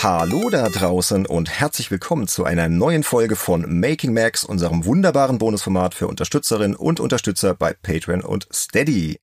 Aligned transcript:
Hallo 0.00 0.48
da 0.48 0.68
draußen 0.68 1.26
und 1.26 1.50
herzlich 1.50 1.90
willkommen 1.90 2.28
zu 2.28 2.44
einer 2.44 2.68
neuen 2.68 3.02
Folge 3.02 3.34
von 3.34 3.80
Making 3.80 4.14
Max, 4.14 4.44
unserem 4.44 4.84
wunderbaren 4.84 5.38
Bonusformat 5.38 5.92
für 5.92 6.06
Unterstützerinnen 6.06 6.76
und 6.76 7.00
Unterstützer 7.00 7.56
bei 7.56 7.72
Patreon 7.72 8.22
und 8.22 8.46
Steady. 8.52 9.18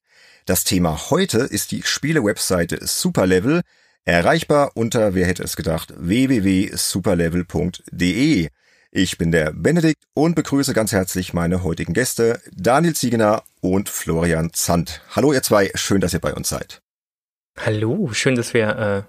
Das 0.46 0.66
Thema 0.66 1.12
heute 1.12 1.40
ist 1.40 1.72
die 1.72 1.84
Spiele-Webseite 1.84 2.86
Superlevel, 2.86 3.62
erreichbar 4.04 4.72
unter, 4.76 5.16
wer 5.16 5.26
hätte 5.26 5.44
es 5.44 5.56
gedacht, 5.56 5.94
www.superlevel.de. 5.96 8.50
Ich 8.92 9.18
bin 9.18 9.32
der 9.32 9.54
Benedikt 9.54 10.04
und 10.14 10.36
begrüße 10.36 10.74
ganz 10.74 10.92
herzlich 10.92 11.34
meine 11.34 11.64
heutigen 11.64 11.94
Gäste, 11.94 12.42
Daniel 12.52 12.96
Ziegener 12.96 13.44
und 13.62 13.88
Florian 13.88 14.52
Zandt. 14.52 15.04
Hallo 15.16 15.32
ihr 15.32 15.42
zwei, 15.42 15.72
schön, 15.76 16.02
dass 16.02 16.14
ihr 16.14 16.20
bei 16.20 16.34
uns 16.34 16.50
seid. 16.50 16.82
Hallo, 17.58 18.10
schön, 18.12 18.36
dass 18.36 18.54
wir 18.54 18.78
äh, 18.78 19.04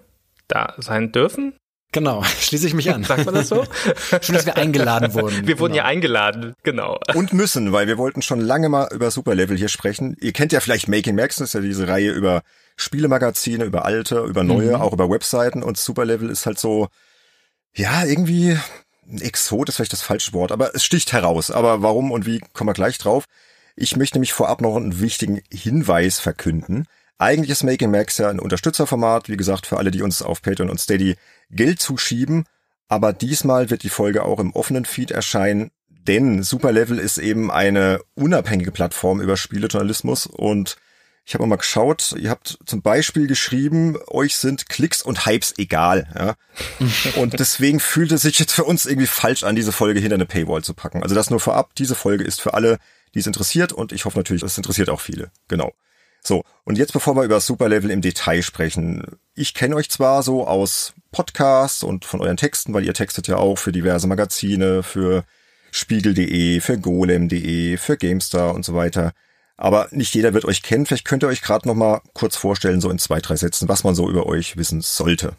da 0.48 0.74
sein 0.78 1.12
dürfen. 1.12 1.54
Genau, 1.92 2.22
schließe 2.40 2.66
ich 2.66 2.74
mich 2.74 2.92
an. 2.92 3.04
Sagt 3.04 3.24
man 3.24 3.34
das 3.34 3.48
so? 3.48 3.64
Schön, 4.20 4.34
dass 4.34 4.46
wir 4.46 4.56
eingeladen 4.56 5.14
wurden. 5.14 5.46
Wir 5.46 5.58
wurden 5.58 5.72
genau. 5.72 5.84
ja 5.84 5.88
eingeladen, 5.88 6.54
genau. 6.62 6.98
Und 7.14 7.32
müssen, 7.32 7.72
weil 7.72 7.86
wir 7.86 7.98
wollten 7.98 8.22
schon 8.22 8.40
lange 8.40 8.68
mal 8.68 8.88
über 8.92 9.10
Superlevel 9.10 9.56
hier 9.56 9.68
sprechen. 9.68 10.16
Ihr 10.20 10.32
kennt 10.32 10.52
ja 10.52 10.60
vielleicht 10.60 10.88
Making 10.88 11.16
Max, 11.16 11.36
das 11.36 11.48
ist 11.48 11.54
ja 11.54 11.60
diese 11.60 11.88
Reihe 11.88 12.10
über 12.10 12.42
Spielemagazine, 12.76 13.64
über 13.64 13.84
alte, 13.84 14.20
über 14.20 14.44
neue, 14.44 14.76
mhm. 14.76 14.82
auch 14.82 14.92
über 14.92 15.08
Webseiten 15.08 15.62
und 15.62 15.78
Superlevel 15.78 16.28
ist 16.28 16.44
halt 16.44 16.58
so, 16.58 16.88
ja, 17.74 18.04
irgendwie 18.04 18.58
Exot 19.20 19.68
ist 19.68 19.76
vielleicht 19.76 19.92
das 19.92 20.02
falsche 20.02 20.32
Wort, 20.32 20.52
aber 20.52 20.74
es 20.74 20.84
sticht 20.84 21.12
heraus. 21.12 21.50
Aber 21.50 21.82
warum 21.82 22.10
und 22.10 22.26
wie 22.26 22.40
kommen 22.52 22.68
wir 22.68 22.74
gleich 22.74 22.98
drauf. 22.98 23.24
Ich 23.76 23.96
möchte 23.96 24.16
nämlich 24.16 24.32
vorab 24.32 24.60
noch 24.60 24.76
einen 24.76 25.00
wichtigen 25.00 25.42
Hinweis 25.52 26.18
verkünden. 26.18 26.86
Eigentlich 27.18 27.50
ist 27.50 27.64
Making 27.64 27.90
Max 27.90 28.18
ja 28.18 28.28
ein 28.28 28.40
Unterstützerformat, 28.40 29.28
wie 29.28 29.36
gesagt, 29.36 29.66
für 29.66 29.78
alle, 29.78 29.90
die 29.90 30.02
uns 30.02 30.22
auf 30.22 30.42
Patreon 30.42 30.70
und 30.70 30.80
Steady 30.80 31.16
Geld 31.50 31.80
zuschieben. 31.80 32.44
Aber 32.88 33.12
diesmal 33.12 33.70
wird 33.70 33.82
die 33.82 33.88
Folge 33.88 34.24
auch 34.24 34.38
im 34.38 34.52
offenen 34.52 34.84
Feed 34.84 35.10
erscheinen, 35.10 35.70
denn 35.88 36.42
Superlevel 36.42 36.98
ist 36.98 37.18
eben 37.18 37.50
eine 37.50 38.00
unabhängige 38.14 38.70
Plattform 38.70 39.20
über 39.20 39.36
Spielejournalismus 39.36 40.26
und 40.26 40.76
ich 41.28 41.34
habe 41.34 41.44
mal 41.46 41.56
geschaut, 41.56 42.14
ihr 42.16 42.30
habt 42.30 42.56
zum 42.66 42.82
Beispiel 42.82 43.26
geschrieben, 43.26 43.98
euch 44.06 44.36
sind 44.36 44.68
Klicks 44.68 45.02
und 45.02 45.26
Hypes 45.26 45.54
egal. 45.58 46.06
Ja? 46.14 46.36
und 47.20 47.40
deswegen 47.40 47.80
fühlt 47.80 48.12
es 48.12 48.22
sich 48.22 48.38
jetzt 48.38 48.52
für 48.52 48.62
uns 48.62 48.86
irgendwie 48.86 49.08
falsch 49.08 49.42
an, 49.42 49.56
diese 49.56 49.72
Folge 49.72 49.98
hinter 49.98 50.14
eine 50.14 50.26
Paywall 50.26 50.62
zu 50.62 50.72
packen. 50.72 51.02
Also 51.02 51.16
das 51.16 51.30
nur 51.30 51.40
vorab, 51.40 51.74
diese 51.74 51.96
Folge 51.96 52.22
ist 52.22 52.40
für 52.40 52.54
alle, 52.54 52.78
die 53.14 53.18
es 53.18 53.26
interessiert 53.26 53.72
und 53.72 53.90
ich 53.90 54.04
hoffe 54.04 54.18
natürlich, 54.18 54.44
es 54.44 54.56
interessiert 54.56 54.88
auch 54.88 55.00
viele. 55.00 55.32
Genau. 55.48 55.72
So, 56.26 56.42
und 56.64 56.76
jetzt 56.76 56.92
bevor 56.92 57.14
wir 57.14 57.22
über 57.22 57.38
Superlevel 57.38 57.88
im 57.88 58.00
Detail 58.00 58.42
sprechen. 58.42 59.16
Ich 59.36 59.54
kenne 59.54 59.76
euch 59.76 59.88
zwar 59.90 60.24
so 60.24 60.44
aus 60.44 60.92
Podcasts 61.12 61.84
und 61.84 62.04
von 62.04 62.20
euren 62.20 62.36
Texten, 62.36 62.74
weil 62.74 62.84
ihr 62.84 62.94
textet 62.94 63.28
ja 63.28 63.36
auch 63.36 63.56
für 63.58 63.70
diverse 63.70 64.08
Magazine, 64.08 64.82
für 64.82 65.24
Spiegel.de, 65.70 66.60
für 66.60 66.78
Golem.de, 66.78 67.76
für 67.76 67.96
GameStar 67.96 68.54
und 68.54 68.64
so 68.64 68.74
weiter. 68.74 69.12
Aber 69.56 69.86
nicht 69.92 70.14
jeder 70.16 70.34
wird 70.34 70.46
euch 70.46 70.64
kennen. 70.64 70.84
Vielleicht 70.84 71.04
könnt 71.04 71.22
ihr 71.22 71.28
euch 71.28 71.42
gerade 71.42 71.68
noch 71.68 71.76
mal 71.76 72.00
kurz 72.12 72.34
vorstellen, 72.34 72.80
so 72.80 72.90
in 72.90 72.98
zwei, 72.98 73.20
drei 73.20 73.36
Sätzen, 73.36 73.68
was 73.68 73.84
man 73.84 73.94
so 73.94 74.10
über 74.10 74.26
euch 74.26 74.56
wissen 74.56 74.80
sollte. 74.80 75.32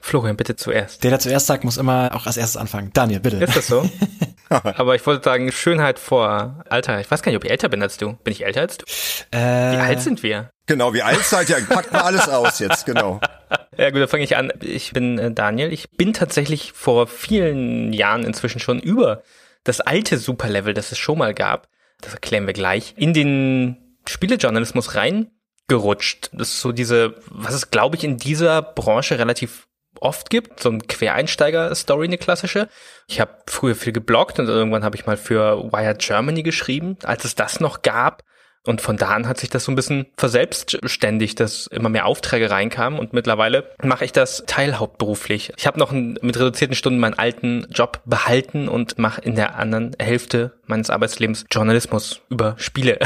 Florian, 0.00 0.36
bitte 0.36 0.56
zuerst. 0.56 1.02
Der, 1.02 1.10
der 1.10 1.18
zuerst 1.18 1.46
sagt, 1.46 1.64
muss 1.64 1.76
immer 1.76 2.10
auch 2.14 2.26
als 2.26 2.36
erstes 2.36 2.56
anfangen. 2.56 2.90
Daniel, 2.94 3.20
bitte. 3.20 3.36
Ist 3.36 3.56
das 3.56 3.66
so? 3.66 3.88
Aber 4.48 4.94
ich 4.94 5.06
wollte 5.06 5.24
sagen, 5.24 5.52
Schönheit 5.52 5.98
vor 5.98 6.64
Alter. 6.68 7.00
Ich 7.00 7.10
weiß 7.10 7.22
gar 7.22 7.30
nicht, 7.30 7.36
ob 7.36 7.44
ich 7.44 7.50
älter 7.50 7.68
bin 7.68 7.82
als 7.82 7.96
du. 7.96 8.14
Bin 8.24 8.32
ich 8.32 8.44
älter 8.44 8.62
als 8.62 8.78
du? 8.78 8.84
Äh, 9.30 9.72
wie 9.72 9.76
alt 9.76 10.00
sind 10.00 10.22
wir? 10.22 10.50
Genau, 10.66 10.94
wie 10.94 11.02
alt 11.02 11.22
seid 11.24 11.48
ihr? 11.50 11.56
Packt 11.66 11.92
mal 11.92 12.02
alles 12.02 12.28
aus 12.28 12.58
jetzt, 12.58 12.86
genau. 12.86 13.20
Ja 13.78 13.90
gut, 13.90 14.00
dann 14.00 14.08
fange 14.08 14.24
ich 14.24 14.36
an. 14.36 14.52
Ich 14.60 14.92
bin 14.92 15.18
äh, 15.18 15.30
Daniel. 15.30 15.72
Ich 15.72 15.92
bin 15.92 16.12
tatsächlich 16.12 16.72
vor 16.72 17.06
vielen 17.06 17.92
Jahren 17.92 18.24
inzwischen 18.24 18.58
schon 18.58 18.80
über 18.80 19.22
das 19.62 19.80
alte 19.80 20.18
Superlevel, 20.18 20.74
das 20.74 20.90
es 20.90 20.98
schon 20.98 21.16
mal 21.16 21.32
gab, 21.32 21.68
das 22.00 22.12
erklären 22.12 22.46
wir 22.46 22.54
gleich, 22.54 22.94
in 22.96 23.14
den 23.14 23.96
Spielejournalismus 24.04 24.96
reingerutscht. 24.96 26.30
Das 26.32 26.48
ist 26.48 26.60
so 26.60 26.72
diese, 26.72 27.14
was 27.30 27.54
es 27.54 27.70
glaube 27.70 27.96
ich 27.96 28.02
in 28.02 28.16
dieser 28.16 28.62
Branche 28.62 29.18
relativ 29.20 29.67
oft 30.00 30.30
gibt, 30.30 30.60
so 30.60 30.70
ein 30.70 30.86
Quereinsteiger-Story, 30.86 32.06
eine 32.06 32.18
klassische. 32.18 32.68
Ich 33.06 33.20
habe 33.20 33.32
früher 33.46 33.74
viel 33.74 33.92
gebloggt 33.92 34.38
und 34.38 34.48
irgendwann 34.48 34.84
habe 34.84 34.96
ich 34.96 35.06
mal 35.06 35.16
für 35.16 35.72
Wired 35.72 36.00
Germany 36.00 36.42
geschrieben, 36.42 36.96
als 37.04 37.24
es 37.24 37.34
das 37.34 37.60
noch 37.60 37.82
gab. 37.82 38.22
Und 38.64 38.80
von 38.80 38.96
da 38.96 39.08
an 39.08 39.26
hat 39.26 39.38
sich 39.38 39.48
das 39.48 39.64
so 39.64 39.72
ein 39.72 39.76
bisschen 39.76 40.06
verselbstständigt, 40.16 41.40
dass 41.40 41.66
immer 41.68 41.88
mehr 41.88 42.06
Aufträge 42.06 42.50
reinkamen 42.50 42.98
und 42.98 43.12
mittlerweile 43.12 43.70
mache 43.82 44.04
ich 44.04 44.12
das 44.12 44.44
teilhauptberuflich. 44.46 45.52
Ich 45.56 45.66
habe 45.66 45.78
noch 45.78 45.92
mit 45.92 46.38
reduzierten 46.38 46.76
Stunden 46.76 46.98
meinen 46.98 47.18
alten 47.18 47.66
Job 47.70 48.02
behalten 48.04 48.68
und 48.68 48.98
mache 48.98 49.20
in 49.22 49.36
der 49.36 49.56
anderen 49.56 49.96
Hälfte 49.98 50.58
meines 50.66 50.90
Arbeitslebens 50.90 51.46
Journalismus 51.50 52.20
über 52.28 52.56
Spiele. 52.58 52.98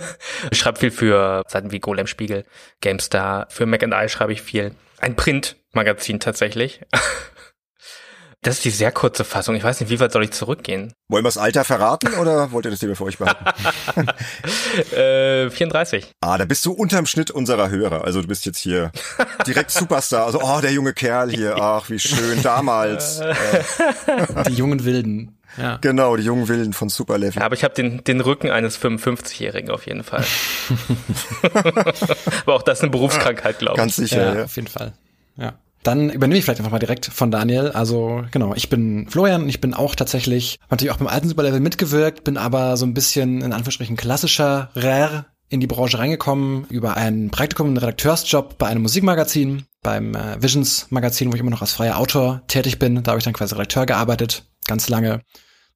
ich 0.50 0.58
schreibe 0.58 0.80
viel 0.80 0.90
für 0.90 1.42
Seiten 1.46 1.72
wie 1.72 1.80
Golem 1.80 2.06
Spiegel, 2.06 2.44
GameStar, 2.80 3.46
für 3.48 3.66
Mac 3.66 3.82
and 3.82 3.94
I 3.94 4.08
schreibe 4.08 4.32
ich 4.32 4.42
viel. 4.42 4.72
Ein 4.98 5.16
Printmagazin 5.16 6.20
tatsächlich. 6.20 6.80
Das 8.42 8.56
ist 8.56 8.64
die 8.64 8.70
sehr 8.70 8.92
kurze 8.92 9.24
Fassung. 9.24 9.56
Ich 9.56 9.64
weiß 9.64 9.80
nicht, 9.80 9.90
wie 9.90 9.98
weit 9.98 10.12
soll 10.12 10.22
ich 10.22 10.30
zurückgehen? 10.30 10.92
Wollen 11.08 11.24
wir 11.24 11.28
das 11.28 11.38
Alter 11.38 11.64
verraten 11.64 12.14
oder 12.14 12.52
wollt 12.52 12.64
ihr 12.64 12.70
das 12.70 12.80
lieber 12.80 12.94
für 12.94 13.04
euch 13.04 13.18
behalten? 13.18 13.44
äh, 14.94 15.50
34. 15.50 16.12
Ah, 16.20 16.38
da 16.38 16.44
bist 16.44 16.64
du 16.64 16.72
unterm 16.72 17.06
Schnitt 17.06 17.30
unserer 17.30 17.70
Hörer. 17.70 18.04
Also 18.04 18.22
du 18.22 18.28
bist 18.28 18.46
jetzt 18.46 18.58
hier 18.58 18.92
direkt 19.46 19.70
Superstar. 19.72 20.26
Also, 20.26 20.40
oh, 20.40 20.60
der 20.60 20.72
junge 20.72 20.92
Kerl 20.92 21.30
hier. 21.30 21.56
Ach, 21.56 21.90
wie 21.90 21.98
schön 21.98 22.42
damals. 22.42 23.20
die 24.46 24.54
jungen 24.54 24.84
Wilden. 24.84 25.36
Ja. 25.56 25.78
Genau, 25.80 26.16
die 26.16 26.22
jungen 26.22 26.48
Wilden 26.48 26.72
von 26.72 26.88
Superlevel. 26.88 27.40
Ja, 27.40 27.46
aber 27.46 27.54
ich 27.54 27.64
habe 27.64 27.74
den, 27.74 28.04
den 28.04 28.20
Rücken 28.20 28.50
eines 28.50 28.78
55-Jährigen 28.78 29.70
auf 29.70 29.86
jeden 29.86 30.04
Fall. 30.04 30.24
aber 32.42 32.54
auch 32.54 32.62
das 32.62 32.78
ist 32.78 32.82
eine 32.82 32.90
Berufskrankheit, 32.90 33.58
glaube 33.58 33.74
ich. 33.74 33.78
Ganz 33.78 33.96
sicher, 33.96 34.26
ja, 34.26 34.34
ja. 34.34 34.44
Auf 34.44 34.56
jeden 34.56 34.68
Fall. 34.68 34.92
Ja. 35.36 35.54
Dann 35.86 36.10
übernehme 36.10 36.36
ich 36.36 36.44
vielleicht 36.44 36.58
einfach 36.58 36.72
mal 36.72 36.80
direkt 36.80 37.06
von 37.06 37.30
Daniel. 37.30 37.70
Also 37.70 38.24
genau, 38.32 38.54
ich 38.56 38.68
bin 38.68 39.08
Florian 39.08 39.42
und 39.44 39.48
ich 39.48 39.60
bin 39.60 39.72
auch 39.72 39.94
tatsächlich, 39.94 40.58
natürlich 40.68 40.92
auch 40.92 40.98
beim 40.98 41.06
alten 41.06 41.28
Superlevel 41.28 41.60
mitgewirkt, 41.60 42.24
bin 42.24 42.36
aber 42.36 42.76
so 42.76 42.84
ein 42.84 42.92
bisschen 42.92 43.40
in 43.40 43.52
Anführungsstrichen 43.52 43.96
klassischer 43.96 44.70
Rare 44.74 45.26
in 45.48 45.60
die 45.60 45.68
Branche 45.68 46.00
reingekommen 46.00 46.66
über 46.70 46.96
ein 46.96 47.30
Praktikum, 47.30 47.68
einen 47.68 47.76
Redakteursjob 47.76 48.58
bei 48.58 48.66
einem 48.66 48.82
Musikmagazin, 48.82 49.66
beim 49.84 50.16
äh, 50.16 50.42
Visions 50.42 50.88
Magazin, 50.90 51.30
wo 51.30 51.36
ich 51.36 51.40
immer 51.40 51.52
noch 51.52 51.60
als 51.60 51.74
freier 51.74 51.98
Autor 51.98 52.42
tätig 52.48 52.80
bin. 52.80 53.00
Da 53.04 53.12
habe 53.12 53.18
ich 53.20 53.24
dann 53.24 53.34
quasi 53.34 53.54
Redakteur 53.54 53.86
gearbeitet, 53.86 54.42
ganz 54.66 54.88
lange. 54.88 55.20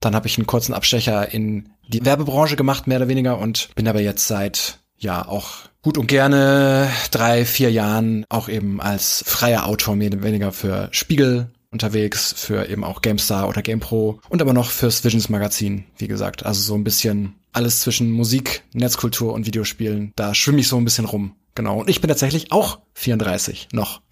Dann 0.01 0.17
habe 0.17 0.27
ich 0.27 0.39
einen 0.39 0.49
kurzen 0.49 0.75
Abstecher 0.75 1.33
in 1.33 1.69
die 1.87 2.05
Werbebranche 2.05 2.57
gemacht, 2.57 2.89
mehr 2.89 2.97
oder 2.99 3.07
weniger, 3.07 3.39
und 3.39 3.73
bin 3.77 3.87
aber 3.87 4.01
jetzt 4.01 4.27
seit 4.27 4.81
ja 4.97 5.25
auch 5.25 5.70
gut 5.83 5.99
und 5.99 6.07
gerne 6.07 6.91
drei, 7.11 7.45
vier 7.45 7.71
Jahren 7.71 8.25
auch 8.29 8.49
eben 8.49 8.81
als 8.81 9.25
freier 9.27 9.67
Autor 9.67 9.97
mehr 9.97 10.09
oder 10.13 10.23
weniger 10.23 10.53
für 10.53 10.89
Spiegel 10.93 11.51
unterwegs, 11.71 12.35
für 12.37 12.69
eben 12.69 12.85
auch 12.85 13.01
GameStar 13.01 13.49
oder 13.49 13.63
GamePro 13.63 14.21
und 14.29 14.43
aber 14.43 14.53
noch 14.53 14.71
fürs 14.71 15.05
Visions 15.05 15.29
Magazin, 15.29 15.85
wie 15.97 16.09
gesagt. 16.09 16.45
Also 16.45 16.61
so 16.61 16.75
ein 16.75 16.85
bisschen 16.85 17.35
alles 17.53 17.81
zwischen 17.81 18.11
Musik, 18.11 18.63
Netzkultur 18.73 19.33
und 19.33 19.47
Videospielen. 19.47 20.13
Da 20.17 20.35
schwimme 20.35 20.61
ich 20.61 20.69
so 20.69 20.77
ein 20.77 20.85
bisschen 20.85 21.05
rum. 21.05 21.37
Genau. 21.55 21.81
Und 21.81 21.91
ich 21.91 22.01
bin 22.01 22.09
tatsächlich 22.09 22.53
auch 22.53 22.81
34 22.95 23.69
noch. 23.73 24.03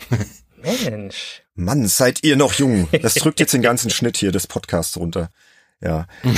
Mensch. 0.63 1.43
Mann, 1.55 1.87
seid 1.87 2.25
ihr 2.25 2.37
noch 2.37 2.55
jung. 2.55 2.89
Das 3.03 3.15
drückt 3.15 3.41
jetzt 3.41 3.55
den 3.55 3.63
ganzen 3.63 3.91
Schnitt 3.91 4.17
hier 4.17 4.33
des 4.33 4.47
Podcasts 4.47 4.97
runter. 4.97 5.31
Ja. 5.81 6.07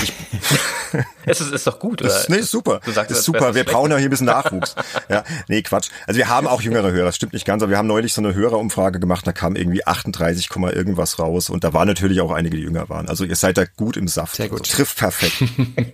Es 1.25 1.41
ist, 1.41 1.53
ist 1.53 1.67
doch 1.67 1.78
gut, 1.78 2.03
oder? 2.03 2.11
Das, 2.11 2.28
nee, 2.28 2.39
ist 2.39 2.51
super. 2.51 2.81
Du 2.84 2.91
sagst, 2.91 3.12
das 3.12 3.19
ist 3.19 3.25
super. 3.25 3.55
Wir 3.55 3.62
brauchen 3.62 3.92
ja 3.92 3.97
hier 3.97 4.09
ein 4.09 4.10
bisschen 4.10 4.27
Nachwuchs. 4.27 4.75
ja, 5.09 5.22
nee, 5.47 5.63
Quatsch. 5.63 5.89
Also 6.09 6.19
wir 6.19 6.28
haben 6.28 6.48
auch 6.48 6.63
jüngere 6.63 6.91
Hörer, 6.91 7.04
das 7.04 7.15
stimmt 7.15 7.33
nicht 7.33 7.45
ganz, 7.45 7.63
aber 7.63 7.71
wir 7.71 7.78
haben 7.78 7.87
neulich 7.87 8.13
so 8.13 8.21
eine 8.21 8.34
Hörerumfrage 8.34 8.98
gemacht, 8.98 9.25
da 9.25 9.33
kam 9.33 9.54
irgendwie 9.54 9.87
38, 9.87 10.51
irgendwas 10.72 11.21
raus 11.21 11.48
und 11.48 11.63
da 11.63 11.72
waren 11.72 11.87
natürlich 11.87 12.21
auch 12.21 12.33
einige, 12.33 12.57
die 12.57 12.65
jünger 12.65 12.89
waren. 12.89 13.09
Also 13.09 13.25
ihr 13.25 13.37
seid 13.37 13.57
da 13.57 13.65
gut 13.65 13.97
im 13.97 14.09
Saft. 14.09 14.34
Sehr 14.34 14.48
gut. 14.48 14.63
Also, 14.63 14.72
trifft 14.77 14.98
perfekt. 14.98 15.45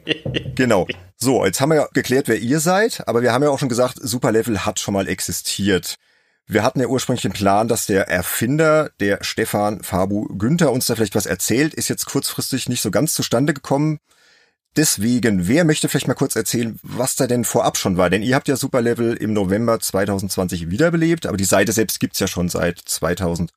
genau. 0.54 0.87
So, 1.16 1.44
jetzt 1.44 1.60
haben 1.60 1.70
wir 1.70 1.76
ja 1.76 1.88
geklärt, 1.93 2.28
wer 2.28 2.38
ihr 2.38 2.60
seid, 2.60 3.06
aber 3.06 3.20
wir 3.20 3.34
haben 3.34 3.43
ja 3.43 3.50
auch 3.50 3.58
schon 3.58 3.69
gesagt, 3.69 3.98
Superlevel 4.00 4.64
hat 4.64 4.81
schon 4.81 4.94
mal 4.94 5.08
existiert. 5.08 5.96
Wir 6.48 6.62
hatten 6.62 6.81
ja 6.81 6.87
ursprünglich 6.87 7.22
den 7.22 7.32
Plan, 7.32 7.66
dass 7.66 7.87
der 7.87 8.08
Erfinder, 8.08 8.90
der 9.00 9.19
Stefan 9.22 9.82
Fabu 9.82 10.26
Günther, 10.38 10.72
uns 10.72 10.87
da 10.87 10.94
vielleicht 10.94 11.16
was 11.16 11.26
erzählt, 11.26 11.75
ist 11.75 11.88
jetzt 11.88 12.06
kurzfristig 12.06 12.69
nicht 12.69 12.82
so 12.82 12.93
ganz 12.93 13.14
zustande 13.14 13.52
gekommen. 13.52 13.98
Deswegen, 14.76 15.48
wer 15.48 15.64
möchte 15.64 15.88
vielleicht 15.88 16.06
mal 16.06 16.14
kurz 16.14 16.37
erzählen, 16.37 16.78
was 16.82 17.16
da 17.16 17.26
denn 17.26 17.44
vorab 17.44 17.78
schon 17.78 17.96
war? 17.96 18.10
Denn 18.10 18.22
ihr 18.22 18.37
habt 18.37 18.46
ja 18.46 18.56
Superlevel 18.56 19.14
im 19.14 19.32
November 19.32 19.81
2020 19.81 20.70
wiederbelebt, 20.70 21.26
aber 21.26 21.37
die 21.37 21.44
Seite 21.44 21.72
selbst 21.72 21.98
gibt's 21.98 22.20
ja 22.20 22.28
schon 22.28 22.48
seit 22.48 22.78
2009, 22.78 23.48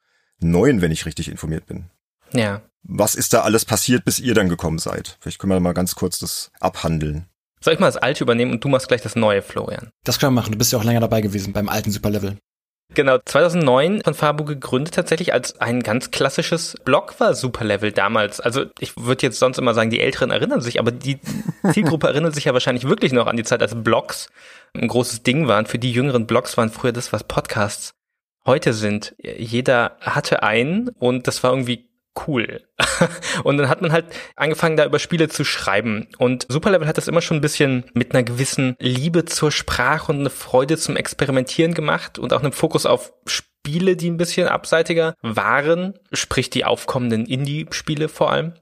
wenn 0.81 0.91
ich 0.91 1.05
richtig 1.05 1.29
informiert 1.29 1.67
bin. 1.67 1.89
Ja. 2.33 2.61
Was 2.83 3.15
ist 3.15 3.33
da 3.33 3.41
alles 3.41 3.65
passiert, 3.65 4.05
bis 4.05 4.19
ihr 4.19 4.33
dann 4.33 4.49
gekommen 4.49 4.79
seid? 4.79 5.17
Vielleicht 5.19 5.39
können 5.39 5.51
wir 5.51 5.59
mal 5.59 5.73
ganz 5.73 5.93
kurz 5.93 6.17
das 6.17 6.51
abhandeln. 6.59 7.25
Soll 7.61 7.73
ich 7.73 7.79
mal 7.79 7.87
das 7.87 7.97
alte 7.97 8.23
übernehmen 8.23 8.51
und 8.53 8.63
du 8.63 8.69
machst 8.69 8.87
gleich 8.87 9.01
das 9.01 9.17
neue, 9.17 9.41
Florian? 9.41 9.89
Das 10.05 10.17
können 10.17 10.33
wir 10.33 10.41
machen. 10.41 10.53
Du 10.53 10.57
bist 10.57 10.71
ja 10.71 10.79
auch 10.79 10.83
länger 10.85 11.01
dabei 11.01 11.19
gewesen 11.19 11.51
beim 11.51 11.67
alten 11.67 11.91
Superlevel. 11.91 12.37
Genau, 12.95 13.19
2009 13.23 14.01
von 14.03 14.13
Fabu 14.15 14.45
gegründet 14.45 14.95
tatsächlich 14.95 15.31
als 15.31 15.61
ein 15.61 15.83
ganz 15.83 16.09
klassisches 16.09 16.75
Blog 16.83 17.19
war 17.19 17.35
Superlevel 17.35 17.91
damals. 17.91 18.39
Also 18.39 18.65
ich 18.79 18.97
würde 18.97 19.27
jetzt 19.27 19.37
sonst 19.37 19.59
immer 19.59 19.75
sagen, 19.75 19.91
die 19.91 19.99
Älteren 19.99 20.31
erinnern 20.31 20.61
sich, 20.61 20.79
aber 20.79 20.91
die 20.91 21.19
Zielgruppe 21.71 22.07
erinnert 22.07 22.33
sich 22.33 22.45
ja 22.45 22.53
wahrscheinlich 22.53 22.87
wirklich 22.87 23.13
noch 23.13 23.27
an 23.27 23.37
die 23.37 23.43
Zeit, 23.43 23.61
als 23.61 23.75
Blogs 23.75 24.29
ein 24.73 24.87
großes 24.87 25.21
Ding 25.21 25.47
waren. 25.47 25.67
Für 25.67 25.77
die 25.77 25.91
jüngeren 25.91 26.25
Blogs 26.25 26.57
waren 26.57 26.71
früher 26.71 26.91
das, 26.91 27.13
was 27.13 27.23
Podcasts 27.23 27.93
heute 28.45 28.73
sind. 28.73 29.15
Jeder 29.19 29.97
hatte 30.01 30.41
einen 30.41 30.89
und 30.97 31.27
das 31.27 31.43
war 31.43 31.51
irgendwie 31.51 31.88
cool. 32.27 32.61
und 33.43 33.57
dann 33.57 33.69
hat 33.69 33.81
man 33.81 33.91
halt 33.91 34.05
angefangen, 34.35 34.77
da 34.77 34.85
über 34.85 34.99
Spiele 34.99 35.29
zu 35.29 35.43
schreiben. 35.43 36.07
Und 36.17 36.45
Superlevel 36.49 36.87
hat 36.87 36.97
das 36.97 37.07
immer 37.07 37.21
schon 37.21 37.37
ein 37.37 37.41
bisschen 37.41 37.85
mit 37.93 38.13
einer 38.13 38.23
gewissen 38.23 38.75
Liebe 38.79 39.25
zur 39.25 39.51
Sprache 39.51 40.11
und 40.11 40.19
eine 40.19 40.29
Freude 40.29 40.77
zum 40.77 40.95
Experimentieren 40.95 41.73
gemacht 41.73 42.19
und 42.19 42.33
auch 42.33 42.39
einem 42.39 42.51
Fokus 42.51 42.85
auf 42.85 43.13
Spiele, 43.25 43.95
die 43.95 44.09
ein 44.09 44.17
bisschen 44.17 44.47
abseitiger 44.47 45.15
waren, 45.21 45.93
sprich 46.11 46.49
die 46.49 46.65
aufkommenden 46.65 47.25
Indie-Spiele 47.25 48.09
vor 48.09 48.31
allem. 48.31 48.53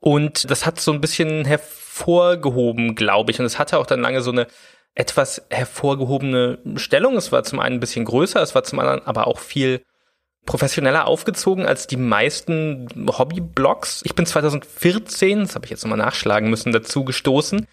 Und 0.00 0.50
das 0.50 0.66
hat 0.66 0.80
so 0.80 0.92
ein 0.92 1.00
bisschen 1.00 1.44
hervorgehoben, 1.44 2.94
glaube 2.94 3.30
ich. 3.30 3.40
Und 3.40 3.46
es 3.46 3.58
hatte 3.58 3.78
auch 3.78 3.86
dann 3.86 4.02
lange 4.02 4.20
so 4.20 4.30
eine 4.30 4.46
etwas 4.94 5.46
hervorgehobene 5.50 6.58
Stellung. 6.76 7.16
Es 7.16 7.32
war 7.32 7.42
zum 7.42 7.58
einen 7.58 7.76
ein 7.76 7.80
bisschen 7.80 8.04
größer, 8.04 8.40
es 8.40 8.54
war 8.54 8.64
zum 8.64 8.78
anderen 8.78 9.04
aber 9.06 9.26
auch 9.26 9.38
viel 9.38 9.82
professioneller 10.46 11.06
aufgezogen 11.06 11.66
als 11.66 11.86
die 11.86 11.96
meisten 11.96 12.88
Hobbyblogs. 13.06 14.02
Ich 14.04 14.14
bin 14.14 14.26
2014, 14.26 15.40
das 15.40 15.54
habe 15.54 15.64
ich 15.66 15.70
jetzt 15.70 15.84
nochmal 15.84 15.98
nachschlagen 15.98 16.50
müssen, 16.50 16.72
dazu 16.72 17.04
gestoßen. 17.04 17.66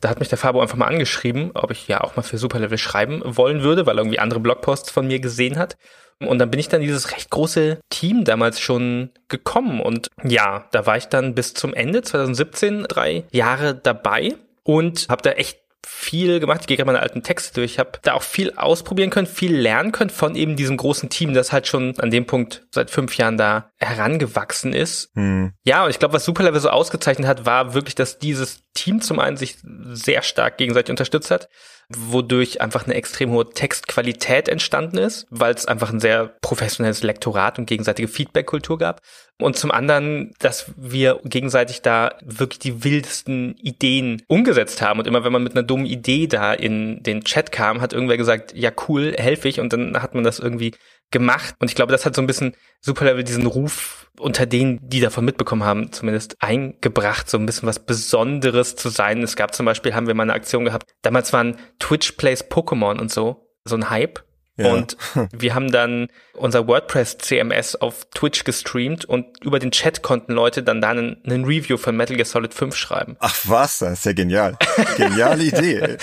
Da 0.00 0.08
hat 0.08 0.18
mich 0.18 0.28
der 0.28 0.38
Fabo 0.38 0.60
einfach 0.60 0.76
mal 0.76 0.86
angeschrieben, 0.86 1.50
ob 1.54 1.70
ich 1.70 1.86
ja 1.88 2.00
auch 2.00 2.16
mal 2.16 2.22
für 2.22 2.38
Superlevel 2.38 2.78
schreiben 2.78 3.22
wollen 3.24 3.62
würde, 3.62 3.86
weil 3.86 3.96
er 3.98 4.02
irgendwie 4.02 4.18
andere 4.18 4.40
Blogposts 4.40 4.90
von 4.90 5.06
mir 5.06 5.20
gesehen 5.20 5.58
hat. 5.58 5.76
Und 6.20 6.38
dann 6.38 6.50
bin 6.50 6.60
ich 6.60 6.68
dann 6.68 6.82
dieses 6.82 7.12
recht 7.12 7.30
große 7.30 7.80
Team 7.88 8.24
damals 8.24 8.60
schon 8.60 9.10
gekommen. 9.28 9.80
Und 9.80 10.08
ja, 10.22 10.66
da 10.70 10.86
war 10.86 10.96
ich 10.96 11.06
dann 11.06 11.34
bis 11.34 11.54
zum 11.54 11.72
Ende 11.74 12.02
2017 12.02 12.84
drei 12.84 13.24
Jahre 13.32 13.74
dabei 13.74 14.34
und 14.62 15.06
habe 15.08 15.22
da 15.22 15.32
echt 15.32 15.60
viel 15.86 16.40
gemacht. 16.40 16.62
Ich 16.62 16.66
gehe 16.66 16.76
gerade 16.76 16.86
meine 16.86 17.00
alten 17.00 17.22
Texte 17.22 17.54
durch. 17.54 17.72
Ich 17.72 17.78
habe 17.78 17.92
da 18.02 18.14
auch 18.14 18.22
viel 18.22 18.52
ausprobieren 18.54 19.10
können, 19.10 19.26
viel 19.26 19.56
lernen 19.56 19.92
können 19.92 20.10
von 20.10 20.34
eben 20.34 20.56
diesem 20.56 20.76
großen 20.76 21.08
Team, 21.08 21.34
das 21.34 21.52
halt 21.52 21.66
schon 21.66 21.98
an 21.98 22.10
dem 22.10 22.26
Punkt 22.26 22.66
seit 22.70 22.90
fünf 22.90 23.16
Jahren 23.16 23.36
da 23.36 23.70
herangewachsen 23.78 24.72
ist. 24.72 25.10
Hm. 25.14 25.52
Ja, 25.64 25.84
und 25.84 25.90
ich 25.90 25.98
glaube, 25.98 26.14
was 26.14 26.24
Superlevel 26.24 26.60
so 26.60 26.70
ausgezeichnet 26.70 27.26
hat, 27.26 27.46
war 27.46 27.74
wirklich, 27.74 27.94
dass 27.94 28.18
dieses 28.18 28.62
Team 28.74 29.00
zum 29.00 29.18
einen 29.18 29.36
sich 29.36 29.56
sehr 29.92 30.22
stark 30.22 30.58
gegenseitig 30.58 30.90
unterstützt 30.90 31.30
hat 31.30 31.48
wodurch 31.90 32.60
einfach 32.60 32.84
eine 32.84 32.94
extrem 32.94 33.30
hohe 33.30 33.50
Textqualität 33.50 34.48
entstanden 34.48 34.98
ist, 34.98 35.26
weil 35.30 35.52
es 35.54 35.66
einfach 35.66 35.92
ein 35.92 36.00
sehr 36.00 36.26
professionelles 36.40 37.02
Lektorat 37.02 37.58
und 37.58 37.66
gegenseitige 37.66 38.08
Feedback-Kultur 38.08 38.78
gab. 38.78 39.00
Und 39.42 39.56
zum 39.56 39.70
anderen, 39.70 40.32
dass 40.38 40.72
wir 40.76 41.20
gegenseitig 41.24 41.82
da 41.82 42.14
wirklich 42.24 42.58
die 42.58 42.84
wildesten 42.84 43.56
Ideen 43.58 44.22
umgesetzt 44.28 44.82
haben. 44.82 44.98
Und 44.98 45.06
immer 45.06 45.24
wenn 45.24 45.32
man 45.32 45.42
mit 45.42 45.52
einer 45.52 45.62
dummen 45.62 45.86
Idee 45.86 46.26
da 46.26 46.52
in 46.52 47.02
den 47.02 47.24
Chat 47.24 47.52
kam, 47.52 47.80
hat 47.80 47.92
irgendwer 47.92 48.16
gesagt, 48.16 48.54
ja 48.54 48.70
cool, 48.88 49.14
helfe 49.16 49.48
ich. 49.48 49.60
Und 49.60 49.72
dann 49.72 50.00
hat 50.00 50.14
man 50.14 50.24
das 50.24 50.38
irgendwie 50.38 50.72
gemacht. 51.10 51.54
Und 51.58 51.70
ich 51.70 51.74
glaube, 51.74 51.92
das 51.92 52.06
hat 52.06 52.14
so 52.14 52.22
ein 52.22 52.26
bisschen 52.26 52.54
Superlevel 52.80 53.24
diesen 53.24 53.46
Ruf 53.46 54.08
unter 54.18 54.46
denen, 54.46 54.80
die 54.88 55.00
davon 55.00 55.24
mitbekommen 55.24 55.64
haben, 55.64 55.92
zumindest 55.92 56.36
eingebracht, 56.40 57.28
so 57.28 57.38
ein 57.38 57.46
bisschen 57.46 57.68
was 57.68 57.80
Besonderes 57.80 58.76
zu 58.76 58.88
sein. 58.88 59.22
Es 59.22 59.36
gab 59.36 59.54
zum 59.54 59.66
Beispiel, 59.66 59.94
haben 59.94 60.06
wir 60.06 60.14
mal 60.14 60.24
eine 60.24 60.34
Aktion 60.34 60.64
gehabt, 60.64 60.92
damals 61.02 61.32
waren 61.32 61.56
Twitch 61.78 62.12
Plays 62.12 62.48
Pokémon 62.48 62.98
und 62.98 63.10
so, 63.10 63.50
so 63.64 63.76
ein 63.76 63.90
Hype. 63.90 64.22
Ja. 64.60 64.72
Und 64.72 64.96
wir 65.32 65.54
haben 65.54 65.70
dann 65.70 66.08
unser 66.34 66.66
WordPress 66.66 67.18
CMS 67.18 67.76
auf 67.76 68.06
Twitch 68.14 68.44
gestreamt 68.44 69.04
und 69.04 69.42
über 69.42 69.58
den 69.58 69.70
Chat 69.70 70.02
konnten 70.02 70.32
Leute 70.32 70.62
dann 70.62 70.80
da 70.80 70.90
einen, 70.90 71.16
einen 71.24 71.44
Review 71.44 71.76
von 71.76 71.96
Metal 71.96 72.16
Gear 72.16 72.26
Solid 72.26 72.54
5 72.54 72.74
schreiben. 72.76 73.16
Ach 73.20 73.36
was, 73.44 73.78
das 73.78 73.92
ist 74.00 74.06
ja 74.06 74.12
genial. 74.12 74.56
Geniale 74.96 75.44
Idee. 75.44 75.96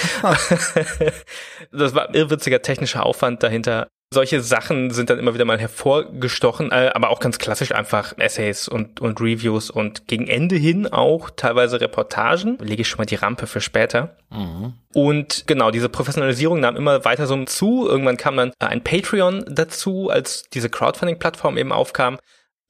das 1.71 1.93
war 1.93 2.09
ein 2.09 2.13
irrwitziger 2.13 2.61
technischer 2.61 3.05
Aufwand 3.05 3.43
dahinter. 3.43 3.87
Solche 4.09 4.39
Sachen 4.39 4.91
sind 4.91 5.09
dann 5.09 5.19
immer 5.19 5.33
wieder 5.33 5.43
mal 5.43 5.59
hervorgestochen, 5.59 6.71
äh, 6.71 6.91
aber 6.93 7.09
auch 7.09 7.19
ganz 7.19 7.39
klassisch 7.39 7.73
einfach 7.73 8.17
Essays 8.17 8.69
und, 8.69 9.01
und 9.01 9.19
Reviews 9.19 9.69
und 9.69 10.07
gegen 10.07 10.27
Ende 10.27 10.55
hin 10.55 10.87
auch 10.87 11.29
teilweise 11.29 11.81
Reportagen. 11.81 12.57
Lege 12.59 12.83
ich 12.83 12.87
schon 12.87 12.99
mal 12.99 13.05
die 13.05 13.15
Rampe 13.15 13.47
für 13.47 13.59
später. 13.59 14.15
Mhm. 14.29 14.75
Und 14.93 15.45
genau, 15.45 15.71
diese 15.71 15.89
Professionalisierung 15.89 16.61
nahm 16.61 16.77
immer 16.77 17.03
weiter 17.03 17.27
so 17.27 17.43
zu. 17.43 17.85
Irgendwann 17.85 18.15
kam 18.15 18.37
dann 18.37 18.53
ein 18.59 18.81
Patreon 18.81 19.43
dazu, 19.49 20.09
als 20.09 20.43
diese 20.53 20.69
Crowdfunding-Plattform 20.69 21.57
eben 21.57 21.73
aufkam. 21.73 22.17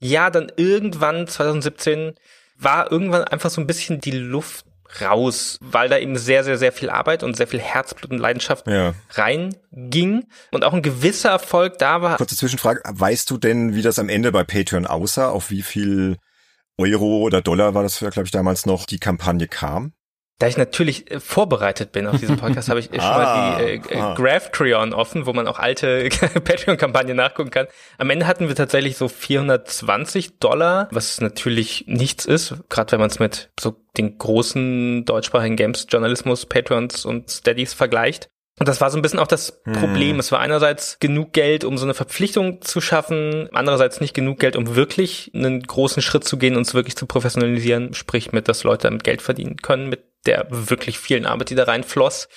Ja, 0.00 0.30
dann 0.30 0.50
irgendwann 0.56 1.28
2017 1.28 2.14
war 2.58 2.90
irgendwann 2.90 3.24
einfach 3.24 3.50
so 3.50 3.60
ein 3.60 3.66
bisschen 3.68 4.00
die 4.00 4.10
Luft 4.10 4.66
raus, 5.00 5.58
weil 5.60 5.88
da 5.88 5.98
eben 5.98 6.16
sehr, 6.16 6.44
sehr, 6.44 6.58
sehr 6.58 6.72
viel 6.72 6.90
Arbeit 6.90 7.22
und 7.22 7.36
sehr 7.36 7.46
viel 7.46 7.60
Herzblut 7.60 8.10
und 8.10 8.18
Leidenschaft 8.18 8.66
ja. 8.66 8.94
reinging 9.10 10.26
und 10.50 10.64
auch 10.64 10.72
ein 10.72 10.82
gewisser 10.82 11.30
Erfolg 11.30 11.78
da 11.78 12.02
war. 12.02 12.16
Kurze 12.16 12.36
Zwischenfrage, 12.36 12.80
weißt 12.84 13.30
du 13.30 13.38
denn, 13.38 13.74
wie 13.74 13.82
das 13.82 13.98
am 13.98 14.08
Ende 14.08 14.32
bei 14.32 14.44
Patreon 14.44 14.86
aussah, 14.86 15.28
auf 15.28 15.50
wie 15.50 15.62
viel 15.62 16.16
Euro 16.78 17.18
oder 17.18 17.42
Dollar 17.42 17.74
war 17.74 17.82
das, 17.82 17.98
glaube 17.98 18.24
ich, 18.24 18.30
damals 18.30 18.66
noch, 18.66 18.86
die 18.86 18.98
Kampagne 18.98 19.48
kam? 19.48 19.92
Da 20.38 20.46
ich 20.46 20.56
natürlich 20.56 21.10
äh, 21.10 21.18
vorbereitet 21.18 21.90
bin 21.90 22.06
auf 22.06 22.18
diesen 22.18 22.36
Podcast, 22.36 22.68
habe 22.68 22.78
ich 22.78 22.86
schon 22.92 23.00
ah, 23.00 23.18
mal 23.18 23.58
die 23.58 23.70
äh, 23.70 23.96
äh 23.96 24.00
ah. 24.00 24.14
Graphtreon 24.14 24.94
offen, 24.94 25.26
wo 25.26 25.32
man 25.32 25.48
auch 25.48 25.58
alte 25.58 26.08
Patreon-Kampagnen 26.44 27.16
nachgucken 27.16 27.50
kann. 27.50 27.66
Am 27.98 28.08
Ende 28.10 28.26
hatten 28.26 28.46
wir 28.46 28.54
tatsächlich 28.54 28.96
so 28.96 29.08
420 29.08 30.38
Dollar, 30.38 30.88
was 30.92 31.20
natürlich 31.20 31.84
nichts 31.88 32.24
ist, 32.24 32.54
gerade 32.68 32.92
wenn 32.92 33.00
man 33.00 33.10
es 33.10 33.18
mit 33.18 33.50
so 33.58 33.74
den 33.96 34.16
großen 34.16 35.04
deutschsprachigen 35.04 35.56
Games-Journalismus, 35.56 36.46
Patreons 36.46 37.04
und 37.04 37.30
Steadies 37.30 37.74
vergleicht. 37.74 38.28
Und 38.60 38.66
das 38.68 38.80
war 38.80 38.90
so 38.90 38.98
ein 38.98 39.02
bisschen 39.02 39.20
auch 39.20 39.26
das 39.26 39.60
hm. 39.64 39.74
Problem. 39.74 40.12
Hm. 40.12 40.20
Es 40.20 40.32
war 40.32 40.40
einerseits 40.40 40.98
genug 40.98 41.32
Geld, 41.32 41.64
um 41.64 41.78
so 41.78 41.84
eine 41.84 41.94
Verpflichtung 41.94 42.60
zu 42.62 42.80
schaffen, 42.80 43.48
andererseits 43.52 44.00
nicht 44.00 44.14
genug 44.14 44.38
Geld, 44.38 44.56
um 44.56 44.74
wirklich 44.74 45.30
einen 45.34 45.62
großen 45.62 46.02
Schritt 46.02 46.24
zu 46.24 46.38
gehen 46.38 46.56
und 46.56 46.62
es 46.62 46.74
wirklich 46.74 46.96
zu 46.96 47.06
professionalisieren, 47.06 47.94
sprich 47.94 48.32
mit, 48.32 48.48
dass 48.48 48.64
Leute 48.64 48.88
damit 48.88 49.04
Geld 49.04 49.22
verdienen 49.22 49.56
können, 49.56 49.88
mit 49.88 50.07
der 50.26 50.46
wirklich 50.50 50.98
vielen 50.98 51.26
Arbeit, 51.26 51.50
die 51.50 51.54
da 51.54 51.64
reinfloss. 51.64 52.28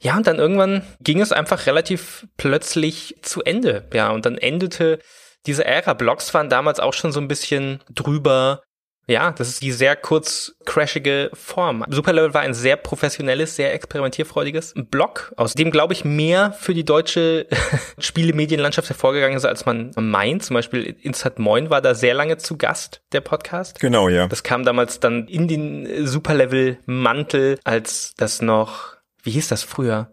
Ja, 0.00 0.16
und 0.16 0.26
dann 0.26 0.38
irgendwann 0.38 0.82
ging 1.00 1.20
es 1.20 1.30
einfach 1.32 1.66
relativ 1.66 2.26
plötzlich 2.36 3.16
zu 3.22 3.42
Ende. 3.42 3.88
Ja, 3.92 4.10
und 4.10 4.26
dann 4.26 4.36
endete 4.36 4.98
diese 5.46 5.64
Ära. 5.64 5.94
Blogs 5.94 6.34
waren 6.34 6.48
damals 6.48 6.80
auch 6.80 6.92
schon 6.92 7.12
so 7.12 7.20
ein 7.20 7.28
bisschen 7.28 7.80
drüber. 7.88 8.62
Ja, 9.08 9.32
das 9.32 9.48
ist 9.48 9.62
die 9.62 9.72
sehr 9.72 9.96
kurz 9.96 10.54
crashige 10.64 11.30
Form. 11.34 11.84
Superlevel 11.88 12.34
war 12.34 12.42
ein 12.42 12.54
sehr 12.54 12.76
professionelles, 12.76 13.56
sehr 13.56 13.74
experimentierfreudiges 13.74 14.74
Blog, 14.76 15.32
aus 15.36 15.54
dem, 15.54 15.72
glaube 15.72 15.92
ich, 15.92 16.04
mehr 16.04 16.52
für 16.52 16.72
die 16.72 16.84
deutsche 16.84 17.46
Spielemedienlandschaft 17.98 18.88
hervorgegangen 18.88 19.36
ist, 19.36 19.44
als 19.44 19.66
man 19.66 19.90
meint. 19.98 20.44
Zum 20.44 20.54
Beispiel 20.54 20.96
Instant 21.00 21.40
Moin 21.40 21.68
war 21.68 21.80
da 21.80 21.94
sehr 21.94 22.14
lange 22.14 22.38
zu 22.38 22.56
Gast, 22.56 23.02
der 23.12 23.22
Podcast. 23.22 23.80
Genau, 23.80 24.08
ja. 24.08 24.28
Das 24.28 24.44
kam 24.44 24.64
damals 24.64 25.00
dann 25.00 25.26
in 25.26 25.48
den 25.48 26.06
Superlevel-Mantel, 26.06 27.58
als 27.64 28.14
das 28.16 28.40
noch, 28.40 28.96
wie 29.24 29.32
hieß 29.32 29.48
das 29.48 29.64
früher? 29.64 30.12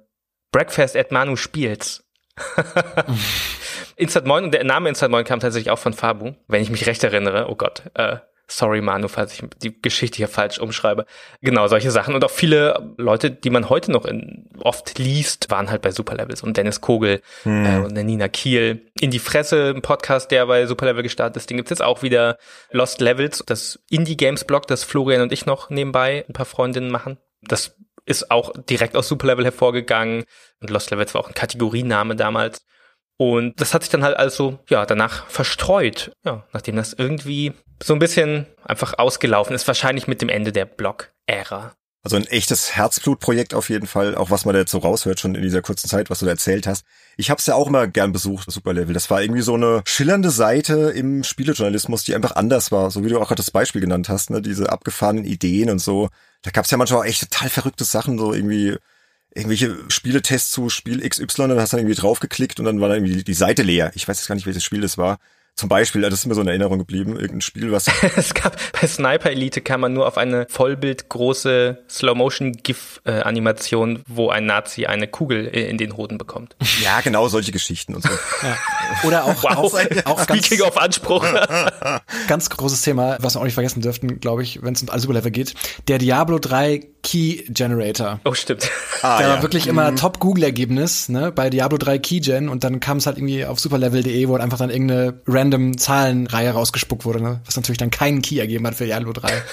Breakfast 0.51 0.97
at 0.97 1.11
Manu 1.11 1.35
Spiels. 1.35 2.03
Instant 3.97 4.25
Moin 4.25 4.45
und 4.45 4.53
der 4.53 4.63
Name 4.63 4.89
Instant 4.89 5.11
Moin 5.11 5.25
kam 5.25 5.39
tatsächlich 5.39 5.69
auch 5.69 5.77
von 5.77 5.93
Fabu, 5.93 6.33
wenn 6.47 6.61
ich 6.63 6.71
mich 6.71 6.87
recht 6.87 7.03
erinnere. 7.03 7.49
Oh 7.49 7.55
Gott, 7.55 7.83
äh, 7.93 8.17
Sorry, 8.51 8.81
Manu, 8.81 9.07
falls 9.07 9.33
ich 9.33 9.43
die 9.61 9.79
Geschichte 9.79 10.17
hier 10.17 10.27
falsch 10.27 10.59
umschreibe. 10.59 11.05
Genau, 11.41 11.67
solche 11.67 11.91
Sachen. 11.91 12.15
Und 12.15 12.23
auch 12.23 12.31
viele 12.31 12.93
Leute, 12.97 13.29
die 13.29 13.51
man 13.51 13.69
heute 13.69 13.91
noch 13.91 14.05
in, 14.05 14.49
oft 14.59 14.97
liest, 14.97 15.51
waren 15.51 15.69
halt 15.69 15.83
bei 15.83 15.91
Superlevels. 15.91 16.41
Und 16.41 16.57
Dennis 16.57 16.81
Kogel 16.81 17.21
hm. 17.43 17.65
äh, 17.65 17.77
und 17.77 17.95
der 17.95 18.03
Nina 18.03 18.27
Kiel. 18.27 18.91
In 18.99 19.11
die 19.11 19.19
Fresse, 19.19 19.73
ein 19.75 19.83
Podcast, 19.83 20.31
der 20.31 20.47
bei 20.47 20.65
Superlevel 20.65 21.03
gestartet 21.03 21.37
ist. 21.37 21.49
Den 21.49 21.57
gibt's 21.57 21.69
jetzt 21.69 21.83
auch 21.83 22.01
wieder. 22.01 22.37
Lost 22.71 23.01
Levels, 23.01 23.43
das 23.45 23.79
Indie-Games-Blog, 23.89 24.65
das 24.67 24.83
Florian 24.83 25.21
und 25.21 25.31
ich 25.31 25.45
noch 25.45 25.69
nebenbei 25.69 26.25
ein 26.27 26.33
paar 26.33 26.45
Freundinnen 26.45 26.89
machen. 26.89 27.17
Das 27.41 27.75
ist 28.05 28.31
auch 28.31 28.51
direkt 28.67 28.97
aus 28.97 29.07
Superlevel 29.07 29.45
hervorgegangen. 29.45 30.23
Und 30.59 30.69
Lost 30.71 30.89
Levels 30.89 31.13
war 31.13 31.21
auch 31.21 31.27
ein 31.27 31.35
Kategoriename 31.35 32.15
damals. 32.15 32.65
Und 33.21 33.59
das 33.59 33.73
hat 33.73 33.83
sich 33.83 33.89
dann 33.89 34.05
halt 34.05 34.15
also, 34.15 34.59
ja, 34.69 34.85
danach 34.85 35.27
verstreut. 35.27 36.13
Ja, 36.23 36.45
nachdem 36.53 36.77
das 36.77 36.93
irgendwie 36.93 37.51
so 37.83 37.91
ein 37.91 37.99
bisschen 37.99 38.45
einfach 38.63 38.97
ausgelaufen 38.97 39.53
ist, 39.53 39.67
wahrscheinlich 39.67 40.07
mit 40.07 40.21
dem 40.21 40.29
Ende 40.29 40.53
der 40.53 40.63
Blog-Ära. 40.63 41.73
Also 42.01 42.15
ein 42.15 42.27
echtes 42.27 42.77
Herzblutprojekt 42.77 43.53
auf 43.53 43.69
jeden 43.69 43.87
Fall, 43.87 44.15
auch 44.15 44.31
was 44.31 44.45
man 44.45 44.53
da 44.53 44.61
jetzt 44.61 44.71
so 44.71 44.77
raushört 44.77 45.19
schon 45.19 45.35
in 45.35 45.41
dieser 45.41 45.61
kurzen 45.61 45.89
Zeit, 45.89 46.09
was 46.09 46.19
du 46.19 46.25
da 46.25 46.31
erzählt 46.31 46.65
hast. 46.65 46.85
Ich 47.17 47.29
habe 47.29 47.39
es 47.39 47.45
ja 47.45 47.55
auch 47.55 47.67
immer 47.67 47.87
gern 47.87 48.13
besucht, 48.13 48.49
Superlevel. 48.49 48.93
Das 48.93 49.09
war 49.09 49.21
irgendwie 49.21 49.41
so 49.41 49.55
eine 49.55 49.81
schillernde 49.85 50.29
Seite 50.29 50.91
im 50.91 51.25
Spielejournalismus, 51.25 52.05
die 52.05 52.15
einfach 52.15 52.37
anders 52.37 52.71
war, 52.71 52.89
so 52.89 53.03
wie 53.03 53.09
du 53.09 53.19
auch 53.19 53.27
gerade 53.27 53.35
das 53.35 53.51
Beispiel 53.51 53.81
genannt 53.81 54.07
hast, 54.07 54.29
ne? 54.29 54.41
diese 54.41 54.71
abgefahrenen 54.71 55.25
Ideen 55.25 55.69
und 55.69 55.79
so. 55.79 56.07
Da 56.41 56.51
gab 56.51 56.63
es 56.63 56.71
ja 56.71 56.77
manchmal 56.77 57.01
auch 57.01 57.05
echt 57.05 57.19
total 57.19 57.49
verrückte 57.49 57.83
Sachen, 57.83 58.17
so 58.17 58.33
irgendwie 58.33 58.77
irgendwelche 59.33 59.77
Spieletests 59.89 60.51
zu 60.51 60.69
Spiel 60.69 61.07
XY, 61.07 61.49
dann 61.49 61.59
hast 61.59 61.73
du 61.73 61.77
dann 61.77 61.85
irgendwie 61.85 62.01
draufgeklickt 62.01 62.59
und 62.59 62.65
dann 62.65 62.81
war 62.81 62.89
dann 62.89 63.03
irgendwie 63.03 63.23
die 63.23 63.33
Seite 63.33 63.63
leer. 63.63 63.91
Ich 63.95 64.07
weiß 64.07 64.19
jetzt 64.19 64.27
gar 64.27 64.35
nicht, 64.35 64.45
welches 64.45 64.63
Spiel 64.63 64.81
das 64.81 64.97
war. 64.97 65.19
Zum 65.59 65.67
Beispiel, 65.67 66.03
das 66.03 66.13
ist 66.13 66.25
mir 66.25 66.35
so 66.35 66.41
in 66.41 66.47
Erinnerung 66.47 66.79
geblieben, 66.79 67.17
irgendein 67.17 67.41
Spiel, 67.41 67.73
was. 67.73 67.87
es 68.15 68.33
gab 68.33 68.55
bei 68.79 68.87
Sniper 68.87 69.29
Elite 69.29 69.59
kam 69.59 69.81
man 69.81 69.91
nur 69.91 70.07
auf 70.07 70.17
eine 70.17 70.47
vollbildgroße 70.49 71.79
Slow-Motion-GIF-Animation, 71.89 74.03
wo 74.07 74.29
ein 74.29 74.45
Nazi 74.45 74.85
eine 74.85 75.09
Kugel 75.09 75.47
in 75.47 75.77
den 75.77 75.97
Hoden 75.97 76.17
bekommt. 76.17 76.55
Ja, 76.81 77.01
genau, 77.01 77.27
solche 77.27 77.51
Geschichten 77.51 77.93
und 77.93 78.03
so. 78.03 78.09
Ja. 78.41 78.55
Oder 79.03 79.25
auch, 79.25 79.43
wow, 79.43 79.57
auch, 79.57 79.73
auch 80.05 80.23
Speaking 80.23 80.59
ganz, 80.59 80.69
auf 80.69 80.81
Anspruch. 80.81 81.25
ganz 82.29 82.49
großes 82.49 82.83
Thema, 82.83 83.17
was 83.19 83.35
wir 83.35 83.41
auch 83.41 83.43
nicht 83.43 83.55
vergessen 83.55 83.81
dürften, 83.81 84.21
glaube 84.21 84.43
ich, 84.43 84.63
wenn 84.63 84.75
es 84.75 84.81
um 84.81 84.89
alles 84.89 85.03
Überlevel 85.03 85.31
geht. 85.31 85.55
Der 85.89 85.97
Diablo 85.97 86.39
3 86.39 86.87
Key 87.03 87.43
Generator. 87.49 88.19
Oh, 88.25 88.33
stimmt. 88.33 88.69
Ah, 89.01 89.17
der 89.17 89.27
ja. 89.27 89.33
war 89.33 89.41
wirklich 89.41 89.67
immer 89.67 89.91
mhm. 89.91 89.95
Top-Google-Ergebnis, 89.95 91.09
ne, 91.09 91.31
bei 91.31 91.49
Diablo 91.49 91.77
3 91.77 91.99
Keygen 91.99 92.49
und 92.49 92.63
dann 92.63 92.79
kam 92.79 92.97
es 92.97 93.05
halt 93.05 93.17
irgendwie 93.17 93.45
auf 93.45 93.59
superlevel.de, 93.59 94.27
wo 94.27 94.33
halt 94.33 94.43
einfach 94.43 94.57
dann 94.57 94.69
irgendeine 94.69 95.21
random 95.27 95.48
Zahlenreihe 95.77 96.51
rausgespuckt 96.51 97.05
wurde, 97.05 97.21
ne, 97.21 97.41
was 97.45 97.55
natürlich 97.55 97.77
dann 97.77 97.91
keinen 97.91 98.21
Key 98.21 98.39
ergeben 98.39 98.65
hat 98.67 98.75
für 98.75 98.85
Diablo 98.85 99.13
3. 99.13 99.43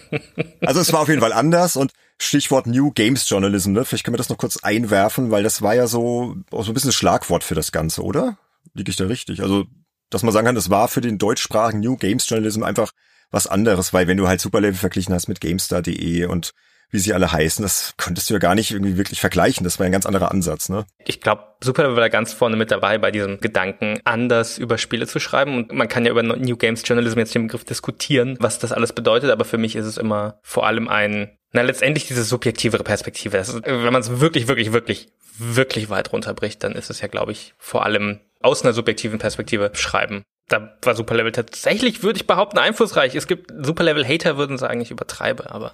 also 0.60 0.80
es 0.80 0.92
war 0.92 1.00
auf 1.00 1.08
jeden 1.08 1.20
Fall 1.20 1.32
anders 1.32 1.76
und 1.76 1.92
Stichwort 2.18 2.66
New 2.66 2.92
Games 2.92 3.28
Journalism, 3.28 3.72
ne? 3.72 3.84
Vielleicht 3.84 4.04
können 4.04 4.14
wir 4.14 4.18
das 4.18 4.28
noch 4.28 4.38
kurz 4.38 4.58
einwerfen, 4.58 5.30
weil 5.30 5.42
das 5.42 5.62
war 5.62 5.74
ja 5.74 5.86
so, 5.86 6.36
so 6.50 6.58
ein 6.58 6.74
bisschen 6.74 6.88
das 6.88 6.94
Schlagwort 6.94 7.44
für 7.44 7.54
das 7.54 7.72
Ganze, 7.72 8.02
oder? 8.02 8.38
Liege 8.74 8.90
ich 8.90 8.96
da 8.96 9.06
richtig? 9.06 9.42
Also, 9.42 9.64
dass 10.10 10.22
man 10.22 10.32
sagen 10.32 10.46
kann, 10.46 10.56
es 10.56 10.70
war 10.70 10.88
für 10.88 11.00
den 11.00 11.18
deutschsprachigen 11.18 11.80
New 11.80 11.96
Games 11.96 12.28
Journalism 12.28 12.62
einfach 12.62 12.92
was 13.30 13.46
anderes, 13.46 13.92
weil 13.92 14.06
wenn 14.06 14.18
du 14.18 14.28
halt 14.28 14.40
Superlevel 14.40 14.78
verglichen 14.78 15.14
hast 15.14 15.26
mit 15.26 15.40
GameStar.de 15.40 16.26
und 16.26 16.52
wie 16.92 16.98
sie 16.98 17.14
alle 17.14 17.32
heißen, 17.32 17.62
das 17.62 17.94
konntest 17.96 18.28
du 18.28 18.34
ja 18.34 18.38
gar 18.38 18.54
nicht 18.54 18.70
irgendwie 18.70 18.98
wirklich 18.98 19.20
vergleichen. 19.20 19.64
Das 19.64 19.78
war 19.78 19.86
ein 19.86 19.92
ganz 19.92 20.06
anderer 20.06 20.30
Ansatz, 20.30 20.68
ne? 20.68 20.84
Ich 21.04 21.20
glaube, 21.20 21.42
Superlevel 21.64 21.96
war 21.96 22.02
da 22.02 22.08
ganz 22.08 22.34
vorne 22.34 22.56
mit 22.56 22.70
dabei 22.70 22.98
bei 22.98 23.10
diesem 23.10 23.40
Gedanken, 23.40 23.98
anders 24.04 24.58
über 24.58 24.76
Spiele 24.76 25.06
zu 25.06 25.18
schreiben. 25.18 25.56
Und 25.56 25.72
man 25.72 25.88
kann 25.88 26.04
ja 26.04 26.10
über 26.10 26.22
New 26.22 26.56
Games 26.56 26.82
Journalism 26.84 27.18
jetzt 27.18 27.34
den 27.34 27.46
Begriff 27.46 27.64
diskutieren, 27.64 28.36
was 28.40 28.58
das 28.58 28.72
alles 28.72 28.92
bedeutet. 28.92 29.30
Aber 29.30 29.46
für 29.46 29.58
mich 29.58 29.74
ist 29.74 29.86
es 29.86 29.96
immer 29.96 30.38
vor 30.42 30.66
allem 30.66 30.88
ein, 30.88 31.30
na, 31.52 31.62
letztendlich 31.62 32.06
diese 32.06 32.24
subjektivere 32.24 32.84
Perspektive. 32.84 33.38
Ist, 33.38 33.64
wenn 33.64 33.92
man 33.92 34.02
es 34.02 34.20
wirklich, 34.20 34.46
wirklich, 34.46 34.72
wirklich, 34.72 35.08
wirklich 35.38 35.88
weit 35.88 36.12
runterbricht, 36.12 36.62
dann 36.62 36.72
ist 36.72 36.90
es 36.90 37.00
ja, 37.00 37.08
glaube 37.08 37.32
ich, 37.32 37.54
vor 37.56 37.86
allem 37.86 38.20
aus 38.42 38.62
einer 38.62 38.74
subjektiven 38.74 39.18
Perspektive 39.18 39.70
schreiben 39.74 40.24
da 40.48 40.76
war 40.82 40.94
Superlevel 40.94 41.32
tatsächlich, 41.32 42.02
würde 42.02 42.18
ich 42.18 42.26
behaupten, 42.26 42.58
einflussreich. 42.58 43.14
Es 43.14 43.26
gibt 43.26 43.52
Superlevel-Hater, 43.64 44.36
würden 44.36 44.58
sagen, 44.58 44.80
ich 44.80 44.90
übertreibe, 44.90 45.50
aber. 45.50 45.72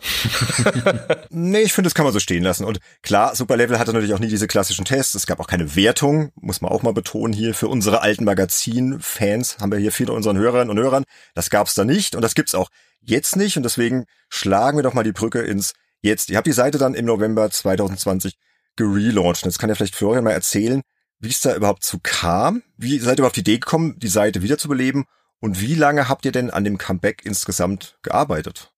nee, 1.31 1.63
ich 1.63 1.73
finde, 1.73 1.89
das 1.89 1.95
kann 1.95 2.05
man 2.05 2.13
so 2.13 2.21
stehen 2.21 2.45
lassen. 2.45 2.65
Und 2.65 2.79
klar, 3.03 3.35
Superlevel 3.35 3.79
hatte 3.79 3.93
natürlich 3.93 4.15
auch 4.15 4.21
nie 4.21 4.29
diese 4.29 4.47
klassischen 4.47 4.85
Tests. 4.85 5.15
Es 5.15 5.27
gab 5.27 5.41
auch 5.41 5.49
keine 5.49 5.75
Wertung, 5.75 6.31
muss 6.37 6.61
man 6.61 6.71
auch 6.71 6.83
mal 6.83 6.93
betonen 6.93 7.33
hier. 7.33 7.55
Für 7.55 7.69
unsere 7.69 8.03
alten 8.03 8.25
Magazin-Fans 8.25 9.59
haben 9.59 9.73
wir 9.73 9.79
hier 9.79 9.93
viele 9.93 10.13
unseren 10.13 10.37
Hörerinnen 10.37 10.71
und 10.71 10.79
Hörern. 10.79 11.05
Das 11.35 11.51
gab's 11.51 11.75
da 11.75 11.85
nicht 11.85 12.15
und 12.15 12.23
das 12.23 12.35
gibt's 12.35 12.55
auch 12.55 12.69
jetzt 13.01 13.37
nicht. 13.37 13.57
Und 13.57 13.65
deswegen 13.65 14.05
schlagen 14.29 14.79
wir 14.79 14.83
doch 14.83 14.95
mal 14.95 15.05
die 15.05 15.13
Brücke 15.13 15.41
ins 15.41 15.73
Jetzt. 16.01 16.31
Ihr 16.31 16.37
habt 16.37 16.47
die 16.47 16.53
Seite 16.53 16.79
dann 16.79 16.95
im 16.95 17.07
November 17.07 17.51
2020 17.51 18.35
gelauncht. 18.77 19.45
Jetzt 19.45 19.59
kann 19.59 19.69
ja 19.69 19.75
vielleicht 19.75 19.97
Florian 19.97 20.23
mal 20.23 20.31
erzählen, 20.31 20.83
wie 21.21 21.29
es 21.29 21.41
da 21.41 21.55
überhaupt 21.55 21.83
zu 21.83 21.99
kam. 22.03 22.63
Wie 22.77 22.99
seid 22.99 23.19
ihr 23.19 23.21
überhaupt 23.21 23.37
die 23.37 23.41
Idee 23.41 23.59
gekommen, 23.59 23.99
die 23.99 24.09
Seite 24.09 24.43
wiederzubeleben? 24.43 25.05
Und 25.41 25.61
wie 25.61 25.75
lange 25.75 26.09
habt 26.09 26.25
ihr 26.25 26.33
denn 26.33 26.51
an 26.51 26.65
dem 26.65 26.79
Comeback 26.79 27.23
insgesamt 27.25 27.99
gearbeitet? 28.03 28.73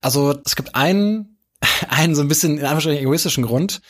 Also 0.00 0.38
es 0.44 0.56
gibt 0.56 0.74
einen, 0.74 1.38
einen 1.88 2.14
so 2.14 2.22
ein 2.22 2.28
bisschen 2.28 2.58
in 2.58 2.64
Anführungszeichen 2.64 3.02
egoistischen 3.02 3.44
Grund, 3.44 3.80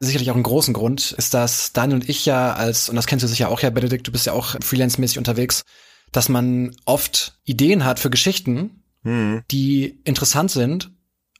sicherlich 0.00 0.30
auch 0.30 0.34
einen 0.34 0.42
großen 0.42 0.74
Grund, 0.74 1.12
ist, 1.12 1.34
dass 1.34 1.72
Daniel 1.72 2.00
und 2.00 2.08
ich 2.08 2.26
ja 2.26 2.52
als, 2.54 2.88
und 2.88 2.96
das 2.96 3.06
kennst 3.06 3.22
du 3.22 3.28
sicher 3.28 3.48
auch 3.48 3.60
ja, 3.60 3.70
Benedikt, 3.70 4.06
du 4.06 4.12
bist 4.12 4.26
ja 4.26 4.32
auch 4.32 4.56
freelance-mäßig 4.60 5.18
unterwegs, 5.18 5.64
dass 6.10 6.28
man 6.28 6.74
oft 6.84 7.38
Ideen 7.44 7.84
hat 7.84 8.00
für 8.00 8.10
Geschichten, 8.10 8.82
hm. 9.02 9.42
die 9.50 10.00
interessant 10.04 10.50
sind, 10.50 10.90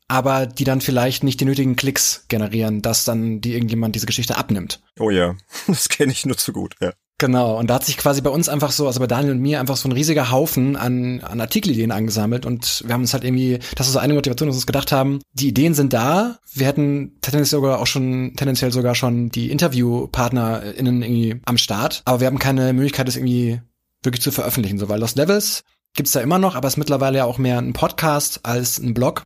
aber 0.08 0.46
die 0.46 0.64
dann 0.64 0.80
vielleicht 0.80 1.24
nicht 1.24 1.40
die 1.40 1.44
nötigen 1.44 1.76
Klicks 1.76 2.26
generieren, 2.28 2.82
dass 2.82 3.04
dann 3.04 3.40
die 3.40 3.54
irgendjemand 3.54 3.94
diese 3.94 4.06
Geschichte 4.06 4.36
abnimmt. 4.36 4.80
Oh 4.98 5.10
ja, 5.10 5.36
das 5.66 5.88
kenne 5.88 6.12
ich 6.12 6.26
nur 6.26 6.36
zu 6.36 6.52
gut, 6.52 6.74
ja. 6.80 6.92
Genau, 7.22 7.56
und 7.56 7.68
da 7.70 7.74
hat 7.74 7.84
sich 7.84 7.98
quasi 7.98 8.20
bei 8.20 8.30
uns 8.30 8.48
einfach 8.48 8.72
so, 8.72 8.88
also 8.88 8.98
bei 8.98 9.06
Daniel 9.06 9.34
und 9.34 9.40
mir 9.40 9.60
einfach 9.60 9.76
so 9.76 9.88
ein 9.88 9.92
riesiger 9.92 10.32
Haufen 10.32 10.74
an, 10.74 11.20
an 11.20 11.40
Artikelideen 11.40 11.92
angesammelt 11.92 12.46
und 12.46 12.82
wir 12.84 12.92
haben 12.94 13.02
uns 13.02 13.12
halt 13.12 13.22
irgendwie, 13.22 13.60
das 13.76 13.86
ist 13.86 13.92
so 13.92 14.00
eine 14.00 14.14
Motivation, 14.14 14.48
dass 14.48 14.56
wir 14.56 14.58
uns 14.58 14.66
gedacht 14.66 14.90
haben, 14.90 15.20
die 15.32 15.46
Ideen 15.46 15.74
sind 15.74 15.92
da, 15.92 16.38
wir 16.52 16.66
hätten 16.66 17.12
tendenziell 17.20 17.60
sogar 17.60 17.78
auch 17.78 17.86
schon, 17.86 18.32
tendenziell 18.34 18.72
sogar 18.72 18.96
schon 18.96 19.28
die 19.28 19.52
InterviewpartnerInnen 19.52 21.02
irgendwie 21.02 21.40
am 21.44 21.58
Start, 21.58 22.02
aber 22.06 22.18
wir 22.18 22.26
haben 22.26 22.40
keine 22.40 22.72
Möglichkeit, 22.72 23.06
das 23.06 23.14
irgendwie 23.14 23.60
wirklich 24.02 24.22
zu 24.22 24.32
veröffentlichen, 24.32 24.78
so, 24.78 24.88
weil 24.88 24.98
Lost 24.98 25.16
Levels 25.16 25.62
gibt's 25.94 26.12
da 26.12 26.20
immer 26.20 26.40
noch, 26.40 26.56
aber 26.56 26.66
es 26.66 26.74
ist 26.74 26.78
mittlerweile 26.78 27.18
ja 27.18 27.24
auch 27.24 27.38
mehr 27.38 27.58
ein 27.58 27.72
Podcast 27.72 28.40
als 28.42 28.78
ein 28.78 28.94
Blog. 28.94 29.22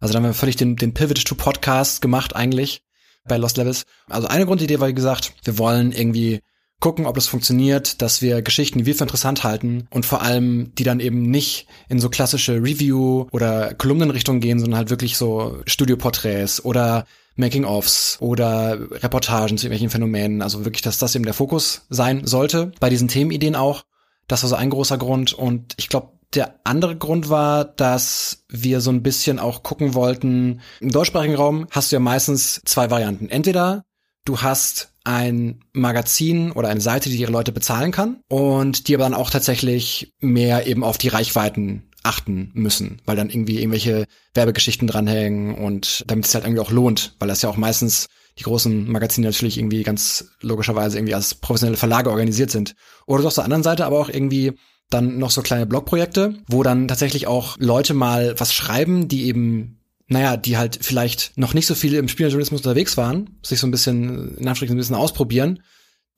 Also 0.00 0.12
da 0.12 0.18
haben 0.18 0.24
wir 0.24 0.34
völlig 0.34 0.56
den, 0.56 0.76
den 0.76 0.94
Pivot 0.94 1.24
to 1.24 1.34
Podcast 1.34 2.02
gemacht 2.02 2.36
eigentlich 2.36 2.82
bei 3.26 3.36
Lost 3.36 3.56
Levels. 3.56 3.84
Also 4.08 4.28
eine 4.28 4.46
Grundidee 4.46 4.80
war, 4.80 4.88
wie 4.88 4.94
gesagt, 4.94 5.32
wir 5.44 5.58
wollen 5.58 5.92
irgendwie 5.92 6.40
gucken, 6.80 7.06
ob 7.06 7.14
das 7.14 7.28
funktioniert, 7.28 8.02
dass 8.02 8.20
wir 8.20 8.42
Geschichten, 8.42 8.80
die 8.80 8.86
wir 8.86 8.94
für 8.94 9.04
interessant 9.04 9.42
halten 9.42 9.86
und 9.90 10.04
vor 10.04 10.20
allem, 10.20 10.74
die 10.74 10.84
dann 10.84 11.00
eben 11.00 11.22
nicht 11.22 11.66
in 11.88 11.98
so 11.98 12.10
klassische 12.10 12.56
Review- 12.56 13.26
oder 13.32 13.72
Kolumnenrichtungen 13.74 14.40
gehen, 14.40 14.58
sondern 14.58 14.76
halt 14.76 14.90
wirklich 14.90 15.16
so 15.16 15.62
Studioporträts 15.66 16.62
oder 16.64 17.06
Making-ofs 17.36 18.18
oder 18.20 18.78
Reportagen 19.02 19.56
zu 19.56 19.66
irgendwelchen 19.66 19.90
Phänomenen. 19.90 20.42
Also 20.42 20.64
wirklich, 20.64 20.82
dass 20.82 20.98
das 20.98 21.14
eben 21.14 21.24
der 21.24 21.34
Fokus 21.34 21.86
sein 21.88 22.26
sollte. 22.26 22.72
Bei 22.80 22.90
diesen 22.90 23.08
Themenideen 23.08 23.56
auch. 23.56 23.84
Das 24.28 24.42
war 24.42 24.50
so 24.50 24.56
ein 24.56 24.70
großer 24.70 24.98
Grund. 24.98 25.32
Und 25.32 25.74
ich 25.76 25.88
glaube, 25.88 26.10
der 26.34 26.60
andere 26.64 26.96
Grund 26.96 27.28
war, 27.28 27.64
dass 27.64 28.44
wir 28.48 28.80
so 28.80 28.90
ein 28.90 29.02
bisschen 29.02 29.38
auch 29.38 29.62
gucken 29.62 29.94
wollten, 29.94 30.60
im 30.80 30.90
deutschsprachigen 30.90 31.34
Raum 31.34 31.66
hast 31.70 31.90
du 31.90 31.96
ja 31.96 32.00
meistens 32.00 32.60
zwei 32.64 32.90
Varianten. 32.90 33.28
Entweder 33.28 33.84
du 34.24 34.40
hast 34.40 34.92
ein 35.04 35.60
Magazin 35.72 36.50
oder 36.52 36.68
eine 36.68 36.80
Seite, 36.80 37.10
die 37.10 37.16
ihre 37.16 37.32
Leute 37.32 37.52
bezahlen 37.52 37.92
kann 37.92 38.20
und 38.28 38.88
die 38.88 38.94
aber 38.94 39.04
dann 39.04 39.14
auch 39.14 39.30
tatsächlich 39.30 40.12
mehr 40.20 40.66
eben 40.66 40.82
auf 40.82 40.98
die 40.98 41.08
Reichweiten 41.08 41.90
achten 42.02 42.50
müssen, 42.54 43.00
weil 43.04 43.16
dann 43.16 43.30
irgendwie 43.30 43.58
irgendwelche 43.58 44.06
Werbegeschichten 44.34 44.86
dranhängen 44.86 45.54
und 45.54 46.04
damit 46.06 46.26
es 46.26 46.34
halt 46.34 46.44
irgendwie 46.44 46.60
auch 46.60 46.70
lohnt, 46.70 47.14
weil 47.18 47.28
das 47.28 47.42
ja 47.42 47.48
auch 47.48 47.56
meistens 47.56 48.06
die 48.38 48.42
großen 48.42 48.90
Magazine 48.90 49.26
natürlich 49.26 49.58
irgendwie 49.58 49.82
ganz 49.82 50.30
logischerweise 50.40 50.98
irgendwie 50.98 51.14
als 51.14 51.34
professionelle 51.34 51.76
Verlage 51.76 52.10
organisiert 52.10 52.50
sind. 52.50 52.74
Oder 53.06 53.24
auf 53.24 53.34
der 53.34 53.44
anderen 53.44 53.62
Seite 53.62 53.86
aber 53.86 54.00
auch 54.00 54.08
irgendwie 54.08 54.52
dann 54.90 55.18
noch 55.18 55.30
so 55.30 55.42
kleine 55.42 55.66
Blogprojekte, 55.66 56.34
wo 56.48 56.62
dann 56.62 56.88
tatsächlich 56.88 57.26
auch 57.26 57.56
Leute 57.58 57.94
mal 57.94 58.38
was 58.38 58.52
schreiben, 58.52 59.08
die 59.08 59.26
eben 59.26 59.80
naja, 60.06 60.36
die 60.36 60.56
halt 60.56 60.78
vielleicht 60.82 61.36
noch 61.36 61.54
nicht 61.54 61.66
so 61.66 61.74
viel 61.74 61.94
im 61.94 62.08
Spieljournalismus 62.08 62.60
unterwegs 62.60 62.96
waren, 62.96 63.38
sich 63.42 63.58
so 63.58 63.66
ein 63.66 63.70
bisschen, 63.70 64.36
in 64.36 64.48
Anführungszeichen 64.48 64.74
ein 64.74 64.78
bisschen 64.78 64.96
ausprobieren, 64.96 65.62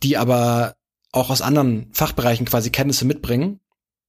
die 0.02 0.16
aber 0.16 0.74
auch 1.12 1.30
aus 1.30 1.40
anderen 1.40 1.88
Fachbereichen 1.92 2.46
quasi 2.46 2.70
Kenntnisse 2.70 3.04
mitbringen, 3.04 3.60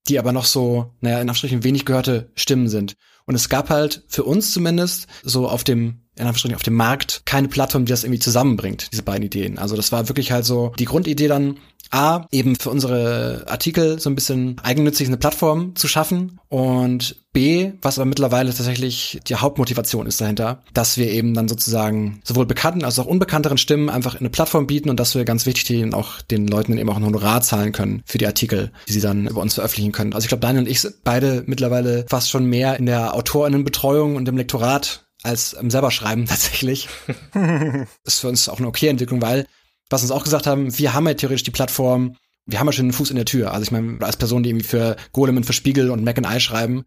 die 0.08 0.20
aber 0.20 0.32
noch 0.32 0.46
so, 0.46 0.96
naja, 1.00 1.22
in 1.22 1.30
Anführungszeichen 1.30 1.64
wenig 1.64 1.86
gehörte 1.86 2.32
Stimmen 2.36 2.70
sind. 2.70 2.96
Und 3.26 3.36
es 3.36 3.50
gab 3.50 3.70
halt 3.70 4.04
für 4.08 4.24
uns 4.24 4.52
zumindest 4.52 5.08
so 5.24 5.48
auf 5.48 5.64
dem, 5.64 6.07
in 6.18 6.26
Anführungsstrichen 6.26 6.56
auf 6.56 6.64
dem 6.64 6.76
Markt 6.76 7.22
keine 7.26 7.48
Plattform, 7.48 7.86
die 7.86 7.92
das 7.92 8.04
irgendwie 8.04 8.20
zusammenbringt, 8.20 8.90
diese 8.92 9.04
beiden 9.04 9.24
Ideen. 9.24 9.58
Also 9.58 9.76
das 9.76 9.92
war 9.92 10.08
wirklich 10.10 10.32
halt 10.32 10.46
so 10.46 10.74
die 10.78 10.86
Grundidee 10.86 11.28
dann, 11.28 11.58
A, 11.90 12.26
eben 12.32 12.56
für 12.56 12.70
unsere 12.70 13.46
Artikel 13.48 14.00
so 14.00 14.10
ein 14.10 14.16
bisschen 14.16 14.58
eigennützig 14.62 15.08
eine 15.08 15.18
Plattform 15.18 15.76
zu 15.76 15.88
schaffen 15.88 16.40
und 16.50 17.16
B, 17.32 17.72
was 17.82 18.00
aber 18.00 18.06
mittlerweile 18.06 18.54
tatsächlich 18.54 19.20
die 19.28 19.36
Hauptmotivation 19.36 20.08
ist 20.08 20.20
dahinter, 20.20 20.64
dass 20.74 20.98
wir 20.98 21.10
eben 21.12 21.34
dann 21.34 21.48
sozusagen 21.48 22.20
sowohl 22.24 22.46
bekannten 22.46 22.84
als 22.84 23.00
auch 23.00 23.06
unbekannteren 23.06 23.58
Stimmen 23.58 23.90
einfach 23.90 24.20
eine 24.20 24.30
Plattform 24.30 24.68
bieten 24.68 24.90
und 24.90 25.00
dass 25.00 25.16
wir 25.16 25.24
ganz 25.24 25.46
wichtig 25.46 25.66
denen 25.66 25.94
auch 25.94 26.22
den 26.22 26.48
Leuten 26.48 26.78
eben 26.78 26.90
auch 26.90 26.98
ein 26.98 27.06
Honorar 27.06 27.42
zahlen 27.42 27.72
können 27.72 28.02
für 28.06 28.18
die 28.18 28.28
Artikel, 28.28 28.72
die 28.88 28.94
sie 28.94 29.02
dann 29.02 29.28
über 29.28 29.42
uns 29.42 29.54
veröffentlichen 29.54 29.92
können. 29.92 30.14
Also 30.14 30.26
ich 30.26 30.30
glaube, 30.30 30.42
Daniel 30.42 30.64
und 30.64 30.70
ich 30.70 30.82
sind 30.82 30.96
beide 31.04 31.44
mittlerweile 31.46 32.06
fast 32.10 32.30
schon 32.30 32.46
mehr 32.46 32.78
in 32.78 32.86
der 32.86 33.14
Autorinnenbetreuung 33.14 34.16
und 34.16 34.28
im 34.28 34.38
Lektorat 34.38 35.07
als 35.28 35.54
im 35.54 35.70
selber 35.70 35.92
schreiben 35.92 36.26
tatsächlich. 36.28 36.90
ist 38.04 38.20
für 38.20 38.30
uns 38.30 38.50
auch 38.50 38.60
eine 38.60 38.68
okay 38.68 38.88
Entwicklung, 38.88 39.22
weil 39.22 39.46
was 39.90 40.02
uns 40.02 40.12
auch 40.12 40.24
gesagt 40.24 40.48
haben, 40.48 40.78
wir 40.78 40.94
haben 40.94 41.08
ja 41.08 41.14
theoretisch 41.14 41.44
die 41.44 41.52
Plattform, 41.52 42.18
wir 42.46 42.60
haben 42.60 42.68
ja 42.68 42.74
schon 42.74 42.86
einen 42.86 42.94
Fuß 42.94 43.10
in 43.10 43.16
der 43.16 43.26
Tür. 43.26 43.52
Also 43.52 43.64
ich 43.64 43.72
meine, 43.72 43.98
als 44.02 44.18
Person, 44.18 44.44
die 44.44 44.50
irgendwie 44.50 44.66
für 44.66 44.96
Golem 45.14 45.38
und 45.38 45.46
für 45.46 45.54
Spiegel 45.54 45.92
und 45.92 46.04
Mac 46.04 46.18
and 46.18 46.28
I 46.28 46.40
schreiben, 46.40 46.86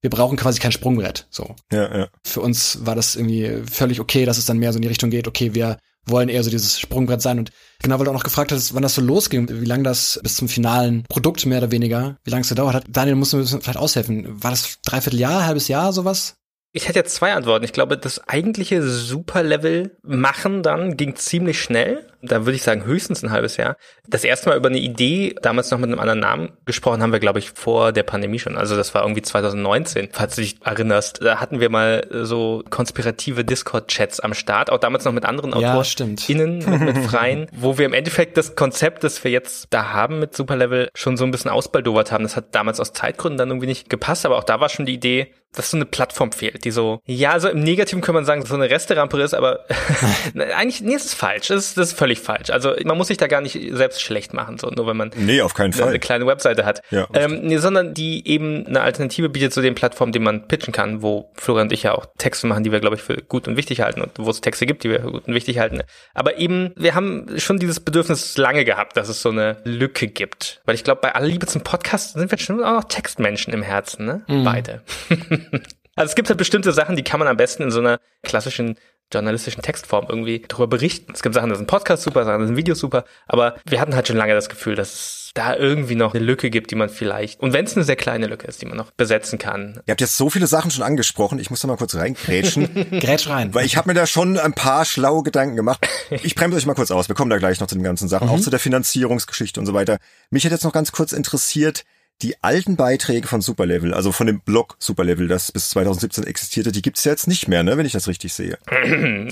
wir 0.00 0.10
brauchen 0.10 0.36
quasi 0.36 0.60
kein 0.60 0.72
Sprungbrett. 0.72 1.26
So. 1.30 1.56
Ja, 1.72 1.98
ja. 1.98 2.08
Für 2.24 2.40
uns 2.40 2.84
war 2.84 2.94
das 2.94 3.16
irgendwie 3.16 3.62
völlig 3.70 4.00
okay, 4.00 4.24
dass 4.24 4.38
es 4.38 4.46
dann 4.46 4.58
mehr 4.58 4.72
so 4.72 4.78
in 4.78 4.82
die 4.82 4.88
Richtung 4.88 5.10
geht, 5.10 5.26
okay, 5.26 5.54
wir 5.54 5.78
wollen 6.06 6.28
eher 6.28 6.44
so 6.44 6.50
dieses 6.50 6.78
Sprungbrett 6.78 7.20
sein. 7.20 7.38
Und 7.38 7.50
genau, 7.82 7.98
weil 7.98 8.04
du 8.04 8.10
auch 8.10 8.16
noch 8.16 8.24
gefragt 8.24 8.52
hast, 8.52 8.74
wann 8.74 8.82
das 8.82 8.94
so 8.94 9.02
losging, 9.02 9.48
wie 9.48 9.64
lange 9.64 9.82
das 9.82 10.20
bis 10.22 10.36
zum 10.36 10.48
finalen 10.48 11.04
Produkt 11.08 11.44
mehr 11.46 11.58
oder 11.58 11.72
weniger, 11.72 12.18
wie 12.24 12.30
lange 12.30 12.42
es 12.42 12.48
gedauert 12.48 12.74
hat. 12.74 12.84
Daniel, 12.88 13.16
musst 13.16 13.32
du 13.32 13.38
mir 13.38 13.46
vielleicht 13.46 13.76
aushelfen. 13.76 14.42
War 14.42 14.52
das 14.52 14.78
dreiviertel 14.84 15.18
Jahr, 15.18 15.44
halbes 15.44 15.66
Jahr, 15.68 15.92
sowas? 15.92 16.36
Ich 16.76 16.88
hätte 16.88 16.98
jetzt 16.98 17.14
zwei 17.14 17.32
Antworten. 17.32 17.64
Ich 17.64 17.72
glaube, 17.72 17.96
das 17.96 18.28
eigentliche 18.28 18.82
Superlevel 18.82 19.96
machen 20.02 20.62
dann 20.62 20.98
ging 20.98 21.16
ziemlich 21.16 21.58
schnell. 21.58 22.06
Da 22.26 22.44
würde 22.44 22.56
ich 22.56 22.62
sagen 22.62 22.84
höchstens 22.84 23.22
ein 23.22 23.30
halbes 23.30 23.56
Jahr. 23.56 23.76
Das 24.06 24.24
erste 24.24 24.48
Mal 24.48 24.56
über 24.56 24.68
eine 24.68 24.78
Idee, 24.78 25.34
damals 25.42 25.70
noch 25.70 25.78
mit 25.78 25.90
einem 25.90 25.98
anderen 25.98 26.20
Namen 26.20 26.52
gesprochen, 26.64 27.02
haben 27.02 27.12
wir, 27.12 27.20
glaube 27.20 27.38
ich, 27.38 27.50
vor 27.50 27.92
der 27.92 28.02
Pandemie 28.02 28.38
schon. 28.38 28.56
Also 28.56 28.76
das 28.76 28.94
war 28.94 29.02
irgendwie 29.02 29.22
2019, 29.22 30.08
falls 30.12 30.36
du 30.36 30.42
dich 30.42 30.56
erinnerst. 30.64 31.22
Da 31.22 31.40
hatten 31.40 31.60
wir 31.60 31.70
mal 31.70 32.06
so 32.10 32.62
konspirative 32.70 33.44
Discord-Chats 33.44 34.20
am 34.20 34.34
Start, 34.34 34.70
auch 34.70 34.78
damals 34.78 35.04
noch 35.04 35.12
mit 35.12 35.24
anderen 35.24 35.58
ja, 35.60 35.74
AutorInnen, 35.74 36.58
mit, 36.58 36.80
mit 36.80 36.98
freien, 37.04 37.46
wo 37.56 37.78
wir 37.78 37.86
im 37.86 37.94
Endeffekt 37.94 38.36
das 38.36 38.56
Konzept, 38.56 39.04
das 39.04 39.22
wir 39.24 39.30
jetzt 39.30 39.68
da 39.70 39.92
haben 39.92 40.18
mit 40.18 40.34
Superlevel, 40.34 40.88
schon 40.94 41.16
so 41.16 41.24
ein 41.24 41.30
bisschen 41.30 41.50
ausbaldowert 41.50 42.12
haben. 42.12 42.24
Das 42.24 42.36
hat 42.36 42.54
damals 42.54 42.80
aus 42.80 42.92
Zeitgründen 42.92 43.38
dann 43.38 43.50
irgendwie 43.50 43.66
nicht 43.66 43.88
gepasst, 43.88 44.26
aber 44.26 44.36
auch 44.36 44.44
da 44.44 44.60
war 44.60 44.68
schon 44.68 44.86
die 44.86 44.94
Idee, 44.94 45.32
dass 45.56 45.70
so 45.70 45.76
eine 45.76 45.86
Plattform 45.86 46.32
fehlt, 46.32 46.64
die 46.64 46.70
so, 46.70 47.00
ja, 47.06 47.30
also 47.30 47.48
im 47.48 47.60
Negativen 47.60 48.02
kann 48.02 48.14
man 48.14 48.24
sagen, 48.24 48.44
so 48.44 48.54
eine 48.54 48.70
Resterampe 48.70 49.20
ist, 49.20 49.34
aber 49.34 49.64
eigentlich, 50.56 50.82
nee, 50.82 50.94
es 50.94 51.06
ist 51.06 51.14
falsch. 51.14 51.48
Das 51.48 51.68
ist, 51.68 51.78
das 51.78 51.88
ist 51.88 51.98
völlig 51.98 52.15
falsch. 52.16 52.50
Also 52.50 52.74
man 52.84 52.96
muss 52.96 53.08
sich 53.08 53.16
da 53.16 53.26
gar 53.26 53.40
nicht 53.40 53.58
selbst 53.72 54.02
schlecht 54.02 54.34
machen, 54.34 54.58
so 54.58 54.68
nur 54.68 54.86
wenn 54.86 54.96
man 54.96 55.10
nee, 55.16 55.40
auf 55.40 55.54
keinen 55.54 55.72
Fall. 55.72 55.88
eine 55.88 55.98
kleine 55.98 56.26
Webseite 56.26 56.64
hat. 56.64 56.82
Ja, 56.90 57.06
ähm, 57.14 57.40
nee, 57.42 57.58
sondern 57.58 57.94
die 57.94 58.26
eben 58.28 58.66
eine 58.66 58.80
Alternative 58.80 59.28
bietet 59.28 59.52
zu 59.52 59.62
den 59.62 59.74
Plattformen, 59.74 60.12
die 60.12 60.18
man 60.18 60.48
pitchen 60.48 60.72
kann, 60.72 61.02
wo 61.02 61.30
Florian 61.34 61.66
und 61.66 61.72
ich 61.72 61.82
ja 61.82 61.94
auch 61.94 62.06
Texte 62.18 62.46
machen, 62.46 62.64
die 62.64 62.72
wir, 62.72 62.80
glaube 62.80 62.96
ich, 62.96 63.02
für 63.02 63.16
gut 63.16 63.48
und 63.48 63.56
wichtig 63.56 63.80
halten 63.80 64.00
und 64.00 64.12
wo 64.18 64.30
es 64.30 64.40
Texte 64.40 64.66
gibt, 64.66 64.84
die 64.84 64.90
wir 64.90 65.00
für 65.00 65.10
gut 65.10 65.26
und 65.26 65.34
wichtig 65.34 65.58
halten. 65.58 65.82
Aber 66.14 66.38
eben, 66.38 66.72
wir 66.76 66.94
haben 66.94 67.38
schon 67.38 67.58
dieses 67.58 67.80
Bedürfnis 67.80 68.36
lange 68.38 68.64
gehabt, 68.64 68.96
dass 68.96 69.08
es 69.08 69.20
so 69.20 69.30
eine 69.30 69.56
Lücke 69.64 70.06
gibt. 70.06 70.60
Weil 70.64 70.74
ich 70.74 70.84
glaube, 70.84 71.00
bei 71.00 71.14
aller 71.14 71.26
Liebe 71.26 71.46
zum 71.46 71.62
Podcast 71.62 72.14
sind 72.14 72.30
wir 72.30 72.38
schon 72.38 72.62
auch 72.62 72.72
noch 72.72 72.84
Textmenschen 72.84 73.52
im 73.52 73.62
Herzen, 73.62 74.06
ne? 74.06 74.22
Mhm. 74.28 74.44
Beide. 74.44 74.82
Also 75.98 76.10
es 76.10 76.14
gibt 76.14 76.28
halt 76.28 76.36
bestimmte 76.36 76.72
Sachen, 76.72 76.94
die 76.94 77.02
kann 77.02 77.18
man 77.18 77.26
am 77.26 77.38
besten 77.38 77.62
in 77.62 77.70
so 77.70 77.80
einer 77.80 77.98
klassischen 78.22 78.76
journalistischen 79.12 79.62
Textform 79.62 80.06
irgendwie 80.08 80.44
darüber 80.48 80.66
berichten. 80.66 81.12
Es 81.14 81.22
gibt 81.22 81.34
Sachen, 81.34 81.48
das 81.48 81.58
sind 81.58 81.66
Podcasts 81.66 82.04
super, 82.04 82.24
Sachen, 82.24 82.40
das 82.40 82.48
sind 82.48 82.56
Videos 82.56 82.78
super, 82.78 83.04
aber 83.26 83.56
wir 83.68 83.80
hatten 83.80 83.94
halt 83.94 84.08
schon 84.08 84.16
lange 84.16 84.34
das 84.34 84.48
Gefühl, 84.48 84.74
dass 84.74 84.94
es 84.94 85.30
da 85.34 85.54
irgendwie 85.54 85.94
noch 85.94 86.14
eine 86.14 86.24
Lücke 86.24 86.50
gibt, 86.50 86.70
die 86.70 86.76
man 86.76 86.88
vielleicht, 86.88 87.40
und 87.40 87.52
wenn 87.52 87.66
es 87.66 87.76
eine 87.76 87.84
sehr 87.84 87.96
kleine 87.96 88.26
Lücke 88.26 88.46
ist, 88.46 88.62
die 88.62 88.66
man 88.66 88.76
noch 88.76 88.90
besetzen 88.92 89.38
kann. 89.38 89.80
Ihr 89.86 89.92
habt 89.92 90.00
jetzt 90.00 90.16
so 90.16 90.30
viele 90.30 90.46
Sachen 90.46 90.70
schon 90.70 90.82
angesprochen, 90.82 91.38
ich 91.38 91.50
muss 91.50 91.60
da 91.60 91.68
mal 91.68 91.76
kurz 91.76 91.94
reingrätschen. 91.94 92.90
Grätsch 93.00 93.28
rein. 93.28 93.54
Weil 93.54 93.66
ich 93.66 93.76
habe 93.76 93.88
mir 93.88 93.94
da 93.94 94.06
schon 94.06 94.38
ein 94.38 94.54
paar 94.54 94.84
schlaue 94.84 95.22
Gedanken 95.22 95.56
gemacht. 95.56 95.86
Ich 96.10 96.34
bremse 96.34 96.56
euch 96.56 96.66
mal 96.66 96.74
kurz 96.74 96.90
aus, 96.90 97.08
wir 97.08 97.14
kommen 97.14 97.30
da 97.30 97.38
gleich 97.38 97.60
noch 97.60 97.66
zu 97.66 97.74
den 97.74 97.84
ganzen 97.84 98.08
Sachen, 98.08 98.28
mhm. 98.28 98.34
auch 98.34 98.40
zu 98.40 98.50
der 98.50 98.60
Finanzierungsgeschichte 98.60 99.60
und 99.60 99.66
so 99.66 99.74
weiter. 99.74 99.98
Mich 100.30 100.44
hätte 100.44 100.54
jetzt 100.54 100.64
noch 100.64 100.72
ganz 100.72 100.92
kurz 100.92 101.12
interessiert, 101.12 101.84
die 102.22 102.42
alten 102.42 102.76
Beiträge 102.76 103.28
von 103.28 103.42
Superlevel, 103.42 103.92
also 103.92 104.10
von 104.10 104.26
dem 104.26 104.40
Blog 104.40 104.76
Superlevel, 104.78 105.28
das 105.28 105.52
bis 105.52 105.68
2017 105.70 106.24
existierte, 106.24 106.72
die 106.72 106.80
gibt's 106.80 107.04
ja 107.04 107.12
jetzt 107.12 107.26
nicht 107.26 107.46
mehr, 107.46 107.62
ne, 107.62 107.76
wenn 107.76 107.84
ich 107.84 107.92
das 107.92 108.08
richtig 108.08 108.32
sehe. 108.32 108.58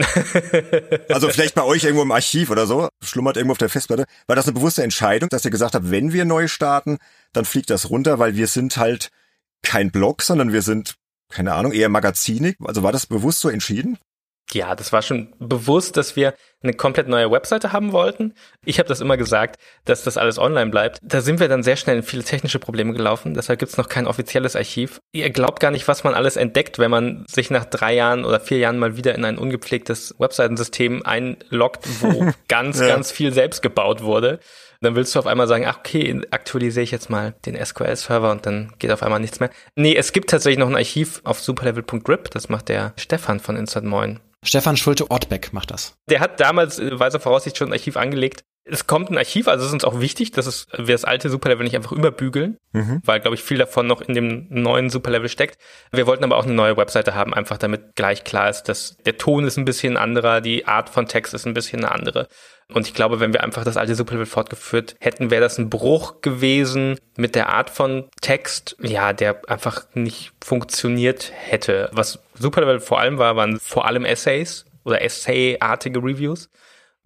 also 1.08 1.28
vielleicht 1.30 1.54
bei 1.54 1.62
euch 1.62 1.84
irgendwo 1.84 2.02
im 2.02 2.12
Archiv 2.12 2.50
oder 2.50 2.66
so, 2.66 2.88
schlummert 3.02 3.36
irgendwo 3.36 3.52
auf 3.52 3.58
der 3.58 3.70
Festplatte. 3.70 4.04
War 4.26 4.36
das 4.36 4.46
eine 4.46 4.54
bewusste 4.54 4.82
Entscheidung, 4.82 5.30
dass 5.30 5.44
ihr 5.44 5.50
gesagt 5.50 5.74
habt, 5.74 5.90
wenn 5.90 6.12
wir 6.12 6.26
neu 6.26 6.46
starten, 6.46 6.98
dann 7.32 7.46
fliegt 7.46 7.70
das 7.70 7.88
runter, 7.88 8.18
weil 8.18 8.36
wir 8.36 8.48
sind 8.48 8.76
halt 8.76 9.10
kein 9.62 9.90
Blog, 9.90 10.20
sondern 10.20 10.52
wir 10.52 10.60
sind, 10.60 10.96
keine 11.30 11.54
Ahnung, 11.54 11.72
eher 11.72 11.88
magazinig. 11.88 12.56
Also 12.62 12.82
war 12.82 12.92
das 12.92 13.06
bewusst 13.06 13.40
so 13.40 13.48
entschieden? 13.48 13.98
Ja, 14.54 14.74
das 14.76 14.92
war 14.92 15.02
schon 15.02 15.34
bewusst, 15.40 15.96
dass 15.96 16.14
wir 16.14 16.34
eine 16.62 16.72
komplett 16.72 17.08
neue 17.08 17.30
Webseite 17.30 17.72
haben 17.72 17.92
wollten. 17.92 18.34
Ich 18.64 18.78
habe 18.78 18.88
das 18.88 19.00
immer 19.00 19.16
gesagt, 19.16 19.60
dass 19.84 20.04
das 20.04 20.16
alles 20.16 20.38
online 20.38 20.70
bleibt. 20.70 20.98
Da 21.02 21.20
sind 21.20 21.40
wir 21.40 21.48
dann 21.48 21.62
sehr 21.62 21.76
schnell 21.76 21.98
in 21.98 22.02
viele 22.02 22.22
technische 22.22 22.60
Probleme 22.60 22.92
gelaufen. 22.92 23.34
Deshalb 23.34 23.58
gibt's 23.58 23.76
noch 23.76 23.88
kein 23.88 24.06
offizielles 24.06 24.56
Archiv. 24.56 25.00
Ihr 25.12 25.28
glaubt 25.30 25.60
gar 25.60 25.72
nicht, 25.72 25.88
was 25.88 26.04
man 26.04 26.14
alles 26.14 26.36
entdeckt, 26.36 26.78
wenn 26.78 26.90
man 26.90 27.26
sich 27.28 27.50
nach 27.50 27.64
drei 27.64 27.94
Jahren 27.94 28.24
oder 28.24 28.40
vier 28.40 28.58
Jahren 28.58 28.78
mal 28.78 28.96
wieder 28.96 29.14
in 29.14 29.24
ein 29.24 29.38
ungepflegtes 29.38 30.14
Webseitensystem 30.18 31.02
einloggt, 31.04 31.86
wo 32.00 32.32
ganz, 32.48 32.80
ja. 32.80 32.86
ganz 32.86 33.10
viel 33.10 33.32
selbst 33.32 33.60
gebaut 33.60 34.02
wurde 34.02 34.38
dann 34.84 34.96
willst 34.96 35.14
du 35.14 35.18
auf 35.18 35.26
einmal 35.26 35.48
sagen, 35.48 35.64
ach 35.66 35.78
okay, 35.78 36.20
aktualisiere 36.30 36.84
ich 36.84 36.90
jetzt 36.90 37.08
mal 37.10 37.34
den 37.46 37.56
SQL-Server 37.62 38.30
und 38.30 38.46
dann 38.46 38.72
geht 38.78 38.90
auf 38.90 39.02
einmal 39.02 39.20
nichts 39.20 39.40
mehr. 39.40 39.50
Nee, 39.76 39.96
es 39.96 40.12
gibt 40.12 40.30
tatsächlich 40.30 40.58
noch 40.58 40.68
ein 40.68 40.76
Archiv 40.76 41.20
auf 41.24 41.40
superlevel.grip, 41.40 42.30
das 42.30 42.48
macht 42.48 42.68
der 42.68 42.92
Stefan 42.96 43.40
von 43.40 43.56
Inside 43.56 43.86
Moin. 43.86 44.20
Stefan 44.44 44.76
Schulte-Ortbeck 44.76 45.52
macht 45.52 45.70
das. 45.70 45.96
Der 46.08 46.20
hat 46.20 46.38
damals, 46.38 46.78
äh, 46.78 46.98
weiser 46.98 47.18
Voraussicht, 47.18 47.56
schon 47.56 47.68
ein 47.68 47.72
Archiv 47.72 47.96
angelegt. 47.96 48.44
Es 48.66 48.86
kommt 48.86 49.10
ein 49.10 49.18
Archiv, 49.18 49.46
also 49.46 49.62
es 49.62 49.68
ist 49.68 49.74
uns 49.74 49.84
auch 49.84 50.00
wichtig, 50.00 50.32
dass 50.32 50.46
es, 50.46 50.66
wir 50.72 50.94
das 50.94 51.04
alte 51.04 51.28
Superlevel 51.28 51.64
nicht 51.64 51.76
einfach 51.76 51.92
überbügeln, 51.92 52.56
mhm. 52.72 53.02
weil, 53.04 53.20
glaube 53.20 53.36
ich, 53.36 53.42
viel 53.42 53.58
davon 53.58 53.86
noch 53.86 54.00
in 54.00 54.14
dem 54.14 54.46
neuen 54.48 54.88
Superlevel 54.88 55.28
steckt. 55.28 55.58
Wir 55.92 56.06
wollten 56.06 56.24
aber 56.24 56.36
auch 56.36 56.44
eine 56.44 56.54
neue 56.54 56.76
Webseite 56.76 57.14
haben, 57.14 57.34
einfach 57.34 57.58
damit 57.58 57.94
gleich 57.94 58.24
klar 58.24 58.48
ist, 58.48 58.62
dass 58.64 58.96
der 59.04 59.18
Ton 59.18 59.44
ist 59.44 59.58
ein 59.58 59.66
bisschen 59.66 59.98
anderer, 59.98 60.40
die 60.40 60.66
Art 60.66 60.88
von 60.88 61.06
Text 61.06 61.34
ist 61.34 61.46
ein 61.46 61.52
bisschen 61.52 61.84
eine 61.84 61.92
andere. 61.92 62.26
Und 62.72 62.86
ich 62.86 62.94
glaube, 62.94 63.20
wenn 63.20 63.34
wir 63.34 63.42
einfach 63.42 63.64
das 63.64 63.76
alte 63.76 63.94
Superlevel 63.94 64.26
fortgeführt 64.26 64.96
hätten, 64.98 65.30
wäre 65.30 65.42
das 65.42 65.58
ein 65.58 65.68
Bruch 65.68 66.22
gewesen 66.22 66.98
mit 67.16 67.34
der 67.34 67.50
Art 67.50 67.68
von 67.68 68.08
Text, 68.22 68.76
ja, 68.80 69.12
der 69.12 69.42
einfach 69.48 69.84
nicht 69.92 70.32
funktioniert 70.42 71.32
hätte. 71.34 71.90
Was 71.92 72.20
Superlevel 72.34 72.80
vor 72.80 73.00
allem 73.00 73.18
war, 73.18 73.36
waren 73.36 73.60
vor 73.60 73.86
allem 73.86 74.06
Essays 74.06 74.64
oder 74.84 75.02
Essay-artige 75.02 75.98
Reviews. 75.98 76.48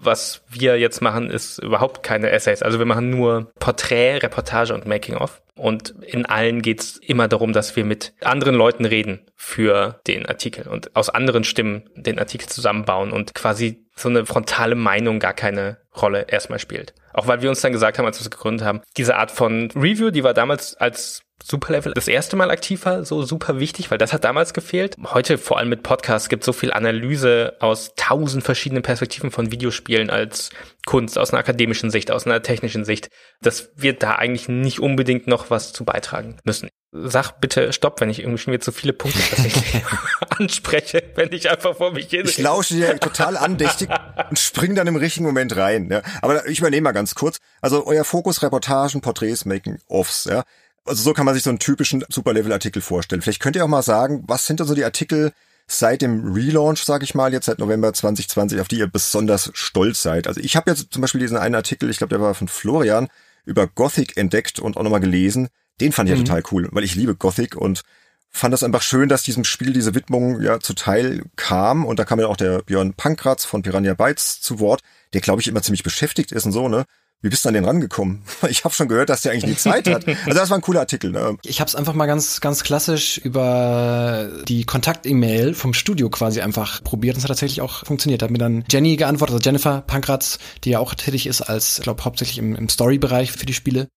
Was 0.01 0.43
wir 0.49 0.79
jetzt 0.79 1.03
machen, 1.03 1.29
ist 1.29 1.59
überhaupt 1.59 2.05
keine 2.05 2.31
Essays. 2.31 2.63
Also 2.63 2.79
wir 2.79 2.87
machen 2.87 3.11
nur 3.11 3.53
Porträt, 3.59 4.19
Reportage 4.19 4.73
und 4.73 4.87
Making-of. 4.87 5.43
Und 5.57 5.91
in 6.03 6.25
allen 6.25 6.63
geht's 6.63 6.99
immer 6.99 7.27
darum, 7.27 7.53
dass 7.53 7.75
wir 7.75 7.85
mit 7.85 8.13
anderen 8.23 8.55
Leuten 8.55 8.85
reden 8.85 9.21
für 9.35 10.01
den 10.07 10.25
Artikel 10.27 10.69
und 10.69 10.95
aus 10.95 11.11
anderen 11.11 11.43
Stimmen 11.43 11.91
den 11.97 12.21
Artikel 12.21 12.49
zusammenbauen 12.49 13.11
und 13.11 13.35
quasi 13.35 13.85
so 13.99 14.09
eine 14.09 14.27
frontale 14.27 14.75
Meinung 14.75 15.19
gar 15.19 15.35
keine 15.35 15.79
Rolle 16.01 16.27
erstmal 16.29 16.59
spielt. 16.59 16.95
Auch 17.13 17.27
weil 17.27 17.43
wir 17.43 17.49
uns 17.49 17.61
dann 17.61 17.73
gesagt 17.73 17.99
haben, 17.99 18.07
als 18.07 18.19
wir 18.19 18.23
es 18.23 18.31
gegründet 18.31 18.67
haben, 18.67 18.81
diese 18.97 19.17
Art 19.17 19.31
von 19.31 19.71
Review, 19.75 20.11
die 20.11 20.25
war 20.25 20.35
damals 20.35 20.77
als 20.77 21.23
Superlevel 21.43 21.93
das 21.95 22.09
erste 22.09 22.37
Mal 22.37 22.51
aktiv 22.51 22.85
war, 22.85 23.05
so 23.05 23.23
super 23.23 23.61
wichtig, 23.61 23.91
weil 23.91 23.99
das 23.99 24.13
hat 24.13 24.25
damals 24.25 24.53
gefehlt. 24.53 24.97
Heute 25.05 25.39
vor 25.39 25.59
allem 25.59 25.69
mit 25.69 25.83
Podcasts 25.83 26.29
gibt 26.29 26.43
es 26.43 26.47
so 26.47 26.53
viel 26.53 26.73
Analyse 26.73 27.57
aus 27.61 27.93
tausend 27.97 28.45
verschiedenen 28.45 28.83
Perspektiven 28.83 29.31
von 29.31 29.53
Videospielen 29.53 30.11
als 30.11 30.51
Kunst, 30.89 31.19
aus 31.19 31.35
einer 31.35 31.41
akademischen 31.41 31.91
Sicht, 31.91 32.11
aus 32.11 32.25
einer 32.25 32.43
technischen 32.43 32.83
Sicht, 32.87 33.11
dass 33.43 33.69
wir 33.77 33.93
da 33.93 34.15
eigentlich 34.15 34.49
nicht 34.49 34.81
unbedingt 34.81 35.27
noch 35.27 35.51
was 35.51 35.75
zu 35.75 35.85
beitragen 35.85 36.39
müssen. 36.45 36.71
Sag 36.93 37.43
bitte 37.43 37.75
Stopp, 37.75 38.01
wenn 38.01 38.09
ich 38.09 38.21
irgendwie 38.21 38.39
schon 38.39 38.55
wieder 38.55 38.63
zu 38.63 38.73
viele 38.73 38.95
Punkte 38.95 39.21
anspreche, 40.31 41.03
wenn 41.15 41.31
ich 41.31 41.51
einfach 41.51 41.77
vor 41.77 41.93
mich 41.93 42.09
hin. 42.09 42.25
Ich 42.25 42.39
lausche 42.39 42.73
dir 42.73 42.99
total 42.99 43.37
andächtig 43.37 43.91
und 44.31 44.39
spring 44.39 44.75
dann 44.75 44.87
im 44.87 44.97
richtigen 44.97 45.27
Moment 45.27 45.55
rein. 45.57 45.91
Ja. 45.91 46.01
Aber 46.23 46.49
ich 46.49 46.61
übernehme 46.61 46.85
mal 46.85 46.93
ganz 46.93 47.15
kurz. 47.15 47.37
Also 47.61 47.87
euer 47.87 48.05
Fokus 48.05 48.43
Reportagen, 48.43 49.03
Porträts, 49.03 49.45
Making-Offs. 49.45 50.25
Ja. 50.25 50.45
Also 50.87 51.03
so 51.03 51.13
kann 51.13 51.27
man 51.27 51.35
sich 51.35 51.45
so 51.45 51.51
einen 51.51 51.59
typischen 51.59 52.03
Superlevel-Artikel 52.09 52.81
vorstellen. 52.81 53.21
Vielleicht 53.21 53.41
könnt 53.41 53.57
ihr 53.57 53.65
auch 53.65 53.69
mal 53.69 53.83
sagen, 53.83 54.25
was 54.27 54.47
sind 54.47 54.61
denn 54.61 54.67
so 54.67 54.75
die 54.75 54.85
Artikel 54.85 55.33
seit 55.69 56.03
dem 56.03 56.33
Relaunch, 56.33 56.83
sage 56.83 57.05
ich 57.05 57.15
mal, 57.15 57.33
jetzt 57.33 57.47
seit 57.47 57.59
November 57.59 57.93
2020, 57.93 58.61
auf 58.61 58.69
die 58.69 58.79
ihr 58.79 58.87
besonders 58.87 59.51
stolz 59.55 60.03
seid? 60.03 60.27
Also 60.27 60.41
ich 60.41 60.57
habe 60.57 60.71
jetzt 60.71 60.89
zum 60.91 61.03
Beispiel 61.03 61.21
diesen 61.21 61.37
einen 61.37 61.55
Artikel, 61.55 61.91
ich 61.91 61.99
glaube, 61.99 62.11
der 62.11 62.21
war 62.21 62.35
von 62.35 62.49
Florian, 62.49 63.09
über 63.45 63.67
Gothic 63.67 64.17
entdeckt 64.17 64.59
und 64.59 64.77
auch 64.77 64.83
nochmal 64.83 65.01
gelesen. 65.01 65.49
Den 65.81 65.93
fand 65.93 66.09
ich 66.09 66.17
mhm. 66.17 66.23
ja 66.23 66.27
total 66.27 66.43
cool, 66.53 66.69
weil 66.73 66.85
ich 66.85 66.95
liebe 66.95 67.15
Gothic 67.15 67.55
und 67.55 67.83
fand 68.31 68.53
das 68.53 68.63
einfach 68.63 68.83
schön, 68.83 69.09
dass 69.09 69.23
diesem 69.23 69.45
Spiel 69.45 69.73
diese 69.73 69.95
Widmung 69.95 70.41
ja 70.41 70.61
zuteil 70.61 71.23
kam. 71.37 71.85
Und 71.85 71.99
da 71.99 72.05
kam 72.05 72.21
ja 72.21 72.27
auch 72.27 72.37
der 72.37 72.63
Björn 72.63 72.95
Pankratz 72.95 73.45
von 73.45 73.63
Piranha 73.63 73.95
Bytes 73.95 74.41
zu 74.41 74.61
Wort, 74.61 74.81
der, 75.13 75.21
glaube 75.21 75.41
ich, 75.41 75.49
immer 75.49 75.63
ziemlich 75.63 75.83
beschäftigt 75.83 76.33
ist 76.33 76.47
und 76.47 76.53
so, 76.53 76.69
ne? 76.69 76.85
Wie 77.21 77.29
bist 77.31 77.45
du 77.45 77.49
an 77.49 77.55
den 77.55 77.65
rangekommen? 77.65 78.23
Ich 78.49 78.65
habe 78.65 78.75
schon 78.75 78.89
gehört, 78.89 79.09
dass 79.09 79.23
der 79.23 79.33
eigentlich 79.33 79.45
die 79.45 79.57
Zeit 79.57 79.89
hat. 79.89 80.07
Also 80.27 80.39
das 80.39 80.51
war 80.51 80.59
ein 80.59 80.63
cooler 80.63 80.81
Artikel. 80.81 81.11
Ne? 81.11 81.37
Ich 81.45 81.61
habe 81.61 81.69
es 81.69 81.75
einfach 81.75 81.95
mal 81.95 82.07
ganz 82.07 82.41
ganz 82.41 82.63
klassisch 82.63 83.19
über 83.19 84.31
die 84.47 84.65
Kontakt-E-Mail 84.65 85.55
vom 85.55 85.75
Studio 85.75 86.11
quasi 86.11 86.41
einfach 86.41 86.83
probiert. 86.83 87.17
Und 87.17 87.19
es 87.19 87.25
hat 87.25 87.31
tatsächlich 87.31 87.61
auch 87.61 87.85
funktioniert. 87.85 88.23
Da 88.23 88.25
hat 88.25 88.31
mir 88.31 88.39
dann 88.39 88.65
Jenny 88.71 88.97
geantwortet, 88.97 89.35
also 89.35 89.45
Jennifer 89.45 89.81
Pankratz, 89.83 90.39
die 90.65 90.71
ja 90.71 90.79
auch 90.79 90.95
tätig 90.95 91.27
ist 91.27 91.43
als, 91.43 91.79
ich 91.79 91.85
glaube, 91.85 92.05
hauptsächlich 92.05 92.39
im, 92.39 92.55
im 92.55 92.69
Story-Bereich 92.69 93.33
für 93.33 93.47
die 93.47 93.55
Spiele. 93.55 93.89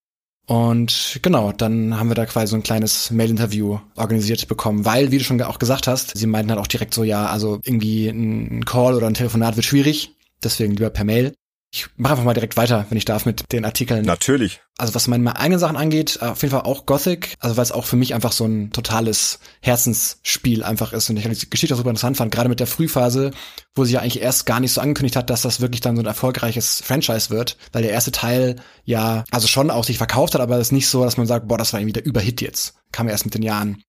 Und 0.47 1.19
genau, 1.21 1.51
dann 1.51 1.97
haben 1.97 2.09
wir 2.09 2.15
da 2.15 2.25
quasi 2.25 2.47
so 2.47 2.55
ein 2.55 2.63
kleines 2.63 3.11
Mail-Interview 3.11 3.79
organisiert 3.95 4.47
bekommen, 4.47 4.85
weil, 4.85 5.11
wie 5.11 5.17
du 5.17 5.23
schon 5.23 5.41
auch 5.41 5.59
gesagt 5.59 5.87
hast, 5.87 6.17
sie 6.17 6.27
meinten 6.27 6.51
halt 6.51 6.59
auch 6.59 6.67
direkt 6.67 6.93
so, 6.93 7.03
ja, 7.03 7.27
also 7.27 7.59
irgendwie 7.63 8.07
ein 8.09 8.65
Call 8.65 8.95
oder 8.95 9.07
ein 9.07 9.13
Telefonat 9.13 9.55
wird 9.55 9.65
schwierig, 9.65 10.15
deswegen 10.43 10.73
lieber 10.73 10.89
per 10.89 11.05
Mail. 11.05 11.33
Ich 11.73 11.87
mache 11.95 12.13
einfach 12.13 12.25
mal 12.25 12.33
direkt 12.33 12.57
weiter, 12.57 12.85
wenn 12.89 12.97
ich 12.97 13.05
darf, 13.05 13.25
mit 13.25 13.53
den 13.53 13.63
Artikeln. 13.63 14.03
Natürlich. 14.03 14.61
Also 14.77 14.93
was 14.93 15.07
meine 15.07 15.37
eigenen 15.37 15.59
Sachen 15.59 15.77
angeht, 15.77 16.21
auf 16.21 16.41
jeden 16.41 16.51
Fall 16.51 16.63
auch 16.63 16.85
Gothic, 16.85 17.35
also 17.39 17.55
weil 17.55 17.63
es 17.63 17.71
auch 17.71 17.85
für 17.85 17.95
mich 17.95 18.13
einfach 18.13 18.33
so 18.33 18.45
ein 18.45 18.71
totales 18.71 19.39
Herzensspiel 19.61 20.63
einfach 20.63 20.91
ist 20.91 21.09
und 21.09 21.15
ich 21.15 21.39
die 21.39 21.49
Geschichte 21.49 21.73
auch 21.73 21.77
super 21.77 21.91
interessant 21.91 22.17
fand, 22.17 22.33
gerade 22.33 22.49
mit 22.49 22.59
der 22.59 22.67
Frühphase, 22.67 23.31
wo 23.73 23.85
sie 23.85 23.93
ja 23.93 24.01
eigentlich 24.01 24.21
erst 24.21 24.45
gar 24.45 24.59
nicht 24.59 24.73
so 24.73 24.81
angekündigt 24.81 25.15
hat, 25.15 25.29
dass 25.29 25.43
das 25.43 25.61
wirklich 25.61 25.79
dann 25.79 25.95
so 25.95 26.01
ein 26.01 26.07
erfolgreiches 26.07 26.81
Franchise 26.83 27.29
wird, 27.29 27.57
weil 27.71 27.83
der 27.83 27.91
erste 27.91 28.11
Teil 28.11 28.57
ja 28.83 29.23
also 29.31 29.47
schon 29.47 29.71
auch 29.71 29.85
sich 29.85 29.97
verkauft 29.97 30.33
hat, 30.33 30.41
aber 30.41 30.55
es 30.55 30.67
ist 30.67 30.73
nicht 30.73 30.89
so, 30.89 31.05
dass 31.05 31.15
man 31.15 31.27
sagt, 31.27 31.47
boah, 31.47 31.57
das 31.57 31.71
war 31.71 31.79
irgendwie 31.79 31.93
der 31.93 32.05
Überhit 32.05 32.41
jetzt. 32.41 32.73
Kam 32.91 33.07
erst 33.07 33.23
mit 33.23 33.33
den 33.33 33.43
Jahren. 33.43 33.81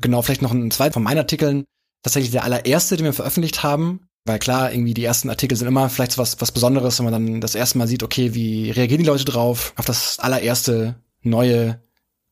Genau, 0.00 0.22
vielleicht 0.22 0.42
noch 0.42 0.50
ein 0.50 0.72
zweiter 0.72 0.94
von 0.94 1.04
meinen 1.04 1.18
Artikeln. 1.18 1.64
Tatsächlich 2.02 2.32
der 2.32 2.42
allererste, 2.42 2.96
den 2.96 3.04
wir 3.04 3.12
veröffentlicht 3.12 3.62
haben. 3.62 4.08
Weil 4.24 4.38
klar, 4.38 4.72
irgendwie 4.72 4.94
die 4.94 5.04
ersten 5.04 5.30
Artikel 5.30 5.56
sind 5.56 5.66
immer 5.66 5.88
vielleicht 5.88 6.16
was, 6.16 6.40
was 6.40 6.52
Besonderes, 6.52 6.98
wenn 6.98 7.10
man 7.10 7.12
dann 7.12 7.40
das 7.40 7.54
erste 7.54 7.78
Mal 7.78 7.88
sieht, 7.88 8.02
okay, 8.02 8.34
wie 8.34 8.70
reagieren 8.70 9.02
die 9.02 9.08
Leute 9.08 9.24
drauf 9.24 9.72
auf 9.76 9.84
das 9.84 10.18
allererste 10.20 10.96
neue 11.22 11.80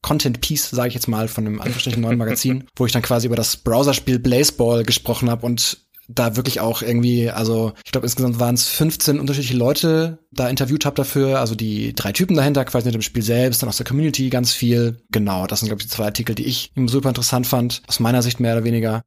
Content 0.03 0.41
Piece, 0.41 0.71
sage 0.71 0.89
ich 0.89 0.95
jetzt 0.95 1.09
mal, 1.09 1.29
von 1.29 1.47
einem 1.47 1.61
angestrichenen 1.61 2.03
neuen 2.03 2.19
Magazin, 2.19 2.65
wo 2.77 2.87
ich 2.87 2.93
dann 2.93 3.03
quasi 3.03 3.27
über 3.27 3.37
das 3.37 3.57
Browserspiel 3.57 4.19
Blazeball 4.19 4.85
gesprochen 4.85 5.31
habe 5.31 5.45
und 5.45 5.79
da 6.13 6.37
wirklich 6.37 6.61
auch 6.61 6.83
irgendwie, 6.83 7.31
also 7.31 7.73
ich 7.85 7.93
glaube 7.93 8.07
insgesamt 8.07 8.41
waren 8.41 8.55
es 8.55 8.67
15 8.67 9.21
unterschiedliche 9.21 9.57
Leute 9.57 10.19
da 10.33 10.49
interviewt 10.49 10.85
habe 10.85 10.97
dafür, 10.97 11.39
also 11.39 11.55
die 11.55 11.95
drei 11.95 12.13
Typen 12.13 12.37
dahinter, 12.37 12.65
quasi 12.65 12.87
mit 12.87 12.95
dem 12.95 13.03
Spiel 13.03 13.23
selbst, 13.23 13.63
dann 13.63 13.69
aus 13.69 13.77
der 13.77 13.87
Community 13.87 14.29
ganz 14.29 14.53
viel. 14.53 15.03
Genau, 15.11 15.47
das 15.47 15.61
sind 15.61 15.69
glaube 15.69 15.83
ich 15.83 15.89
die 15.89 15.95
zwei 15.95 16.07
Artikel, 16.07 16.35
die 16.35 16.47
ich 16.47 16.73
super 16.87 17.09
interessant 17.09 17.47
fand, 17.47 17.83
aus 17.87 18.01
meiner 18.01 18.23
Sicht 18.23 18.41
mehr 18.41 18.55
oder 18.55 18.65
weniger. 18.65 19.03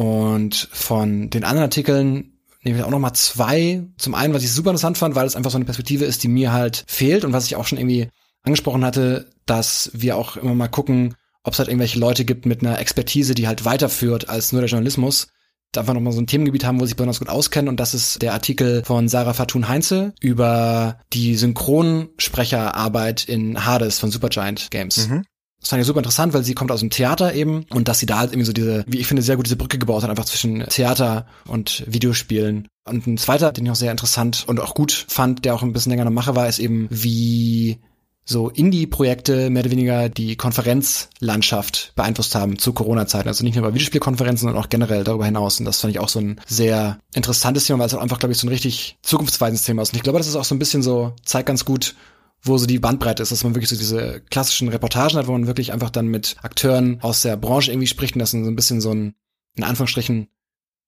Und 0.00 0.70
von 0.72 1.28
den 1.28 1.44
anderen 1.44 1.64
Artikeln 1.64 2.32
nehme 2.62 2.78
ich 2.78 2.84
auch 2.84 2.90
noch 2.90 2.98
mal 2.98 3.12
zwei. 3.12 3.84
Zum 3.98 4.14
einen, 4.14 4.32
was 4.32 4.42
ich 4.42 4.50
super 4.50 4.70
interessant 4.70 4.96
fand, 4.96 5.14
weil 5.14 5.26
es 5.26 5.36
einfach 5.36 5.50
so 5.50 5.58
eine 5.58 5.66
Perspektive 5.66 6.06
ist, 6.06 6.22
die 6.22 6.28
mir 6.28 6.54
halt 6.54 6.84
fehlt 6.86 7.22
und 7.22 7.34
was 7.34 7.44
ich 7.44 7.54
auch 7.54 7.66
schon 7.66 7.76
irgendwie 7.76 8.08
angesprochen 8.42 8.82
hatte, 8.82 9.28
dass 9.44 9.90
wir 9.92 10.16
auch 10.16 10.38
immer 10.38 10.54
mal 10.54 10.68
gucken, 10.68 11.16
ob 11.44 11.52
es 11.52 11.58
halt 11.58 11.68
irgendwelche 11.68 11.98
Leute 11.98 12.24
gibt 12.24 12.46
mit 12.46 12.62
einer 12.62 12.78
Expertise, 12.78 13.34
die 13.34 13.46
halt 13.46 13.66
weiterführt 13.66 14.30
als 14.30 14.52
nur 14.52 14.62
der 14.62 14.70
Journalismus. 14.70 15.28
Da 15.72 15.82
einfach 15.82 15.92
nochmal 15.92 16.14
so 16.14 16.20
ein 16.22 16.26
Themengebiet 16.26 16.64
haben, 16.64 16.80
wo 16.80 16.86
sie 16.86 16.94
besonders 16.94 17.18
gut 17.18 17.28
auskennen. 17.28 17.68
Und 17.68 17.78
das 17.78 17.92
ist 17.92 18.22
der 18.22 18.32
Artikel 18.32 18.82
von 18.86 19.06
Sarah 19.06 19.34
Fatun 19.34 19.68
Heinze 19.68 20.14
über 20.18 20.98
die 21.12 21.36
Synchronsprecherarbeit 21.36 23.24
in 23.24 23.66
Hades 23.66 23.98
von 23.98 24.10
Supergiant 24.10 24.70
Games. 24.70 25.08
Mhm. 25.08 25.24
Das 25.60 25.68
fand 25.68 25.80
ich 25.80 25.86
super 25.86 26.00
interessant, 26.00 26.32
weil 26.32 26.42
sie 26.42 26.54
kommt 26.54 26.72
aus 26.72 26.80
dem 26.80 26.90
Theater 26.90 27.34
eben 27.34 27.66
und 27.70 27.86
dass 27.86 27.98
sie 27.98 28.06
da 28.06 28.18
halt 28.18 28.32
irgendwie 28.32 28.46
so 28.46 28.52
diese, 28.52 28.84
wie 28.86 28.98
ich 28.98 29.06
finde, 29.06 29.22
sehr 29.22 29.36
gut 29.36 29.46
diese 29.46 29.56
Brücke 29.56 29.78
gebaut 29.78 30.02
hat, 30.02 30.10
einfach 30.10 30.24
zwischen 30.24 30.66
Theater 30.68 31.26
und 31.46 31.84
Videospielen. 31.86 32.66
Und 32.88 33.06
ein 33.06 33.18
zweiter, 33.18 33.52
den 33.52 33.66
ich 33.66 33.70
auch 33.70 33.76
sehr 33.76 33.90
interessant 33.90 34.44
und 34.46 34.58
auch 34.58 34.74
gut 34.74 35.06
fand, 35.08 35.44
der 35.44 35.54
auch 35.54 35.62
ein 35.62 35.72
bisschen 35.72 35.90
länger 35.90 36.06
noch 36.06 36.12
mache 36.12 36.34
war, 36.34 36.48
ist 36.48 36.58
eben, 36.58 36.88
wie 36.90 37.78
so 38.24 38.48
Indie-Projekte 38.48 39.50
mehr 39.50 39.62
oder 39.62 39.70
weniger 39.72 40.08
die 40.08 40.36
Konferenzlandschaft 40.36 41.92
beeinflusst 41.96 42.34
haben 42.34 42.58
zu 42.58 42.72
Corona-Zeiten. 42.72 43.28
Also 43.28 43.44
nicht 43.44 43.56
nur 43.56 43.64
bei 43.64 43.74
Videospielkonferenzen, 43.74 44.46
sondern 44.46 44.62
auch 44.62 44.68
generell 44.68 45.04
darüber 45.04 45.24
hinaus. 45.24 45.58
Und 45.58 45.66
das 45.66 45.80
fand 45.80 45.92
ich 45.92 46.00
auch 46.00 46.08
so 46.08 46.20
ein 46.20 46.40
sehr 46.46 46.98
interessantes 47.12 47.66
Thema, 47.66 47.80
weil 47.80 47.86
es 47.86 47.94
auch 47.94 48.00
einfach, 48.00 48.18
glaube 48.18 48.32
ich, 48.32 48.38
so 48.38 48.46
ein 48.46 48.50
richtig 48.50 48.96
zukunftsweisendes 49.02 49.64
Thema 49.64 49.82
ist. 49.82 49.92
Und 49.92 49.96
ich 49.96 50.02
glaube, 50.02 50.18
das 50.18 50.28
ist 50.28 50.36
auch 50.36 50.44
so 50.44 50.54
ein 50.54 50.60
bisschen 50.60 50.82
so, 50.82 51.14
zeigt 51.24 51.46
ganz 51.46 51.64
gut, 51.64 51.96
wo 52.42 52.56
so 52.56 52.66
die 52.66 52.78
Bandbreite 52.78 53.22
ist, 53.22 53.32
dass 53.32 53.44
man 53.44 53.54
wirklich 53.54 53.68
so 53.68 53.76
diese 53.76 54.20
klassischen 54.30 54.68
Reportagen 54.68 55.16
hat, 55.16 55.26
wo 55.26 55.32
man 55.32 55.46
wirklich 55.46 55.72
einfach 55.72 55.90
dann 55.90 56.06
mit 56.06 56.36
Akteuren 56.42 56.98
aus 57.02 57.22
der 57.22 57.36
Branche 57.36 57.70
irgendwie 57.70 57.86
spricht 57.86 58.14
und 58.14 58.20
das 58.20 58.32
ist 58.32 58.44
so 58.44 58.50
ein 58.50 58.56
bisschen 58.56 58.80
so 58.80 58.92
ein, 58.92 59.14
in 59.56 59.64
Anführungsstrichen, 59.64 60.28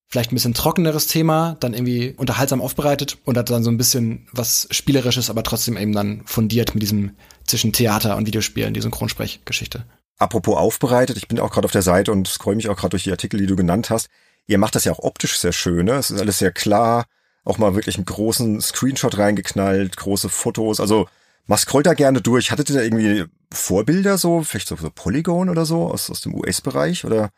vielleicht 0.08 0.30
ein 0.30 0.34
bisschen 0.34 0.54
trockeneres 0.54 1.06
Thema, 1.06 1.56
dann 1.60 1.72
irgendwie 1.72 2.14
unterhaltsam 2.16 2.60
aufbereitet 2.60 3.18
und 3.24 3.38
hat 3.38 3.48
dann 3.48 3.64
so 3.64 3.70
ein 3.70 3.78
bisschen 3.78 4.28
was 4.30 4.68
Spielerisches, 4.70 5.30
aber 5.30 5.42
trotzdem 5.42 5.78
eben 5.78 5.92
dann 5.92 6.22
fundiert 6.26 6.74
mit 6.74 6.82
diesem 6.82 7.16
zwischen 7.46 7.72
Theater 7.72 8.16
und 8.16 8.26
Videospielen, 8.26 8.74
die 8.74 8.82
Synchronsprechgeschichte. 8.82 9.86
Apropos 10.18 10.56
aufbereitet, 10.56 11.16
ich 11.16 11.28
bin 11.28 11.40
auch 11.40 11.50
gerade 11.50 11.64
auf 11.64 11.72
der 11.72 11.82
Seite 11.82 12.12
und 12.12 12.28
scroll 12.28 12.56
mich 12.56 12.68
auch 12.68 12.76
gerade 12.76 12.90
durch 12.90 13.04
die 13.04 13.10
Artikel, 13.10 13.40
die 13.40 13.46
du 13.46 13.56
genannt 13.56 13.88
hast. 13.88 14.08
Ihr 14.46 14.58
macht 14.58 14.74
das 14.74 14.84
ja 14.84 14.92
auch 14.92 14.98
optisch 14.98 15.38
sehr 15.38 15.52
schön, 15.52 15.86
ne? 15.86 15.94
Es 15.94 16.10
ist 16.10 16.20
alles 16.20 16.38
sehr 16.38 16.52
klar, 16.52 17.06
auch 17.44 17.58
mal 17.58 17.74
wirklich 17.74 17.96
einen 17.96 18.04
großen 18.04 18.60
Screenshot 18.60 19.16
reingeknallt, 19.16 19.96
große 19.96 20.28
Fotos, 20.28 20.78
also 20.78 21.08
man 21.46 21.58
scrollt 21.58 21.86
da 21.86 21.94
gerne 21.94 22.20
durch. 22.20 22.50
Hattet 22.50 22.70
ihr 22.70 22.76
da 22.76 22.82
irgendwie 22.82 23.24
Vorbilder 23.52 24.18
so, 24.18 24.42
vielleicht 24.42 24.68
so, 24.68 24.76
so 24.76 24.90
Polygon 24.90 25.48
oder 25.48 25.64
so 25.66 25.88
aus, 25.88 26.10
aus 26.10 26.20
dem 26.20 26.34
US-Bereich 26.34 27.04
oder 27.04 27.30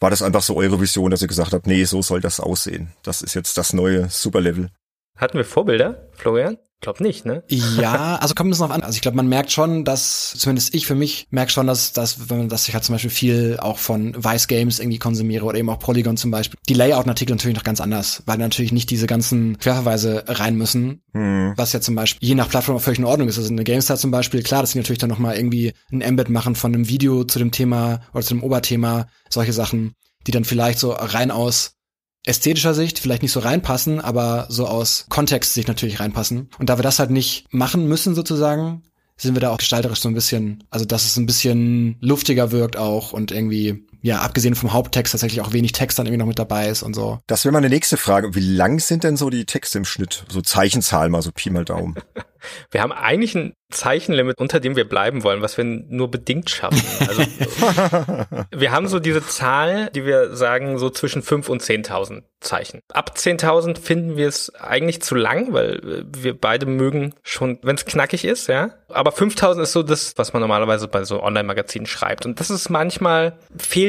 war 0.00 0.10
das 0.10 0.22
einfach 0.22 0.42
so 0.42 0.56
eure 0.56 0.80
Vision, 0.80 1.10
dass 1.10 1.22
ihr 1.22 1.28
gesagt 1.28 1.52
habt, 1.52 1.66
nee, 1.66 1.84
so 1.84 2.00
soll 2.00 2.20
das 2.20 2.40
aussehen. 2.40 2.92
Das 3.02 3.20
ist 3.22 3.34
jetzt 3.34 3.58
das 3.58 3.72
neue 3.72 4.08
Superlevel. 4.08 4.70
Hatten 5.16 5.36
wir 5.36 5.44
Vorbilder, 5.44 6.08
Florian? 6.12 6.56
Glaub 6.80 7.00
nicht, 7.00 7.26
ne? 7.26 7.42
Ja, 7.48 8.16
also 8.20 8.34
kommt 8.34 8.50
bisschen 8.50 8.64
auf 8.64 8.70
an. 8.70 8.82
Also 8.82 8.96
ich 8.96 9.02
glaube, 9.02 9.16
man 9.16 9.28
merkt 9.28 9.52
schon, 9.52 9.84
dass, 9.84 10.34
zumindest 10.38 10.74
ich 10.74 10.86
für 10.86 10.94
mich, 10.94 11.26
merke 11.30 11.52
schon, 11.52 11.66
dass, 11.66 11.92
dass, 11.92 12.30
wenn 12.30 12.38
man, 12.38 12.48
dass 12.48 12.66
ich 12.68 12.74
halt 12.74 12.84
zum 12.84 12.94
Beispiel 12.94 13.10
viel 13.10 13.58
auch 13.60 13.76
von 13.76 14.14
Vice 14.16 14.48
Games 14.48 14.78
irgendwie 14.78 14.98
konsumiere 14.98 15.44
oder 15.44 15.58
eben 15.58 15.68
auch 15.68 15.78
Polygon 15.78 16.16
zum 16.16 16.30
Beispiel. 16.30 16.58
Die 16.68 16.74
Layout-Artikel 16.74 17.34
natürlich 17.34 17.56
noch 17.56 17.64
ganz 17.64 17.80
anders, 17.82 18.22
weil 18.24 18.38
natürlich 18.38 18.72
nicht 18.72 18.88
diese 18.88 19.06
ganzen 19.06 19.58
Querverweise 19.58 20.24
rein 20.26 20.56
müssen, 20.56 21.02
hm. 21.12 21.52
was 21.56 21.72
ja 21.74 21.80
zum 21.82 21.94
Beispiel 21.94 22.26
je 22.26 22.34
nach 22.34 22.48
Plattform 22.48 22.76
auch 22.76 22.80
völlig 22.80 22.98
in 22.98 23.04
Ordnung 23.04 23.28
ist. 23.28 23.36
Also 23.36 23.50
eine 23.50 23.64
GameStar 23.64 23.98
zum 23.98 24.10
Beispiel, 24.10 24.42
klar, 24.42 24.62
dass 24.62 24.70
sie 24.70 24.78
natürlich 24.78 24.98
dann 24.98 25.10
nochmal 25.10 25.36
irgendwie 25.36 25.74
ein 25.92 26.00
Embed 26.00 26.30
machen 26.30 26.54
von 26.54 26.74
einem 26.74 26.88
Video 26.88 27.24
zu 27.24 27.38
dem 27.38 27.50
Thema 27.50 28.00
oder 28.14 28.22
zu 28.22 28.34
dem 28.34 28.42
Oberthema, 28.42 29.06
solche 29.28 29.52
Sachen, 29.52 29.94
die 30.26 30.30
dann 30.30 30.44
vielleicht 30.44 30.78
so 30.78 30.92
rein 30.92 31.30
aus 31.30 31.79
ästhetischer 32.24 32.74
Sicht 32.74 32.98
vielleicht 32.98 33.22
nicht 33.22 33.32
so 33.32 33.40
reinpassen, 33.40 34.00
aber 34.00 34.46
so 34.50 34.66
aus 34.66 35.06
Kontextsicht 35.08 35.68
natürlich 35.68 36.00
reinpassen. 36.00 36.50
Und 36.58 36.68
da 36.68 36.78
wir 36.78 36.82
das 36.82 36.98
halt 36.98 37.10
nicht 37.10 37.46
machen 37.52 37.86
müssen 37.86 38.14
sozusagen, 38.14 38.82
sind 39.16 39.34
wir 39.34 39.40
da 39.40 39.50
auch 39.50 39.58
gestalterisch 39.58 40.00
so 40.00 40.08
ein 40.08 40.14
bisschen, 40.14 40.64
also 40.70 40.84
dass 40.84 41.04
es 41.04 41.16
ein 41.16 41.26
bisschen 41.26 41.96
luftiger 42.00 42.52
wirkt 42.52 42.76
auch 42.76 43.12
und 43.12 43.32
irgendwie, 43.32 43.86
ja, 44.02 44.20
abgesehen 44.20 44.54
vom 44.54 44.72
Haupttext 44.72 45.12
tatsächlich 45.12 45.40
auch 45.40 45.52
wenig 45.52 45.72
Text 45.72 45.98
dann 45.98 46.06
irgendwie 46.06 46.18
noch 46.18 46.26
mit 46.26 46.38
dabei 46.38 46.68
ist 46.68 46.82
und 46.82 46.94
so. 46.94 47.18
Das 47.26 47.44
wäre 47.44 47.52
meine 47.52 47.68
nächste 47.68 47.96
Frage. 47.96 48.34
Wie 48.34 48.40
lang 48.40 48.78
sind 48.80 49.04
denn 49.04 49.16
so 49.16 49.30
die 49.30 49.44
Texte 49.44 49.78
im 49.78 49.84
Schnitt? 49.84 50.24
So 50.28 50.40
Zeichenzahl 50.40 51.08
mal, 51.08 51.22
so 51.22 51.32
Pi 51.32 51.50
mal 51.50 51.64
Daumen. 51.64 51.96
Wir 52.70 52.82
haben 52.82 52.92
eigentlich 52.92 53.34
ein 53.34 53.54
Zeichenlimit, 53.70 54.38
unter 54.38 54.60
dem 54.60 54.74
wir 54.74 54.88
bleiben 54.88 55.22
wollen, 55.22 55.42
was 55.42 55.56
wir 55.56 55.64
nur 55.64 56.10
bedingt 56.10 56.50
schaffen. 56.50 56.82
Also 57.06 57.22
wir 58.50 58.72
haben 58.72 58.88
so 58.88 58.98
diese 58.98 59.24
Zahl, 59.24 59.90
die 59.94 60.04
wir 60.04 60.34
sagen, 60.34 60.78
so 60.78 60.90
zwischen 60.90 61.22
5 61.22 61.48
und 61.48 61.62
10.000 61.62 62.24
Zeichen. 62.40 62.80
Ab 62.92 63.14
10.000 63.16 63.78
finden 63.78 64.16
wir 64.16 64.26
es 64.26 64.52
eigentlich 64.54 65.02
zu 65.02 65.14
lang, 65.14 65.52
weil 65.52 66.04
wir 66.08 66.36
beide 66.38 66.66
mögen 66.66 67.14
schon, 67.22 67.58
wenn 67.62 67.76
es 67.76 67.84
knackig 67.84 68.24
ist, 68.24 68.48
ja. 68.48 68.70
Aber 68.88 69.12
5.000 69.12 69.62
ist 69.62 69.72
so 69.72 69.82
das, 69.82 70.14
was 70.16 70.32
man 70.32 70.40
normalerweise 70.40 70.88
bei 70.88 71.04
so 71.04 71.22
Online-Magazinen 71.22 71.86
schreibt. 71.86 72.26
Und 72.26 72.40
das 72.40 72.50
ist 72.50 72.70
manchmal, 72.70 73.38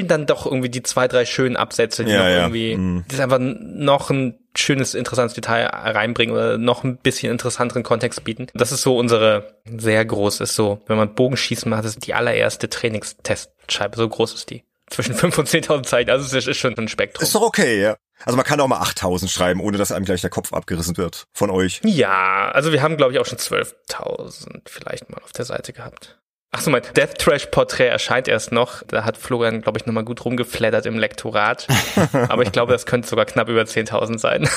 fehlen 0.02 0.08
dann 0.08 0.26
doch 0.26 0.46
irgendwie 0.46 0.70
die 0.70 0.84
zwei, 0.84 1.08
drei 1.08 1.26
schönen 1.26 1.56
Absätze, 1.56 2.04
die 2.04 2.12
ja, 2.12 2.20
noch 2.20 2.26
ja. 2.26 2.38
irgendwie, 2.42 2.76
mhm. 2.76 3.04
das 3.08 3.16
ist 3.16 3.24
einfach 3.24 3.40
noch 3.40 4.10
ein 4.10 4.38
schönes, 4.56 4.96
interessantes 4.96 5.36
Detail 5.36 5.68
reinbringen 5.68 6.36
oder 6.36 6.58
noch 6.58 6.84
ein 6.84 6.98
bisschen 6.98 7.32
interessanteren 7.32 7.84
Kontext 7.84 8.24
bieten. 8.24 8.48
Das 8.54 8.72
ist 8.72 8.82
so 8.82 8.98
unsere 8.98 9.60
sehr 9.66 10.04
groß 10.04 10.42
ist 10.42 10.56
so, 10.56 10.82
wenn 10.88 10.98
man 10.98 11.16
Bogenschießen 11.16 11.70
macht, 11.70 11.86
ist 11.86 12.06
die 12.06 12.14
allererste 12.14 12.70
Trainingstestscheibe, 12.70 13.96
so 13.96 14.10
groß 14.10 14.34
ist 14.34 14.50
die. 14.50 14.64
Zwischen 14.90 15.16
5 15.16 15.38
und 15.38 15.48
10.000 15.48 15.84
Zeichen, 15.84 16.10
also 16.10 16.38
es 16.38 16.48
ist 16.48 16.58
schon 16.58 16.78
ein 16.78 16.90
Spektrum. 16.90 17.24
Ist 17.24 17.34
doch 17.34 17.44
okay, 17.44 17.82
ja. 17.82 17.96
Also 18.26 18.36
man 18.36 18.46
kann 18.46 18.60
auch 18.60 18.68
mal 18.68 18.82
8.000 18.82 19.30
schreiben, 19.30 19.62
ohne 19.62 19.78
dass 19.78 19.92
einem 19.92 20.06
gleich 20.06 20.22
der 20.22 20.30
Kopf 20.30 20.52
abgerissen 20.52 20.98
wird 20.98 21.28
von 21.34 21.50
euch. 21.50 21.80
Ja, 21.86 22.52
also 22.52 22.74
wir 22.74 22.82
haben 22.82 22.98
glaube 22.98 23.14
ich 23.14 23.20
auch 23.20 23.26
schon 23.26 23.38
12.000 23.38 24.62
vielleicht 24.66 25.10
mal 25.10 25.22
auf 25.24 25.32
der 25.32 25.46
Seite 25.46 25.72
gehabt. 25.72 26.20
Achso, 26.54 26.70
mein 26.70 26.82
Death 26.96 27.18
Trash 27.18 27.46
Porträt 27.46 27.88
erscheint 27.88 28.28
erst 28.28 28.52
noch. 28.52 28.84
Da 28.84 29.06
hat 29.06 29.18
Florian, 29.18 29.62
glaube 29.62 29.80
ich, 29.80 29.86
nochmal 29.86 30.04
gut 30.04 30.26
rumgeflattert 30.26 30.86
im 30.86 31.00
Lektorat. 31.00 31.68
aber 32.14 32.44
ich 32.44 32.52
glaube, 32.52 32.74
das 32.74 32.86
könnte 32.86 33.08
sogar 33.08 33.26
knapp 33.26 33.48
über 33.48 33.62
10.000 33.62 34.20
sein. 34.20 34.50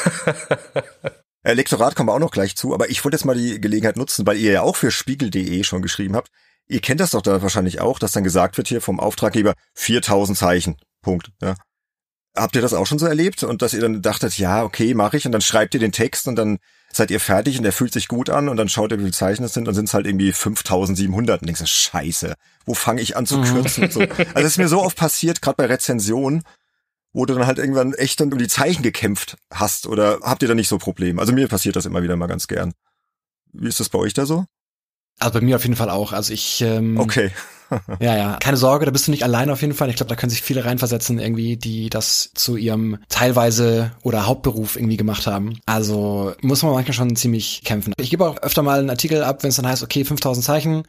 Lektorat 1.44 1.94
kommen 1.94 2.08
wir 2.08 2.14
auch 2.14 2.18
noch 2.18 2.32
gleich 2.32 2.56
zu, 2.56 2.74
aber 2.74 2.90
ich 2.90 3.04
wollte 3.04 3.16
jetzt 3.16 3.24
mal 3.24 3.36
die 3.36 3.60
Gelegenheit 3.60 3.96
nutzen, 3.96 4.26
weil 4.26 4.38
ihr 4.38 4.50
ja 4.50 4.62
auch 4.62 4.76
für 4.76 4.90
spiegel.de 4.90 5.62
schon 5.62 5.82
geschrieben 5.82 6.16
habt. 6.16 6.30
Ihr 6.66 6.80
kennt 6.80 7.00
das 7.00 7.10
doch 7.10 7.22
da 7.22 7.42
wahrscheinlich 7.42 7.80
auch, 7.80 7.98
dass 7.98 8.12
dann 8.12 8.24
gesagt 8.24 8.56
wird 8.56 8.68
hier 8.68 8.80
vom 8.80 8.98
Auftraggeber 8.98 9.54
4000 9.74 10.36
Zeichen. 10.36 10.76
Punkt. 11.02 11.30
Ja. 11.42 11.54
Habt 12.34 12.56
ihr 12.56 12.62
das 12.62 12.72
auch 12.72 12.86
schon 12.86 12.98
so 12.98 13.06
erlebt 13.06 13.44
und 13.44 13.62
dass 13.62 13.74
ihr 13.74 13.80
dann 13.80 14.02
dachtet, 14.02 14.36
ja, 14.38 14.64
okay, 14.64 14.94
mache 14.94 15.16
ich 15.16 15.26
und 15.26 15.32
dann 15.32 15.42
schreibt 15.42 15.74
ihr 15.74 15.80
den 15.80 15.92
Text 15.92 16.26
und 16.26 16.36
dann 16.36 16.58
seid 16.96 17.10
ihr 17.10 17.20
fertig 17.20 17.56
und 17.56 17.64
der 17.64 17.72
fühlt 17.72 17.92
sich 17.92 18.08
gut 18.08 18.30
an 18.30 18.48
und 18.48 18.56
dann 18.56 18.68
schaut 18.68 18.92
ihr, 18.92 18.98
wie 18.98 19.02
viele 19.02 19.12
Zeichen 19.12 19.44
es 19.44 19.54
sind 19.54 19.68
und 19.68 19.74
sind 19.74 19.86
es 19.86 19.94
halt 19.94 20.06
irgendwie 20.06 20.32
5700 20.32 21.40
und 21.40 21.46
denkst 21.46 21.60
du, 21.60 21.66
scheiße, 21.66 22.34
wo 22.66 22.74
fange 22.74 23.00
ich 23.00 23.16
an 23.16 23.26
zu 23.26 23.38
mhm. 23.38 23.44
kürzen? 23.44 23.90
so. 23.90 24.00
Also 24.34 24.46
es 24.46 24.52
ist 24.52 24.58
mir 24.58 24.68
so 24.68 24.82
oft 24.82 24.96
passiert, 24.96 25.42
gerade 25.42 25.56
bei 25.56 25.66
Rezensionen, 25.66 26.42
wo 27.12 27.26
du 27.26 27.34
dann 27.34 27.46
halt 27.46 27.58
irgendwann 27.58 27.94
echt 27.94 28.20
dann 28.20 28.32
um 28.32 28.38
die 28.38 28.48
Zeichen 28.48 28.82
gekämpft 28.82 29.36
hast 29.50 29.86
oder 29.86 30.20
habt 30.22 30.42
ihr 30.42 30.48
da 30.48 30.54
nicht 30.54 30.68
so 30.68 30.78
Probleme? 30.78 31.20
Also 31.20 31.32
mir 31.32 31.48
passiert 31.48 31.76
das 31.76 31.86
immer 31.86 32.02
wieder 32.02 32.16
mal 32.16 32.26
ganz 32.26 32.46
gern. 32.46 32.72
Wie 33.52 33.68
ist 33.68 33.80
das 33.80 33.88
bei 33.88 33.98
euch 33.98 34.14
da 34.14 34.26
so? 34.26 34.46
Also 35.18 35.38
bei 35.38 35.44
mir 35.44 35.56
auf 35.56 35.62
jeden 35.64 35.76
Fall 35.76 35.90
auch. 35.90 36.12
Also 36.12 36.32
ich 36.32 36.60
ähm, 36.60 36.98
Okay. 36.98 37.30
ja, 38.00 38.16
ja, 38.16 38.36
keine 38.40 38.56
Sorge, 38.56 38.84
da 38.84 38.90
bist 38.90 39.06
du 39.06 39.10
nicht 39.10 39.22
allein 39.22 39.50
auf 39.50 39.62
jeden 39.62 39.74
Fall. 39.74 39.88
Ich 39.88 39.96
glaube, 39.96 40.10
da 40.10 40.16
können 40.16 40.30
sich 40.30 40.42
viele 40.42 40.64
reinversetzen 40.64 41.18
irgendwie, 41.18 41.56
die 41.56 41.88
das 41.88 42.30
zu 42.34 42.56
ihrem 42.56 42.98
teilweise 43.08 43.92
oder 44.02 44.26
Hauptberuf 44.26 44.76
irgendwie 44.76 44.96
gemacht 44.96 45.26
haben. 45.26 45.58
Also 45.66 46.34
muss 46.40 46.62
man 46.62 46.72
manchmal 46.72 46.94
schon 46.94 47.16
ziemlich 47.16 47.62
kämpfen. 47.64 47.94
Ich 47.98 48.10
gebe 48.10 48.26
auch 48.26 48.36
öfter 48.38 48.62
mal 48.62 48.78
einen 48.78 48.90
Artikel 48.90 49.22
ab, 49.22 49.42
wenn 49.42 49.48
es 49.48 49.56
dann 49.56 49.66
heißt, 49.66 49.82
okay, 49.82 50.04
5000 50.04 50.44
Zeichen, 50.44 50.82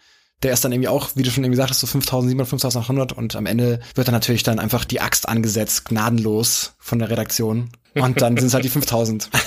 der 0.44 0.54
ist 0.54 0.66
dann 0.66 0.72
irgendwie 0.72 0.90
auch, 0.90 1.10
wie 1.16 1.24
du 1.24 1.32
schon 1.32 1.44
irgendwie 1.44 1.58
sagtest, 1.58 1.80
so 1.80 1.88
5700, 1.88 2.48
5800 2.48 3.14
und 3.14 3.36
am 3.36 3.46
Ende 3.46 3.80
wird 3.96 4.08
dann 4.08 4.14
natürlich 4.14 4.44
dann 4.44 4.60
einfach 4.60 4.86
die 4.86 5.02
Axt 5.02 5.30
angesetzt, 5.30 5.86
gnadenlos 5.86 6.74
von 6.78 7.00
der 7.00 7.10
Redaktion 7.10 7.70
Und 7.96 8.22
dann 8.22 8.38
sind 8.38 8.48
es 8.48 8.54
halt 8.54 8.66
die 8.66 8.70
5000. 8.70 9.30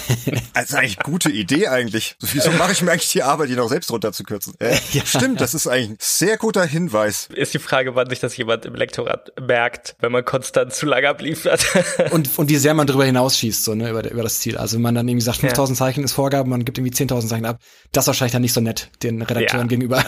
Also 0.54 0.76
eigentlich 0.76 0.98
gute 0.98 1.30
Idee 1.30 1.68
eigentlich. 1.68 2.16
Wieso 2.20 2.50
mache 2.50 2.72
ich 2.72 2.82
mir 2.82 2.90
eigentlich 2.90 3.12
die 3.12 3.22
Arbeit, 3.22 3.48
die 3.48 3.54
noch 3.54 3.68
selbst 3.68 3.92
runterzukürzen? 3.92 4.54
Äh, 4.58 4.76
ja. 4.92 5.06
Stimmt, 5.06 5.40
das 5.40 5.54
ist 5.54 5.68
eigentlich 5.68 5.90
ein 5.90 5.96
sehr 6.00 6.36
guter 6.36 6.64
Hinweis. 6.64 7.28
Ist 7.32 7.54
die 7.54 7.60
Frage, 7.60 7.94
wann 7.94 8.10
sich 8.10 8.18
das 8.18 8.36
jemand 8.36 8.66
im 8.66 8.74
Lektorat 8.74 9.32
merkt, 9.40 9.94
wenn 10.00 10.10
man 10.10 10.24
konstant 10.24 10.72
zu 10.72 10.86
lange 10.86 11.08
abliefert. 11.08 11.64
und, 12.10 12.36
und 12.38 12.48
wie 12.48 12.56
sehr 12.56 12.74
man 12.74 12.88
darüber 12.88 13.04
hinausschießt, 13.04 13.64
so, 13.64 13.76
ne, 13.76 13.90
über, 13.90 14.10
über 14.10 14.22
das 14.24 14.40
Ziel. 14.40 14.56
Also 14.58 14.76
wenn 14.76 14.82
man 14.82 14.96
dann 14.96 15.06
irgendwie 15.06 15.24
sagt, 15.24 15.38
5000 15.38 15.78
ja. 15.78 15.86
Zeichen 15.86 16.02
ist 16.02 16.12
Vorgabe, 16.12 16.48
man 16.48 16.64
gibt 16.64 16.78
irgendwie 16.78 16.94
10.000 16.94 17.28
Zeichen 17.28 17.46
ab, 17.46 17.60
das 17.92 18.04
ist 18.04 18.08
wahrscheinlich 18.08 18.32
dann 18.32 18.42
nicht 18.42 18.54
so 18.54 18.60
nett 18.60 18.90
den 19.04 19.22
Redakteuren 19.22 19.66
ja. 19.66 19.68
gegenüber. 19.68 20.04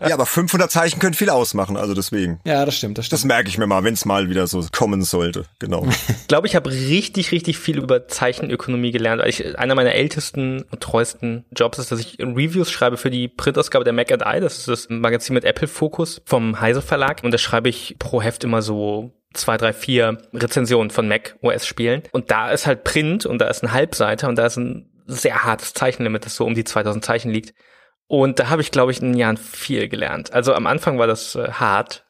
ja, 0.00 0.14
aber 0.14 0.24
500 0.24 0.70
Zeichen 0.70 1.00
können 1.00 1.14
viel 1.14 1.28
ausmachen, 1.28 1.76
also 1.76 1.92
deswegen. 1.92 2.40
Ja, 2.44 2.64
das 2.64 2.76
stimmt, 2.76 2.96
das 2.96 3.06
stimmt. 3.06 3.20
Das 3.20 3.24
merke 3.26 3.50
ich 3.50 3.58
mir 3.58 3.66
mal, 3.66 3.84
wenn 3.84 3.94
es 3.94 4.06
mal 4.06 4.30
wieder 4.30 4.46
so 4.46 4.64
kommen 4.72 5.02
sollte, 5.02 5.44
genau. 5.58 5.86
ich 6.08 6.28
glaube, 6.28 6.46
ich 6.46 6.56
habe 6.56 6.70
richtig, 6.92 7.32
richtig 7.32 7.58
viel 7.58 7.78
über 7.78 8.06
Zeichenökonomie 8.06 8.90
gelernt. 8.90 9.22
Ich, 9.26 9.58
einer 9.58 9.74
meiner 9.74 9.94
ältesten 9.94 10.62
und 10.70 10.80
treuesten 10.80 11.44
Jobs 11.56 11.78
ist, 11.78 11.90
dass 11.90 12.00
ich 12.00 12.18
Reviews 12.20 12.70
schreibe 12.70 12.98
für 12.98 13.10
die 13.10 13.28
Printausgabe 13.28 13.84
der 13.84 13.94
Mac 13.94 14.12
and 14.12 14.22
I. 14.26 14.40
Das 14.40 14.58
ist 14.58 14.68
das 14.68 14.88
Magazin 14.90 15.34
mit 15.34 15.44
Apple 15.44 15.68
Focus 15.68 16.20
vom 16.26 16.60
Heise 16.60 16.82
Verlag. 16.82 17.24
Und 17.24 17.32
da 17.32 17.38
schreibe 17.38 17.70
ich 17.70 17.96
pro 17.98 18.20
Heft 18.20 18.44
immer 18.44 18.60
so 18.60 19.12
zwei, 19.32 19.56
drei, 19.56 19.72
vier 19.72 20.18
Rezensionen 20.34 20.90
von 20.90 21.08
Mac 21.08 21.36
OS 21.40 21.66
Spielen. 21.66 22.02
Und 22.12 22.30
da 22.30 22.50
ist 22.50 22.66
halt 22.66 22.84
Print 22.84 23.24
und 23.24 23.38
da 23.38 23.48
ist 23.48 23.62
ein 23.62 23.72
Halbseiter 23.72 24.28
und 24.28 24.36
da 24.36 24.46
ist 24.46 24.58
ein 24.58 24.90
sehr 25.06 25.44
hartes 25.44 25.72
Zeichenlimit, 25.72 26.26
das 26.26 26.36
so 26.36 26.44
um 26.44 26.54
die 26.54 26.64
2000 26.64 27.04
Zeichen 27.04 27.30
liegt. 27.30 27.54
Und 28.06 28.38
da 28.38 28.50
habe 28.50 28.60
ich, 28.60 28.70
glaube 28.70 28.92
ich, 28.92 29.00
in 29.00 29.12
den 29.12 29.18
Jahren 29.18 29.38
viel 29.38 29.88
gelernt. 29.88 30.32
Also 30.34 30.52
am 30.52 30.66
Anfang 30.66 30.98
war 30.98 31.06
das 31.06 31.34
äh, 31.34 31.50
hart, 31.52 32.04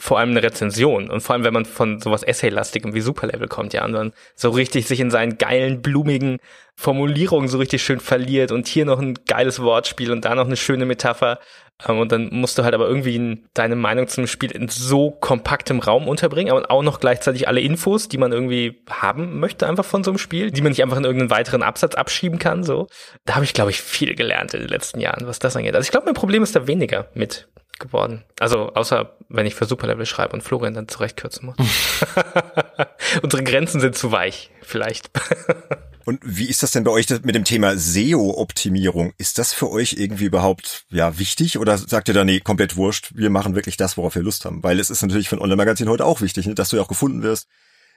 vor 0.00 0.18
allem 0.18 0.30
eine 0.30 0.42
Rezension 0.42 1.10
und 1.10 1.20
vor 1.20 1.34
allem, 1.34 1.44
wenn 1.44 1.52
man 1.52 1.66
von 1.66 2.00
sowas 2.00 2.22
Essay-lastigem 2.22 2.94
wie 2.94 3.02
Superlevel 3.02 3.48
kommt, 3.48 3.74
ja, 3.74 3.84
und 3.84 3.92
dann 3.92 4.12
so 4.34 4.50
richtig 4.50 4.88
sich 4.88 4.98
in 4.98 5.10
seinen 5.10 5.36
geilen, 5.36 5.82
blumigen 5.82 6.38
Formulierungen 6.74 7.48
so 7.48 7.58
richtig 7.58 7.82
schön 7.82 8.00
verliert 8.00 8.50
und 8.50 8.66
hier 8.66 8.86
noch 8.86 8.98
ein 8.98 9.18
geiles 9.26 9.60
Wortspiel 9.60 10.10
und 10.10 10.24
da 10.24 10.34
noch 10.34 10.46
eine 10.46 10.56
schöne 10.56 10.86
Metapher 10.86 11.38
ähm, 11.86 11.98
und 11.98 12.12
dann 12.12 12.30
musst 12.32 12.56
du 12.56 12.64
halt 12.64 12.74
aber 12.74 12.88
irgendwie 12.88 13.42
deine 13.52 13.76
Meinung 13.76 14.08
zum 14.08 14.26
Spiel 14.26 14.50
in 14.50 14.68
so 14.68 15.10
kompaktem 15.10 15.80
Raum 15.80 16.08
unterbringen, 16.08 16.50
aber 16.50 16.70
auch 16.70 16.82
noch 16.82 16.98
gleichzeitig 16.98 17.46
alle 17.46 17.60
Infos, 17.60 18.08
die 18.08 18.18
man 18.18 18.32
irgendwie 18.32 18.82
haben 18.88 19.38
möchte 19.38 19.66
einfach 19.66 19.84
von 19.84 20.02
so 20.02 20.10
einem 20.10 20.18
Spiel, 20.18 20.50
die 20.50 20.62
man 20.62 20.70
nicht 20.70 20.82
einfach 20.82 20.96
in 20.96 21.04
irgendeinen 21.04 21.30
weiteren 21.30 21.62
Absatz 21.62 21.94
abschieben 21.94 22.38
kann, 22.38 22.64
so. 22.64 22.86
Da 23.26 23.34
habe 23.34 23.44
ich, 23.44 23.52
glaube 23.52 23.70
ich, 23.70 23.82
viel 23.82 24.14
gelernt 24.14 24.54
in 24.54 24.60
den 24.60 24.70
letzten 24.70 25.00
Jahren, 25.00 25.26
was 25.26 25.38
das 25.38 25.56
angeht. 25.56 25.74
Also 25.74 25.84
ich 25.84 25.90
glaube, 25.90 26.06
mein 26.06 26.14
Problem 26.14 26.42
ist 26.42 26.56
da 26.56 26.66
weniger 26.66 27.08
mit 27.12 27.48
geworden. 27.80 28.24
Also 28.38 28.72
außer 28.74 29.16
wenn 29.28 29.46
ich 29.46 29.54
für 29.54 29.64
Superlevel 29.64 30.06
schreibe 30.06 30.34
und 30.34 30.42
Florian 30.42 30.74
dann 30.74 30.88
zurechtkürzen 30.88 31.46
muss. 31.46 31.56
Unsere 33.22 33.42
Grenzen 33.42 33.80
sind 33.80 33.96
zu 33.96 34.12
weich, 34.12 34.50
vielleicht. 34.62 35.10
und 36.04 36.20
wie 36.22 36.48
ist 36.48 36.62
das 36.62 36.72
denn 36.72 36.84
bei 36.84 36.90
euch 36.90 37.08
mit 37.22 37.34
dem 37.34 37.44
Thema 37.44 37.76
SEO-Optimierung? 37.76 39.12
Ist 39.18 39.38
das 39.38 39.52
für 39.52 39.70
euch 39.70 39.94
irgendwie 39.94 40.24
überhaupt 40.26 40.84
ja 40.90 41.18
wichtig 41.18 41.58
oder 41.58 41.78
sagt 41.78 42.08
ihr 42.08 42.14
da 42.14 42.24
nee, 42.24 42.40
komplett 42.40 42.76
wurscht, 42.76 43.12
wir 43.14 43.30
machen 43.30 43.54
wirklich 43.54 43.76
das, 43.76 43.96
worauf 43.96 44.14
wir 44.14 44.22
Lust 44.22 44.44
haben? 44.44 44.62
Weil 44.62 44.78
es 44.78 44.90
ist 44.90 45.02
natürlich 45.02 45.28
für 45.28 45.36
ein 45.36 45.42
Online-Magazin 45.42 45.88
heute 45.88 46.04
auch 46.04 46.20
wichtig, 46.20 46.46
ne? 46.46 46.54
dass 46.54 46.68
du 46.68 46.76
ja 46.76 46.82
auch 46.82 46.88
gefunden 46.88 47.22
wirst 47.22 47.48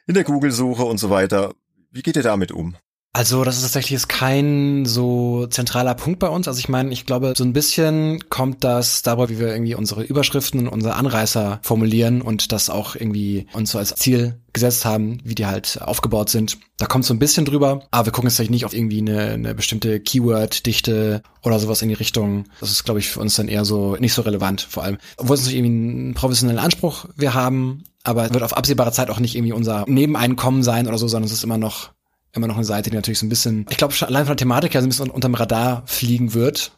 in 0.08 0.14
der 0.14 0.24
Google-Suche 0.24 0.84
und 0.84 0.98
so 0.98 1.10
weiter. 1.10 1.54
Wie 1.92 2.02
geht 2.02 2.16
ihr 2.16 2.24
damit 2.24 2.52
um? 2.52 2.76
Also 3.16 3.44
das 3.44 3.58
ist 3.58 3.62
tatsächlich 3.62 3.92
jetzt 3.92 4.10
kein 4.10 4.86
so 4.86 5.46
zentraler 5.46 5.94
Punkt 5.94 6.18
bei 6.18 6.30
uns. 6.30 6.48
Also 6.48 6.58
ich 6.58 6.68
meine, 6.68 6.92
ich 6.92 7.06
glaube, 7.06 7.36
so 7.38 7.44
ein 7.44 7.54
bisschen 7.54 8.28
kommt 8.30 8.64
das 8.64 9.04
darüber, 9.04 9.30
wie 9.30 9.38
wir 9.38 9.50
irgendwie 9.50 9.76
unsere 9.76 10.02
Überschriften 10.02 10.62
und 10.62 10.70
unsere 10.70 10.96
Anreißer 10.96 11.60
formulieren 11.62 12.24
und 12.24 12.52
das 12.52 12.72
auch 12.72 12.96
irgendwie 12.96 13.46
uns 13.54 13.70
so 13.70 13.78
als 13.78 13.94
Ziel 13.94 14.42
gesetzt 14.52 14.86
haben, 14.86 15.20
wie 15.24 15.36
die 15.36 15.46
halt 15.46 15.80
aufgebaut 15.84 16.30
sind. 16.30 16.58
Da 16.78 16.88
kommt 16.88 17.06
so 17.06 17.14
ein 17.14 17.20
bisschen 17.20 17.46
drüber, 17.46 17.84
aber 17.92 18.08
wir 18.08 18.12
gucken 18.12 18.32
jetzt 18.32 18.50
nicht 18.50 18.66
auf 18.66 18.74
irgendwie 18.74 19.02
eine, 19.02 19.30
eine 19.30 19.54
bestimmte 19.54 20.00
Keyword-Dichte 20.00 21.22
oder 21.44 21.60
sowas 21.60 21.84
in 21.84 21.90
die 21.90 21.94
Richtung. 21.94 22.46
Das 22.62 22.72
ist, 22.72 22.84
glaube 22.84 23.00
ich, 23.00 23.10
für 23.10 23.20
uns 23.20 23.36
dann 23.36 23.48
eher 23.48 23.64
so 23.64 23.96
nicht 23.98 24.14
so 24.14 24.24
relevant, 24.24 24.62
vor 24.62 24.84
allem. 24.84 24.98
Obwohl 25.18 25.36
es 25.36 25.46
nicht 25.46 25.56
irgendwie 25.56 25.72
einen 25.72 26.14
professionellen 26.16 26.60
Anspruch 26.60 27.06
wir 27.16 27.36
haben, 27.36 27.84
aber 28.04 28.34
wird 28.34 28.44
auf 28.44 28.58
absehbare 28.58 28.92
Zeit 28.92 29.12
auch 29.12 29.20
nicht 29.20 29.36
irgendwie 29.36 29.54
unser 29.54 29.86
Nebeneinkommen 29.88 30.64
sein 30.64 30.88
oder 30.88 30.98
so, 30.98 31.08
sondern 31.08 31.28
es 31.28 31.34
ist 31.34 31.44
immer 31.44 31.60
noch 31.60 31.92
immer 32.34 32.48
noch 32.48 32.56
eine 32.56 32.66
Seite, 32.66 32.90
die 32.90 32.96
natürlich 32.96 33.20
so 33.20 33.26
ein 33.26 33.30
bisschen, 33.30 33.66
ich 33.70 33.78
glaube, 33.78 33.94
allein 34.02 34.26
von 34.26 34.36
der 34.36 34.38
Thematik 34.38 34.74
her 34.74 34.82
so 34.82 34.88
ein 34.88 34.90
bisschen 34.90 35.10
unterm 35.10 35.36
Radar 35.36 35.84
fliegen 35.86 36.34
wird. 36.34 36.72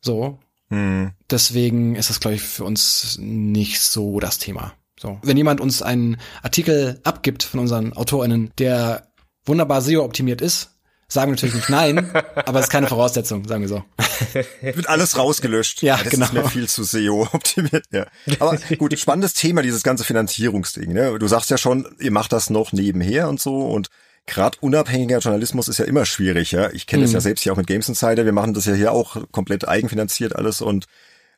So. 0.00 0.38
Hm. 0.70 1.12
Deswegen 1.30 1.96
ist 1.96 2.10
das, 2.10 2.20
glaube 2.20 2.36
ich, 2.36 2.42
für 2.42 2.64
uns 2.64 3.18
nicht 3.20 3.80
so 3.80 4.20
das 4.20 4.38
Thema. 4.38 4.72
So. 4.98 5.18
Wenn 5.22 5.36
jemand 5.36 5.60
uns 5.60 5.82
einen 5.82 6.16
Artikel 6.42 7.00
abgibt 7.04 7.42
von 7.42 7.60
unseren 7.60 7.92
AutorInnen, 7.92 8.52
der 8.58 9.08
wunderbar 9.44 9.82
SEO-optimiert 9.82 10.40
ist, 10.40 10.70
sagen 11.08 11.30
wir 11.30 11.34
natürlich 11.34 11.56
nicht 11.56 11.68
nein, 11.68 12.10
aber 12.46 12.60
es 12.60 12.66
ist 12.66 12.70
keine 12.70 12.86
Voraussetzung, 12.86 13.46
sagen 13.46 13.62
wir 13.62 13.68
so. 13.68 13.84
Wird 14.62 14.88
alles 14.88 15.18
rausgelöscht. 15.18 15.82
Ja, 15.82 15.98
das 15.98 16.10
genau. 16.10 16.26
ist 16.26 16.32
mir 16.32 16.48
viel 16.48 16.68
zu 16.68 16.84
SEO 16.84 17.28
optimiert. 17.32 17.84
Ja. 17.90 18.06
Aber 18.38 18.56
gut, 18.78 18.98
spannendes 18.98 19.34
Thema, 19.34 19.62
dieses 19.62 19.82
ganze 19.82 20.04
Finanzierungsding. 20.04 20.92
Ne? 20.92 21.18
Du 21.18 21.28
sagst 21.28 21.50
ja 21.50 21.58
schon, 21.58 21.86
ihr 21.98 22.12
macht 22.12 22.32
das 22.32 22.48
noch 22.48 22.72
nebenher 22.72 23.28
und 23.28 23.40
so 23.40 23.66
und 23.66 23.88
gerade 24.26 24.58
unabhängiger 24.60 25.18
Journalismus 25.18 25.68
ist 25.68 25.78
ja 25.78 25.84
immer 25.84 26.06
schwierig, 26.06 26.52
ja. 26.52 26.70
Ich 26.72 26.86
kenne 26.86 27.00
mhm. 27.00 27.06
das 27.06 27.12
ja 27.12 27.18
mhm. 27.18 27.22
selbst 27.22 27.42
hier 27.42 27.52
auch 27.52 27.56
mit 27.56 27.66
Games 27.66 27.88
Insider. 27.88 28.24
Wir 28.24 28.32
machen 28.32 28.54
das 28.54 28.66
ja 28.66 28.74
hier 28.74 28.92
auch 28.92 29.16
komplett 29.32 29.66
eigenfinanziert 29.66 30.36
alles 30.36 30.60
und 30.60 30.86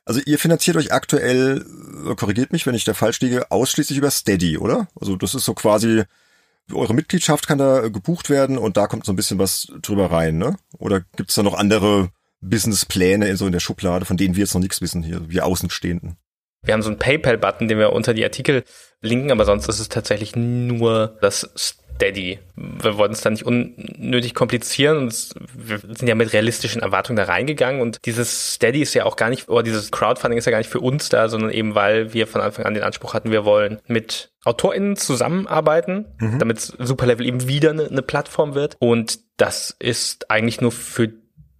also 0.05 0.21
ihr 0.23 0.37
finanziert 0.37 0.77
euch 0.77 0.93
aktuell, 0.93 1.65
äh, 2.07 2.15
korrigiert 2.15 2.51
mich, 2.51 2.67
wenn 2.67 2.75
ich 2.75 2.83
da 2.83 2.93
falsch 2.93 3.19
liege, 3.21 3.49
ausschließlich 3.49 3.97
über 3.97 4.11
Steady, 4.11 4.57
oder? 4.57 4.87
Also 4.99 5.15
das 5.15 5.33
ist 5.33 5.45
so 5.45 5.55
quasi, 5.55 6.03
eure 6.71 6.93
Mitgliedschaft 6.93 7.47
kann 7.47 7.57
da 7.57 7.87
gebucht 7.89 8.29
werden 8.29 8.57
und 8.57 8.77
da 8.77 8.85
kommt 8.87 9.05
so 9.05 9.11
ein 9.11 9.15
bisschen 9.15 9.39
was 9.39 9.67
drüber 9.81 10.11
rein, 10.11 10.37
ne? 10.37 10.57
Oder 10.77 11.01
gibt's 11.15 11.35
da 11.35 11.43
noch 11.43 11.55
andere 11.55 12.09
Businesspläne 12.41 13.35
so 13.35 13.47
in 13.47 13.51
der 13.51 13.59
Schublade, 13.59 14.05
von 14.05 14.17
denen 14.17 14.35
wir 14.35 14.41
jetzt 14.41 14.53
noch 14.53 14.61
nichts 14.61 14.79
wissen 14.81 15.01
hier, 15.01 15.27
wir 15.27 15.45
Außenstehenden? 15.45 16.17
Wir 16.63 16.73
haben 16.73 16.81
so 16.81 16.89
einen 16.89 16.99
PayPal-Button, 16.99 17.67
den 17.67 17.77
wir 17.77 17.93
unter 17.93 18.13
die 18.13 18.23
Artikel 18.23 18.63
linken, 19.01 19.31
aber 19.31 19.45
sonst 19.45 19.67
ist 19.67 19.79
es 19.79 19.89
tatsächlich 19.89 20.35
nur 20.35 21.17
das 21.21 21.77
Daddy. 21.97 22.39
Wir 22.55 22.97
wollten 22.97 23.13
es 23.13 23.21
da 23.21 23.29
nicht 23.29 23.45
unnötig 23.45 24.33
komplizieren 24.33 24.97
und 24.97 25.29
wir 25.53 25.79
sind 25.79 26.07
ja 26.07 26.15
mit 26.15 26.33
realistischen 26.33 26.81
Erwartungen 26.81 27.17
da 27.17 27.23
reingegangen 27.23 27.81
und 27.81 27.99
dieses 28.05 28.53
Steady 28.53 28.81
ist 28.81 28.93
ja 28.93 29.05
auch 29.05 29.15
gar 29.15 29.29
nicht, 29.29 29.49
oder 29.49 29.63
dieses 29.63 29.91
Crowdfunding 29.91 30.37
ist 30.37 30.45
ja 30.45 30.51
gar 30.51 30.57
nicht 30.57 30.69
für 30.69 30.79
uns 30.79 31.09
da, 31.09 31.29
sondern 31.29 31.51
eben 31.51 31.75
weil 31.75 32.13
wir 32.13 32.27
von 32.27 32.41
Anfang 32.41 32.65
an 32.65 32.73
den 32.73 32.83
Anspruch 32.83 33.13
hatten, 33.13 33.31
wir 33.31 33.45
wollen 33.45 33.79
mit 33.87 34.31
AutorInnen 34.43 34.95
zusammenarbeiten, 34.95 36.05
mhm. 36.19 36.39
damit 36.39 36.59
Superlevel 36.59 37.25
eben 37.25 37.47
wieder 37.47 37.71
eine, 37.71 37.85
eine 37.85 38.01
Plattform 38.01 38.55
wird 38.55 38.75
und 38.79 39.19
das 39.37 39.75
ist 39.79 40.29
eigentlich 40.31 40.61
nur 40.61 40.71
für 40.71 41.11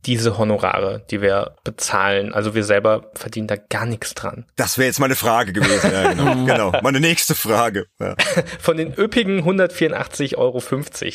diese 0.05 0.37
Honorare, 0.37 1.03
die 1.09 1.21
wir 1.21 1.55
bezahlen. 1.63 2.33
Also 2.33 2.55
wir 2.55 2.63
selber 2.63 3.11
verdienen 3.13 3.47
da 3.47 3.55
gar 3.55 3.85
nichts 3.85 4.13
dran. 4.13 4.45
Das 4.55 4.77
wäre 4.77 4.87
jetzt 4.87 4.99
meine 4.99 5.15
Frage 5.15 5.53
gewesen. 5.53 5.91
Ja, 5.91 6.13
genau. 6.13 6.45
genau. 6.45 6.71
Meine 6.81 6.99
nächste 6.99 7.35
Frage. 7.35 7.87
Ja. 7.99 8.15
Von 8.59 8.77
den 8.77 8.93
üppigen 8.93 9.41
184,50 9.41 10.37
Euro, 10.37 10.61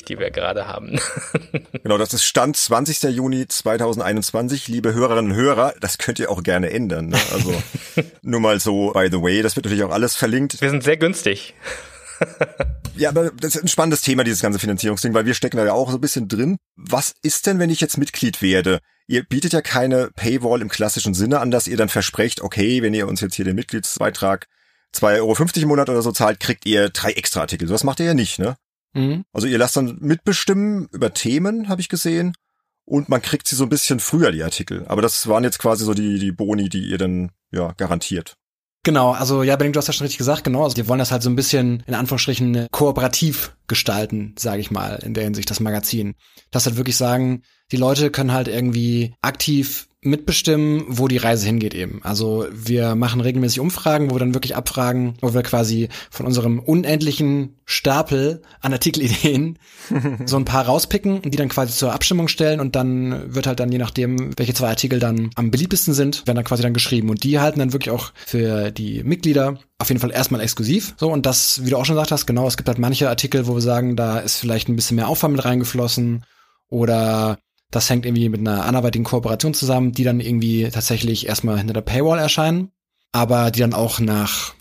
die 0.09 0.19
wir 0.19 0.31
gerade 0.31 0.67
haben. 0.67 0.99
genau, 1.83 1.99
das 1.99 2.15
ist 2.15 2.25
Stand 2.25 2.57
20. 2.57 3.03
Juni 3.15 3.47
2021. 3.47 4.69
Liebe 4.69 4.93
Hörerinnen 4.95 5.33
und 5.33 5.37
Hörer, 5.37 5.75
das 5.81 5.99
könnt 5.99 6.19
ihr 6.19 6.31
auch 6.31 6.43
gerne 6.43 6.71
ändern. 6.71 7.09
Ne? 7.09 7.19
Also 7.33 7.55
nur 8.23 8.41
mal 8.41 8.61
so, 8.61 8.93
by 8.93 9.09
the 9.11 9.23
way, 9.23 9.43
das 9.43 9.57
wird 9.57 9.67
natürlich 9.67 9.85
auch 9.85 9.93
alles 9.93 10.17
verlinkt. 10.17 10.61
Wir 10.61 10.71
sind 10.71 10.83
sehr 10.83 10.97
günstig. 10.97 11.55
Ja, 12.97 13.09
aber 13.09 13.31
das 13.31 13.57
ist 13.57 13.63
ein 13.63 13.69
spannendes 13.69 14.03
Thema, 14.03 14.25
dieses 14.25 14.43
ganze 14.43 14.59
Finanzierungsding, 14.59 15.15
weil 15.15 15.25
wir 15.25 15.33
stecken 15.33 15.57
da 15.57 15.65
ja 15.65 15.73
auch 15.73 15.91
so 15.91 15.97
ein 15.97 16.03
bisschen 16.03 16.29
drin. 16.29 16.59
Was 16.77 17.15
ist 17.23 17.47
denn, 17.47 17.59
wenn 17.59 17.71
ich 17.71 17.81
jetzt 17.81 17.97
Mitglied 17.97 18.43
werde? 18.43 18.81
Ihr 19.07 19.25
bietet 19.25 19.55
ja 19.55 19.63
keine 19.63 20.11
Paywall 20.15 20.61
im 20.61 20.69
klassischen 20.69 21.15
Sinne 21.15 21.41
an, 21.41 21.51
dass 21.51 21.67
ihr 21.67 21.79
dann 21.79 21.89
versprecht, 21.89 22.43
okay, 22.43 22.83
wenn 22.83 22.93
ihr 22.93 23.09
uns 23.09 23.23
jetzt 23.23 23.37
hier 23.37 23.47
den 23.47 23.57
Mitgliedsbeitrag 23.57 24.47
2,50 24.95 25.19
Euro 25.19 25.63
im 25.63 25.69
Monat 25.69 25.89
oder 25.89 26.03
so 26.03 26.13
zahlt, 26.13 26.41
kriegt 26.41 26.67
ihr 26.67 26.91
drei 26.91 27.13
extra 27.13 27.41
Artikel. 27.41 27.67
So 27.67 27.75
was 27.75 27.85
macht 27.85 28.01
ihr 28.01 28.07
ja 28.07 28.15
nicht, 28.15 28.39
ne? 28.39 28.57
Mhm. 28.93 29.25
Also 29.33 29.47
ihr 29.47 29.59
lasst 29.59 29.77
dann 29.77 29.97
mitbestimmen 30.01 30.89
über 30.93 31.15
Themen, 31.15 31.69
habe 31.69 31.81
ich 31.81 31.89
gesehen. 31.89 32.35
Und 32.85 33.09
man 33.09 33.23
kriegt 33.23 33.47
sie 33.47 33.57
so 33.57 33.65
ein 33.65 33.69
bisschen 33.69 34.01
früher, 34.01 34.33
die 34.33 34.43
Artikel. 34.43 34.85
Aber 34.89 35.01
das 35.01 35.29
waren 35.29 35.45
jetzt 35.45 35.61
quasi 35.61 35.85
so 35.85 35.95
die, 35.95 36.19
die 36.19 36.33
Boni, 36.33 36.69
die 36.69 36.89
ihr 36.91 36.99
dann, 36.99 37.31
ja, 37.53 37.73
garantiert. 37.77 38.35
Genau, 38.83 39.13
also 39.13 39.43
ja, 39.43 39.57
Benning, 39.57 39.75
du 39.75 39.79
hast 39.79 39.89
ja 39.89 39.93
schon 39.93 40.07
richtig 40.07 40.19
gesagt, 40.19 40.45
genau. 40.45 40.65
Also 40.65 40.79
wir 40.79 40.89
wollen 40.89 41.01
das 41.01 41.13
halt 41.13 41.23
so 41.23 41.29
ein 41.29 41.37
bisschen 41.37 41.83
in 41.87 41.95
Anführungsstrichen 41.95 42.67
kooperativ 42.71 43.55
gestalten, 43.71 44.35
sage 44.39 44.61
ich 44.61 44.71
mal, 44.71 44.97
in 45.03 45.15
der 45.15 45.25
Hinsicht 45.25 45.49
das 45.51 45.61
Magazin. 45.61 46.15
Das 46.51 46.67
halt 46.67 46.77
wirklich 46.77 46.99
sagen, 46.99 47.43
die 47.73 47.79
Leute 47.79 48.11
können 48.11 48.33
halt 48.33 48.49
irgendwie 48.49 49.15
aktiv 49.23 49.87
mitbestimmen, 50.03 50.85
wo 50.89 51.09
die 51.09 51.19
Reise 51.19 51.45
hingeht 51.47 51.75
eben. 51.75 52.01
Also 52.03 52.47
wir 52.53 52.95
machen 52.95 53.21
regelmäßig 53.21 53.61
Umfragen, 53.61 54.11
wo 54.11 54.15
wir 54.15 54.19
dann 54.19 54.35
wirklich 54.35 54.57
abfragen, 54.57 55.15
wo 55.21 55.35
wir 55.35 55.43
quasi 55.43 55.89
von 56.11 56.25
unserem 56.25 56.59
unendlichen 56.59 57.57
Stapel 57.67 58.41
an 58.61 58.73
Artikelideen 58.73 59.59
so 60.25 60.37
ein 60.37 60.47
paar 60.47 60.65
rauspicken 60.65 61.21
und 61.21 61.33
die 61.33 61.37
dann 61.37 61.51
quasi 61.51 61.75
zur 61.75 61.93
Abstimmung 61.93 62.29
stellen 62.29 62.61
und 62.61 62.77
dann 62.77 63.35
wird 63.35 63.47
halt 63.47 63.61
dann 63.61 63.73
je 63.73 63.79
nachdem, 63.79 64.33
welche 64.39 64.55
zwei 64.55 64.69
Artikel 64.69 65.01
dann 65.01 65.31
am 65.35 65.51
beliebtesten 65.51 65.93
sind, 65.93 66.27
werden 66.27 66.37
dann 66.37 66.45
quasi 66.45 66.63
dann 66.63 66.75
geschrieben 66.75 67.11
und 67.11 67.23
die 67.23 67.39
halten 67.39 67.59
dann 67.59 67.75
wirklich 67.75 67.95
auch 67.95 68.13
für 68.27 68.71
die 68.71 69.05
Mitglieder 69.05 69.59
auf 69.81 69.89
jeden 69.89 70.01
Fall 70.01 70.13
erstmal 70.13 70.41
exklusiv. 70.41 70.95
So, 70.99 71.11
und 71.11 71.27
das, 71.27 71.65
wie 71.65 71.71
du 71.71 71.77
auch 71.77 71.85
schon 71.85 71.97
gesagt 71.97 72.13
hast, 72.13 72.27
genau, 72.27 72.47
es 72.47 72.57
gibt 72.57 72.69
halt 72.69 72.79
manche 72.79 73.09
Artikel, 73.09 73.47
wo 73.47 73.55
wir 73.55 73.63
sagen, 73.63 73.97
da 73.97 74.19
ist 74.19 74.37
vielleicht 74.37 74.69
ein 74.69 74.77
bisschen 74.77 74.97
mehr 74.97 75.09
Aufwand 75.09 75.35
mit 75.35 75.45
reingeflossen 75.45 76.25
oder 76.69 77.39
das 77.71 77.89
hängt 77.89 78.05
irgendwie 78.05 78.29
mit 78.29 78.41
einer 78.41 78.65
anderweitigen 78.65 79.05
Kooperation 79.05 79.55
zusammen, 79.55 79.93
die 79.93 80.05
dann 80.05 80.21
irgendwie 80.21 80.69
tatsächlich 80.71 81.29
erstmal 81.29 81.59
hinter 81.59 81.73
der 81.73 81.81
Paywall 81.81 82.19
erscheinen, 82.19 82.73
aber 83.13 83.51
die 83.51 83.61
dann 83.61 83.75
auch 83.75 84.01
nach, 84.01 84.55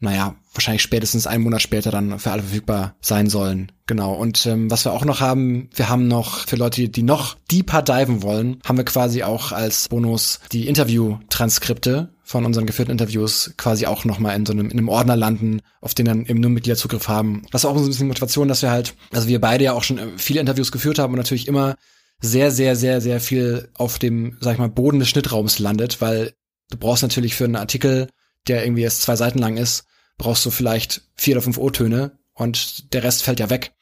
naja, 0.00 0.34
wahrscheinlich 0.54 0.82
spätestens 0.82 1.26
einen 1.26 1.44
Monat 1.44 1.62
später 1.62 1.90
dann 1.90 2.18
für 2.18 2.30
alle 2.30 2.42
verfügbar 2.42 2.96
sein 3.00 3.28
sollen. 3.28 3.70
Genau. 3.86 4.14
Und 4.14 4.46
ähm, 4.46 4.70
was 4.70 4.84
wir 4.84 4.92
auch 4.92 5.04
noch 5.04 5.20
haben, 5.20 5.68
wir 5.74 5.88
haben 5.88 6.08
noch 6.08 6.46
für 6.46 6.56
Leute, 6.56 6.88
die 6.88 7.02
noch 7.02 7.36
deeper 7.50 7.82
diven 7.82 8.22
wollen, 8.22 8.60
haben 8.64 8.78
wir 8.78 8.84
quasi 8.84 9.22
auch 9.22 9.52
als 9.52 9.88
Bonus 9.88 10.40
die 10.52 10.68
Interview-Transkripte 10.68 12.13
von 12.24 12.46
unseren 12.46 12.66
geführten 12.66 12.90
Interviews 12.90 13.52
quasi 13.58 13.86
auch 13.86 14.06
nochmal 14.06 14.34
in 14.34 14.46
so 14.46 14.52
einem, 14.52 14.70
in 14.70 14.78
einem 14.78 14.88
Ordner 14.88 15.14
landen, 15.14 15.60
auf 15.82 15.92
den 15.92 16.06
dann 16.06 16.24
eben 16.24 16.40
nur 16.40 16.50
Mitglieder 16.50 16.76
Zugriff 16.76 17.06
haben. 17.06 17.42
Das 17.52 17.62
ist 17.62 17.66
auch 17.66 17.76
so 17.76 17.84
ein 17.84 17.88
bisschen 17.88 18.08
Motivation, 18.08 18.48
dass 18.48 18.62
wir 18.62 18.70
halt, 18.70 18.94
also 19.12 19.28
wir 19.28 19.40
beide 19.40 19.64
ja 19.64 19.72
auch 19.74 19.84
schon 19.84 19.98
äh, 19.98 20.08
viele 20.16 20.40
Interviews 20.40 20.72
geführt 20.72 20.98
haben 20.98 21.12
und 21.12 21.18
natürlich 21.18 21.46
immer 21.46 21.76
sehr, 22.20 22.50
sehr, 22.50 22.76
sehr, 22.76 23.02
sehr 23.02 23.20
viel 23.20 23.68
auf 23.74 23.98
dem, 23.98 24.38
sag 24.40 24.54
ich 24.54 24.58
mal, 24.58 24.70
Boden 24.70 25.00
des 25.00 25.10
Schnittraums 25.10 25.58
landet, 25.58 26.00
weil 26.00 26.32
du 26.70 26.78
brauchst 26.78 27.02
natürlich 27.02 27.34
für 27.34 27.44
einen 27.44 27.56
Artikel, 27.56 28.08
der 28.48 28.64
irgendwie 28.64 28.82
erst 28.82 29.02
zwei 29.02 29.16
Seiten 29.16 29.38
lang 29.38 29.58
ist, 29.58 29.84
brauchst 30.16 30.46
du 30.46 30.50
vielleicht 30.50 31.02
vier 31.14 31.34
oder 31.34 31.42
fünf 31.42 31.58
O-Töne 31.58 32.18
und 32.32 32.94
der 32.94 33.02
Rest 33.02 33.22
fällt 33.22 33.40
ja 33.40 33.50
weg. 33.50 33.72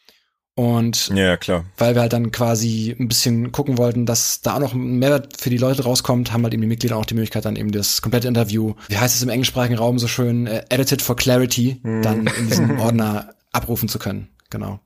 Und 0.54 1.08
ja, 1.08 1.38
klar. 1.38 1.64
weil 1.78 1.94
wir 1.94 2.02
halt 2.02 2.12
dann 2.12 2.30
quasi 2.30 2.94
ein 2.98 3.08
bisschen 3.08 3.52
gucken 3.52 3.78
wollten, 3.78 4.04
dass 4.04 4.42
da 4.42 4.56
auch 4.56 4.60
noch 4.60 4.74
ein 4.74 4.98
Mehrwert 4.98 5.40
für 5.40 5.48
die 5.48 5.56
Leute 5.56 5.84
rauskommt, 5.84 6.30
haben 6.32 6.42
halt 6.42 6.52
eben 6.52 6.60
die 6.60 6.68
Mitglieder 6.68 6.96
auch 6.96 7.06
die 7.06 7.14
Möglichkeit, 7.14 7.46
dann 7.46 7.56
eben 7.56 7.72
das 7.72 8.02
komplette 8.02 8.28
Interview, 8.28 8.74
wie 8.88 8.98
heißt 8.98 9.16
es 9.16 9.22
im 9.22 9.30
englischsprachigen 9.30 9.78
Raum 9.78 9.98
so 9.98 10.08
schön, 10.08 10.46
äh, 10.46 10.64
edited 10.68 11.00
for 11.00 11.16
clarity, 11.16 11.80
hm. 11.82 12.02
dann 12.02 12.26
in 12.26 12.48
diesem 12.48 12.78
Ordner 12.80 13.34
abrufen 13.50 13.88
zu 13.88 13.98
können. 13.98 14.28
Genau. 14.50 14.80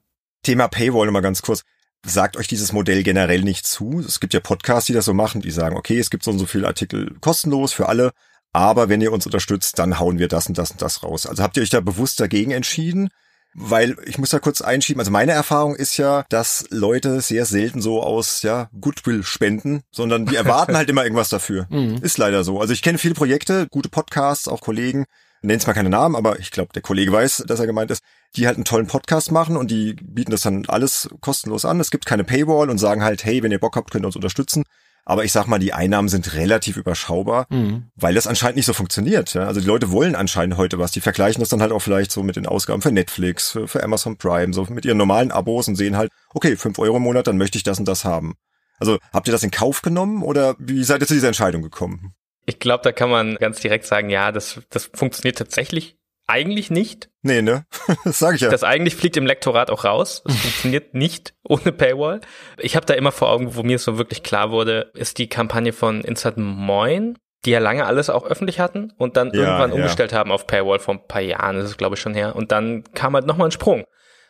Thema 0.45 0.69
Paywall 0.69 1.07
nochmal 1.07 1.23
ganz 1.23 1.43
kurz. 1.43 1.63
Sagt 2.05 2.37
euch 2.37 2.47
dieses 2.47 2.73
Modell 2.73 3.03
generell 3.03 3.43
nicht 3.43 3.67
zu? 3.67 3.99
Es 3.99 4.21
gibt 4.21 4.35
ja 4.35 4.39
Podcasts, 4.39 4.87
die 4.87 4.93
das 4.93 5.07
so 5.07 5.15
machen, 5.15 5.41
die 5.41 5.51
sagen, 5.51 5.77
okay, 5.77 5.99
es 5.99 6.11
gibt 6.11 6.23
so 6.23 6.31
und 6.31 6.39
so 6.39 6.47
viele 6.47 6.69
Artikel 6.69 7.17
kostenlos 7.21 7.73
für 7.73 7.89
alle, 7.89 8.13
aber 8.53 8.89
wenn 8.89 9.01
ihr 9.01 9.13
uns 9.13 9.27
unterstützt, 9.27 9.81
dann 9.81 9.99
hauen 9.99 10.21
wir 10.21 10.29
das 10.29 10.47
und 10.47 10.57
das 10.57 10.71
und 10.71 10.81
das 10.81 11.03
raus. 11.03 11.27
Also 11.27 11.43
habt 11.43 11.57
ihr 11.57 11.65
euch 11.65 11.71
da 11.71 11.81
bewusst 11.81 12.21
dagegen 12.21 12.53
entschieden? 12.53 13.09
Weil 13.59 13.97
ich 14.05 14.19
muss 14.19 14.31
da 14.31 14.39
kurz 14.39 14.61
einschieben, 14.61 15.01
also 15.01 15.11
meine 15.11 15.33
Erfahrung 15.33 15.75
ist 15.77 15.97
ja, 15.97 16.27
dass 16.29 16.67
Leute 16.71 17.23
sehr 17.23 17.47
selten 17.47 17.81
so 17.81 18.03
aus 18.03 18.43
ja 18.43 18.69
Goodwill 18.79 19.23
spenden, 19.23 19.81
sondern 19.91 20.27
die 20.27 20.37
erwarten 20.37 20.77
halt 20.77 20.91
immer 20.91 21.05
irgendwas 21.05 21.31
dafür. 21.31 21.67
Mhm. 21.71 21.99
Ist 22.03 22.19
leider 22.19 22.45
so. 22.45 22.61
Also 22.61 22.75
ich 22.75 22.83
kenne 22.83 22.99
viele 22.99 23.15
Projekte, 23.15 23.67
gute 23.71 23.89
Podcasts, 23.89 24.47
auch 24.47 24.61
Kollegen, 24.61 25.07
nennt 25.41 25.67
mal 25.67 25.73
keine 25.73 25.89
Namen, 25.89 26.17
aber 26.17 26.39
ich 26.39 26.51
glaube, 26.51 26.73
der 26.75 26.83
Kollege 26.83 27.13
weiß, 27.13 27.45
dass 27.47 27.61
er 27.61 27.67
gemeint 27.67 27.91
ist, 27.91 28.03
die 28.37 28.47
halt 28.47 28.57
einen 28.57 28.65
tollen 28.65 28.89
Podcast 28.89 29.33
machen 29.33 29.57
und 29.57 29.71
die 29.71 29.95
bieten 29.95 30.33
das 30.33 30.43
dann 30.43 30.67
alles 30.67 31.09
kostenlos 31.21 31.65
an. 31.65 31.81
Es 31.81 31.91
gibt 31.91 32.05
keine 32.05 32.25
Paywall 32.25 32.69
und 32.69 32.79
sagen 32.79 33.03
halt, 33.03 33.25
hey, 33.25 33.43
wenn 33.43 33.53
ihr 33.53 33.61
Bock 33.61 33.77
habt, 33.77 33.91
könnt 33.91 34.05
ihr 34.05 34.09
uns 34.09 34.17
unterstützen. 34.17 34.65
Aber 35.09 35.25
ich 35.25 35.31
sag 35.31 35.47
mal, 35.47 35.61
die 35.61 35.73
Einnahmen 35.73 36.09
sind 36.09 36.35
relativ 36.35 36.77
überschaubar, 36.77 37.47
mhm. 37.49 37.91
weil 37.95 38.15
das 38.15 38.27
anscheinend 38.27 38.57
nicht 38.57 38.67
so 38.67 38.73
funktioniert. 38.73 39.35
Ja? 39.35 39.47
Also 39.47 39.61
die 39.61 39.67
Leute 39.67 39.93
wollen 39.93 40.17
anscheinend 40.17 40.57
heute 40.57 40.81
was. 40.81 40.91
Die 40.91 41.01
vergleichen 41.01 41.41
das 41.41 41.49
dann 41.49 41.63
halt 41.63 41.71
auch 41.71 41.79
vielleicht 41.79 42.11
so 42.11 42.25
mit 42.25 42.35
den 42.35 42.45
Ausgaben 42.45 42.83
für 42.83 42.91
Netflix, 42.91 43.53
für, 43.53 43.69
für 43.69 43.85
Amazon 43.85 44.17
Prime, 44.17 44.53
so 44.53 44.65
mit 44.65 44.85
ihren 44.85 44.99
normalen 44.99 45.31
Abos 45.31 45.69
und 45.69 45.77
sehen 45.77 45.97
halt, 45.97 46.11
okay, 46.35 46.57
fünf 46.57 46.81
Euro 46.81 46.97
im 46.97 47.05
Monat, 47.05 47.29
dann 47.29 47.39
möchte 47.39 47.57
ich 47.57 47.63
das 47.63 47.79
und 47.79 47.87
das 47.87 48.05
haben. 48.05 48.35
Also 48.81 48.99
habt 49.13 49.29
ihr 49.29 49.33
das 49.33 49.45
in 49.45 49.53
Kauf 49.53 49.81
genomong 49.81 50.23
oder 50.23 50.57
wie 50.59 50.83
seid 50.83 51.01
ihr 51.01 51.07
zu 51.07 51.15
dieser 51.15 51.29
Entscheidung 51.29 51.63
gekommen? 51.63 52.13
Ich 52.45 52.59
glaube, 52.59 52.83
da 52.83 52.91
kann 52.91 53.09
man 53.09 53.37
ganz 53.37 53.61
direkt 53.61 53.87
sagen, 53.87 54.11
ja, 54.11 54.33
das, 54.33 54.61
das 54.71 54.91
funktioniert 54.93 55.39
tatsächlich 55.39 55.96
eigentlich 56.27 56.71
nicht. 56.71 57.09
Nee, 57.23 57.43
ne? 57.43 57.67
Das 58.05 58.19
sage 58.19 58.37
ich 58.37 58.43
ja. 58.43 58.51
Das 58.51 58.65
eigentlich 58.65 58.97
fliegt 58.97 59.17
im 59.17 59.27
Lektorat 59.27 59.71
auch 59.71 59.85
raus. 59.85 60.23
Das 60.25 60.37
funktioniert 60.41 60.95
nicht 60.95 61.35
ohne 61.45 61.73
Paywall. 61.73 62.21
Ich 62.59 62.77
habe 62.77 62.87
da 62.87 62.95
immer 62.95 63.13
vor 63.13 63.31
Augen, 63.31 63.55
wo 63.55 63.63
mir 63.63 63.77
es 63.77 63.85
so 63.85 63.99
wirklich 63.99 64.23
klar 64.23 64.51
wurde, 64.51 64.91
ist 64.95 65.19
die 65.19 65.29
Kampagne 65.29 65.73
von 65.73 66.03
Insert 66.03 66.37
Moin, 66.37 67.19
die 67.45 67.51
ja 67.51 67.59
lange 67.59 67.87
alles 67.87 68.11
auch 68.11 68.25
öffentlich 68.25 68.61
hatten 68.61 68.93
und 68.99 69.17
dann 69.17 69.29
ja, 69.33 69.41
irgendwann 69.41 69.71
ja. 69.71 69.77
umgestellt 69.77 70.13
haben 70.13 70.33
auf 70.33 70.47
Paywall 70.47 70.79
vor 70.79 70.95
ein 70.95 71.07
paar 71.07 71.21
Jahren, 71.21 71.57
ist 71.57 71.67
es 71.67 71.77
glaube 71.77 71.95
ich 71.95 72.01
schon 72.01 72.15
her. 72.15 72.35
Und 72.35 72.53
dann 72.53 72.85
kam 72.95 73.15
halt 73.15 73.27
nochmal 73.27 73.49
ein 73.49 73.53
Sprung. 73.53 73.85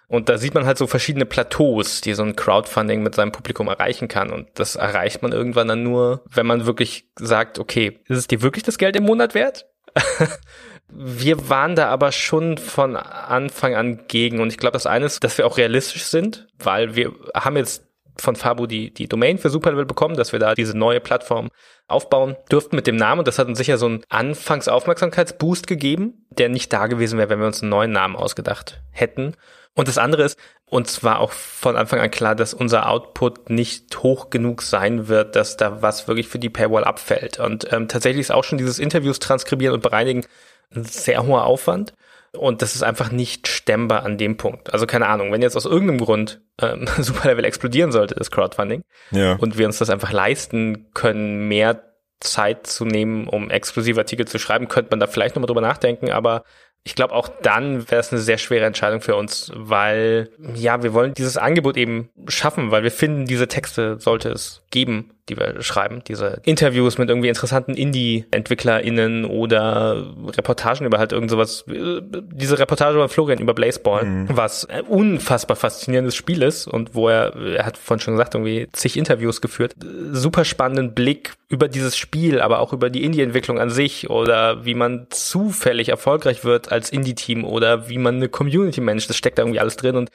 Und 0.08 0.28
da 0.28 0.38
sieht 0.38 0.54
man 0.54 0.66
halt 0.66 0.78
so 0.78 0.86
verschiedene 0.86 1.26
Plateaus, 1.26 2.00
die 2.00 2.14
so 2.14 2.22
ein 2.22 2.36
Crowdfunding 2.36 3.02
mit 3.02 3.16
seinem 3.16 3.32
Publikum 3.32 3.66
erreichen 3.66 4.06
kann. 4.06 4.30
Und 4.30 4.48
das 4.54 4.76
erreicht 4.76 5.20
man 5.22 5.32
irgendwann 5.32 5.66
dann 5.66 5.82
nur, 5.82 6.22
wenn 6.30 6.46
man 6.46 6.64
wirklich 6.64 7.10
sagt, 7.18 7.58
okay, 7.58 7.98
ist 8.06 8.18
es 8.18 8.26
dir 8.28 8.40
wirklich 8.40 8.62
das 8.62 8.78
Geld 8.78 8.94
im 8.94 9.04
Monat 9.04 9.34
wert? 9.34 9.66
Wir 10.88 11.48
waren 11.48 11.74
da 11.74 11.88
aber 11.88 12.12
schon 12.12 12.58
von 12.58 12.96
Anfang 12.96 13.74
an 13.74 14.06
gegen. 14.08 14.40
Und 14.40 14.48
ich 14.48 14.58
glaube, 14.58 14.74
das 14.74 14.86
eine 14.86 15.06
ist, 15.06 15.24
dass 15.24 15.36
wir 15.36 15.46
auch 15.46 15.58
realistisch 15.58 16.04
sind, 16.04 16.46
weil 16.58 16.94
wir 16.94 17.12
haben 17.34 17.56
jetzt 17.56 17.84
von 18.18 18.36
Fabu 18.36 18.66
die, 18.66 18.92
die 18.92 19.08
Domain 19.08 19.38
für 19.38 19.50
Superlevel 19.50 19.84
bekommen, 19.84 20.16
dass 20.16 20.32
wir 20.32 20.38
da 20.38 20.54
diese 20.54 20.76
neue 20.76 21.00
Plattform 21.00 21.48
aufbauen 21.86 22.36
dürften 22.50 22.76
mit 22.76 22.86
dem 22.86 22.96
Namen. 22.96 23.20
Und 23.20 23.28
das 23.28 23.38
hat 23.38 23.48
uns 23.48 23.58
sicher 23.58 23.78
so 23.78 23.86
einen 23.86 24.02
Anfangsaufmerksamkeitsboost 24.08 25.66
gegeben, 25.66 26.26
der 26.30 26.48
nicht 26.48 26.72
da 26.72 26.86
gewesen 26.86 27.18
wäre, 27.18 27.28
wenn 27.28 27.40
wir 27.40 27.46
uns 27.46 27.62
einen 27.62 27.70
neuen 27.70 27.92
Namen 27.92 28.16
ausgedacht 28.16 28.80
hätten. 28.90 29.34
Und 29.74 29.88
das 29.88 29.98
andere 29.98 30.22
ist, 30.22 30.38
uns 30.64 31.04
war 31.04 31.20
auch 31.20 31.32
von 31.32 31.76
Anfang 31.76 32.00
an 32.00 32.10
klar, 32.10 32.34
dass 32.34 32.54
unser 32.54 32.88
Output 32.88 33.50
nicht 33.50 34.02
hoch 34.02 34.30
genug 34.30 34.62
sein 34.62 35.06
wird, 35.06 35.36
dass 35.36 35.58
da 35.58 35.82
was 35.82 36.08
wirklich 36.08 36.28
für 36.28 36.38
die 36.38 36.48
Paywall 36.48 36.84
abfällt. 36.84 37.38
Und 37.38 37.70
ähm, 37.72 37.86
tatsächlich 37.86 38.22
ist 38.22 38.32
auch 38.32 38.44
schon 38.44 38.58
dieses 38.58 38.78
Interviews 38.78 39.18
transkribieren 39.18 39.74
und 39.74 39.82
bereinigen 39.82 40.24
ein 40.74 40.84
sehr 40.84 41.26
hoher 41.26 41.44
Aufwand. 41.44 41.94
Und 42.32 42.60
das 42.60 42.74
ist 42.74 42.82
einfach 42.82 43.10
nicht 43.10 43.48
stemmbar 43.48 44.04
an 44.04 44.18
dem 44.18 44.36
Punkt. 44.36 44.72
Also 44.72 44.86
keine 44.86 45.06
Ahnung, 45.06 45.32
wenn 45.32 45.42
jetzt 45.42 45.56
aus 45.56 45.64
irgendeinem 45.64 46.00
Grund 46.00 46.40
ähm, 46.60 46.86
Superlevel 46.98 47.44
explodieren 47.44 47.92
sollte, 47.92 48.14
das 48.14 48.30
Crowdfunding, 48.30 48.82
ja. 49.10 49.34
und 49.36 49.58
wir 49.58 49.66
uns 49.66 49.78
das 49.78 49.90
einfach 49.90 50.12
leisten 50.12 50.90
können, 50.92 51.48
mehr 51.48 51.82
Zeit 52.20 52.66
zu 52.66 52.84
nehmen, 52.84 53.26
um 53.26 53.50
exklusive 53.50 54.00
Artikel 54.00 54.26
zu 54.26 54.38
schreiben, 54.38 54.68
könnte 54.68 54.90
man 54.90 55.00
da 55.00 55.06
vielleicht 55.06 55.34
nochmal 55.34 55.48
drüber 55.48 55.60
nachdenken, 55.60 56.10
aber 56.10 56.44
ich 56.82 56.94
glaube, 56.94 57.14
auch 57.14 57.28
dann 57.42 57.90
wäre 57.90 58.00
es 58.00 58.12
eine 58.12 58.20
sehr 58.20 58.38
schwere 58.38 58.64
Entscheidung 58.64 59.00
für 59.00 59.16
uns, 59.16 59.50
weil 59.54 60.30
ja, 60.54 60.82
wir 60.82 60.94
wollen 60.94 61.14
dieses 61.14 61.36
Angebot 61.36 61.76
eben 61.76 62.10
schaffen, 62.28 62.70
weil 62.70 62.84
wir 62.84 62.92
finden, 62.92 63.26
diese 63.26 63.48
Texte 63.48 63.98
sollte 63.98 64.30
es 64.30 64.62
geben 64.70 65.15
die 65.28 65.36
wir 65.36 65.62
schreiben, 65.62 66.02
diese 66.06 66.40
Interviews 66.44 66.98
mit 66.98 67.08
irgendwie 67.08 67.28
interessanten 67.28 67.74
Indie-EntwicklerInnen 67.74 69.24
oder 69.24 70.14
Reportagen 70.36 70.86
über 70.86 70.98
halt 70.98 71.12
irgend 71.12 71.30
sowas, 71.30 71.64
diese 71.66 72.58
Reportage 72.58 72.96
über 72.96 73.08
Florian 73.08 73.40
über 73.40 73.54
Blazeball, 73.54 74.04
mhm. 74.04 74.28
was 74.30 74.66
ein 74.66 74.84
unfassbar 74.84 75.56
faszinierendes 75.56 76.14
Spiel 76.14 76.42
ist 76.42 76.68
und 76.68 76.94
wo 76.94 77.08
er, 77.08 77.34
er 77.34 77.66
hat 77.66 77.76
vorhin 77.76 78.00
schon 78.00 78.14
gesagt, 78.14 78.34
irgendwie 78.34 78.68
zig 78.72 78.96
Interviews 78.96 79.40
geführt, 79.40 79.74
super 80.12 80.44
spannenden 80.44 80.94
Blick 80.94 81.34
über 81.48 81.68
dieses 81.68 81.96
Spiel, 81.96 82.40
aber 82.40 82.60
auch 82.60 82.72
über 82.72 82.90
die 82.90 83.04
Indie-Entwicklung 83.04 83.58
an 83.58 83.70
sich 83.70 84.10
oder 84.10 84.64
wie 84.64 84.74
man 84.74 85.06
zufällig 85.10 85.88
erfolgreich 85.88 86.44
wird 86.44 86.70
als 86.70 86.90
Indie-Team 86.90 87.44
oder 87.44 87.88
wie 87.88 87.98
man 87.98 88.16
eine 88.16 88.28
Community 88.28 88.80
managt, 88.80 89.10
das 89.10 89.16
steckt 89.16 89.38
da 89.38 89.42
irgendwie 89.42 89.60
alles 89.60 89.76
drin 89.76 89.96
und 89.96 90.10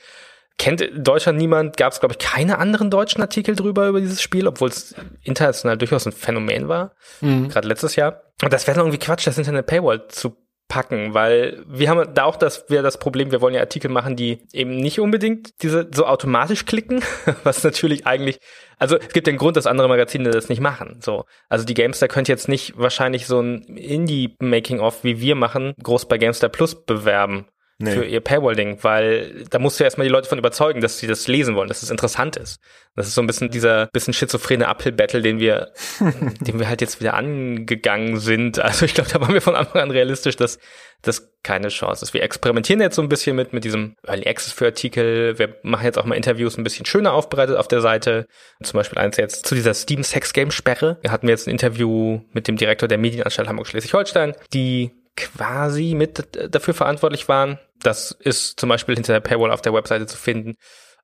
kennt 0.58 0.88
Deutschland 0.96 1.38
niemand, 1.38 1.78
gab 1.78 1.94
es 1.94 2.00
glaube 2.00 2.14
ich 2.14 2.20
keine 2.20 2.60
anderen 2.60 2.90
deutschen 2.90 3.22
Artikel 3.22 3.56
drüber 3.56 3.88
über 3.88 4.00
dieses 4.00 4.22
Spiel, 4.22 4.48
obwohl 4.48 4.70
es 4.70 4.96
international 5.24 5.78
durchaus 5.78 6.06
ein 6.06 6.12
Phänomen 6.12 6.68
war, 6.68 6.94
mhm. 7.22 7.50
gerade 7.50 7.68
letztes 7.68 7.96
Jahr. 7.96 8.22
Und 8.44 8.54
das 8.54 8.68
wäre 8.68 8.80
irgendwie 8.80 9.00
Quatsch, 9.00 9.26
das 9.26 9.36
hinter 9.36 9.52
eine 9.52 9.64
Paywall 9.64 10.08
zu 10.08 10.36
packen, 10.72 11.14
weil 11.14 11.62
wir 11.68 11.90
haben 11.90 12.14
da 12.14 12.24
auch 12.24 12.38
das, 12.38 12.64
wir 12.70 12.82
das 12.82 12.98
Problem, 12.98 13.32
wir 13.32 13.42
wollen 13.42 13.54
ja 13.54 13.60
Artikel 13.60 13.92
machen, 13.92 14.16
die 14.16 14.48
eben 14.54 14.78
nicht 14.78 15.02
unbedingt 15.02 15.62
diese 15.62 15.90
so 15.94 16.06
automatisch 16.06 16.66
klicken, 16.66 17.04
was 17.44 17.62
natürlich 17.66 18.08
eigentlich, 18.08 18.40
also 18.80 18.96
es 18.98 19.10
gibt 19.10 19.28
den 19.28 19.36
Grund, 19.36 19.58
dass 19.58 19.68
andere 19.68 19.90
Magazine 19.90 20.32
das 20.32 20.48
nicht 20.48 20.62
machen. 20.62 21.00
So, 21.02 21.26
also 21.50 21.66
die 21.66 21.74
Gamestar 21.74 22.08
könnte 22.08 22.32
jetzt 22.32 22.48
nicht 22.48 22.78
wahrscheinlich 22.78 23.28
so 23.28 23.42
ein 23.42 23.64
Indie-Making-of 23.64 25.04
wie 25.04 25.20
wir 25.20 25.36
machen, 25.36 25.74
groß 25.84 26.08
bei 26.08 26.18
Gamestar 26.18 26.50
Plus 26.50 26.86
bewerben 26.86 27.48
nee. 27.82 27.92
für 27.92 28.06
ihr 28.06 28.22
Paywall-Ding, 28.22 28.80
weil 28.82 29.46
da 29.50 29.60
musst 29.60 29.80
du 29.80 29.84
erstmal 29.84 30.08
die 30.08 30.12
Leute 30.12 30.30
von 30.30 30.38
überzeugen, 30.38 30.82
dass 30.82 30.98
sie 30.98 31.08
das 31.08 31.28
lesen 31.28 31.56
wollen, 31.56 31.68
dass 31.68 31.84
es 31.84 31.92
interessant 31.92 32.38
ist. 32.38 32.60
Das 32.96 33.08
ist 33.08 33.16
so 33.16 33.22
ein 33.22 33.28
bisschen 33.28 33.50
dieser 33.50 33.88
bisschen 33.88 34.14
schizophrene 34.14 34.68
Uphill-Battle, 34.68 35.22
den 35.22 35.40
wir, 35.40 35.72
den 36.00 36.60
wir 36.60 36.68
halt 36.68 36.82
jetzt 36.82 37.00
wieder 37.00 37.14
angegangen 37.14 38.20
sind. 38.20 38.60
Also 38.60 38.86
ich 38.86 38.94
glaube, 38.94 39.10
da 39.10 39.22
waren 39.22 39.34
wir 39.34 39.42
von 39.42 39.56
Anfang 39.56 39.82
an 39.82 39.92
realistisch, 39.92 40.36
dass 40.36 40.60
das 41.02 41.32
keine 41.44 41.70
Chance 41.70 42.06
ist. 42.06 42.14
Wir 42.14 42.24
experimentieren 42.24 42.82
jetzt 42.82 42.96
so 42.96 43.02
ein 43.02 43.10
bisschen 43.10 43.36
mit, 43.36 43.54
mit 43.54 43.64
diesem 43.64 43.96
Early 44.06 44.28
Access 44.28 44.54
für 44.54 44.66
Artikel. 44.66 45.40
Wir 45.40 45.56
machen 45.64 45.86
jetzt 45.86 45.98
auch 45.98 46.06
mal 46.06 46.16
Interviews 46.16 46.58
ein 46.58 46.64
bisschen 46.64 46.86
schöner 46.86 47.14
aufbereitet 47.14 47.58
auf 47.58 47.68
der 47.68 47.82
Seite. 47.82 48.28
Zum 48.62 48.78
Beispiel 48.78 49.00
eins 49.00 49.18
jetzt 49.18 49.46
zu 49.46 49.56
dieser 49.56 49.74
Steam 49.74 50.04
Sex 50.04 50.34
Game 50.34 50.52
Sperre. 50.52 50.98
Wir 51.02 51.12
hatten 51.12 51.28
jetzt 51.28 51.48
ein 51.48 51.52
Interview 51.52 52.22
mit 52.34 52.48
dem 52.48 52.58
Direktor 52.58 52.88
der 52.88 52.98
Medienanstalt 52.98 53.48
Hamburg-Schleswig-Holstein, 53.48 54.36
die 54.54 54.92
quasi 55.18 55.94
mit 55.96 56.24
dafür 56.52 56.74
verantwortlich 56.74 57.28
waren. 57.28 57.60
Das 57.84 58.12
ist 58.12 58.60
zum 58.60 58.70
Beispiel 58.70 58.96
hinter 58.96 59.14
der 59.14 59.20
Paywall 59.20 59.52
auf 59.52 59.62
der 59.62 59.74
Webseite 59.74 60.06
zu 60.06 60.18
finden. 60.18 60.56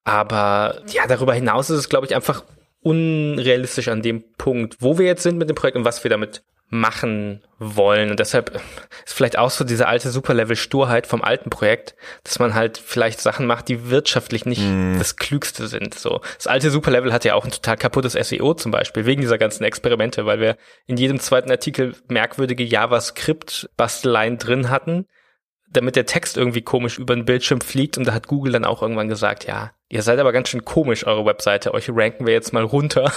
Aber 0.03 0.81
ja, 0.87 1.07
darüber 1.07 1.33
hinaus 1.33 1.69
ist 1.69 1.79
es, 1.79 1.89
glaube 1.89 2.05
ich, 2.05 2.15
einfach 2.15 2.43
unrealistisch 2.81 3.89
an 3.89 4.01
dem 4.01 4.23
Punkt, 4.37 4.77
wo 4.79 4.97
wir 4.97 5.05
jetzt 5.05 5.23
sind 5.23 5.37
mit 5.37 5.49
dem 5.49 5.55
Projekt 5.55 5.77
und 5.77 5.85
was 5.85 6.03
wir 6.03 6.09
damit 6.09 6.43
machen 6.69 7.41
wollen. 7.59 8.11
Und 8.11 8.19
deshalb 8.19 8.61
ist 9.05 9.13
vielleicht 9.13 9.37
auch 9.37 9.49
so 9.49 9.63
diese 9.63 9.87
alte 9.87 10.11
Superlevel-Sturheit 10.11 11.07
vom 11.07 11.23
alten 11.23 11.49
Projekt, 11.49 11.95
dass 12.23 12.39
man 12.39 12.53
halt 12.53 12.77
vielleicht 12.77 13.21
Sachen 13.21 13.47
macht, 13.47 13.69
die 13.69 13.89
wirtschaftlich 13.89 14.45
nicht 14.45 14.61
mm. 14.61 14.97
das 14.97 15.15
Klügste 15.15 15.67
sind. 15.67 15.93
So 15.93 16.21
Das 16.35 16.47
alte 16.47 16.69
Superlevel 16.69 17.13
hat 17.13 17.23
ja 17.23 17.35
auch 17.35 17.45
ein 17.45 17.51
total 17.51 17.77
kaputtes 17.77 18.13
SEO 18.13 18.53
zum 18.53 18.71
Beispiel, 18.71 19.05
wegen 19.05 19.21
dieser 19.21 19.37
ganzen 19.37 19.63
Experimente, 19.63 20.25
weil 20.25 20.39
wir 20.39 20.57
in 20.87 20.97
jedem 20.97 21.19
zweiten 21.19 21.51
Artikel 21.51 21.95
merkwürdige 22.09 22.63
JavaScript-Basteleien 22.63 24.37
drin 24.37 24.69
hatten, 24.69 25.05
damit 25.69 25.95
der 25.95 26.05
Text 26.05 26.37
irgendwie 26.37 26.61
komisch 26.61 26.97
über 26.97 27.15
den 27.15 27.25
Bildschirm 27.25 27.61
fliegt. 27.61 27.97
Und 27.97 28.07
da 28.07 28.13
hat 28.13 28.27
Google 28.27 28.53
dann 28.53 28.65
auch 28.65 28.81
irgendwann 28.81 29.09
gesagt, 29.09 29.45
ja, 29.45 29.71
ihr 29.89 30.01
seid 30.01 30.19
aber 30.19 30.31
ganz 30.31 30.49
schön 30.49 30.65
komisch, 30.65 31.05
eure 31.05 31.25
Webseite. 31.25 31.73
Euch 31.73 31.89
ranken 31.89 32.25
wir 32.25 32.33
jetzt 32.33 32.53
mal 32.53 32.63
runter. 32.63 33.11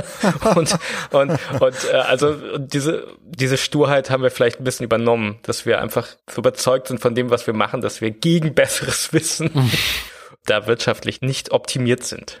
und 0.54 0.78
und, 1.10 1.38
und 1.60 1.84
äh, 1.92 1.96
also 1.96 2.58
diese, 2.58 3.06
diese 3.22 3.56
Sturheit 3.56 4.10
haben 4.10 4.22
wir 4.22 4.30
vielleicht 4.30 4.60
ein 4.60 4.64
bisschen 4.64 4.84
übernommen, 4.84 5.38
dass 5.42 5.66
wir 5.66 5.80
einfach 5.80 6.06
so 6.30 6.40
überzeugt 6.40 6.88
sind 6.88 7.00
von 7.00 7.14
dem, 7.14 7.30
was 7.30 7.46
wir 7.46 7.54
machen, 7.54 7.80
dass 7.80 8.00
wir 8.00 8.10
gegen 8.10 8.54
besseres 8.54 9.12
Wissen 9.12 9.50
da 10.44 10.66
wirtschaftlich 10.66 11.20
nicht 11.22 11.50
optimiert 11.50 12.04
sind. 12.04 12.38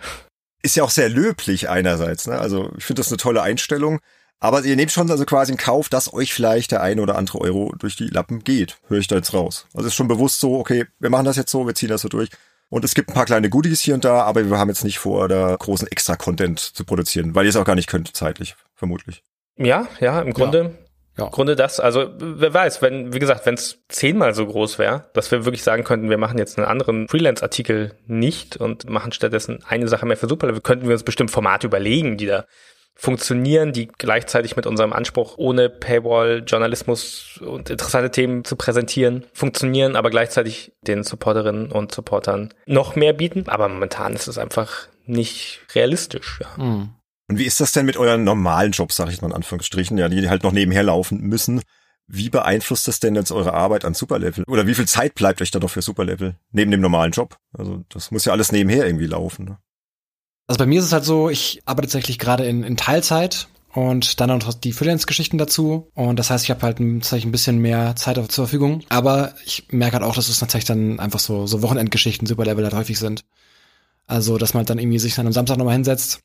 Ist 0.62 0.76
ja 0.76 0.84
auch 0.84 0.90
sehr 0.90 1.08
löblich 1.08 1.68
einerseits. 1.68 2.26
Ne? 2.26 2.38
Also 2.38 2.70
ich 2.78 2.84
finde 2.84 3.00
das 3.00 3.08
eine 3.08 3.18
tolle 3.18 3.42
Einstellung. 3.42 4.00
Aber 4.38 4.62
ihr 4.64 4.76
nehmt 4.76 4.92
schon 4.92 5.10
also 5.10 5.24
quasi 5.24 5.52
in 5.52 5.58
Kauf, 5.58 5.88
dass 5.88 6.12
euch 6.12 6.34
vielleicht 6.34 6.70
der 6.70 6.82
eine 6.82 7.00
oder 7.00 7.16
andere 7.16 7.40
Euro 7.40 7.74
durch 7.78 7.96
die 7.96 8.08
Lappen 8.08 8.44
geht. 8.44 8.78
Höre 8.88 8.98
ich 8.98 9.06
da 9.06 9.16
jetzt 9.16 9.32
raus. 9.32 9.66
Also 9.74 9.88
ist 9.88 9.94
schon 9.94 10.08
bewusst 10.08 10.40
so, 10.40 10.58
okay, 10.58 10.84
wir 10.98 11.10
machen 11.10 11.24
das 11.24 11.36
jetzt 11.36 11.50
so, 11.50 11.66
wir 11.66 11.74
ziehen 11.74 11.88
das 11.88 12.02
so 12.02 12.08
durch. 12.08 12.28
Und 12.68 12.84
es 12.84 12.94
gibt 12.94 13.08
ein 13.08 13.14
paar 13.14 13.24
kleine 13.24 13.48
Goodies 13.48 13.80
hier 13.80 13.94
und 13.94 14.04
da, 14.04 14.22
aber 14.22 14.48
wir 14.48 14.58
haben 14.58 14.68
jetzt 14.68 14.84
nicht 14.84 14.98
vor, 14.98 15.28
da 15.28 15.54
großen 15.56 15.88
Extra-Content 15.88 16.58
zu 16.58 16.84
produzieren, 16.84 17.34
weil 17.34 17.44
ihr 17.44 17.50
es 17.50 17.56
auch 17.56 17.64
gar 17.64 17.76
nicht 17.76 17.88
könnt, 17.88 18.14
zeitlich, 18.16 18.56
vermutlich. 18.74 19.22
Ja, 19.56 19.86
ja, 20.00 20.20
im 20.20 20.32
Grunde, 20.32 20.74
ja. 21.16 21.24
ja. 21.24 21.30
Grunde 21.30 21.54
das. 21.54 21.78
Also, 21.78 22.10
wer 22.18 22.52
weiß, 22.52 22.82
wenn, 22.82 23.14
wie 23.14 23.20
gesagt, 23.20 23.46
wenn 23.46 23.54
es 23.54 23.78
zehnmal 23.88 24.34
so 24.34 24.46
groß 24.46 24.78
wäre, 24.80 25.08
dass 25.14 25.30
wir 25.30 25.44
wirklich 25.44 25.62
sagen 25.62 25.84
könnten, 25.84 26.10
wir 26.10 26.18
machen 26.18 26.38
jetzt 26.38 26.58
einen 26.58 26.66
anderen 26.66 27.06
Freelance-Artikel 27.08 27.94
nicht 28.06 28.56
und 28.56 28.90
machen 28.90 29.12
stattdessen 29.12 29.60
eine 29.66 29.86
Sache 29.86 30.04
mehr 30.04 30.16
für 30.16 30.28
Superlevel, 30.28 30.60
könnten 30.60 30.86
wir 30.86 30.94
uns 30.94 31.04
bestimmt 31.04 31.30
Formate 31.30 31.68
überlegen, 31.68 32.16
die 32.18 32.26
da 32.26 32.46
funktionieren, 32.96 33.72
die 33.72 33.88
gleichzeitig 33.88 34.56
mit 34.56 34.66
unserem 34.66 34.92
Anspruch, 34.92 35.34
ohne 35.36 35.68
Paywall 35.68 36.42
Journalismus 36.46 37.38
und 37.44 37.68
interessante 37.68 38.10
Themen 38.10 38.44
zu 38.44 38.56
präsentieren, 38.56 39.26
funktionieren, 39.34 39.96
aber 39.96 40.10
gleichzeitig 40.10 40.72
den 40.80 41.04
Supporterinnen 41.04 41.70
und 41.70 41.92
Supportern 41.92 42.54
noch 42.64 42.96
mehr 42.96 43.12
bieten. 43.12 43.44
Aber 43.48 43.68
momentan 43.68 44.14
ist 44.14 44.26
es 44.26 44.38
einfach 44.38 44.88
nicht 45.04 45.60
realistisch. 45.74 46.40
Ja. 46.40 46.64
Mhm. 46.64 46.90
Und 47.28 47.38
wie 47.38 47.44
ist 47.44 47.60
das 47.60 47.72
denn 47.72 47.86
mit 47.86 47.96
euren 47.96 48.24
normalen 48.24 48.72
Jobs, 48.72 48.96
sage 48.96 49.10
ich 49.10 49.20
mal 49.20 49.28
in 49.28 49.34
Anführungsstrichen, 49.34 49.98
ja, 49.98 50.08
die 50.08 50.28
halt 50.28 50.42
noch 50.42 50.52
nebenher 50.52 50.82
laufen 50.82 51.20
müssen? 51.20 51.60
Wie 52.08 52.30
beeinflusst 52.30 52.86
das 52.86 53.00
denn 53.00 53.16
jetzt 53.16 53.32
eure 53.32 53.52
Arbeit 53.52 53.84
an 53.84 53.94
Superlevel? 53.94 54.44
Oder 54.46 54.66
wie 54.68 54.74
viel 54.74 54.86
Zeit 54.86 55.16
bleibt 55.16 55.42
euch 55.42 55.50
da 55.50 55.58
noch 55.58 55.70
für 55.70 55.82
Superlevel 55.82 56.36
neben 56.52 56.70
dem 56.70 56.80
normalen 56.80 57.10
Job? 57.10 57.36
Also 57.52 57.84
das 57.88 58.12
muss 58.12 58.24
ja 58.24 58.32
alles 58.32 58.52
nebenher 58.52 58.86
irgendwie 58.86 59.06
laufen. 59.06 59.44
Ne? 59.44 59.58
Also 60.46 60.58
bei 60.58 60.66
mir 60.66 60.78
ist 60.78 60.86
es 60.86 60.92
halt 60.92 61.04
so, 61.04 61.28
ich 61.28 61.62
arbeite 61.64 61.88
tatsächlich 61.88 62.18
gerade 62.18 62.44
in, 62.44 62.62
in 62.62 62.76
Teilzeit 62.76 63.48
und 63.72 64.20
dann 64.20 64.30
noch 64.30 64.54
die 64.54 64.72
Freelance-Geschichten 64.72 65.38
dazu. 65.38 65.90
Und 65.94 66.18
das 66.18 66.30
heißt, 66.30 66.44
ich 66.44 66.50
habe 66.50 66.62
halt 66.62 66.78
tatsächlich 66.78 67.26
ein 67.26 67.32
bisschen 67.32 67.58
mehr 67.58 67.94
Zeit 67.96 68.16
zur 68.16 68.46
Verfügung. 68.46 68.82
Aber 68.88 69.34
ich 69.44 69.64
merke 69.70 69.94
halt 69.96 70.04
auch, 70.04 70.14
dass 70.14 70.28
es 70.28 70.38
tatsächlich 70.38 70.66
dann 70.66 71.00
einfach 71.00 71.18
so, 71.18 71.46
so 71.46 71.62
Wochenendgeschichten, 71.62 72.26
Superlevel 72.26 72.64
halt 72.64 72.74
häufig 72.74 72.98
sind. 72.98 73.24
Also, 74.06 74.38
dass 74.38 74.54
man 74.54 74.64
dann 74.64 74.78
irgendwie 74.78 75.00
sich 75.00 75.16
dann 75.16 75.26
am 75.26 75.32
Samstag 75.32 75.58
nochmal 75.58 75.74
hinsetzt, 75.74 76.20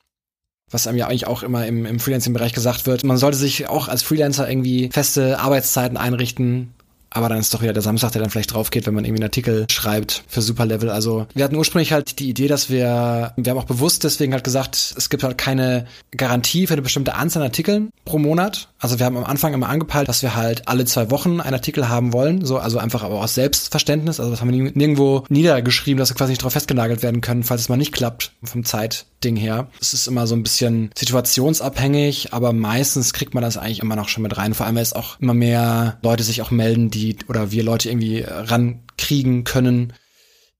was 0.70 0.86
einem 0.86 0.98
ja 0.98 1.08
eigentlich 1.08 1.26
auch 1.26 1.42
immer 1.42 1.66
im, 1.66 1.84
im 1.84 1.98
Freelancing-Bereich 1.98 2.52
gesagt 2.52 2.86
wird. 2.86 3.02
Man 3.02 3.18
sollte 3.18 3.36
sich 3.36 3.68
auch 3.68 3.88
als 3.88 4.04
Freelancer 4.04 4.48
irgendwie 4.48 4.88
feste 4.92 5.40
Arbeitszeiten 5.40 5.96
einrichten, 5.96 6.72
aber 7.14 7.28
dann 7.28 7.38
ist 7.38 7.52
doch 7.52 7.62
wieder 7.62 7.72
der 7.72 7.82
Samstag, 7.82 8.12
der 8.12 8.20
dann 8.20 8.30
vielleicht 8.30 8.52
drauf 8.54 8.70
geht, 8.70 8.86
wenn 8.86 8.94
man 8.94 9.04
irgendwie 9.04 9.20
einen 9.20 9.28
Artikel 9.28 9.66
schreibt 9.70 10.24
für 10.28 10.42
Superlevel. 10.42 10.90
Also 10.90 11.26
wir 11.34 11.44
hatten 11.44 11.56
ursprünglich 11.56 11.92
halt 11.92 12.18
die 12.18 12.28
Idee, 12.28 12.48
dass 12.48 12.70
wir, 12.70 13.32
wir 13.36 13.50
haben 13.50 13.58
auch 13.58 13.64
bewusst 13.64 14.04
deswegen 14.04 14.32
halt 14.32 14.44
gesagt, 14.44 14.94
es 14.96 15.10
gibt 15.10 15.22
halt 15.22 15.38
keine 15.38 15.86
Garantie 16.16 16.66
für 16.66 16.74
eine 16.74 16.82
bestimmte 16.82 17.14
Anzahl 17.14 17.42
an 17.42 17.48
Artikeln 17.48 17.90
pro 18.04 18.18
Monat. 18.18 18.68
Also 18.78 18.98
wir 18.98 19.06
haben 19.06 19.16
am 19.16 19.24
Anfang 19.24 19.54
immer 19.54 19.68
angepeilt, 19.68 20.08
dass 20.08 20.22
wir 20.22 20.34
halt 20.34 20.68
alle 20.68 20.84
zwei 20.84 21.10
Wochen 21.10 21.40
einen 21.40 21.54
Artikel 21.54 21.88
haben 21.88 22.12
wollen. 22.12 22.44
So, 22.44 22.58
also 22.58 22.78
einfach 22.78 23.02
aber 23.02 23.20
aus 23.20 23.34
Selbstverständnis. 23.34 24.18
Also 24.18 24.30
das 24.30 24.40
haben 24.40 24.52
wir 24.52 24.72
nirgendwo 24.72 25.24
niedergeschrieben, 25.28 25.98
dass 25.98 26.10
wir 26.10 26.16
quasi 26.16 26.32
nicht 26.32 26.42
drauf 26.42 26.52
festgenagelt 26.52 27.02
werden 27.02 27.20
können, 27.20 27.42
falls 27.42 27.62
es 27.62 27.68
mal 27.68 27.76
nicht 27.76 27.92
klappt 27.92 28.32
vom 28.42 28.64
Zeitding 28.64 29.36
her. 29.36 29.68
Es 29.80 29.94
ist 29.94 30.06
immer 30.06 30.26
so 30.26 30.34
ein 30.34 30.42
bisschen 30.42 30.90
situationsabhängig, 30.96 32.32
aber 32.32 32.52
meistens 32.52 33.12
kriegt 33.12 33.34
man 33.34 33.42
das 33.42 33.56
eigentlich 33.56 33.80
immer 33.80 33.96
noch 33.96 34.08
schon 34.08 34.22
mit 34.22 34.36
rein. 34.36 34.54
Vor 34.54 34.66
allem, 34.66 34.76
weil 34.76 34.82
es 34.82 34.94
auch 34.94 35.20
immer 35.20 35.34
mehr 35.34 35.98
Leute 36.02 36.24
sich 36.24 36.42
auch 36.42 36.50
melden, 36.50 36.90
die 36.90 37.01
die 37.02 37.16
oder 37.28 37.50
wir 37.50 37.62
Leute 37.62 37.88
irgendwie 37.88 38.24
rankriegen 38.26 39.44
können, 39.44 39.92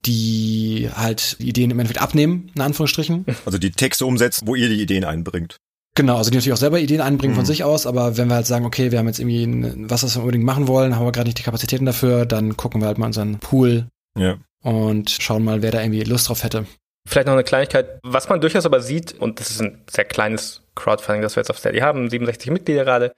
die 0.05 0.91
halt 0.93 1.37
Ideen 1.39 1.71
im 1.71 1.79
Endeffekt 1.79 2.03
abnehmen, 2.03 2.51
in 2.55 2.61
Anführungsstrichen. 2.61 3.25
Also 3.45 3.59
die 3.59 3.71
Texte 3.71 4.07
umsetzen, 4.07 4.47
wo 4.47 4.55
ihr 4.55 4.69
die 4.69 4.83
Ideen 4.83 5.05
einbringt. 5.05 5.57
Genau, 5.95 6.17
also 6.17 6.31
die 6.31 6.37
natürlich 6.37 6.55
auch 6.55 6.59
selber 6.59 6.81
Ideen 6.81 7.03
einbringen 7.03 7.35
mhm. 7.35 7.39
von 7.39 7.47
sich 7.47 7.65
aus, 7.65 7.87
aber 7.87 8.17
wenn 8.17 8.29
wir 8.29 8.37
halt 8.37 8.47
sagen, 8.47 8.65
okay, 8.65 8.91
wir 8.91 8.99
haben 8.99 9.07
jetzt 9.07 9.19
irgendwie 9.19 9.45
ein, 9.45 9.91
was, 9.91 10.03
was 10.03 10.17
wir 10.17 10.23
unbedingt 10.23 10.45
machen 10.45 10.67
wollen, 10.67 10.97
haben 10.97 11.05
wir 11.05 11.13
gerade 11.13 11.29
nicht 11.29 11.39
die 11.39 11.43
Kapazitäten 11.43 11.85
dafür, 11.85 12.25
dann 12.25 12.57
gucken 12.57 12.81
wir 12.81 12.87
halt 12.87 12.99
mal 12.99 13.07
unseren 13.07 13.39
Pool 13.39 13.89
ja. 14.19 14.39
und 14.63 15.11
schauen 15.11 15.45
mal, 15.45 15.61
wer 15.61 15.71
da 15.71 15.83
irgendwie 15.83 16.03
Lust 16.05 16.29
drauf 16.29 16.45
hätte. 16.45 16.67
Vielleicht 17.07 17.27
noch 17.27 17.35
eine 17.35 17.45
Kleinigkeit, 17.45 17.99
was 18.03 18.29
man 18.29 18.41
durchaus 18.41 18.65
aber 18.65 18.81
sieht, 18.81 19.21
und 19.21 19.39
das 19.39 19.51
ist 19.51 19.61
ein 19.61 19.83
sehr 19.91 20.05
kleines 20.05 20.63
Crowdfunding, 20.75 21.21
das 21.21 21.37
wir 21.37 21.43
jetzt 21.43 21.51
auf 21.51 21.59
Steady 21.59 21.81
haben, 21.81 22.09
67 22.09 22.51
Mitglieder 22.51 22.85
gerade, 22.85 23.13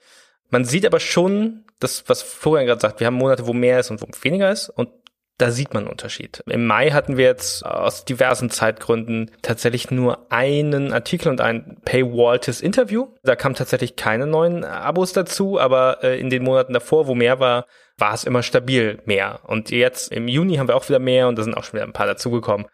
man 0.54 0.64
sieht 0.64 0.86
aber 0.86 1.00
schon, 1.00 1.64
das, 1.80 2.04
was 2.06 2.22
Florian 2.22 2.66
gerade 2.66 2.80
sagt, 2.80 3.00
wir 3.00 3.08
haben 3.08 3.16
Monate, 3.16 3.48
wo 3.48 3.52
mehr 3.52 3.80
ist 3.80 3.90
und 3.90 4.00
wo 4.00 4.06
weniger 4.22 4.52
ist 4.52 4.68
und 4.68 4.88
da 5.36 5.50
sieht 5.50 5.74
man 5.74 5.82
einen 5.82 5.90
Unterschied. 5.90 6.44
Im 6.46 6.64
Mai 6.64 6.92
hatten 6.92 7.16
wir 7.16 7.24
jetzt 7.24 7.66
aus 7.66 8.04
diversen 8.04 8.50
Zeitgründen 8.50 9.32
tatsächlich 9.42 9.90
nur 9.90 10.30
einen 10.30 10.92
Artikel 10.92 11.28
und 11.28 11.40
ein 11.40 11.78
Paywalltes 11.84 12.60
Interview. 12.60 13.08
Da 13.24 13.34
kamen 13.34 13.56
tatsächlich 13.56 13.96
keine 13.96 14.28
neuen 14.28 14.62
Abos 14.62 15.12
dazu, 15.12 15.58
aber 15.58 16.04
äh, 16.04 16.20
in 16.20 16.30
den 16.30 16.44
Monaten 16.44 16.72
davor, 16.72 17.08
wo 17.08 17.16
mehr 17.16 17.40
war, 17.40 17.66
war 17.98 18.14
es 18.14 18.22
immer 18.22 18.44
stabil 18.44 19.00
mehr. 19.06 19.40
Und 19.42 19.72
jetzt 19.72 20.12
im 20.12 20.28
Juni 20.28 20.54
haben 20.54 20.68
wir 20.68 20.76
auch 20.76 20.88
wieder 20.88 21.00
mehr 21.00 21.26
und 21.26 21.36
da 21.36 21.42
sind 21.42 21.56
auch 21.56 21.64
schon 21.64 21.74
wieder 21.74 21.84
ein 21.86 21.92
paar 21.92 22.06
dazugekommen. 22.06 22.66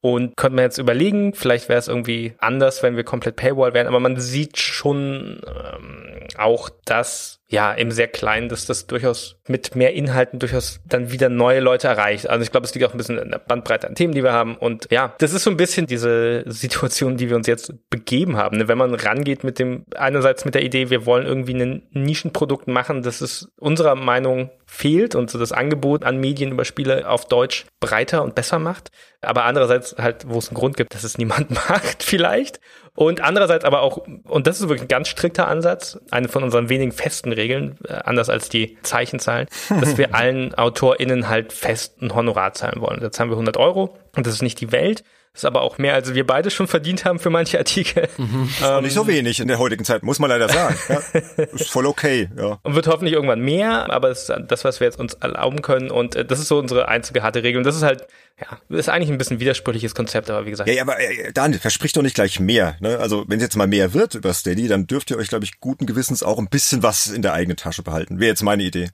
Und 0.00 0.36
könnte 0.36 0.56
man 0.56 0.64
jetzt 0.64 0.78
überlegen, 0.78 1.34
vielleicht 1.34 1.68
wäre 1.68 1.78
es 1.78 1.88
irgendwie 1.88 2.34
anders, 2.38 2.82
wenn 2.82 2.96
wir 2.96 3.02
komplett 3.02 3.36
Paywall 3.36 3.74
wären, 3.74 3.88
aber 3.88 3.98
man 3.98 4.18
sieht 4.20 4.58
schon 4.58 5.40
ähm, 5.46 6.28
auch, 6.36 6.70
dass 6.84 7.37
ja, 7.50 7.72
im 7.72 7.90
sehr 7.90 8.08
kleinen, 8.08 8.50
dass 8.50 8.66
das 8.66 8.86
durchaus 8.86 9.36
mit 9.48 9.74
mehr 9.74 9.94
Inhalten 9.94 10.38
durchaus 10.38 10.80
dann 10.86 11.10
wieder 11.10 11.30
neue 11.30 11.60
Leute 11.60 11.88
erreicht. 11.88 12.28
Also 12.28 12.42
ich 12.42 12.50
glaube, 12.50 12.66
es 12.66 12.74
liegt 12.74 12.86
auch 12.86 12.92
ein 12.92 12.98
bisschen 12.98 13.18
in 13.18 13.30
der 13.30 13.38
Bandbreite 13.38 13.88
an 13.88 13.94
Themen, 13.94 14.12
die 14.12 14.22
wir 14.22 14.34
haben. 14.34 14.56
Und 14.56 14.88
ja, 14.90 15.14
das 15.18 15.32
ist 15.32 15.44
so 15.44 15.50
ein 15.50 15.56
bisschen 15.56 15.86
diese 15.86 16.44
Situation, 16.46 17.16
die 17.16 17.30
wir 17.30 17.36
uns 17.36 17.46
jetzt 17.46 17.72
begeben 17.88 18.36
haben. 18.36 18.58
Ne? 18.58 18.68
Wenn 18.68 18.76
man 18.76 18.94
rangeht 18.94 19.44
mit 19.44 19.58
dem, 19.58 19.86
einerseits 19.96 20.44
mit 20.44 20.54
der 20.54 20.62
Idee, 20.62 20.90
wir 20.90 21.06
wollen 21.06 21.26
irgendwie 21.26 21.54
ein 21.54 21.86
Nischenprodukt 21.92 22.68
machen, 22.68 23.02
das 23.02 23.22
ist 23.22 23.48
unserer 23.58 23.94
Meinung 23.94 24.50
fehlt 24.66 25.14
und 25.14 25.30
so 25.30 25.38
das 25.38 25.52
Angebot 25.52 26.04
an 26.04 26.18
Medien 26.18 26.52
über 26.52 26.66
Spiele 26.66 27.08
auf 27.08 27.24
Deutsch 27.24 27.64
breiter 27.80 28.22
und 28.22 28.34
besser 28.34 28.58
macht. 28.58 28.90
Aber 29.22 29.44
andererseits 29.44 29.96
halt, 29.96 30.28
wo 30.28 30.38
es 30.38 30.48
einen 30.48 30.56
Grund 30.56 30.76
gibt, 30.76 30.94
dass 30.94 31.02
es 31.02 31.16
niemand 31.16 31.50
macht 31.68 32.02
vielleicht. 32.02 32.60
Und 32.98 33.20
andererseits 33.20 33.64
aber 33.64 33.82
auch, 33.82 33.98
und 34.24 34.48
das 34.48 34.60
ist 34.60 34.68
wirklich 34.68 34.82
ein 34.82 34.88
ganz 34.88 35.06
strikter 35.06 35.46
Ansatz, 35.46 36.00
eine 36.10 36.26
von 36.26 36.42
unseren 36.42 36.68
wenigen 36.68 36.90
festen 36.90 37.30
Regeln, 37.30 37.78
äh, 37.86 37.92
anders 37.92 38.28
als 38.28 38.48
die 38.48 38.76
Zeichenzahlen, 38.82 39.46
dass 39.68 39.96
wir 39.98 40.14
allen 40.16 40.52
AutorInnen 40.54 41.28
halt 41.28 41.52
festen 41.52 42.12
Honorar 42.12 42.54
zahlen 42.54 42.80
wollen. 42.80 43.00
Jetzt 43.00 43.20
haben 43.20 43.28
wir 43.28 43.34
100 43.34 43.56
Euro 43.56 43.96
und 44.16 44.26
das 44.26 44.34
ist 44.34 44.42
nicht 44.42 44.60
die 44.60 44.72
Welt. 44.72 45.04
Das 45.38 45.44
ist 45.44 45.46
aber 45.46 45.62
auch 45.62 45.78
mehr, 45.78 45.94
als 45.94 46.14
wir 46.14 46.26
beide 46.26 46.50
schon 46.50 46.66
verdient 46.66 47.04
haben 47.04 47.20
für 47.20 47.30
manche 47.30 47.58
Artikel. 47.58 48.08
Mhm. 48.16 48.50
Ähm, 48.60 48.82
nicht 48.82 48.94
so 48.94 49.06
wenig 49.06 49.38
in 49.38 49.46
der 49.46 49.60
heutigen 49.60 49.84
Zeit, 49.84 50.02
muss 50.02 50.18
man 50.18 50.30
leider 50.30 50.48
sagen. 50.48 50.76
Ja, 50.88 51.20
ist 51.54 51.70
voll 51.70 51.86
okay, 51.86 52.28
ja. 52.36 52.58
Und 52.64 52.74
wird 52.74 52.88
hoffentlich 52.88 53.14
irgendwann 53.14 53.38
mehr, 53.38 53.88
aber 53.88 54.10
es 54.10 54.28
ist 54.28 54.36
das, 54.48 54.64
was 54.64 54.80
wir 54.80 54.88
jetzt 54.88 54.98
uns 54.98 55.14
erlauben 55.14 55.62
können. 55.62 55.92
Und 55.92 56.16
äh, 56.16 56.24
das 56.24 56.40
ist 56.40 56.48
so 56.48 56.58
unsere 56.58 56.88
einzige 56.88 57.22
harte 57.22 57.44
Regel. 57.44 57.58
Und 57.58 57.64
das 57.64 57.76
ist 57.76 57.84
halt, 57.84 58.08
ja, 58.40 58.76
ist 58.76 58.88
eigentlich 58.88 59.10
ein 59.10 59.18
bisschen 59.18 59.38
widersprüchliches 59.38 59.94
Konzept, 59.94 60.28
aber 60.28 60.44
wie 60.44 60.50
gesagt. 60.50 60.68
Ja, 60.68 60.74
ja 60.74 60.82
aber 60.82 60.98
äh, 60.98 61.32
Daniel, 61.32 61.60
verspricht 61.60 61.96
doch 61.96 62.02
nicht 62.02 62.16
gleich 62.16 62.40
mehr. 62.40 62.74
Ne? 62.80 62.98
Also 62.98 63.24
wenn 63.28 63.38
es 63.38 63.44
jetzt 63.44 63.56
mal 63.56 63.68
mehr 63.68 63.94
wird 63.94 64.16
über 64.16 64.34
Steady, 64.34 64.66
dann 64.66 64.88
dürft 64.88 65.08
ihr 65.12 65.18
euch, 65.18 65.28
glaube 65.28 65.44
ich, 65.44 65.60
guten 65.60 65.86
Gewissens 65.86 66.24
auch 66.24 66.40
ein 66.40 66.48
bisschen 66.48 66.82
was 66.82 67.06
in 67.06 67.22
der 67.22 67.32
eigenen 67.32 67.56
Tasche 67.56 67.84
behalten. 67.84 68.18
Wäre 68.18 68.30
jetzt 68.30 68.42
meine 68.42 68.64
Idee. 68.64 68.88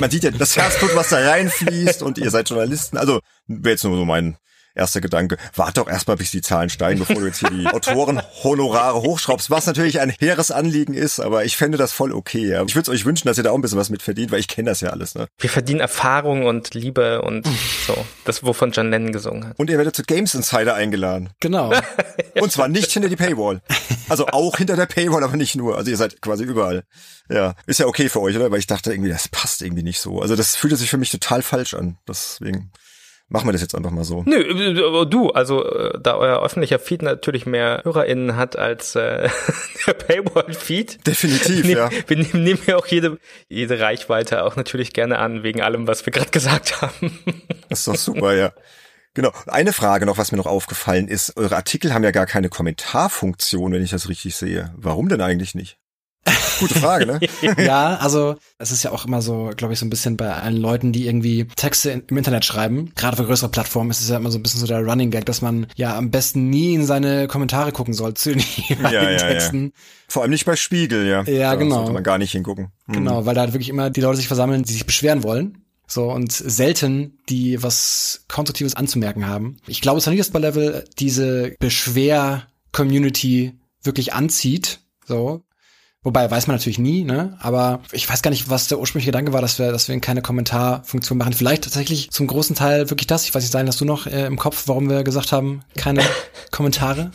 Man 0.00 0.10
sieht 0.10 0.24
ja 0.24 0.30
das 0.30 0.56
Herzblut, 0.56 0.96
was 0.96 1.10
da 1.10 1.18
reinfließt 1.18 2.02
und 2.02 2.16
ihr 2.16 2.30
seid 2.30 2.48
Journalisten. 2.48 2.96
Also 2.96 3.20
wäre 3.46 3.72
jetzt 3.72 3.84
nur 3.84 3.98
so 3.98 4.06
mein 4.06 4.38
erster 4.76 5.00
Gedanke, 5.00 5.36
warte 5.54 5.80
doch 5.80 5.88
erstmal, 5.88 6.16
bis 6.16 6.30
die 6.30 6.42
Zahlen 6.42 6.70
steigen, 6.70 7.00
bevor 7.00 7.16
du 7.16 7.26
jetzt 7.26 7.40
hier 7.40 7.50
die 7.50 7.66
Autorenhonorare 7.72 9.00
hochschraubst, 9.00 9.50
was 9.50 9.66
natürlich 9.66 10.00
ein 10.00 10.10
hehres 10.10 10.50
Anliegen 10.50 10.94
ist, 10.94 11.20
aber 11.20 11.44
ich 11.44 11.56
fände 11.56 11.78
das 11.78 11.92
voll 11.92 12.12
okay. 12.12 12.48
Ja. 12.48 12.62
Ich 12.64 12.74
würde 12.74 12.90
es 12.90 12.96
euch 12.96 13.04
wünschen, 13.04 13.28
dass 13.28 13.38
ihr 13.38 13.44
da 13.44 13.50
auch 13.50 13.56
ein 13.56 13.62
bisschen 13.62 13.78
was 13.78 13.90
mit 13.90 14.02
verdient, 14.02 14.30
weil 14.30 14.40
ich 14.40 14.48
kenne 14.48 14.70
das 14.70 14.80
ja 14.80 14.90
alles. 14.90 15.14
Ne? 15.14 15.26
Wir 15.38 15.50
verdienen 15.50 15.80
Erfahrung 15.80 16.46
und 16.46 16.74
Liebe 16.74 17.22
und 17.22 17.46
so. 17.86 18.04
Das, 18.24 18.44
wovon 18.44 18.70
John 18.70 18.90
Lennon 18.90 19.12
gesungen 19.12 19.48
hat. 19.48 19.58
Und 19.58 19.70
ihr 19.70 19.78
werdet 19.78 19.96
zu 19.96 20.02
Games 20.02 20.34
Insider 20.34 20.74
eingeladen. 20.74 21.30
Genau. 21.40 21.72
und 22.40 22.52
zwar 22.52 22.68
nicht 22.68 22.90
hinter 22.92 23.08
die 23.08 23.16
Paywall. 23.16 23.62
Also 24.08 24.26
auch 24.28 24.56
hinter 24.56 24.76
der 24.76 24.86
Paywall, 24.86 25.24
aber 25.24 25.36
nicht 25.36 25.56
nur. 25.56 25.76
Also 25.76 25.90
ihr 25.90 25.96
seid 25.96 26.20
quasi 26.20 26.44
überall. 26.44 26.84
Ja, 27.28 27.54
ist 27.66 27.80
ja 27.80 27.86
okay 27.86 28.08
für 28.08 28.20
euch, 28.20 28.36
oder? 28.36 28.50
Weil 28.50 28.58
ich 28.58 28.66
dachte 28.66 28.92
irgendwie, 28.92 29.10
das 29.10 29.28
passt 29.28 29.62
irgendwie 29.62 29.82
nicht 29.82 30.00
so. 30.00 30.20
Also 30.20 30.36
das 30.36 30.54
fühlte 30.54 30.76
sich 30.76 30.90
für 30.90 30.98
mich 30.98 31.10
total 31.10 31.42
falsch 31.42 31.74
an. 31.74 31.98
Deswegen 32.06 32.70
machen 33.28 33.48
wir 33.48 33.52
das 33.52 33.60
jetzt 33.60 33.74
einfach 33.74 33.90
mal 33.90 34.04
so. 34.04 34.22
Nö, 34.24 34.36
äh, 34.36 35.06
du, 35.06 35.30
also 35.30 35.64
äh, 35.64 35.98
da 36.00 36.16
euer 36.16 36.42
öffentlicher 36.42 36.78
Feed 36.78 37.02
natürlich 37.02 37.46
mehr 37.46 37.80
HörerInnen 37.84 38.36
hat 38.36 38.56
als 38.56 38.94
äh, 38.94 39.28
der 39.86 39.92
Paywall-Feed. 39.94 41.06
Definitiv, 41.06 41.64
nehm, 41.64 41.76
ja. 41.76 41.90
Wir 42.06 42.16
nehmen, 42.16 42.44
nehmen 42.44 42.60
ja 42.66 42.76
auch 42.76 42.86
jede, 42.86 43.18
jede 43.48 43.80
Reichweite 43.80 44.44
auch 44.44 44.56
natürlich 44.56 44.92
gerne 44.92 45.18
an, 45.18 45.42
wegen 45.42 45.62
allem, 45.62 45.86
was 45.86 46.06
wir 46.06 46.12
gerade 46.12 46.30
gesagt 46.30 46.80
haben. 46.82 47.18
Das 47.68 47.80
ist 47.80 47.88
doch 47.88 47.96
super, 47.96 48.34
ja. 48.34 48.52
Genau. 49.14 49.32
Eine 49.46 49.72
Frage 49.72 50.04
noch, 50.04 50.18
was 50.18 50.30
mir 50.30 50.38
noch 50.38 50.46
aufgefallen 50.46 51.08
ist. 51.08 51.38
Eure 51.38 51.56
Artikel 51.56 51.94
haben 51.94 52.04
ja 52.04 52.10
gar 52.10 52.26
keine 52.26 52.50
Kommentarfunktion, 52.50 53.72
wenn 53.72 53.82
ich 53.82 53.90
das 53.90 54.10
richtig 54.10 54.36
sehe. 54.36 54.74
Warum 54.76 55.08
denn 55.08 55.22
eigentlich 55.22 55.54
nicht? 55.54 55.78
Gute 56.60 56.74
Frage, 56.74 57.06
ne? 57.06 57.20
ja, 57.64 57.96
also 57.96 58.36
es 58.58 58.70
ist 58.70 58.82
ja 58.82 58.92
auch 58.92 59.06
immer 59.06 59.22
so, 59.22 59.50
glaube 59.56 59.74
ich, 59.74 59.78
so 59.78 59.86
ein 59.86 59.90
bisschen 59.90 60.16
bei 60.16 60.32
allen 60.32 60.56
Leuten, 60.56 60.92
die 60.92 61.06
irgendwie 61.06 61.46
Texte 61.56 62.02
im 62.06 62.16
Internet 62.16 62.44
schreiben, 62.44 62.92
gerade 62.96 63.16
für 63.16 63.24
größere 63.24 63.50
Plattformen, 63.50 63.90
ist 63.90 64.00
es 64.00 64.08
ja 64.08 64.16
immer 64.16 64.30
so 64.30 64.38
ein 64.38 64.42
bisschen 64.42 64.60
so 64.60 64.66
der 64.66 64.84
Running 64.84 65.10
Gag, 65.10 65.26
dass 65.26 65.42
man 65.42 65.66
ja 65.76 65.96
am 65.96 66.10
besten 66.10 66.50
nie 66.50 66.74
in 66.74 66.84
seine 66.84 67.28
Kommentare 67.28 67.72
gucken 67.72 67.94
soll 67.94 68.14
zu 68.14 68.30
den 68.34 68.42
ja, 68.82 68.90
ja, 68.90 69.16
Texten. 69.16 69.64
Ja. 69.66 69.70
Vor 70.08 70.22
allem 70.22 70.30
nicht 70.30 70.46
bei 70.46 70.56
Spiegel, 70.56 71.06
ja. 71.06 71.22
Ja, 71.24 71.50
da 71.50 71.56
genau. 71.56 71.76
Sollte 71.76 71.92
man 71.92 72.02
gar 72.02 72.18
nicht 72.18 72.32
hingucken. 72.32 72.68
Mhm. 72.86 72.92
Genau, 72.92 73.26
weil 73.26 73.34
da 73.34 73.42
halt 73.42 73.52
wirklich 73.52 73.68
immer 73.68 73.90
die 73.90 74.00
Leute 74.00 74.16
sich 74.16 74.28
versammeln, 74.28 74.62
die 74.62 74.72
sich 74.72 74.86
beschweren 74.86 75.22
wollen. 75.22 75.62
So, 75.88 76.10
und 76.10 76.32
selten, 76.32 77.18
die 77.28 77.62
was 77.62 78.24
Konstruktives 78.28 78.74
anzumerken 78.74 79.28
haben. 79.28 79.58
Ich 79.68 79.80
glaube, 79.80 79.98
es 79.98 80.06
ist 80.06 80.10
nicht, 80.10 80.18
dass 80.18 80.30
bei 80.30 80.40
Level 80.40 80.84
diese 80.98 81.54
Beschwer-Community 81.60 83.52
wirklich 83.82 84.12
anzieht. 84.12 84.80
So, 85.06 85.44
Wobei 86.06 86.30
weiß 86.30 86.46
man 86.46 86.54
natürlich 86.54 86.78
nie, 86.78 87.02
ne? 87.02 87.36
Aber 87.40 87.80
ich 87.90 88.08
weiß 88.08 88.22
gar 88.22 88.30
nicht, 88.30 88.48
was 88.48 88.68
der 88.68 88.78
ursprüngliche 88.78 89.10
Gedanke 89.10 89.32
war, 89.32 89.40
dass 89.40 89.58
wir, 89.58 89.72
dass 89.72 89.88
wir 89.88 90.00
keine 90.00 90.22
Kommentarfunktion 90.22 91.18
machen. 91.18 91.32
Vielleicht 91.32 91.64
tatsächlich 91.64 92.12
zum 92.12 92.28
großen 92.28 92.54
Teil 92.54 92.88
wirklich 92.90 93.08
das. 93.08 93.24
Ich 93.24 93.34
weiß 93.34 93.42
nicht, 93.42 93.50
sein, 93.50 93.66
hast 93.66 93.80
du 93.80 93.84
noch 93.84 94.06
äh, 94.06 94.24
im 94.26 94.36
Kopf, 94.36 94.68
warum 94.68 94.88
wir 94.88 95.02
gesagt 95.02 95.32
haben, 95.32 95.64
keine 95.76 96.04
Kommentare? 96.52 97.10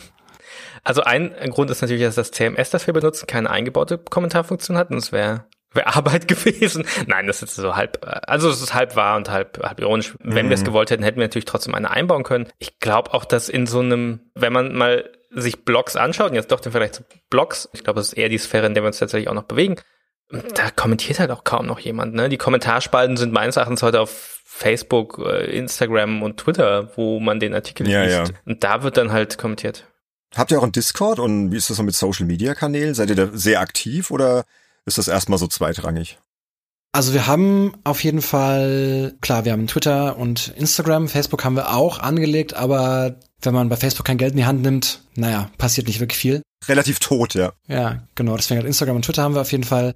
Also 0.84 1.00
ein, 1.04 1.32
Grund 1.48 1.70
ist 1.70 1.80
natürlich, 1.80 2.02
dass 2.02 2.16
das 2.16 2.32
CMS, 2.32 2.68
das 2.68 2.86
wir 2.86 2.92
benutzen, 2.92 3.26
keine 3.26 3.48
eingebaute 3.48 3.96
Kommentarfunktion 3.96 4.76
hat. 4.76 4.90
Und 4.90 4.98
es 4.98 5.10
wäre 5.10 5.46
wäre 5.72 5.86
Arbeit 5.86 6.28
gewesen. 6.28 6.84
Nein, 7.06 7.26
das 7.26 7.42
ist 7.42 7.54
so 7.54 7.74
halb, 7.74 8.06
also 8.26 8.50
es 8.50 8.60
ist 8.60 8.74
halb 8.74 8.94
wahr 8.94 9.16
und 9.16 9.30
halb, 9.30 9.58
halb 9.62 9.80
ironisch. 9.80 10.12
Wenn 10.20 10.44
mhm. 10.44 10.50
wir 10.50 10.54
es 10.54 10.64
gewollt 10.64 10.90
hätten, 10.90 11.02
hätten 11.02 11.16
wir 11.16 11.24
natürlich 11.24 11.46
trotzdem 11.46 11.74
eine 11.74 11.90
einbauen 11.90 12.24
können. 12.24 12.46
Ich 12.58 12.78
glaube 12.78 13.14
auch, 13.14 13.24
dass 13.24 13.48
in 13.48 13.66
so 13.66 13.80
einem, 13.80 14.20
wenn 14.34 14.52
man 14.52 14.74
mal 14.74 15.08
sich 15.34 15.64
Blogs 15.64 15.96
anschaut, 15.96 16.30
und 16.30 16.36
jetzt 16.36 16.52
doch 16.52 16.60
den 16.60 16.72
Vergleich 16.72 16.92
zu 16.92 17.02
Blogs, 17.30 17.68
ich 17.72 17.84
glaube, 17.84 18.00
es 18.00 18.08
ist 18.08 18.12
eher 18.14 18.28
die 18.28 18.38
Sphäre, 18.38 18.66
in 18.66 18.74
der 18.74 18.82
wir 18.82 18.88
uns 18.88 18.98
tatsächlich 18.98 19.28
auch 19.28 19.34
noch 19.34 19.44
bewegen, 19.44 19.76
da 20.54 20.70
kommentiert 20.70 21.18
halt 21.18 21.30
auch 21.30 21.44
kaum 21.44 21.66
noch 21.66 21.78
jemand. 21.78 22.14
Ne? 22.14 22.28
Die 22.28 22.38
Kommentarspalten 22.38 23.16
sind 23.16 23.32
meines 23.32 23.56
Erachtens 23.56 23.82
heute 23.82 24.00
auf 24.00 24.40
Facebook, 24.44 25.18
äh, 25.18 25.56
Instagram 25.56 26.22
und 26.22 26.38
Twitter, 26.38 26.90
wo 26.96 27.20
man 27.20 27.40
den 27.40 27.54
Artikel 27.54 27.88
ja, 27.88 28.04
liest. 28.04 28.32
Ja. 28.32 28.38
Und 28.46 28.64
da 28.64 28.82
wird 28.82 28.96
dann 28.96 29.12
halt 29.12 29.38
kommentiert. 29.38 29.86
Habt 30.34 30.50
ihr 30.50 30.58
auch 30.58 30.62
einen 30.62 30.72
Discord 30.72 31.18
und 31.18 31.52
wie 31.52 31.56
ist 31.56 31.68
das 31.68 31.76
so 31.76 31.82
mit 31.82 31.94
Social 31.94 32.26
Media 32.26 32.54
Kanälen? 32.54 32.94
Seid 32.94 33.10
ihr 33.10 33.16
da 33.16 33.28
sehr 33.32 33.60
aktiv 33.60 34.10
oder 34.10 34.44
ist 34.86 34.98
das 34.98 35.08
erstmal 35.08 35.38
so 35.38 35.46
zweitrangig? 35.46 36.18
Also 36.92 37.14
wir 37.14 37.26
haben 37.26 37.74
auf 37.84 38.04
jeden 38.04 38.20
Fall, 38.20 39.14
klar, 39.22 39.44
wir 39.44 39.52
haben 39.52 39.66
Twitter 39.66 40.18
und 40.18 40.48
Instagram, 40.56 41.08
Facebook 41.08 41.44
haben 41.44 41.56
wir 41.56 41.74
auch 41.74 41.98
angelegt, 41.98 42.54
aber 42.54 43.16
wenn 43.42 43.54
man 43.54 43.68
bei 43.68 43.76
Facebook 43.76 44.06
kein 44.06 44.18
Geld 44.18 44.32
in 44.32 44.38
die 44.38 44.46
Hand 44.46 44.62
nimmt, 44.62 45.00
naja, 45.14 45.50
passiert 45.58 45.86
nicht 45.86 46.00
wirklich 46.00 46.18
viel. 46.18 46.42
Relativ 46.68 46.98
tot, 47.00 47.34
ja. 47.34 47.52
Ja, 47.68 48.06
genau, 48.14 48.36
deswegen 48.36 48.58
halt 48.58 48.66
Instagram 48.66 48.96
und 48.96 49.04
Twitter 49.04 49.22
haben 49.22 49.34
wir 49.34 49.40
auf 49.40 49.52
jeden 49.52 49.64
Fall 49.64 49.94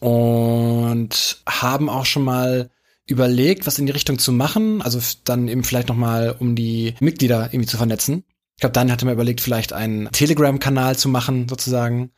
und 0.00 1.42
haben 1.46 1.88
auch 1.88 2.06
schon 2.06 2.24
mal 2.24 2.70
überlegt, 3.06 3.66
was 3.66 3.78
in 3.78 3.86
die 3.86 3.92
Richtung 3.92 4.18
zu 4.18 4.32
machen, 4.32 4.82
also 4.82 4.98
dann 5.24 5.48
eben 5.48 5.64
vielleicht 5.64 5.88
noch 5.88 5.96
mal, 5.96 6.34
um 6.38 6.56
die 6.56 6.94
Mitglieder 7.00 7.48
irgendwie 7.52 7.66
zu 7.66 7.76
vernetzen. 7.76 8.24
Ich 8.56 8.60
glaube, 8.60 8.72
dann 8.72 8.90
hatte 8.90 9.04
man 9.04 9.14
überlegt, 9.14 9.40
vielleicht 9.40 9.72
einen 9.72 10.10
Telegram-Kanal 10.10 10.96
zu 10.96 11.08
machen, 11.08 11.48
sozusagen, 11.48 12.10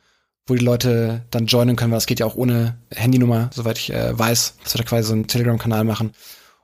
wo 0.47 0.55
die 0.55 0.63
Leute 0.63 1.25
dann 1.31 1.45
joinen 1.45 1.75
können, 1.75 1.91
weil 1.91 1.97
das 1.97 2.07
geht 2.07 2.21
ja 2.21 2.25
auch 2.25 2.35
ohne 2.35 2.79
Handynummer, 2.91 3.49
soweit 3.53 3.77
ich 3.77 3.93
äh, 3.93 4.17
weiß, 4.17 4.55
dass 4.63 4.73
wir 4.73 4.79
da 4.79 4.83
quasi 4.87 5.07
so 5.07 5.13
einen 5.13 5.27
Telegram-Kanal 5.27 5.83
machen. 5.83 6.13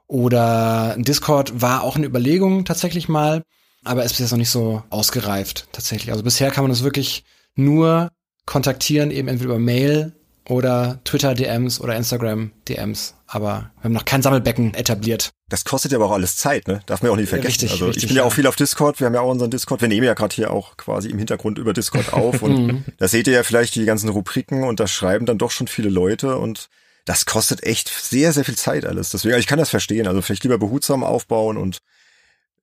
Oder 0.08 0.94
ein 0.94 1.04
Discord 1.04 1.62
war 1.62 1.84
auch 1.84 1.96
eine 1.96 2.06
Überlegung 2.06 2.66
tatsächlich 2.66 3.10
mal, 3.10 3.44
aber 3.86 4.04
ist 4.04 4.12
bis 4.14 4.20
jetzt 4.20 4.32
noch 4.32 4.38
nicht 4.38 4.50
so 4.50 4.84
ausgereift 4.90 5.68
tatsächlich. 5.72 6.12
Also 6.12 6.24
bisher 6.24 6.52
kann 6.52 6.64
man 6.64 6.72
das 6.72 6.84
wirklich 6.84 7.24
nur 7.56 8.10
kontaktieren, 8.46 9.12
eben 9.12 9.28
entweder 9.28 9.52
über 9.52 9.60
Mail 9.60 10.14
oder 10.48 11.00
Twitter-DMs 11.06 11.82
oder 11.82 11.96
Instagram-DMs. 11.96 13.16
Aber 13.28 13.72
wir 13.78 13.84
haben 13.86 13.94
noch 13.94 14.06
kein 14.06 14.22
Sammelbecken 14.22 14.76
etabliert. 14.76 15.32
Das 15.50 15.66
kostet 15.66 15.92
ja 15.92 15.98
aber 15.98 16.06
auch 16.08 16.12
alles 16.12 16.38
Zeit, 16.38 16.68
ne? 16.68 16.82
Darf 16.86 17.02
man 17.02 17.10
ja 17.10 17.14
auch 17.14 17.18
nicht 17.18 17.30
vergessen. 17.30 17.48
Richtig, 17.48 17.72
also 17.72 17.86
richtig, 17.88 18.04
ich 18.04 18.10
bin 18.10 18.18
ja 18.18 18.24
auch 18.24 18.34
viel 18.34 18.46
auf 18.46 18.56
Discord, 18.56 19.00
wir 19.00 19.08
haben 19.08 19.16
ja 19.16 19.22
auch 19.22 19.32
unseren 19.32 19.50
Discord, 19.50 19.82
wir 19.82 19.88
nehmen 19.88 20.06
ja 20.06 20.14
gerade 20.14 20.36
hier 20.36 20.52
auch 20.52 20.78
quasi 20.78 21.10
im 21.10 21.18
Hintergrund 21.18 21.58
über 21.58 21.74
Discord 21.74 22.14
auf 22.14 22.42
und 22.44 22.56
Mhm. 22.68 22.86
da 22.98 23.08
seht 23.08 23.28
ihr 23.28 23.34
ja 23.34 23.44
vielleicht 23.44 23.76
die 23.76 23.86
ganzen 23.86 24.10
Rubriken 24.10 24.64
und 24.64 24.80
da 24.80 24.88
schreiben 24.88 25.26
dann 25.26 25.38
doch 25.38 25.52
schon 25.52 25.68
viele 25.68 25.90
Leute 25.90 26.38
und 26.38 26.70
das 27.06 27.26
kostet 27.26 27.64
echt 27.64 27.90
sehr, 27.90 28.34
sehr 28.34 28.46
viel 28.46 28.56
Zeit 28.56 28.86
alles. 28.86 29.12
Deswegen, 29.12 29.38
ich 29.38 29.48
kann 29.48 29.60
das 29.60 29.70
verstehen. 29.70 30.08
Also 30.08 30.22
vielleicht 30.22 30.44
lieber 30.44 30.58
behutsam 30.58 31.04
aufbauen 31.04 31.58
und 31.58 31.80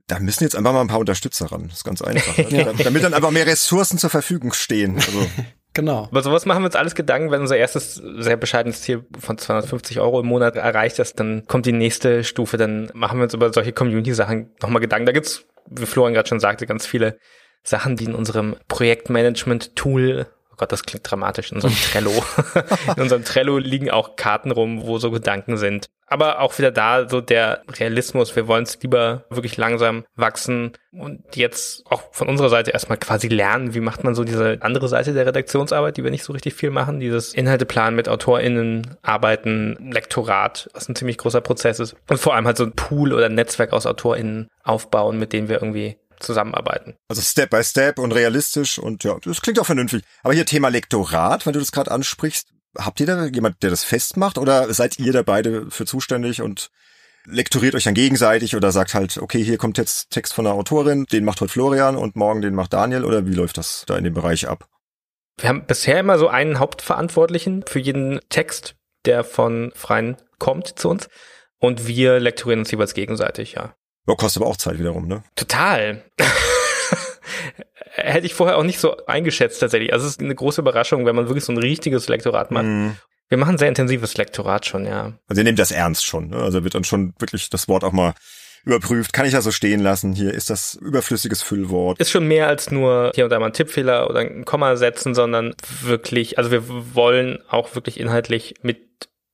da 0.06 0.18
müssen 0.18 0.44
jetzt 0.44 0.56
einfach 0.56 0.72
mal 0.72 0.80
ein 0.80 0.88
paar 0.88 0.98
Unterstützer 0.98 1.46
ran. 1.46 1.68
Das 1.68 1.78
ist 1.78 1.84
ganz 1.84 2.02
einfach. 2.02 2.36
Ne? 2.36 2.46
Ja. 2.50 2.72
Damit 2.72 3.02
dann 3.02 3.14
einfach 3.14 3.30
mehr 3.30 3.46
Ressourcen 3.46 3.98
zur 3.98 4.10
Verfügung 4.10 4.52
stehen. 4.52 4.96
Also, 4.96 5.26
Genau. 5.74 6.04
Aber 6.10 6.22
sowas 6.22 6.44
machen 6.44 6.62
wir 6.62 6.66
uns 6.66 6.76
alles 6.76 6.94
Gedanken, 6.94 7.30
wenn 7.30 7.40
unser 7.40 7.56
erstes 7.56 7.94
sehr 7.94 8.36
bescheidenes 8.36 8.82
Ziel 8.82 9.06
von 9.18 9.38
250 9.38 10.00
Euro 10.00 10.20
im 10.20 10.26
Monat 10.26 10.56
erreicht 10.56 10.98
ist, 10.98 11.18
dann 11.18 11.46
kommt 11.46 11.64
die 11.64 11.72
nächste 11.72 12.24
Stufe, 12.24 12.58
dann 12.58 12.90
machen 12.92 13.18
wir 13.18 13.24
uns 13.24 13.34
über 13.34 13.52
solche 13.52 13.72
Community-Sachen 13.72 14.50
nochmal 14.60 14.80
Gedanken. 14.80 15.06
Da 15.06 15.12
gibt's, 15.12 15.46
wie 15.70 15.86
Florian 15.86 16.12
gerade 16.12 16.28
schon 16.28 16.40
sagte, 16.40 16.66
ganz 16.66 16.84
viele 16.84 17.18
Sachen, 17.62 17.96
die 17.96 18.04
in 18.04 18.14
unserem 18.14 18.56
Projektmanagement-Tool 18.68 20.26
Gott, 20.62 20.70
das 20.70 20.84
klingt 20.84 21.10
dramatisch. 21.10 21.50
In 21.50 21.56
unserem 21.56 21.74
Trello. 21.74 22.12
in 22.96 23.02
unserem 23.02 23.24
Trello 23.24 23.58
liegen 23.58 23.90
auch 23.90 24.14
Karten 24.14 24.52
rum, 24.52 24.86
wo 24.86 24.98
so 24.98 25.10
Gedanken 25.10 25.56
sind. 25.56 25.88
Aber 26.06 26.38
auch 26.38 26.56
wieder 26.56 26.70
da 26.70 27.08
so 27.08 27.20
der 27.20 27.62
Realismus. 27.80 28.36
Wir 28.36 28.46
wollen 28.46 28.62
es 28.62 28.80
lieber 28.80 29.24
wirklich 29.28 29.56
langsam 29.56 30.04
wachsen 30.14 30.74
und 30.92 31.34
jetzt 31.34 31.84
auch 31.90 32.12
von 32.12 32.28
unserer 32.28 32.48
Seite 32.48 32.70
erstmal 32.70 32.98
quasi 32.98 33.26
lernen, 33.26 33.74
wie 33.74 33.80
macht 33.80 34.04
man 34.04 34.14
so 34.14 34.22
diese 34.22 34.58
andere 34.60 34.86
Seite 34.88 35.14
der 35.14 35.26
Redaktionsarbeit, 35.26 35.96
die 35.96 36.04
wir 36.04 36.12
nicht 36.12 36.22
so 36.22 36.32
richtig 36.32 36.54
viel 36.54 36.70
machen. 36.70 37.00
Dieses 37.00 37.34
Inhalteplan 37.34 37.96
mit 37.96 38.08
AutorInnen 38.08 38.98
arbeiten, 39.02 39.90
Lektorat, 39.90 40.70
was 40.74 40.88
ein 40.88 40.94
ziemlich 40.94 41.18
großer 41.18 41.40
Prozess 41.40 41.80
ist. 41.80 41.96
Und 42.08 42.20
vor 42.20 42.36
allem 42.36 42.46
halt 42.46 42.58
so 42.58 42.64
ein 42.64 42.72
Pool 42.72 43.12
oder 43.12 43.26
ein 43.26 43.34
Netzwerk 43.34 43.72
aus 43.72 43.86
AutorInnen 43.86 44.46
aufbauen, 44.62 45.18
mit 45.18 45.32
denen 45.32 45.48
wir 45.48 45.56
irgendwie 45.56 45.96
zusammenarbeiten. 46.22 46.96
Also 47.08 47.22
Step 47.22 47.50
by 47.50 47.62
Step 47.62 47.98
und 47.98 48.12
realistisch 48.12 48.78
und 48.78 49.04
ja, 49.04 49.16
das 49.22 49.42
klingt 49.42 49.58
auch 49.58 49.66
vernünftig. 49.66 50.02
Aber 50.22 50.34
hier 50.34 50.46
Thema 50.46 50.68
Lektorat, 50.68 51.46
wenn 51.46 51.52
du 51.52 51.60
das 51.60 51.72
gerade 51.72 51.90
ansprichst, 51.90 52.48
habt 52.78 53.00
ihr 53.00 53.06
da 53.06 53.26
jemand, 53.26 53.62
der 53.62 53.70
das 53.70 53.84
festmacht 53.84 54.38
oder 54.38 54.72
seid 54.72 54.98
ihr 54.98 55.12
da 55.12 55.22
beide 55.22 55.70
für 55.70 55.84
zuständig 55.84 56.40
und 56.40 56.70
lektoriert 57.24 57.74
euch 57.74 57.84
dann 57.84 57.94
gegenseitig 57.94 58.56
oder 58.56 58.72
sagt 58.72 58.94
halt, 58.94 59.18
okay, 59.18 59.42
hier 59.42 59.58
kommt 59.58 59.78
jetzt 59.78 60.10
Text 60.10 60.32
von 60.32 60.46
einer 60.46 60.56
Autorin, 60.56 61.04
den 61.12 61.24
macht 61.24 61.40
heute 61.40 61.52
Florian 61.52 61.96
und 61.96 62.16
morgen 62.16 62.42
den 62.42 62.54
macht 62.54 62.72
Daniel 62.72 63.04
oder 63.04 63.26
wie 63.26 63.34
läuft 63.34 63.58
das 63.58 63.84
da 63.86 63.96
in 63.96 64.04
dem 64.04 64.14
Bereich 64.14 64.48
ab? 64.48 64.68
Wir 65.38 65.48
haben 65.48 65.66
bisher 65.66 66.00
immer 66.00 66.18
so 66.18 66.28
einen 66.28 66.58
Hauptverantwortlichen 66.58 67.64
für 67.66 67.78
jeden 67.78 68.20
Text, 68.28 68.74
der 69.04 69.24
von 69.24 69.72
Freien 69.74 70.16
kommt 70.38 70.78
zu 70.78 70.88
uns 70.88 71.08
und 71.58 71.86
wir 71.86 72.20
lektorieren 72.20 72.60
uns 72.60 72.70
jeweils 72.70 72.94
gegenseitig, 72.94 73.52
ja. 73.52 73.74
Ja, 74.06 74.14
kostet 74.14 74.42
aber 74.42 74.50
auch 74.50 74.56
Zeit 74.56 74.78
wiederum, 74.78 75.06
ne? 75.06 75.22
Total. 75.36 76.02
Hätte 77.94 78.26
ich 78.26 78.34
vorher 78.34 78.56
auch 78.56 78.62
nicht 78.62 78.80
so 78.80 78.96
eingeschätzt 79.06 79.60
tatsächlich. 79.60 79.92
Also 79.92 80.06
es 80.06 80.12
ist 80.12 80.20
eine 80.20 80.34
große 80.34 80.60
Überraschung, 80.60 81.06
wenn 81.06 81.14
man 81.14 81.28
wirklich 81.28 81.44
so 81.44 81.52
ein 81.52 81.58
richtiges 81.58 82.08
Lektorat 82.08 82.50
macht. 82.50 82.64
Mhm. 82.64 82.96
Wir 83.28 83.38
machen 83.38 83.58
sehr 83.58 83.68
intensives 83.68 84.16
Lektorat 84.16 84.66
schon, 84.66 84.86
ja. 84.86 85.12
Also 85.28 85.40
ihr 85.40 85.44
nehmt 85.44 85.58
das 85.58 85.70
ernst 85.70 86.04
schon, 86.04 86.28
ne? 86.30 86.36
Also 86.36 86.64
wird 86.64 86.74
dann 86.74 86.84
schon 86.84 87.14
wirklich 87.18 87.48
das 87.48 87.68
Wort 87.68 87.84
auch 87.84 87.92
mal 87.92 88.14
überprüft. 88.64 89.12
Kann 89.12 89.26
ich 89.26 89.32
das 89.32 89.44
so 89.44 89.50
stehen 89.50 89.80
lassen? 89.80 90.14
Hier 90.14 90.32
ist 90.32 90.50
das 90.50 90.74
überflüssiges 90.74 91.42
Füllwort. 91.42 91.98
Ist 91.98 92.10
schon 92.10 92.28
mehr 92.28 92.48
als 92.48 92.70
nur 92.70 93.12
hier 93.14 93.24
und 93.24 93.30
da 93.30 93.38
mal 93.38 93.46
ein 93.46 93.52
Tippfehler 93.52 94.08
oder 94.08 94.20
ein 94.20 94.44
Komma 94.44 94.76
setzen, 94.76 95.14
sondern 95.14 95.54
wirklich, 95.82 96.38
also 96.38 96.50
wir 96.50 96.62
wollen 96.94 97.42
auch 97.48 97.74
wirklich 97.74 97.98
inhaltlich 97.98 98.54
mit 98.62 98.80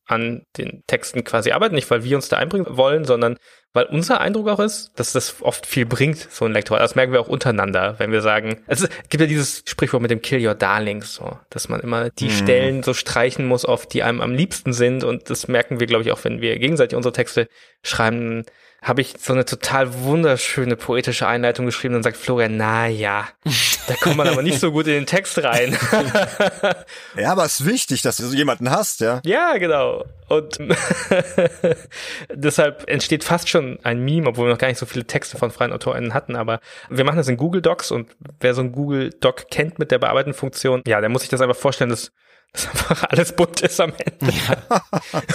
an 0.09 0.43
den 0.57 0.83
Texten 0.87 1.23
quasi 1.23 1.53
arbeiten, 1.53 1.75
nicht 1.75 1.91
weil 1.91 2.03
wir 2.03 2.17
uns 2.17 2.29
da 2.29 2.39
einbringen 2.39 2.67
wollen, 2.71 3.05
sondern 3.05 3.37
weil 3.75 3.85
unser 3.85 4.21
Eindruck 4.21 4.49
auch 4.49 4.61
ist, 4.61 4.91
dass 4.97 5.13
das 5.13 5.43
oft 5.43 5.67
viel 5.67 5.85
bringt, 5.85 6.17
so 6.19 6.47
ein 6.47 6.53
Lektor. 6.53 6.79
Das 6.79 6.95
merken 6.95 7.13
wir 7.13 7.21
auch 7.21 7.29
untereinander, 7.29 7.97
wenn 7.99 8.11
wir 8.11 8.23
sagen, 8.23 8.63
also 8.67 8.87
es 8.87 9.09
gibt 9.11 9.21
ja 9.21 9.27
dieses 9.27 9.63
Sprichwort 9.67 10.01
mit 10.01 10.11
dem 10.11 10.23
Kill 10.23 10.45
Your 10.45 10.55
Darlings, 10.55 11.15
so, 11.15 11.39
dass 11.51 11.69
man 11.69 11.81
immer 11.81 12.09
die 12.11 12.29
Mhm. 12.29 12.31
Stellen 12.31 12.83
so 12.83 12.95
streichen 12.95 13.47
muss, 13.47 13.67
auf 13.67 13.87
die 13.87 14.03
einem 14.03 14.23
am 14.23 14.35
liebsten 14.35 14.73
sind 14.73 15.05
und 15.05 15.29
das 15.29 15.47
merken 15.47 15.79
wir, 15.79 15.87
glaube 15.87 16.03
ich, 16.03 16.11
auch, 16.11 16.25
wenn 16.25 16.41
wir 16.41 16.59
gegenseitig 16.59 16.97
unsere 16.97 17.13
Texte 17.13 17.49
schreiben, 17.83 18.45
habe 18.81 19.01
ich 19.01 19.15
so 19.19 19.33
eine 19.33 19.45
total 19.45 20.03
wunderschöne 20.03 20.77
poetische 20.77 21.27
Einleitung 21.27 21.67
geschrieben 21.67 21.97
und 21.97 22.05
sagt 22.05 22.17
Florian, 22.17 22.57
na 22.57 22.87
ja, 22.87 23.29
da 23.89 23.95
kommt 23.95 24.17
man 24.17 24.29
aber 24.29 24.43
nicht 24.43 24.61
so 24.61 24.71
gut 24.71 24.87
in 24.87 24.93
den 24.93 25.07
Text 25.07 25.43
rein. 25.43 25.77
ja, 27.17 27.33
aber 27.33 27.45
es 27.45 27.61
ist 27.61 27.67
wichtig, 27.67 28.03
dass 28.03 28.19
du 28.19 28.27
so 28.27 28.37
jemanden 28.37 28.71
hast, 28.71 29.01
ja. 29.01 29.21
Ja, 29.25 29.59
genau. 29.59 30.05
Und 30.29 30.59
deshalb 32.33 32.89
entsteht 32.89 33.25
fast 33.25 33.49
schon 33.49 33.79
ein 33.83 34.05
Meme, 34.05 34.29
obwohl 34.29 34.47
wir 34.47 34.53
noch 34.53 34.59
gar 34.59 34.69
nicht 34.69 34.79
so 34.79 34.87
viele 34.87 35.07
Texte 35.07 35.39
von 35.39 35.51
freien 35.51 35.73
AutorInnen 35.73 36.15
hatten, 36.15 36.37
aber 36.37 36.61
wir 36.89 37.05
machen 37.05 37.17
das 37.17 37.29
in 37.29 37.37
Google 37.37 37.63
Docs 37.63 37.91
und 37.91 38.11
wer 38.39 38.55
so 38.55 38.61
ein 38.61 38.71
Google 38.71 39.11
Doc 39.21 39.51
kennt 39.51 39.79
mit 39.79 39.91
der 39.91 39.99
Bearbeiten-Funktion, 39.99 40.83
ja, 40.87 41.01
der 41.01 41.09
muss 41.09 41.23
sich 41.23 41.31
das 41.31 41.41
einfach 41.41 41.57
vorstellen, 41.57 41.91
dass 41.91 42.13
das 42.53 42.69
einfach 42.69 43.05
alles 43.05 43.33
bunt 43.35 43.61
ist 43.61 43.81
am 43.81 43.93
Ende. 43.93 44.35
Ja, 44.35 44.83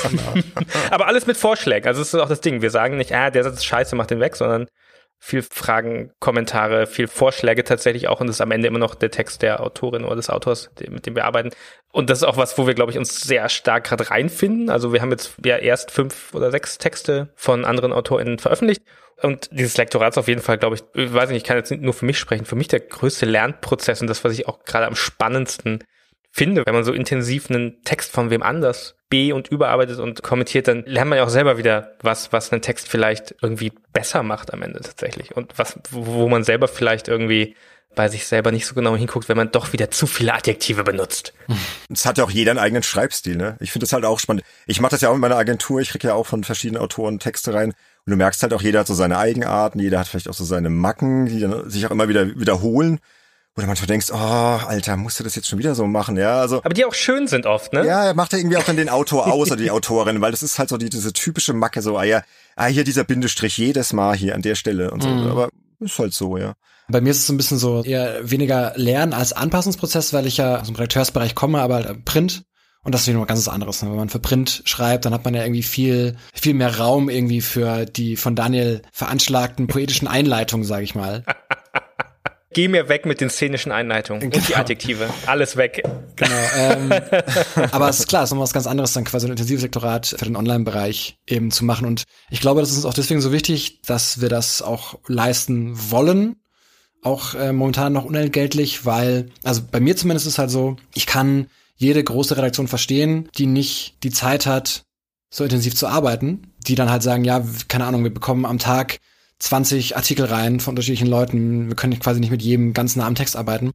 genau. 0.09 0.34
Aber 0.91 1.07
alles 1.07 1.28
mit 1.28 1.38
Vorschlägen. 1.38 1.88
Also 1.88 2.01
das 2.01 2.14
ist 2.14 2.20
auch 2.20 2.30
das 2.30 2.41
Ding. 2.41 2.61
Wir 2.61 2.72
sagen 2.72 2.97
nicht, 2.97 3.14
ah, 3.14 3.30
der 3.30 3.43
Satz 3.43 3.55
ist 3.55 3.66
scheiße, 3.66 3.95
mach 3.95 4.07
den 4.07 4.20
weg, 4.20 4.36
sondern 4.36 4.68
viel 5.20 5.41
Fragen, 5.41 6.11
Kommentare, 6.20 6.86
viel 6.86 7.07
Vorschläge 7.07 7.64
tatsächlich 7.64 8.09
auch 8.09 8.20
und 8.20 8.28
das 8.28 8.38
ist 8.38 8.41
am 8.41 8.51
Ende 8.51 8.68
immer 8.68 8.80
noch 8.80 8.93
der 8.93 9.09
Text 9.09 9.41
der 9.41 9.61
Autorin 9.61 10.03
oder 10.03 10.18
des 10.18 10.30
Autors, 10.30 10.70
mit 10.89 11.05
dem 11.05 11.16
wir 11.16 11.24
arbeiten. 11.24 11.51
Und 11.93 12.09
das 12.09 12.18
ist 12.18 12.24
auch 12.26 12.36
was, 12.36 12.57
wo 12.57 12.68
wir, 12.68 12.74
glaube 12.74 12.91
ich, 12.91 12.97
uns 12.97 13.22
sehr 13.22 13.47
stark 13.47 13.86
gerade 13.86 14.09
reinfinden. 14.09 14.70
Also 14.70 14.91
wir 14.91 15.01
haben 15.01 15.11
jetzt 15.11 15.36
ja 15.45 15.55
erst 15.55 15.91
fünf 15.91 16.34
oder 16.34 16.51
sechs 16.51 16.78
Texte 16.78 17.30
von 17.36 17.64
anderen 17.64 17.93
AutorInnen 17.93 18.38
veröffentlicht 18.38 18.82
und 19.22 19.49
dieses 19.51 19.78
Lektorat 19.78 20.14
ist 20.14 20.18
auf 20.18 20.28
jeden 20.28 20.41
Fall, 20.41 20.57
glaube 20.57 20.76
ich, 20.76 20.84
ich 20.93 21.14
weiß 21.14 21.30
nicht, 21.30 21.38
ich 21.38 21.43
kann 21.45 21.55
jetzt 21.55 21.72
nicht 21.72 21.84
nur 21.84 21.93
für 21.93 22.05
mich 22.05 22.20
sprechen, 22.20 22.43
für 22.43 22.57
mich 22.57 22.68
der 22.68 22.82
größte 22.82 23.26
Lernprozess 23.26 24.01
und 24.01 24.07
das, 24.07 24.26
was 24.26 24.34
ich 24.34 24.49
auch 24.49 24.66
gerade 24.66 24.88
am 24.88 24.95
spannendsten 24.95 25.86
finde, 26.34 26.66
wenn 26.66 26.74
man 26.74 26.84
so 26.84 26.92
intensiv 26.92 27.50
einen 27.50 27.84
Text 27.84 28.12
von 28.12 28.32
wem 28.32 28.42
anders 28.42 28.96
be- 29.10 29.36
und 29.36 29.50
überarbeitet 29.50 30.00
und 30.00 30.24
kommentiert, 30.24 30.68
dann 30.68 30.84
lernt 30.86 31.10
man 31.10 31.18
ja 31.20 31.26
auch 31.26 31.30
selber 31.30 31.60
wieder 31.60 31.92
was, 32.02 32.34
was 32.34 32.52
einen 32.52 32.64
Text 32.64 32.88
vielleicht 32.88 33.36
irgendwie 33.44 33.72
besser 33.94 34.24
macht 34.24 34.52
am 34.52 34.64
Ende 34.64 34.82
tatsächlich 34.82 35.38
und 35.38 35.54
was, 35.58 35.80
wo 35.92 36.28
man 36.28 36.44
selber 36.44 36.68
vielleicht 36.68 37.08
irgendwie 37.08 37.56
bei 37.94 38.08
sich 38.08 38.26
selber 38.26 38.52
nicht 38.52 38.66
so 38.66 38.74
genau 38.74 38.96
hinguckt, 38.96 39.30
wenn 39.30 39.38
man 39.38 39.52
doch 39.52 39.74
wieder 39.74 39.92
zu 39.92 40.08
viele 40.08 40.34
Adjektive 40.34 40.84
benutzt. 40.84 41.36
Es 41.92 42.08
hat 42.08 42.18
ja 42.18 42.24
auch 42.24 42.32
jeder 42.32 42.50
einen 42.50 42.60
eigenen 42.60 42.82
Schreibstil, 42.82 43.36
ne? 43.36 43.56
Ich 43.60 43.72
finde 43.72 43.84
das 43.84 43.94
halt 43.94 44.04
auch 44.04 44.18
spannend. 44.18 44.44
Ich 44.66 44.82
mache 44.82 44.90
das 44.92 45.02
ja 45.02 45.10
auch 45.10 45.14
in 45.14 45.20
meiner 45.20 45.38
Agentur, 45.38 45.82
ich 45.82 45.90
kriege 45.90 46.08
ja 46.08 46.16
auch 46.16 46.26
von 46.26 46.44
verschiedenen 46.44 46.82
Autoren 46.82 47.20
Texte 47.20 47.54
rein 47.54 47.70
und 47.70 48.12
du 48.12 48.16
merkst 48.16 48.42
halt 48.42 48.56
auch, 48.56 48.64
jeder 48.64 48.80
hat 48.80 48.88
so 48.88 48.96
seine 48.96 49.20
Eigenarten, 49.20 49.78
jeder 49.78 50.00
hat 50.00 50.08
vielleicht 50.08 50.28
auch 50.28 50.34
so 50.34 50.46
seine 50.46 50.72
Macken, 50.72 51.28
die 51.28 51.40
dann 51.40 51.70
sich 51.70 51.86
auch 51.86 51.92
immer 51.92 52.10
wieder 52.10 52.40
wiederholen 52.40 53.00
wo 53.56 53.62
du 53.62 53.68
manchmal 53.68 53.88
denkst, 53.88 54.08
oh, 54.12 54.16
Alter, 54.16 54.97
musst 54.97 55.20
du 55.20 55.24
das 55.24 55.36
jetzt 55.36 55.47
schon 55.47 55.60
wieder 55.60 55.76
so 55.76 55.86
machen, 55.86 56.18
ja, 56.18 56.39
also. 56.39 56.58
Aber 56.64 56.74
die 56.74 56.86
auch 56.86 56.93
schön 56.93 57.28
sind 57.28 57.45
oft, 57.45 57.72
ne? 57.74 57.86
Ja, 57.86 58.06
er 58.06 58.14
macht 58.16 58.34
ja 58.34 58.39
irgendwie 58.39 58.58
auch 58.58 58.64
dann 58.64 58.78
den 58.78 58.89
Autor 58.89 59.32
aus 59.32 59.51
oder 59.51 59.62
die 59.62 59.70
Autorin, 59.70 60.22
weil 60.22 60.32
das 60.32 60.41
ist 60.41 60.58
halt 60.58 60.70
so 60.70 60.78
die, 60.78 60.89
diese 60.89 61.14
typische 61.14 61.54
Macke, 61.54 61.82
so, 61.82 61.97
ah 61.97 62.04
ja, 62.04 62.24
ah, 62.56 62.66
hier 62.66 62.84
dieser 62.84 63.04
Bindestrich 63.04 63.58
jedes 63.58 63.93
Mal 63.93 64.16
hier 64.16 64.34
an 64.34 64.41
der 64.41 64.56
Stelle 64.56 64.91
und 64.91 65.04
so, 65.04 65.10
mm. 65.10 65.28
aber 65.28 65.49
ist 65.80 65.99
halt 65.99 66.14
so, 66.14 66.38
ja. 66.38 66.54
Bei 66.89 67.01
mir 67.01 67.12
ist 67.12 67.20
es 67.20 67.28
so 67.28 67.34
ein 67.34 67.38
bisschen 67.38 67.58
so 67.58 67.84
eher 67.84 68.30
weniger 68.30 68.74
Lernen 68.76 69.14
als 69.14 69.34
Anpassungsprozess, 69.34 70.14
weil 70.14 70.26
ich 70.26 70.38
ja 70.38 70.60
aus 70.60 70.68
dem 70.68 70.76
Redakteursbereich 70.76 71.36
komme, 71.36 71.62
aber 71.62 71.76
halt 71.76 72.06
Print. 72.06 72.43
Und 72.84 72.93
das 72.93 73.08
ist 73.08 73.14
noch 73.14 73.26
ganz 73.26 73.47
anderes. 73.47 73.82
Ne? 73.82 73.89
Wenn 73.89 73.95
man 73.95 74.10
für 74.10 74.20
Print 74.20 74.64
schreibt, 74.66 75.06
dann 75.06 75.14
hat 75.14 75.24
man 75.24 75.34
ja 75.34 75.43
irgendwie 75.43 75.64
viel, 75.64 76.18
viel 76.34 76.54
mehr 76.54 76.80
Raum 76.80 77.10
irgendwie 77.10 77.39
für 77.39 77.86
die 77.86 78.18
von 78.18 78.36
Daniel 78.36 78.82
veranschlagten 78.91 79.68
poetischen 79.68 80.10
Einleitungen, 80.10 80.66
sage 80.66 80.84
ich 80.84 80.93
mal. 80.93 81.24
Geh 82.54 82.68
mir 82.68 82.88
weg 82.88 83.06
mit 83.06 83.20
den 83.20 83.30
szenischen 83.30 83.72
Einleitungen 83.72 84.22
genau. 84.22 84.36
und 84.36 84.43
die 84.43 84.51
genau. 84.51 84.62
Adjektive. 84.62 85.10
Alles 85.26 85.58
weg. 85.58 85.84
Genau. 86.16 86.36
Ähm, 86.58 86.91
aber 87.72 87.89
es 87.89 87.99
ist 87.99 88.08
klar, 88.08 88.24
es 88.24 88.30
ist 88.30 88.32
nochmal 88.32 88.43
was 88.43 88.54
ganz 88.54 88.68
anderes, 88.68 88.93
dann 88.93 89.04
quasi 89.04 89.28
ein 89.28 89.32
Intensivsektorat 89.32 90.16
für 90.18 90.26
den 90.26 90.36
Online-Bereich 90.36 91.18
eben 91.28 91.51
zu 91.51 91.66
machen. 91.66 91.88
Und 91.88 92.04
ich 92.30 92.41
glaube, 92.41 92.62
das 92.62 92.70
ist 92.70 92.78
uns 92.78 92.86
auch 92.86 92.93
deswegen 92.93 93.22
so 93.22 93.32
wichtig, 93.32 93.82
dass 93.82 94.22
wir 94.22 94.30
das 94.30 94.62
auch 94.62 94.99
leisten 95.08 95.74
wollen. 95.91 96.36
Auch 97.01 97.34
äh, 97.34 97.51
momentan 97.51 97.91
noch 97.91 98.06
unentgeltlich, 98.06 98.86
weil, 98.86 99.30
also 99.43 99.62
bei 99.70 99.80
mir 99.80 99.97
zumindest 99.97 100.28
ist 100.28 100.34
es 100.34 100.39
halt 100.39 100.51
so, 100.51 100.78
ich 100.93 101.06
kann 101.06 101.47
jede 101.76 102.04
große 102.04 102.38
Redaktion 102.38 102.68
verstehen, 102.68 103.30
die 103.38 103.47
nicht 103.47 103.95
die 104.04 104.12
Zeit 104.12 104.45
hat, 104.45 104.84
so 105.30 105.43
intensiv 105.43 105.76
zu 105.76 105.88
arbeiten, 105.88 106.54
die 106.60 106.76
dann 106.76 106.91
halt 106.91 107.04
sagen, 107.04 107.26
ja, 107.26 107.43
keine 107.68 107.86
Ahnung, 107.86 108.04
wir 108.04 108.14
bekommen 108.14 108.45
am 108.45 108.60
Tag 108.60 108.99
20 109.44 109.98
Artikel 109.98 110.26
rein 110.26 110.62
von 110.62 110.72
unterschiedlichen 110.72 111.08
Leuten. 111.08 111.68
Wir 111.68 111.76
können 111.76 112.00
quasi 112.00 112.22
nicht 112.22 112.32
mit 112.32 112.41
jedem 112.41 112.72
ganz 112.72 112.96
nah 112.96 113.06
am 113.06 113.16
Text 113.16 113.36
arbeiten. 113.36 113.72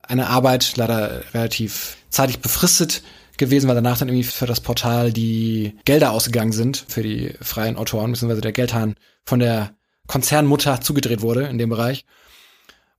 Eine 0.00 0.28
Arbeit 0.28 0.76
leider 0.76 1.22
relativ 1.34 1.96
zeitig 2.08 2.38
befristet 2.38 3.02
gewesen, 3.36 3.66
weil 3.66 3.74
danach 3.74 3.98
dann 3.98 4.08
irgendwie 4.08 4.22
für 4.22 4.46
das 4.46 4.60
Portal 4.60 5.12
die 5.12 5.76
Gelder 5.84 6.12
ausgegangen 6.12 6.52
sind 6.52 6.84
für 6.86 7.02
die 7.02 7.34
freien 7.40 7.76
Autoren, 7.76 8.12
beziehungsweise 8.12 8.42
der 8.42 8.52
Geldhahn 8.52 8.94
von 9.24 9.40
der 9.40 9.74
Konzernmutter 10.06 10.80
zugedreht 10.80 11.20
wurde 11.20 11.42
in 11.48 11.58
dem 11.58 11.70
Bereich. 11.70 12.04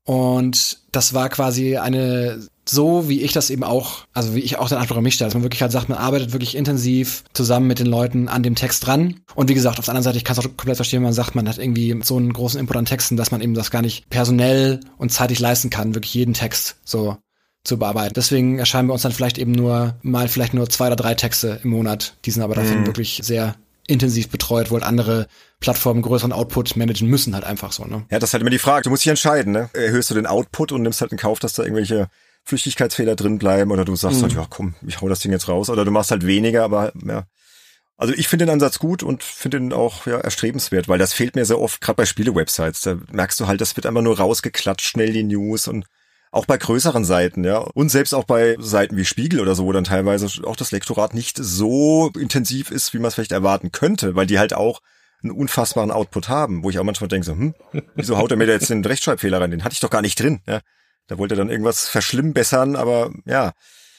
Und 0.03 0.80
das 0.91 1.13
war 1.13 1.30
quasi 1.30 1.78
eine 1.78 2.45
so 2.70 3.09
wie 3.09 3.22
ich 3.22 3.34
das 3.34 3.49
eben 3.49 3.63
auch, 3.63 4.05
also 4.13 4.36
wie 4.36 4.39
ich 4.39 4.57
auch 4.57 4.70
den 4.70 4.78
Anspruch 4.78 4.97
an 4.97 5.03
mich 5.03 5.15
stelle, 5.15 5.28
dass 5.28 5.34
man 5.34 5.43
wirklich 5.43 5.61
halt 5.61 5.72
sagt, 5.72 5.89
man 5.89 5.97
arbeitet 5.97 6.34
wirklich 6.34 6.55
intensiv 6.55 7.24
zusammen 7.34 7.67
mit 7.67 7.80
den 7.80 7.88
Leuten 7.88 8.28
an 8.28 8.43
dem 8.43 8.55
Text 8.55 8.86
dran. 8.86 9.22
Und 9.36 9.49
wie 9.49 9.53
gesagt, 9.53 9.80
auf 9.80 9.86
der 9.86 9.93
anderen 9.93 10.03
Seite, 10.03 10.17
ich 10.17 10.24
kann 10.24 10.38
es 10.38 10.39
auch 10.39 10.55
komplett 10.55 10.76
verstehen, 10.76 10.97
wenn 10.97 11.05
man 11.05 11.13
sagt, 11.13 11.36
man 11.36 11.47
hat 11.47 11.57
irgendwie 11.57 11.99
so 12.03 12.17
einen 12.17 12.34
großen 12.34 12.59
Input 12.59 12.78
an 12.78 12.86
Texten, 12.86 13.17
dass 13.17 13.32
man 13.32 13.41
eben 13.41 13.53
das 13.53 13.72
gar 13.72 13.82
nicht 13.82 14.09
personell 14.09 14.80
und 14.97 15.11
zeitlich 15.11 15.39
leisten 15.39 15.70
kann, 15.70 15.95
wirklich 15.95 16.13
jeden 16.13 16.34
Text 16.34 16.78
so 16.84 17.17
zu 17.63 17.78
bearbeiten. 17.78 18.13
Deswegen 18.15 18.59
erscheinen 18.59 18.88
bei 18.88 18.93
uns 18.93 19.01
dann 19.01 19.11
vielleicht 19.11 19.38
eben 19.38 19.51
nur 19.51 19.95
mal 20.01 20.28
vielleicht 20.28 20.53
nur 20.53 20.70
zwei 20.70 20.88
oder 20.88 20.95
drei 20.95 21.15
Texte 21.15 21.59
im 21.63 21.72
Monat. 21.72 22.15
Die 22.26 22.32
sind 22.32 22.43
aber 22.43 22.55
dafür 22.55 22.78
mhm. 22.78 22.86
wirklich 22.86 23.20
sehr 23.24 23.55
intensiv 23.88 24.30
betreut, 24.30 24.70
wo 24.70 24.76
halt 24.76 24.84
andere 24.84 25.28
Plattformen 25.59 26.01
größeren 26.01 26.32
Output 26.32 26.76
managen 26.78 27.09
müssen 27.09 27.34
halt 27.34 27.43
einfach 27.43 27.72
so, 27.72 27.86
ne? 27.86 28.05
Ja, 28.11 28.20
das 28.20 28.30
ist 28.30 28.34
halt 28.34 28.41
immer 28.41 28.51
die 28.51 28.59
Frage. 28.59 28.84
Du 28.84 28.91
musst 28.91 29.03
dich 29.03 29.09
entscheiden, 29.09 29.51
ne? 29.51 29.70
Erhöhst 29.74 30.09
du 30.09 30.13
den 30.13 30.28
Output 30.28 30.72
und 30.72 30.84
nimmst 30.84 31.01
halt 31.01 31.11
in 31.11 31.17
Kauf, 31.17 31.39
dass 31.39 31.53
da 31.53 31.63
irgendwelche 31.63 32.07
Flüchtigkeitsfehler 32.50 33.16
drin 33.16 33.38
bleiben 33.38 33.72
oder 33.72 33.86
du 33.86 33.95
sagst 33.95 34.22
halt, 34.22 34.34
mhm. 34.34 34.38
halt, 34.38 34.50
ja 34.50 34.56
komm, 34.56 34.76
ich 34.86 35.02
hau 35.02 35.08
das 35.08 35.20
Ding 35.20 35.32
jetzt 35.32 35.47
raus 35.47 35.70
oder 35.70 35.86
du 35.86 35.91
machst 35.91 36.12
halt 36.12 36.26
weniger, 36.26 36.64
aber 36.64 36.91
ja. 37.06 37.26
Also 37.97 38.14
ich 38.14 38.30
finde 38.30 38.45
den 38.45 38.54
Ansatz 38.54 38.80
gut 38.80 39.04
und 39.04 39.24
finde 39.24 39.58
ihn 39.58 39.74
auch 39.74 40.06
ja, 40.06 40.20
erstrebenswert, 40.20 40.88
weil 40.88 41.00
das 41.00 41.12
fehlt 41.12 41.36
mir 41.36 41.43
sehr 41.43 41.60
oft, 41.60 41.82
gerade 41.82 41.97
bei 41.97 42.06
Spiele-Websites. 42.06 42.82
Da 42.82 42.97
merkst 43.12 43.38
du 43.41 43.47
halt, 43.47 43.60
das 43.60 43.76
wird 43.76 43.86
einfach 43.86 44.02
nur 44.02 44.18
rausgeklatscht, 44.18 44.88
schnell 44.88 45.12
die 45.12 45.24
News 45.24 45.68
und 45.68 45.86
auch 46.32 46.45
bei 46.45 46.58
größeren 46.58 47.04
Seiten, 47.04 47.43
ja. 47.43 47.58
Und 47.58 47.89
selbst 47.89 48.14
auch 48.14 48.24
bei 48.24 48.56
Seiten 48.60 48.95
wie 48.95 49.04
Spiegel 49.04 49.41
oder 49.41 49.54
so, 49.56 49.66
wo 49.66 49.72
dann 49.74 49.84
teilweise 49.84 50.28
auch 50.45 50.56
das 50.56 50.72
Lektorat 50.72 51.14
nicht 51.14 51.38
so 51.41 52.12
intensiv 52.18 52.72
ist, 52.72 52.93
wie 52.93 53.00
man 53.00 53.08
es 53.08 53.16
vielleicht 53.16 53.32
erwarten 53.32 53.72
könnte, 53.72 54.16
weil 54.16 54.28
die 54.28 54.39
halt 54.39 54.54
auch 54.54 54.80
einen 55.22 55.32
unfassbaren 55.32 55.91
Output 55.91 56.30
haben, 56.30 56.64
wo 56.64 56.70
ich 56.70 56.80
auch 56.80 56.84
manchmal 56.84 57.10
denke 57.10 57.26
so, 57.26 57.34
hm, 57.34 57.54
wieso 57.95 58.18
haut 58.18 58.32
er 58.32 58.38
mir 58.38 58.47
da 58.47 58.54
jetzt 58.54 58.70
den 58.70 58.86
Rechtschreibfehler 58.86 59.41
rein? 59.41 59.52
Den 59.52 59.64
hatte 59.64 59.74
ich 59.74 59.80
doch 59.80 59.89
gar 59.89 60.02
nicht 60.02 60.20
drin, 60.20 60.39
ja. 60.47 60.62
Da 61.10 61.18
wollte 61.18 61.34
er 61.34 61.38
dann 61.38 61.49
irgendwas 61.49 61.88
verschlimmbessern, 61.88 62.76
aber 62.76 63.12
ja, 63.26 63.51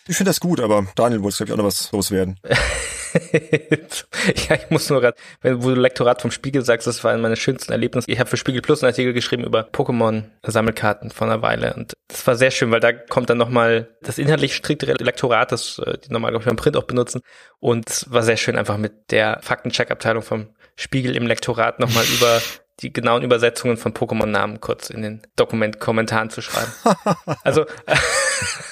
ich 0.06 0.16
finde 0.16 0.30
das 0.30 0.40
gut, 0.40 0.60
aber 0.60 0.86
Daniel 0.94 1.22
wollte, 1.22 1.44
glaube 1.44 1.50
ich, 1.50 1.52
auch 1.52 1.58
noch 1.58 1.64
was 1.66 1.92
loswerden. 1.92 2.38
ja, 3.32 4.56
ich 4.56 4.70
muss 4.70 4.88
nur 4.88 5.00
gerade, 5.00 5.16
wenn 5.40 5.60
du 5.60 5.70
Lektorat 5.70 6.22
vom 6.22 6.30
Spiegel 6.30 6.64
sagst, 6.64 6.86
das 6.86 7.02
war 7.02 7.12
ein 7.12 7.20
meiner 7.20 7.36
schönsten 7.36 7.72
Erlebnisse. 7.72 8.10
Ich 8.10 8.18
habe 8.18 8.30
für 8.30 8.36
Spiegel 8.36 8.62
Plus 8.62 8.82
einen 8.82 8.92
Artikel 8.92 9.12
geschrieben 9.12 9.44
über 9.44 9.62
Pokémon-Sammelkarten 9.62 11.10
von 11.10 11.30
einer 11.30 11.42
Weile 11.42 11.74
und 11.74 11.94
das 12.08 12.26
war 12.26 12.36
sehr 12.36 12.50
schön, 12.50 12.70
weil 12.70 12.80
da 12.80 12.92
kommt 12.92 13.28
dann 13.30 13.38
nochmal 13.38 13.96
das 14.02 14.18
inhaltlich 14.18 14.54
striktere 14.54 14.94
Lektorat, 14.94 15.52
das 15.52 15.78
äh, 15.78 15.98
die 15.98 16.12
normal, 16.12 16.30
glaube 16.30 16.42
ich, 16.42 16.48
beim 16.48 16.56
Print 16.56 16.76
auch 16.76 16.84
benutzen 16.84 17.20
und 17.58 17.90
es 17.90 18.10
war 18.10 18.22
sehr 18.22 18.36
schön, 18.36 18.56
einfach 18.56 18.78
mit 18.78 19.10
der 19.10 19.40
Faktencheck-Abteilung 19.42 20.22
vom 20.22 20.54
Spiegel 20.76 21.16
im 21.16 21.26
Lektorat 21.26 21.78
nochmal 21.80 22.04
über 22.16 22.40
die 22.82 22.92
genauen 22.92 23.22
Übersetzungen 23.22 23.76
von 23.76 23.92
Pokémon-Namen 23.92 24.60
kurz 24.60 24.90
in 24.90 25.02
den 25.02 25.22
Dokument-Kommentaren 25.36 26.30
zu 26.30 26.40
schreiben. 26.40 26.72
also 27.44 27.66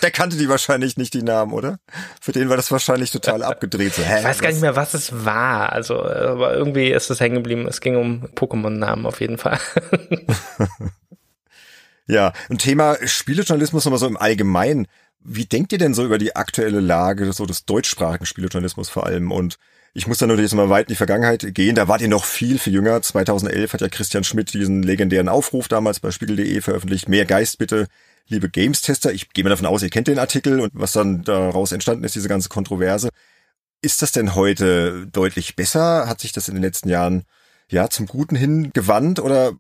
der 0.03 0.11
kannte 0.11 0.37
die 0.37 0.49
wahrscheinlich 0.49 0.97
nicht 0.97 1.15
die 1.15 1.23
Namen, 1.23 1.53
oder? 1.53 1.79
Für 2.21 2.33
den 2.33 2.49
war 2.49 2.57
das 2.57 2.71
wahrscheinlich 2.71 3.11
total 3.11 3.43
abgedreht. 3.43 3.95
So, 3.95 4.03
hä, 4.03 4.19
ich 4.19 4.25
weiß 4.25 4.41
gar 4.41 4.51
nicht 4.51 4.61
mehr, 4.61 4.77
was 4.77 4.95
es 4.95 5.25
war. 5.25 5.73
Also, 5.73 6.03
aber 6.03 6.55
irgendwie 6.55 6.89
ist 6.89 7.11
es 7.11 7.21
hängen 7.21 7.37
geblieben. 7.37 7.67
Es 7.67 7.81
ging 7.81 7.97
um 7.97 8.27
Pokémon-Namen 8.35 9.07
auf 9.07 9.21
jeden 9.21 9.39
Fall. 9.39 9.59
ja, 12.07 12.33
ein 12.49 12.59
Thema 12.59 12.97
Spielejournalismus 13.07 13.85
nochmal 13.85 13.99
so 13.99 14.07
im 14.07 14.17
Allgemeinen. 14.17 14.87
Wie 15.21 15.47
denkt 15.47 15.73
ihr 15.73 15.79
denn 15.79 15.95
so 15.95 16.05
über 16.05 16.19
die 16.19 16.37
aktuelle 16.37 16.81
Lage 16.81 17.33
so 17.33 17.45
des 17.45 17.67
deutschsprachigen 17.67 18.25
Spielejournalismus 18.25 18.89
vor 18.89 19.05
allem 19.05 19.33
und 19.33 19.59
ich 19.99 20.07
muss 20.07 20.19
da 20.19 20.29
nur 20.29 20.39
jetzt 20.39 20.55
mal 20.55 20.71
weit 20.71 20.87
in 20.87 20.93
die 20.93 20.97
Vergangenheit 20.97 21.45
gehen. 21.55 21.75
Da 21.75 21.89
wart 21.89 22.01
ihr 22.01 22.09
noch 22.09 22.25
viel, 22.25 22.61
viel 22.61 22.73
jünger. 22.73 23.03
2011 23.03 23.73
hat 23.73 23.81
ja 23.81 23.89
Christian 23.89 24.23
Schmidt 24.23 24.55
diesen 24.55 24.85
legendären 24.85 25.29
Aufruf 25.29 25.67
damals 25.67 25.99
bei 25.99 26.13
Spiegel.de 26.13 26.61
veröffentlicht. 26.61 27.09
Mehr 27.09 27.25
Geist 27.25 27.59
bitte, 27.59 27.89
liebe 28.29 28.49
Games-Tester. 28.49 29.13
Ich 29.13 29.31
gehe 29.31 29.43
mal 29.43 29.51
davon 29.51 29.67
aus, 29.67 29.83
ihr 29.83 29.91
kennt 29.91 30.07
den 30.07 30.21
Artikel 30.21 30.61
und 30.61 30.71
was 30.73 30.93
dann 30.93 31.25
daraus 31.25 31.73
entstanden 31.73 32.05
ist, 32.05 32.15
diese 32.15 32.29
ganze 32.29 32.49
Kontroverse. 32.49 33.09
Ist 33.83 34.01
das 34.01 34.13
denn 34.13 34.37
heute 34.37 35.09
deutlich 35.09 35.57
besser? 35.57 36.09
Hat 36.09 36.21
sich 36.21 36.31
das 36.31 36.49
in 36.49 36.55
den 36.55 36.63
letzten 36.63 36.89
Jahren 36.89 37.25
ja 37.69 37.91
zum 37.91 38.07
Guten 38.07 38.37
hin 38.37 38.71
gewandt 38.73 39.19
oder 39.19 39.55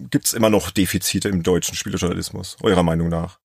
gibt's 0.00 0.32
immer 0.32 0.50
noch 0.50 0.72
Defizite 0.72 1.28
im 1.28 1.44
deutschen 1.44 1.76
Spielejournalismus, 1.76 2.56
eurer 2.62 2.82
Meinung 2.82 3.10
nach? 3.10 3.38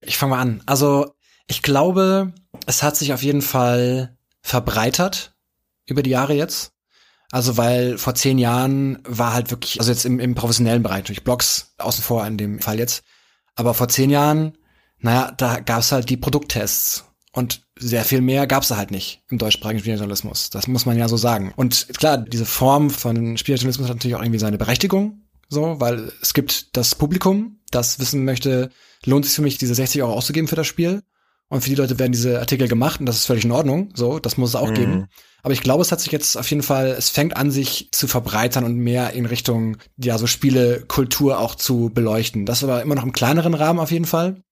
Ich 0.00 0.16
fange 0.16 0.30
mal 0.30 0.40
an. 0.40 0.62
Also 0.64 1.12
ich 1.46 1.60
glaube, 1.60 2.32
es 2.64 2.82
hat 2.82 2.96
sich 2.96 3.12
auf 3.12 3.22
jeden 3.22 3.42
Fall 3.42 4.16
verbreitert 4.40 5.34
über 5.90 6.02
die 6.02 6.10
Jahre 6.10 6.34
jetzt. 6.34 6.72
Also 7.30 7.56
weil 7.56 7.96
vor 7.96 8.14
zehn 8.14 8.38
Jahren 8.38 8.98
war 9.04 9.32
halt 9.32 9.50
wirklich, 9.50 9.78
also 9.78 9.92
jetzt 9.92 10.04
im, 10.04 10.18
im 10.18 10.34
professionellen 10.34 10.82
Bereich, 10.82 11.04
durch 11.04 11.22
Blogs 11.22 11.74
außen 11.78 12.02
vor 12.02 12.26
in 12.26 12.38
dem 12.38 12.58
Fall 12.60 12.78
jetzt, 12.78 13.04
aber 13.54 13.74
vor 13.74 13.88
zehn 13.88 14.10
Jahren, 14.10 14.58
naja, 14.98 15.32
da 15.36 15.60
gab's 15.60 15.92
halt 15.92 16.10
die 16.10 16.16
Produkttests 16.16 17.04
und 17.32 17.62
sehr 17.78 18.04
viel 18.04 18.20
mehr 18.20 18.46
gab's 18.46 18.68
da 18.68 18.76
halt 18.76 18.90
nicht 18.90 19.22
im 19.28 19.38
deutschsprachigen 19.38 19.80
Spieljournalismus. 19.80 20.50
Das 20.50 20.66
muss 20.66 20.86
man 20.86 20.98
ja 20.98 21.08
so 21.08 21.16
sagen. 21.16 21.52
Und 21.56 21.88
klar, 21.96 22.18
diese 22.18 22.46
Form 22.46 22.90
von 22.90 23.36
Spieljournalismus 23.36 23.88
hat 23.88 23.96
natürlich 23.96 24.16
auch 24.16 24.22
irgendwie 24.22 24.40
seine 24.40 24.58
Berechtigung, 24.58 25.22
so, 25.48 25.80
weil 25.80 26.12
es 26.22 26.34
gibt 26.34 26.76
das 26.76 26.94
Publikum, 26.96 27.60
das 27.70 28.00
wissen 28.00 28.24
möchte, 28.24 28.70
lohnt 29.04 29.24
sich 29.24 29.34
für 29.34 29.42
mich, 29.42 29.58
diese 29.58 29.74
60 29.74 30.02
Euro 30.02 30.14
auszugeben 30.14 30.48
für 30.48 30.56
das 30.56 30.66
Spiel. 30.66 31.02
Und 31.50 31.62
für 31.62 31.68
die 31.68 31.74
Leute 31.74 31.98
werden 31.98 32.12
diese 32.12 32.38
Artikel 32.38 32.68
gemacht 32.68 33.00
und 33.00 33.06
das 33.06 33.16
ist 33.16 33.26
völlig 33.26 33.44
in 33.44 33.50
Ordnung. 33.50 33.90
So, 33.94 34.20
das 34.20 34.36
muss 34.36 34.50
es 34.50 34.54
auch 34.54 34.70
mhm. 34.70 34.74
geben. 34.74 35.06
Aber 35.42 35.52
ich 35.52 35.62
glaube, 35.62 35.82
es 35.82 35.90
hat 35.90 36.00
sich 36.00 36.12
jetzt 36.12 36.36
auf 36.36 36.48
jeden 36.48 36.62
Fall, 36.62 36.88
es 36.88 37.10
fängt 37.10 37.36
an, 37.36 37.50
sich 37.50 37.88
zu 37.90 38.06
verbreitern 38.06 38.64
und 38.64 38.76
mehr 38.76 39.14
in 39.14 39.26
Richtung, 39.26 39.78
ja, 39.96 40.16
so 40.16 40.28
Spielekultur 40.28 41.40
auch 41.40 41.56
zu 41.56 41.90
beleuchten. 41.92 42.46
Das 42.46 42.62
aber 42.62 42.82
immer 42.82 42.94
noch 42.94 43.02
im 43.02 43.12
kleineren 43.12 43.54
Rahmen 43.54 43.80
auf 43.80 43.90
jeden 43.90 44.04
Fall. 44.04 44.42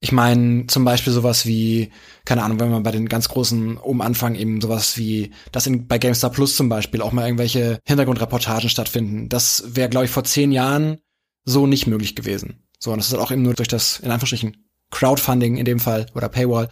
Ich 0.00 0.10
meine, 0.10 0.68
zum 0.68 0.84
Beispiel 0.84 1.12
sowas 1.12 1.44
wie, 1.44 1.90
keine 2.24 2.44
Ahnung, 2.44 2.60
wenn 2.60 2.70
man 2.70 2.84
bei 2.84 2.92
den 2.92 3.08
ganz 3.08 3.28
großen 3.28 3.76
oben 3.76 4.00
anfangen, 4.00 4.36
eben 4.36 4.60
sowas 4.62 4.96
wie, 4.96 5.32
dass 5.52 5.66
in, 5.66 5.86
bei 5.86 5.98
GameStar 5.98 6.30
Plus 6.30 6.56
zum 6.56 6.70
Beispiel 6.70 7.02
auch 7.02 7.12
mal 7.12 7.26
irgendwelche 7.26 7.80
Hintergrundreportagen 7.84 8.70
stattfinden. 8.70 9.28
Das 9.28 9.64
wäre, 9.66 9.90
glaube 9.90 10.06
ich, 10.06 10.12
vor 10.12 10.24
zehn 10.24 10.52
Jahren 10.52 10.98
so 11.44 11.66
nicht 11.66 11.88
möglich 11.88 12.14
gewesen. 12.14 12.62
So, 12.78 12.92
und 12.92 12.98
das 12.98 13.08
ist 13.08 13.12
halt 13.12 13.22
auch 13.22 13.32
eben 13.32 13.42
nur 13.42 13.54
durch 13.54 13.68
das, 13.68 13.98
in 13.98 14.12
Anführungsstrichen, 14.12 14.67
Crowdfunding 14.90 15.56
in 15.56 15.64
dem 15.64 15.80
Fall 15.80 16.06
oder 16.14 16.28
Paywall, 16.28 16.68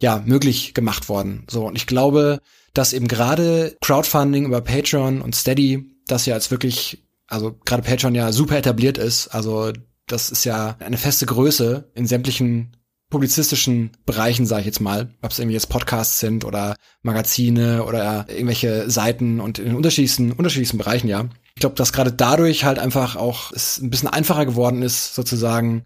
ja, 0.00 0.22
möglich 0.24 0.74
gemacht 0.74 1.08
worden. 1.08 1.46
So, 1.50 1.66
und 1.66 1.76
ich 1.76 1.86
glaube, 1.86 2.40
dass 2.74 2.92
eben 2.92 3.08
gerade 3.08 3.76
Crowdfunding 3.80 4.44
über 4.44 4.60
Patreon 4.60 5.22
und 5.22 5.34
Steady, 5.34 5.90
das 6.06 6.26
ja 6.26 6.34
jetzt 6.34 6.50
wirklich, 6.50 7.04
also 7.26 7.56
gerade 7.64 7.82
Patreon 7.82 8.14
ja 8.14 8.32
super 8.32 8.56
etabliert 8.58 8.98
ist, 8.98 9.28
also 9.28 9.72
das 10.06 10.30
ist 10.30 10.44
ja 10.44 10.76
eine 10.78 10.98
feste 10.98 11.26
Größe 11.26 11.90
in 11.94 12.06
sämtlichen 12.06 12.76
publizistischen 13.08 13.92
Bereichen, 14.04 14.46
sage 14.46 14.60
ich 14.62 14.66
jetzt 14.66 14.80
mal, 14.80 15.14
ob 15.22 15.30
es 15.30 15.38
irgendwie 15.38 15.54
jetzt 15.54 15.68
Podcasts 15.68 16.18
sind 16.18 16.44
oder 16.44 16.76
Magazine 17.02 17.84
oder 17.84 18.26
irgendwelche 18.28 18.90
Seiten 18.90 19.40
und 19.40 19.58
in 19.58 19.76
unterschiedlichsten, 19.76 20.32
unterschiedlichsten 20.32 20.78
Bereichen, 20.78 21.08
ja. 21.08 21.28
Ich 21.54 21.60
glaube, 21.60 21.76
dass 21.76 21.92
gerade 21.92 22.12
dadurch 22.12 22.64
halt 22.64 22.78
einfach 22.78 23.16
auch 23.16 23.52
es 23.52 23.78
ein 23.78 23.90
bisschen 23.90 24.08
einfacher 24.08 24.44
geworden 24.44 24.82
ist, 24.82 25.14
sozusagen 25.14 25.84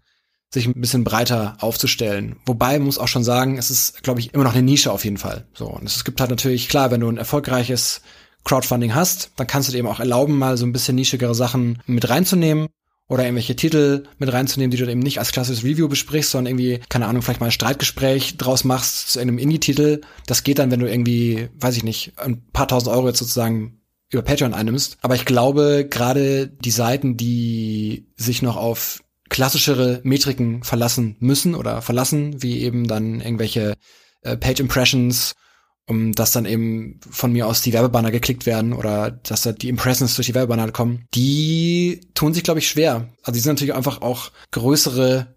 sich 0.53 0.67
ein 0.67 0.79
bisschen 0.79 1.03
breiter 1.03 1.55
aufzustellen. 1.59 2.35
Wobei 2.45 2.77
muss 2.79 2.97
auch 2.97 3.07
schon 3.07 3.23
sagen, 3.23 3.57
es 3.57 3.71
ist, 3.71 4.03
glaube 4.03 4.19
ich, 4.19 4.33
immer 4.33 4.43
noch 4.43 4.53
eine 4.53 4.63
Nische 4.63 4.91
auf 4.91 5.05
jeden 5.05 5.17
Fall. 5.17 5.45
So 5.53 5.67
und 5.67 5.83
es 5.83 6.03
gibt 6.03 6.19
halt 6.19 6.29
natürlich 6.29 6.67
klar, 6.67 6.91
wenn 6.91 7.01
du 7.01 7.09
ein 7.09 7.17
erfolgreiches 7.17 8.01
Crowdfunding 8.43 8.93
hast, 8.93 9.31
dann 9.35 9.47
kannst 9.47 9.69
du 9.69 9.71
dir 9.71 9.79
eben 9.79 9.87
auch 9.87 9.99
erlauben, 9.99 10.37
mal 10.37 10.57
so 10.57 10.65
ein 10.65 10.73
bisschen 10.73 10.95
nischigere 10.95 11.35
Sachen 11.35 11.81
mit 11.85 12.09
reinzunehmen 12.09 12.67
oder 13.07 13.23
irgendwelche 13.23 13.55
Titel 13.55 14.05
mit 14.19 14.31
reinzunehmen, 14.31 14.71
die 14.71 14.77
du 14.77 14.89
eben 14.89 14.99
nicht 14.99 15.19
als 15.19 15.31
klassisches 15.31 15.63
Review 15.63 15.87
besprichst, 15.87 16.31
sondern 16.31 16.51
irgendwie, 16.51 16.79
keine 16.89 17.07
Ahnung, 17.07 17.21
vielleicht 17.21 17.39
mal 17.39 17.47
ein 17.47 17.51
Streitgespräch 17.51 18.37
draus 18.37 18.63
machst 18.63 19.11
zu 19.11 19.19
einem 19.19 19.37
Indie-Titel. 19.37 20.01
Das 20.27 20.43
geht 20.43 20.59
dann, 20.59 20.71
wenn 20.71 20.79
du 20.79 20.89
irgendwie, 20.89 21.49
weiß 21.59 21.77
ich 21.77 21.83
nicht, 21.83 22.13
ein 22.17 22.41
paar 22.51 22.67
tausend 22.67 22.93
Euro 22.93 23.07
jetzt 23.07 23.19
sozusagen 23.19 23.81
über 24.09 24.23
Patreon 24.23 24.53
einnimmst. 24.53 24.97
Aber 25.01 25.15
ich 25.15 25.25
glaube, 25.25 25.87
gerade 25.89 26.47
die 26.47 26.71
Seiten, 26.71 27.17
die 27.17 28.07
sich 28.15 28.41
noch 28.41 28.57
auf 28.57 29.01
klassischere 29.31 30.01
Metriken 30.03 30.61
verlassen 30.61 31.15
müssen 31.19 31.55
oder 31.55 31.81
verlassen, 31.81 32.43
wie 32.43 32.59
eben 32.59 32.87
dann 32.87 33.21
irgendwelche 33.21 33.75
äh, 34.23 34.35
Page 34.35 34.59
Impressions, 34.59 35.35
um 35.87 36.11
dass 36.11 36.33
dann 36.33 36.45
eben 36.45 36.99
von 37.09 37.31
mir 37.31 37.47
aus 37.47 37.61
die 37.61 37.71
Werbebanner 37.71 38.11
geklickt 38.11 38.45
werden 38.45 38.73
oder 38.73 39.09
dass 39.09 39.43
da 39.43 39.53
die 39.53 39.69
Impressions 39.69 40.15
durch 40.15 40.27
die 40.27 40.35
Werbebanner 40.35 40.71
kommen, 40.73 41.05
die 41.15 42.01
tun 42.13 42.33
sich, 42.33 42.43
glaube 42.43 42.59
ich, 42.59 42.67
schwer. 42.67 43.07
Also 43.23 43.31
die 43.31 43.39
sind 43.39 43.53
natürlich 43.53 43.73
einfach 43.73 44.01
auch 44.01 44.31
größere, 44.51 45.33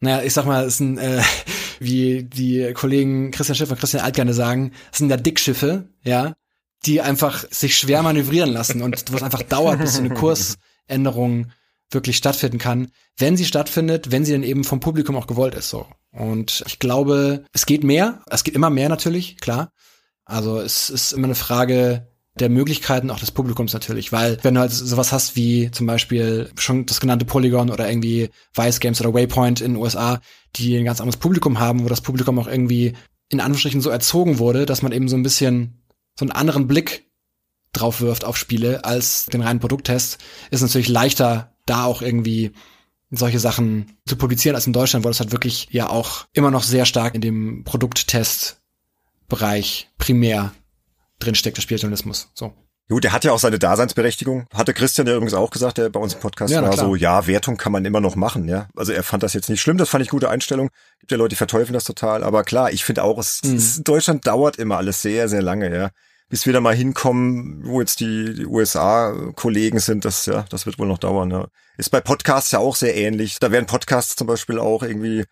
naja, 0.00 0.22
ich 0.22 0.34
sag 0.34 0.44
mal, 0.44 0.66
es 0.66 0.76
sind, 0.76 0.98
äh, 0.98 1.22
wie 1.80 2.24
die 2.24 2.74
Kollegen 2.74 3.30
Christian 3.30 3.56
Schiff 3.56 3.70
und 3.70 3.80
Christian 3.80 4.04
Alt 4.04 4.16
gerne 4.16 4.34
sagen, 4.34 4.72
es 4.92 4.98
sind 4.98 5.08
ja 5.08 5.16
Dickschiffe, 5.16 5.88
ja, 6.04 6.34
die 6.84 7.00
einfach 7.00 7.46
sich 7.50 7.78
schwer 7.78 8.02
manövrieren 8.02 8.52
lassen 8.52 8.82
und 8.82 9.02
was 9.12 9.22
einfach 9.22 9.42
dauert, 9.48 9.80
bis 9.80 9.94
so 9.94 10.00
eine 10.00 10.12
Kursänderung 10.14 11.52
wirklich 11.90 12.16
stattfinden 12.16 12.58
kann, 12.58 12.90
wenn 13.18 13.36
sie 13.36 13.44
stattfindet, 13.44 14.10
wenn 14.10 14.24
sie 14.24 14.32
dann 14.32 14.42
eben 14.42 14.64
vom 14.64 14.80
Publikum 14.80 15.16
auch 15.16 15.26
gewollt 15.26 15.54
ist, 15.54 15.70
so. 15.70 15.86
Und 16.12 16.62
ich 16.66 16.78
glaube, 16.78 17.44
es 17.52 17.66
geht 17.66 17.84
mehr, 17.84 18.22
es 18.30 18.44
geht 18.44 18.54
immer 18.54 18.70
mehr 18.70 18.88
natürlich, 18.88 19.38
klar. 19.38 19.72
Also 20.24 20.60
es 20.60 20.90
ist 20.90 21.12
immer 21.12 21.26
eine 21.26 21.34
Frage 21.34 22.08
der 22.38 22.48
Möglichkeiten 22.48 23.10
auch 23.10 23.18
des 23.18 23.32
Publikums 23.32 23.72
natürlich, 23.72 24.12
weil 24.12 24.38
wenn 24.42 24.54
du 24.54 24.60
halt 24.60 24.72
sowas 24.72 25.12
hast 25.12 25.36
wie 25.36 25.70
zum 25.72 25.86
Beispiel 25.86 26.50
schon 26.56 26.86
das 26.86 27.00
genannte 27.00 27.24
Polygon 27.24 27.70
oder 27.70 27.88
irgendwie 27.88 28.30
Vice 28.54 28.80
Games 28.80 29.00
oder 29.00 29.12
Waypoint 29.12 29.60
in 29.60 29.74
den 29.74 29.82
USA, 29.82 30.20
die 30.56 30.76
ein 30.76 30.84
ganz 30.84 31.00
anderes 31.00 31.18
Publikum 31.18 31.58
haben, 31.58 31.84
wo 31.84 31.88
das 31.88 32.00
Publikum 32.00 32.38
auch 32.38 32.46
irgendwie 32.46 32.94
in 33.28 33.40
Anführungsstrichen 33.40 33.80
so 33.80 33.90
erzogen 33.90 34.38
wurde, 34.38 34.66
dass 34.66 34.82
man 34.82 34.92
eben 34.92 35.08
so 35.08 35.16
ein 35.16 35.22
bisschen 35.22 35.82
so 36.18 36.24
einen 36.24 36.32
anderen 36.32 36.66
Blick 36.66 37.10
drauf 37.72 38.00
wirft 38.00 38.24
auf 38.24 38.36
Spiele 38.36 38.84
als 38.84 39.26
den 39.26 39.42
reinen 39.42 39.60
Produkttest, 39.60 40.18
ist 40.50 40.62
natürlich 40.62 40.88
leichter 40.88 41.54
da 41.70 41.84
auch 41.84 42.02
irgendwie 42.02 42.52
solche 43.10 43.38
Sachen 43.38 43.96
zu 44.06 44.16
publizieren 44.16 44.54
als 44.54 44.66
in 44.66 44.72
Deutschland, 44.72 45.04
wo 45.04 45.08
das 45.08 45.20
halt 45.20 45.32
wirklich 45.32 45.68
ja 45.70 45.88
auch 45.88 46.26
immer 46.32 46.50
noch 46.50 46.62
sehr 46.62 46.84
stark 46.84 47.14
in 47.14 47.20
dem 47.20 47.64
Produkttest-Bereich 47.64 49.90
primär 49.98 50.52
drinsteckt, 51.18 51.56
der 51.56 51.62
Spieljournalismus. 51.62 52.30
So. 52.34 52.52
Gut, 52.88 53.04
der 53.04 53.12
hat 53.12 53.24
ja 53.24 53.32
auch 53.32 53.38
seine 53.38 53.58
Daseinsberechtigung. 53.60 54.46
Hatte 54.52 54.74
Christian 54.74 55.06
ja 55.06 55.14
übrigens 55.14 55.34
auch 55.34 55.50
gesagt, 55.50 55.78
der 55.78 55.88
bei 55.90 56.00
uns 56.00 56.14
im 56.14 56.20
Podcast 56.20 56.52
ja, 56.52 56.60
war 56.60 56.76
so, 56.76 56.96
ja, 56.96 57.28
Wertung 57.28 57.56
kann 57.56 57.70
man 57.70 57.84
immer 57.84 58.00
noch 58.00 58.16
machen, 58.16 58.48
ja. 58.48 58.68
Also 58.74 58.90
er 58.92 59.04
fand 59.04 59.22
das 59.22 59.32
jetzt 59.32 59.48
nicht 59.48 59.60
schlimm, 59.60 59.78
das 59.78 59.88
fand 59.88 60.02
ich 60.02 60.10
gute 60.10 60.28
Einstellung. 60.28 60.70
Gibt 60.98 61.12
ja 61.12 61.18
Leute, 61.18 61.28
die 61.30 61.36
verteufeln 61.36 61.72
das 61.72 61.84
total, 61.84 62.24
aber 62.24 62.42
klar, 62.42 62.72
ich 62.72 62.84
finde 62.84 63.04
auch, 63.04 63.16
es, 63.18 63.42
mhm. 63.44 63.54
es, 63.54 63.80
Deutschland 63.84 64.26
dauert 64.26 64.56
immer 64.56 64.78
alles 64.78 65.02
sehr, 65.02 65.28
sehr 65.28 65.42
lange, 65.42 65.72
ja 65.72 65.90
bis 66.30 66.46
wir 66.46 66.52
da 66.52 66.60
mal 66.60 66.74
hinkommen, 66.74 67.60
wo 67.64 67.80
jetzt 67.80 68.00
die, 68.00 68.46
USA-Kollegen 68.46 69.80
sind, 69.80 70.04
das 70.04 70.26
ja, 70.26 70.46
das 70.48 70.64
wird 70.64 70.78
wohl 70.78 70.86
noch 70.86 70.98
dauern. 70.98 71.30
Ja. 71.30 71.48
Ist 71.76 71.90
bei 71.90 72.00
Podcasts 72.00 72.52
ja 72.52 72.60
auch 72.60 72.76
sehr 72.76 72.96
ähnlich. 72.96 73.38
Da 73.40 73.50
werden 73.50 73.66
Podcasts 73.66 74.14
zum 74.16 74.28
Beispiel 74.28 74.58
auch 74.58 74.84
irgendwie 74.84 75.24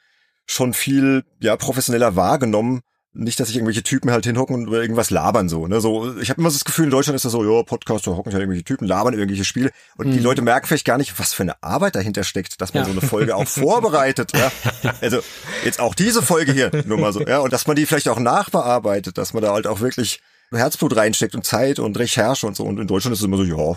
schon 0.44 0.74
viel 0.74 1.24
ja 1.40 1.56
professioneller 1.56 2.16
wahrgenommen. 2.16 2.80
Nicht, 3.14 3.40
dass 3.40 3.48
sich 3.48 3.56
irgendwelche 3.56 3.82
Typen 3.82 4.10
halt 4.10 4.26
hinhocken 4.26 4.54
und 4.54 4.66
über 4.66 4.80
irgendwas 4.80 5.10
labern 5.10 5.48
so. 5.48 5.66
Ne? 5.66 5.80
So, 5.80 6.18
ich 6.18 6.30
habe 6.30 6.40
immer 6.40 6.50
das 6.50 6.64
Gefühl, 6.64 6.84
in 6.84 6.90
Deutschland 6.90 7.16
ist 7.16 7.24
das 7.24 7.32
so, 7.32 7.42
ja, 7.42 7.62
Podcast, 7.62 8.06
da 8.06 8.10
hocken 8.10 8.32
halt 8.32 8.42
irgendwelche 8.42 8.64
Typen, 8.64 8.86
labern 8.86 9.14
irgendwelche 9.14 9.44
Spiele. 9.44 9.70
Und 9.96 10.08
mhm. 10.08 10.12
die 10.12 10.18
Leute 10.18 10.42
merken 10.42 10.66
vielleicht 10.66 10.84
gar 10.84 10.98
nicht, 10.98 11.18
was 11.18 11.32
für 11.32 11.42
eine 11.42 11.60
Arbeit 11.62 11.94
dahinter 11.94 12.22
steckt, 12.22 12.60
dass 12.60 12.74
man 12.74 12.82
ja. 12.82 12.92
so 12.92 12.92
eine 12.92 13.00
Folge 13.00 13.34
auch 13.34 13.46
vorbereitet. 13.48 14.32
Ja? 14.36 14.52
Also 15.00 15.20
jetzt 15.64 15.80
auch 15.80 15.94
diese 15.94 16.22
Folge 16.22 16.52
hier, 16.52 16.70
nur 16.84 16.98
mal 16.98 17.12
so, 17.12 17.20
ja, 17.20 17.38
und 17.38 17.52
dass 17.52 17.66
man 17.66 17.76
die 17.76 17.86
vielleicht 17.86 18.08
auch 18.08 18.18
nachbearbeitet, 18.18 19.16
dass 19.16 19.32
man 19.32 19.42
da 19.42 19.52
halt 19.52 19.66
auch 19.66 19.80
wirklich 19.80 20.20
Herzblut 20.52 20.96
reinsteckt 20.96 21.34
und 21.34 21.44
Zeit 21.44 21.78
und 21.78 21.98
Recherche 21.98 22.46
und 22.46 22.56
so. 22.56 22.64
Und 22.64 22.78
in 22.78 22.86
Deutschland 22.86 23.12
ist 23.12 23.20
es 23.20 23.26
immer 23.26 23.36
so, 23.36 23.44
ja, 23.44 23.76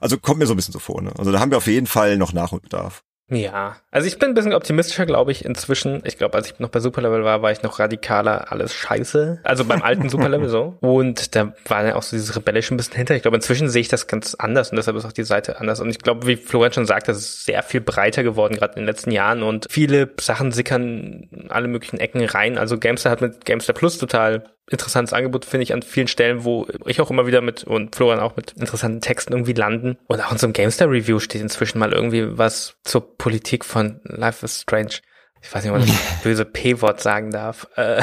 also 0.00 0.18
kommt 0.18 0.38
mir 0.38 0.46
so 0.46 0.54
ein 0.54 0.56
bisschen 0.56 0.72
so 0.72 0.78
vor. 0.78 1.02
Ne? 1.02 1.12
Also 1.18 1.30
da 1.32 1.40
haben 1.40 1.50
wir 1.50 1.58
auf 1.58 1.66
jeden 1.66 1.86
Fall 1.86 2.16
noch 2.16 2.32
Nachholbedarf. 2.32 3.02
Ja, 3.32 3.76
also 3.92 4.08
ich 4.08 4.18
bin 4.18 4.30
ein 4.30 4.34
bisschen 4.34 4.54
optimistischer, 4.54 5.06
glaube 5.06 5.30
ich, 5.30 5.44
inzwischen. 5.44 6.02
Ich 6.04 6.18
glaube, 6.18 6.36
als 6.36 6.50
ich 6.50 6.58
noch 6.58 6.68
bei 6.68 6.80
Superlevel 6.80 7.22
war, 7.22 7.42
war 7.42 7.52
ich 7.52 7.62
noch 7.62 7.78
radikaler, 7.78 8.50
alles 8.50 8.74
scheiße. 8.74 9.40
Also 9.44 9.64
beim 9.64 9.82
alten 9.82 10.08
Superlevel 10.10 10.48
so. 10.48 10.76
Und 10.80 11.36
da 11.36 11.54
war 11.68 11.84
dann 11.84 11.92
auch 11.92 12.02
so 12.02 12.16
dieses 12.16 12.34
Rebellische 12.34 12.74
ein 12.74 12.76
bisschen 12.76 12.96
hinter. 12.96 13.14
Ich 13.14 13.22
glaube, 13.22 13.36
inzwischen 13.36 13.68
sehe 13.68 13.82
ich 13.82 13.88
das 13.88 14.08
ganz 14.08 14.34
anders 14.34 14.70
und 14.70 14.76
deshalb 14.76 14.96
ist 14.96 15.04
auch 15.04 15.12
die 15.12 15.22
Seite 15.22 15.60
anders. 15.60 15.80
Und 15.80 15.90
ich 15.90 16.00
glaube, 16.00 16.26
wie 16.26 16.36
Florian 16.36 16.72
schon 16.72 16.86
sagt, 16.86 17.06
das 17.06 17.18
ist 17.18 17.44
sehr 17.44 17.62
viel 17.62 17.80
breiter 17.80 18.24
geworden, 18.24 18.56
gerade 18.56 18.72
in 18.74 18.80
den 18.80 18.86
letzten 18.86 19.12
Jahren. 19.12 19.44
Und 19.44 19.66
viele 19.70 20.10
Sachen 20.20 20.50
sickern 20.50 21.28
alle 21.50 21.68
möglichen 21.68 22.00
Ecken 22.00 22.24
rein. 22.24 22.58
Also 22.58 22.78
Gamester 22.78 23.10
hat 23.10 23.20
mit 23.20 23.44
Gamester 23.44 23.74
Plus 23.74 23.98
total 23.98 24.50
interessantes 24.68 25.12
Angebot, 25.12 25.44
finde 25.44 25.64
ich, 25.64 25.72
an 25.72 25.82
vielen 25.82 26.08
Stellen, 26.08 26.44
wo 26.44 26.66
ich 26.86 27.00
auch 27.00 27.10
immer 27.10 27.26
wieder 27.26 27.40
mit 27.40 27.64
und 27.64 27.94
Florian 27.94 28.20
auch 28.20 28.36
mit 28.36 28.52
interessanten 28.52 29.00
Texten 29.00 29.32
irgendwie 29.32 29.52
landen. 29.52 29.98
Und 30.06 30.24
auch 30.24 30.32
in 30.32 30.38
so 30.38 30.46
einem 30.46 30.52
GameStar 30.52 30.90
Review 30.90 31.18
steht 31.18 31.42
inzwischen 31.42 31.78
mal 31.78 31.92
irgendwie 31.92 32.38
was 32.38 32.76
zur 32.84 33.16
Politik 33.16 33.64
von 33.64 34.00
Life 34.04 34.44
is 34.44 34.62
Strange. 34.62 35.00
Ich 35.42 35.52
weiß 35.52 35.64
nicht, 35.64 35.72
ob 35.72 35.78
man 35.78 35.88
das 35.88 35.96
böse 36.22 36.44
P-Wort 36.44 37.00
sagen 37.00 37.30
darf. 37.30 37.66
Äh, 37.76 38.02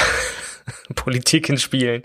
Politik 0.95 1.49
in 1.49 1.57
Spielen. 1.57 2.03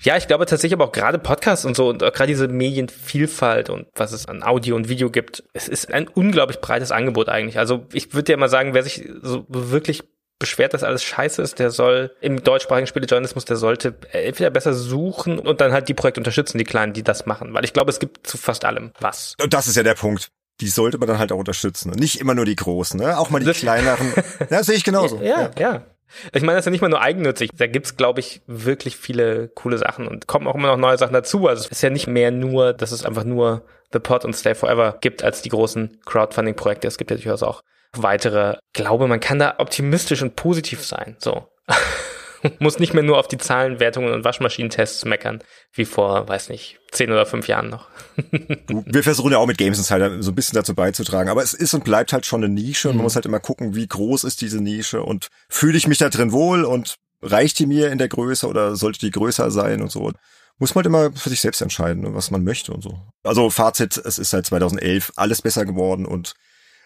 Ja, 0.00 0.16
ich 0.16 0.26
glaube 0.26 0.46
tatsächlich 0.46 0.74
aber 0.74 0.86
auch 0.86 0.92
gerade 0.92 1.18
Podcasts 1.18 1.64
und 1.64 1.76
so 1.76 1.88
und 1.88 1.98
gerade 1.98 2.26
diese 2.26 2.48
Medienvielfalt 2.48 3.70
und 3.70 3.86
was 3.94 4.12
es 4.12 4.26
an 4.26 4.42
Audio 4.42 4.76
und 4.76 4.88
Video 4.88 5.10
gibt. 5.10 5.44
Es 5.52 5.68
ist 5.68 5.92
ein 5.92 6.08
unglaublich 6.08 6.60
breites 6.60 6.92
Angebot 6.92 7.28
eigentlich. 7.28 7.58
Also 7.58 7.86
ich 7.92 8.14
würde 8.14 8.32
ja 8.32 8.38
mal 8.38 8.48
sagen, 8.48 8.74
wer 8.74 8.82
sich 8.82 9.08
so 9.22 9.44
wirklich 9.48 10.02
beschwert, 10.44 10.74
dass 10.74 10.82
alles 10.82 11.02
scheiße 11.02 11.40
ist, 11.40 11.58
der 11.58 11.70
soll 11.70 12.14
im 12.20 12.44
deutschsprachigen 12.44 12.86
Spielejournalismus, 12.86 13.46
der 13.46 13.56
sollte 13.56 13.94
entweder 14.12 14.50
besser 14.50 14.74
suchen 14.74 15.38
und 15.38 15.62
dann 15.62 15.72
halt 15.72 15.88
die 15.88 15.94
Projekte 15.94 16.20
unterstützen, 16.20 16.58
die 16.58 16.64
Kleinen, 16.64 16.92
die 16.92 17.02
das 17.02 17.24
machen. 17.24 17.54
Weil 17.54 17.64
ich 17.64 17.72
glaube, 17.72 17.90
es 17.90 17.98
gibt 17.98 18.26
zu 18.26 18.36
fast 18.36 18.66
allem 18.66 18.92
was. 19.00 19.36
Und 19.42 19.54
das 19.54 19.66
ist 19.66 19.76
ja 19.76 19.82
der 19.82 19.94
Punkt. 19.94 20.30
Die 20.60 20.68
sollte 20.68 20.98
man 20.98 21.08
dann 21.08 21.18
halt 21.18 21.32
auch 21.32 21.38
unterstützen. 21.38 21.92
Nicht 21.92 22.20
immer 22.20 22.34
nur 22.34 22.44
die 22.44 22.56
Großen, 22.56 23.00
ne? 23.00 23.18
Auch 23.18 23.30
mal 23.30 23.38
die 23.38 23.46
das 23.46 23.56
kleineren. 23.56 24.12
ja, 24.50 24.62
sehe 24.62 24.76
ich 24.76 24.84
genauso. 24.84 25.16
Ja, 25.22 25.40
ja. 25.40 25.50
ja. 25.58 25.86
Ich 26.32 26.42
meine, 26.42 26.56
das 26.56 26.60
ist 26.60 26.66
ja 26.66 26.70
nicht 26.72 26.82
mal 26.82 26.90
nur 26.90 27.00
eigennützig. 27.00 27.50
Da 27.56 27.66
gibt's, 27.66 27.96
glaube 27.96 28.20
ich, 28.20 28.42
wirklich 28.46 28.96
viele 28.96 29.48
coole 29.48 29.78
Sachen 29.78 30.06
und 30.06 30.26
kommen 30.26 30.46
auch 30.46 30.54
immer 30.54 30.68
noch 30.68 30.76
neue 30.76 30.98
Sachen 30.98 31.14
dazu. 31.14 31.48
Also 31.48 31.64
es 31.64 31.70
ist 31.70 31.82
ja 31.82 31.90
nicht 31.90 32.06
mehr 32.06 32.30
nur, 32.30 32.74
dass 32.74 32.92
es 32.92 33.04
einfach 33.04 33.24
nur 33.24 33.64
The 33.92 33.98
Pod 33.98 34.26
und 34.26 34.34
Stay 34.34 34.54
Forever 34.54 34.98
gibt 35.00 35.24
als 35.24 35.40
die 35.40 35.48
großen 35.48 36.00
Crowdfunding-Projekte. 36.04 36.86
Es 36.86 36.98
gibt 36.98 37.10
ja 37.10 37.16
durchaus 37.16 37.42
auch 37.42 37.62
weitere. 38.02 38.56
Glaube, 38.72 39.06
man 39.06 39.20
kann 39.20 39.38
da 39.38 39.54
optimistisch 39.58 40.22
und 40.22 40.36
positiv 40.36 40.84
sein. 40.84 41.16
So. 41.18 41.48
Muss 42.58 42.78
nicht 42.78 42.92
mehr 42.92 43.02
nur 43.02 43.18
auf 43.18 43.28
die 43.28 43.38
Zahlenwertungen 43.38 44.12
und 44.12 44.24
Waschmaschinentests 44.24 45.04
meckern, 45.06 45.42
wie 45.72 45.86
vor, 45.86 46.28
weiß 46.28 46.50
nicht, 46.50 46.78
zehn 46.90 47.10
oder 47.10 47.24
fünf 47.24 47.48
Jahren 47.48 47.70
noch. 47.70 47.88
Wir 48.68 49.02
versuchen 49.02 49.32
ja 49.32 49.38
auch 49.38 49.46
mit 49.46 49.56
Games 49.56 49.78
Insider 49.78 50.22
so 50.22 50.30
ein 50.30 50.34
bisschen 50.34 50.56
dazu 50.56 50.74
beizutragen, 50.74 51.30
aber 51.30 51.42
es 51.42 51.54
ist 51.54 51.72
und 51.72 51.84
bleibt 51.84 52.12
halt 52.12 52.26
schon 52.26 52.44
eine 52.44 52.52
Nische 52.52 52.88
und 52.88 52.96
man 52.96 52.98
mhm. 52.98 53.04
muss 53.04 53.14
halt 53.14 53.24
immer 53.24 53.40
gucken, 53.40 53.74
wie 53.74 53.86
groß 53.86 54.24
ist 54.24 54.42
diese 54.42 54.62
Nische 54.62 55.02
und 55.02 55.28
fühle 55.48 55.78
ich 55.78 55.86
mich 55.86 55.98
da 55.98 56.10
drin 56.10 56.32
wohl 56.32 56.64
und 56.64 56.96
reicht 57.22 57.58
die 57.58 57.66
mir 57.66 57.90
in 57.90 57.98
der 57.98 58.08
Größe 58.08 58.46
oder 58.46 58.76
sollte 58.76 59.00
die 59.00 59.10
größer 59.10 59.50
sein 59.50 59.80
und 59.80 59.90
so. 59.90 60.12
Muss 60.58 60.74
man 60.74 60.84
halt 60.84 60.86
immer 60.86 61.12
für 61.12 61.30
sich 61.30 61.40
selbst 61.40 61.62
entscheiden, 61.62 62.14
was 62.14 62.30
man 62.30 62.44
möchte 62.44 62.72
und 62.72 62.82
so. 62.82 63.00
Also 63.24 63.50
Fazit, 63.50 63.96
es 63.96 64.18
ist 64.18 64.30
seit 64.30 64.46
2011 64.46 65.12
alles 65.16 65.42
besser 65.42 65.64
geworden 65.64 66.06
und 66.06 66.34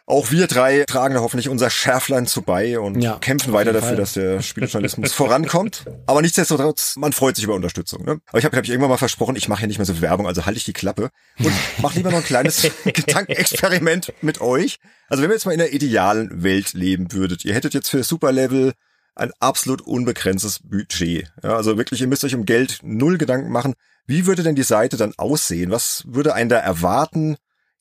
auch 0.08 0.30
wir 0.30 0.46
drei 0.46 0.84
tragen 0.84 1.14
da 1.14 1.20
hoffentlich 1.20 1.48
unser 1.48 1.68
Schärflein 1.68 2.26
zu 2.26 2.40
bei 2.40 2.78
und 2.78 3.00
ja, 3.00 3.18
kämpfen 3.18 3.52
weiter 3.52 3.74
dafür, 3.74 3.94
dass 3.94 4.14
der 4.14 4.40
Spieljournalismus 4.42 5.12
vorankommt. 5.12 5.84
Aber 6.06 6.22
nichtsdestotrotz, 6.22 6.96
man 6.96 7.12
freut 7.12 7.36
sich 7.36 7.44
über 7.44 7.54
Unterstützung. 7.54 8.04
Ne? 8.04 8.20
Aber 8.28 8.38
ich 8.38 8.44
habe, 8.44 8.52
glaube 8.52 8.64
ich, 8.64 8.70
irgendwann 8.70 8.90
mal 8.90 8.96
versprochen, 8.96 9.36
ich 9.36 9.48
mache 9.48 9.62
ja 9.62 9.66
nicht 9.66 9.78
mehr 9.78 9.84
so 9.84 10.00
Werbung, 10.00 10.26
also 10.26 10.46
halte 10.46 10.56
ich 10.56 10.64
die 10.64 10.72
Klappe 10.72 11.10
und 11.38 11.52
mache 11.82 11.96
lieber 11.96 12.10
noch 12.10 12.18
ein 12.18 12.24
kleines 12.24 12.62
Gedankenexperiment 12.84 14.14
mit 14.22 14.40
euch. 14.40 14.78
Also 15.08 15.22
wenn 15.22 15.30
wir 15.30 15.36
jetzt 15.36 15.44
mal 15.44 15.52
in 15.52 15.58
der 15.58 15.74
idealen 15.74 16.42
Welt 16.42 16.72
leben 16.72 17.12
würdet, 17.12 17.44
ihr 17.44 17.54
hättet 17.54 17.74
jetzt 17.74 17.90
für 17.90 18.02
Superlevel 18.02 18.72
ein 19.14 19.32
absolut 19.40 19.82
unbegrenztes 19.82 20.60
Budget. 20.62 21.30
Ja, 21.42 21.56
also 21.56 21.76
wirklich, 21.76 22.00
ihr 22.00 22.06
müsst 22.06 22.24
euch 22.24 22.34
um 22.34 22.46
Geld 22.46 22.78
null 22.82 23.18
Gedanken 23.18 23.50
machen. 23.50 23.74
Wie 24.06 24.24
würde 24.24 24.42
denn 24.42 24.54
die 24.54 24.62
Seite 24.62 24.96
dann 24.96 25.12
aussehen? 25.18 25.70
Was 25.70 26.04
würde 26.06 26.34
einen 26.34 26.48
da 26.48 26.56
erwarten? 26.56 27.36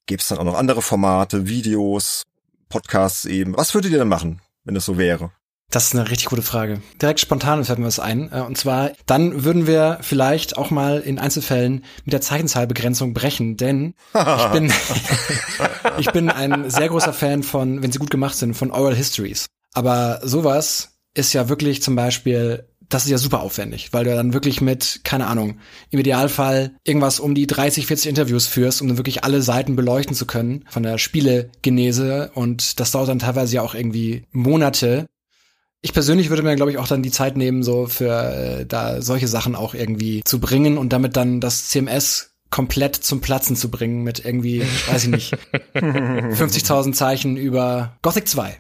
Gäbe 0.08 0.22
es 0.22 0.28
dann 0.30 0.40
auch 0.40 0.44
noch 0.46 0.58
andere 0.58 0.82
Formate, 0.82 1.48
Videos, 1.48 2.24
Podcasts 2.70 3.26
eben? 3.26 3.56
Was 3.56 3.74
würdet 3.74 3.92
ihr 3.92 4.00
denn 4.00 4.08
machen, 4.08 4.42
wenn 4.64 4.74
das 4.74 4.86
so 4.86 4.98
wäre? 4.98 5.32
Das 5.70 5.88
ist 5.88 5.96
eine 5.96 6.10
richtig 6.10 6.28
gute 6.28 6.42
Frage. 6.42 6.82
Direkt 7.02 7.20
spontan 7.20 7.66
fällt 7.66 7.78
mir 7.78 7.86
was 7.86 8.00
ein. 8.00 8.32
Äh, 8.32 8.40
und 8.40 8.58
zwar, 8.58 8.92
dann 9.06 9.44
würden 9.44 9.68
wir 9.68 9.98
vielleicht 10.02 10.58
auch 10.58 10.72
mal 10.72 11.02
in 11.02 11.20
Einzelfällen 11.20 11.84
mit 12.06 12.14
der 12.14 12.22
Zeichenzahlbegrenzung 12.22 13.14
brechen, 13.14 13.58
denn 13.58 13.94
ich 14.14 14.48
bin, 14.48 14.72
ich 15.98 16.12
bin 16.12 16.30
ein 16.30 16.70
sehr 16.70 16.88
großer 16.88 17.12
Fan 17.12 17.44
von, 17.44 17.84
wenn 17.84 17.92
sie 17.92 18.00
gut 18.00 18.10
gemacht 18.10 18.38
sind, 18.38 18.54
von 18.56 18.72
Oral 18.72 18.96
Histories. 18.96 19.48
Aber 19.74 20.22
sowas 20.24 20.94
ist 21.14 21.34
ja 21.34 21.50
wirklich 21.50 21.84
zum 21.84 21.98
Beispiel 21.98 22.66
das 22.90 23.06
ist 23.06 23.12
ja 23.12 23.18
super 23.18 23.42
aufwendig, 23.42 23.90
weil 23.92 24.06
du 24.06 24.16
dann 24.16 24.34
wirklich 24.34 24.62
mit, 24.62 25.02
keine 25.04 25.28
Ahnung, 25.28 25.58
im 25.90 26.00
Idealfall 26.00 26.72
irgendwas 26.84 27.20
um 27.20 27.36
die 27.36 27.48
30, 27.48 27.86
40 27.86 28.10
Interviews 28.10 28.48
führst, 28.48 28.82
um 28.82 28.88
dann 28.88 28.98
wirklich 28.98 29.24
alle 29.24 29.42
Seiten 29.42 29.76
beleuchten 29.76 30.16
zu 30.16 30.26
können 30.26 30.64
von 30.70 30.84
der 30.84 30.98
Spielegenese 30.98 32.32
und 32.34 32.80
das 32.80 32.92
dauert 32.92 33.10
dann 33.10 33.20
teilweise 33.20 33.56
ja 33.56 33.62
auch 33.62 33.76
irgendwie 33.76 34.24
Monate. 34.32 35.06
Ich 35.82 35.94
persönlich 35.94 36.30
würde 36.30 36.44
mir, 36.44 36.56
glaube 36.56 36.72
ich, 36.72 36.78
auch 36.78 36.88
dann 36.88 37.04
die 37.04 37.12
Zeit 37.12 37.38
nehmen, 37.38 37.62
so 37.62 37.88
für 37.88 38.62
äh, 38.62 38.66
da 38.66 39.02
solche 39.02 39.28
Sachen 39.28 39.56
auch 39.56 39.74
irgendwie 39.74 40.22
zu 40.24 40.40
bringen 40.40 40.78
und 40.78 40.94
damit 40.94 41.18
dann 41.18 41.40
das 41.40 41.68
CMS 41.68 42.32
komplett 42.50 42.96
zum 42.96 43.20
Platzen 43.20 43.58
zu 43.58 43.70
bringen 43.70 44.04
mit 44.04 44.24
irgendwie, 44.24 44.64
weiß 44.90 45.04
ich 45.04 45.10
nicht, 45.10 45.38
50.000 45.76 46.94
Zeichen 46.94 47.36
über 47.36 47.98
Gothic 48.02 48.28
2 48.28 48.58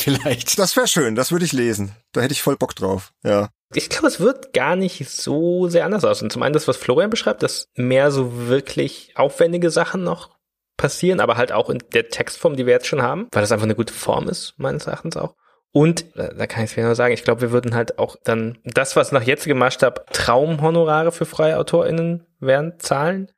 vielleicht. 0.00 0.58
Das 0.58 0.76
wäre 0.76 0.88
schön, 0.88 1.14
das 1.14 1.32
würde 1.32 1.44
ich 1.44 1.52
lesen. 1.52 1.92
Da 2.12 2.20
hätte 2.20 2.32
ich 2.32 2.42
voll 2.42 2.56
Bock 2.56 2.74
drauf, 2.74 3.12
ja. 3.24 3.48
Ich 3.72 3.88
glaube, 3.88 4.08
es 4.08 4.18
wird 4.18 4.52
gar 4.52 4.74
nicht 4.74 5.08
so 5.08 5.68
sehr 5.68 5.84
anders 5.84 6.04
aussehen. 6.04 6.30
Zum 6.30 6.42
einen 6.42 6.54
das, 6.54 6.66
was 6.66 6.76
Florian 6.76 7.10
beschreibt, 7.10 7.42
dass 7.42 7.68
mehr 7.76 8.10
so 8.10 8.48
wirklich 8.48 9.12
aufwendige 9.14 9.70
Sachen 9.70 10.02
noch 10.02 10.30
passieren, 10.76 11.20
aber 11.20 11.36
halt 11.36 11.52
auch 11.52 11.70
in 11.70 11.78
der 11.92 12.08
Textform, 12.08 12.56
die 12.56 12.66
wir 12.66 12.72
jetzt 12.72 12.86
schon 12.86 13.02
haben, 13.02 13.28
weil 13.32 13.42
das 13.42 13.52
einfach 13.52 13.66
eine 13.66 13.76
gute 13.76 13.92
Form 13.92 14.28
ist, 14.28 14.54
meines 14.56 14.86
Erachtens 14.86 15.16
auch. 15.16 15.34
Und, 15.72 16.06
da 16.16 16.46
kann 16.48 16.64
ich 16.64 16.70
es 16.70 16.76
wieder 16.76 16.86
nur 16.86 16.96
sagen, 16.96 17.14
ich 17.14 17.22
glaube, 17.22 17.42
wir 17.42 17.52
würden 17.52 17.76
halt 17.76 17.98
auch 17.98 18.16
dann 18.24 18.58
das, 18.64 18.96
was 18.96 19.12
nach 19.12 19.22
jetzigem 19.22 19.58
Maßstab 19.58 20.12
Traumhonorare 20.12 21.12
für 21.12 21.26
freie 21.26 21.58
AutorInnen 21.58 22.26
werden, 22.40 22.74
zahlen 22.80 23.30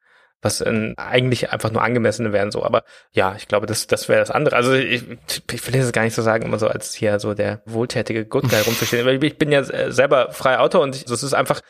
was 0.43 0.61
in, 0.61 0.95
eigentlich 0.99 1.53
einfach 1.53 1.70
nur 1.70 1.82
angemessene 1.82 2.32
wären 2.32 2.51
so. 2.51 2.64
Aber 2.64 2.82
ja, 3.12 3.34
ich 3.38 3.47
glaube, 3.47 3.66
das, 3.66 3.86
das 3.86 4.09
wäre 4.09 4.18
das 4.18 4.30
andere. 4.30 4.57
Also 4.57 4.74
ich, 4.74 5.05
ich 5.53 5.66
will 5.66 5.80
das 5.80 5.93
gar 5.93 6.03
nicht 6.03 6.14
so 6.14 6.22
sagen, 6.22 6.45
immer 6.45 6.59
so 6.59 6.66
als 6.66 6.95
hier 6.95 7.20
so 7.20 7.32
der 7.32 7.62
wohltätige 7.64 8.26
Good 8.26 8.51
Guy 8.51 8.61
rumzustehen. 8.61 9.07
Weil 9.07 9.22
ich 9.22 9.38
bin 9.38 9.53
ja 9.53 9.62
selber 9.90 10.32
freier 10.32 10.61
Autor 10.61 10.82
und 10.82 11.09
das 11.09 11.22
ist 11.22 11.32
einfach 11.32 11.61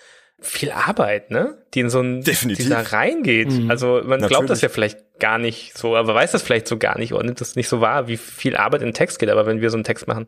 viel 0.41 0.73
Arbeit, 0.73 1.31
ne? 1.31 1.59
Die 1.75 1.81
in 1.81 1.91
so 1.91 2.01
ein 2.01 2.23
Definitiv. 2.23 2.65
dieser 2.65 2.93
reingeht. 2.93 3.51
Mhm. 3.51 3.71
Also 3.71 4.01
man 4.01 4.21
Natürlich. 4.21 4.29
glaubt 4.29 4.51
das 4.51 4.63
ja 4.63 4.71
vielleicht 4.71 4.99
gar 5.21 5.39
nicht 5.39 5.77
so, 5.77 5.95
aber 5.95 6.15
weiß 6.15 6.33
das 6.33 6.43
vielleicht 6.43 6.67
so 6.67 6.79
gar 6.79 6.99
nicht 6.99 7.13
oder 7.13 7.25
nimmt 7.25 7.41
das 7.41 7.55
nicht 7.55 7.69
so 7.69 7.81
wahr, 7.81 8.09
wie 8.09 8.17
viel 8.17 8.57
Arbeit 8.57 8.83
in 8.83 8.95
Text 8.95 9.19
geht. 9.19 9.29
Aber 9.29 9.47
wenn 9.47 9.61
wir 9.61 9.71
so 9.71 9.77
einen 9.77 9.85
Text 9.85 10.09
machen, 10.09 10.27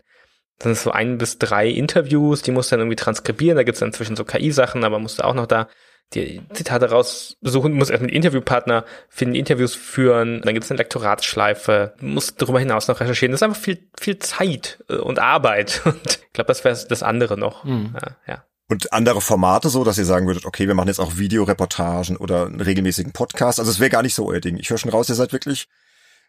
dann 0.59 0.73
ist 0.73 0.83
so 0.83 0.93
ein 0.93 1.19
bis 1.19 1.39
drei 1.39 1.69
Interviews, 1.69 2.43
die 2.43 2.53
muss 2.53 2.69
dann 2.69 2.79
irgendwie 2.79 2.97
transkribieren. 2.97 3.57
Da 3.57 3.65
gibt's 3.65 3.81
dann 3.81 3.89
inzwischen 3.89 4.17
so 4.17 4.25
KI-Sachen, 4.25 4.85
aber 4.85 4.99
musst 4.99 5.19
du 5.19 5.25
auch 5.25 5.35
noch 5.35 5.47
da 5.47 5.69
die 6.13 6.43
Zitate 6.53 6.91
raussuchen, 6.91 7.73
muss 7.73 7.91
erst 7.91 8.03
mit 8.03 8.13
Interviewpartner 8.13 8.85
finden, 9.09 9.35
Interviews 9.35 9.75
führen, 9.75 10.43
dann 10.43 10.55
gibt 10.55 10.65
es 10.65 10.71
eine 10.71 10.79
Lektoratsschleife, 10.79 11.95
muss 12.01 12.37
darüber 12.37 12.61
hinaus 12.61 12.89
noch 12.89 13.01
recherchieren. 13.01 13.33
Das 13.33 13.39
ist 13.39 13.43
einfach 13.43 13.61
viel, 13.61 13.89
viel 13.99 14.19
Zeit 14.19 14.85
äh, 14.89 14.97
und 14.97 15.19
Arbeit. 15.19 15.83
Und 15.95 16.01
ich 16.05 16.33
glaube, 16.33 16.49
das 16.49 16.65
wäre 16.65 16.77
das 16.89 17.03
andere 17.03 17.39
noch. 17.39 17.65
Mhm. 17.65 17.95
Ja, 17.95 18.17
ja. 18.27 18.45
Und 18.69 18.93
andere 18.93 19.21
Formate 19.21 19.69
so, 19.69 19.85
dass 19.85 19.99
ihr 19.99 20.05
sagen 20.05 20.27
würdet, 20.27 20.47
okay, 20.47 20.67
wir 20.67 20.75
machen 20.75 20.89
jetzt 20.89 20.99
auch 20.99 21.17
Videoreportagen 21.17 22.17
oder 22.17 22.47
einen 22.47 22.61
regelmäßigen 22.61 23.13
Podcast. 23.13 23.59
Also 23.59 23.71
es 23.71 23.79
wäre 23.79 23.91
gar 23.91 24.03
nicht 24.03 24.15
so 24.15 24.27
euer 24.27 24.41
Ding. 24.41 24.57
Ich 24.57 24.71
höre 24.71 24.79
schon 24.79 24.91
raus, 24.91 25.09
ihr 25.09 25.15
seid 25.15 25.33
wirklich 25.33 25.69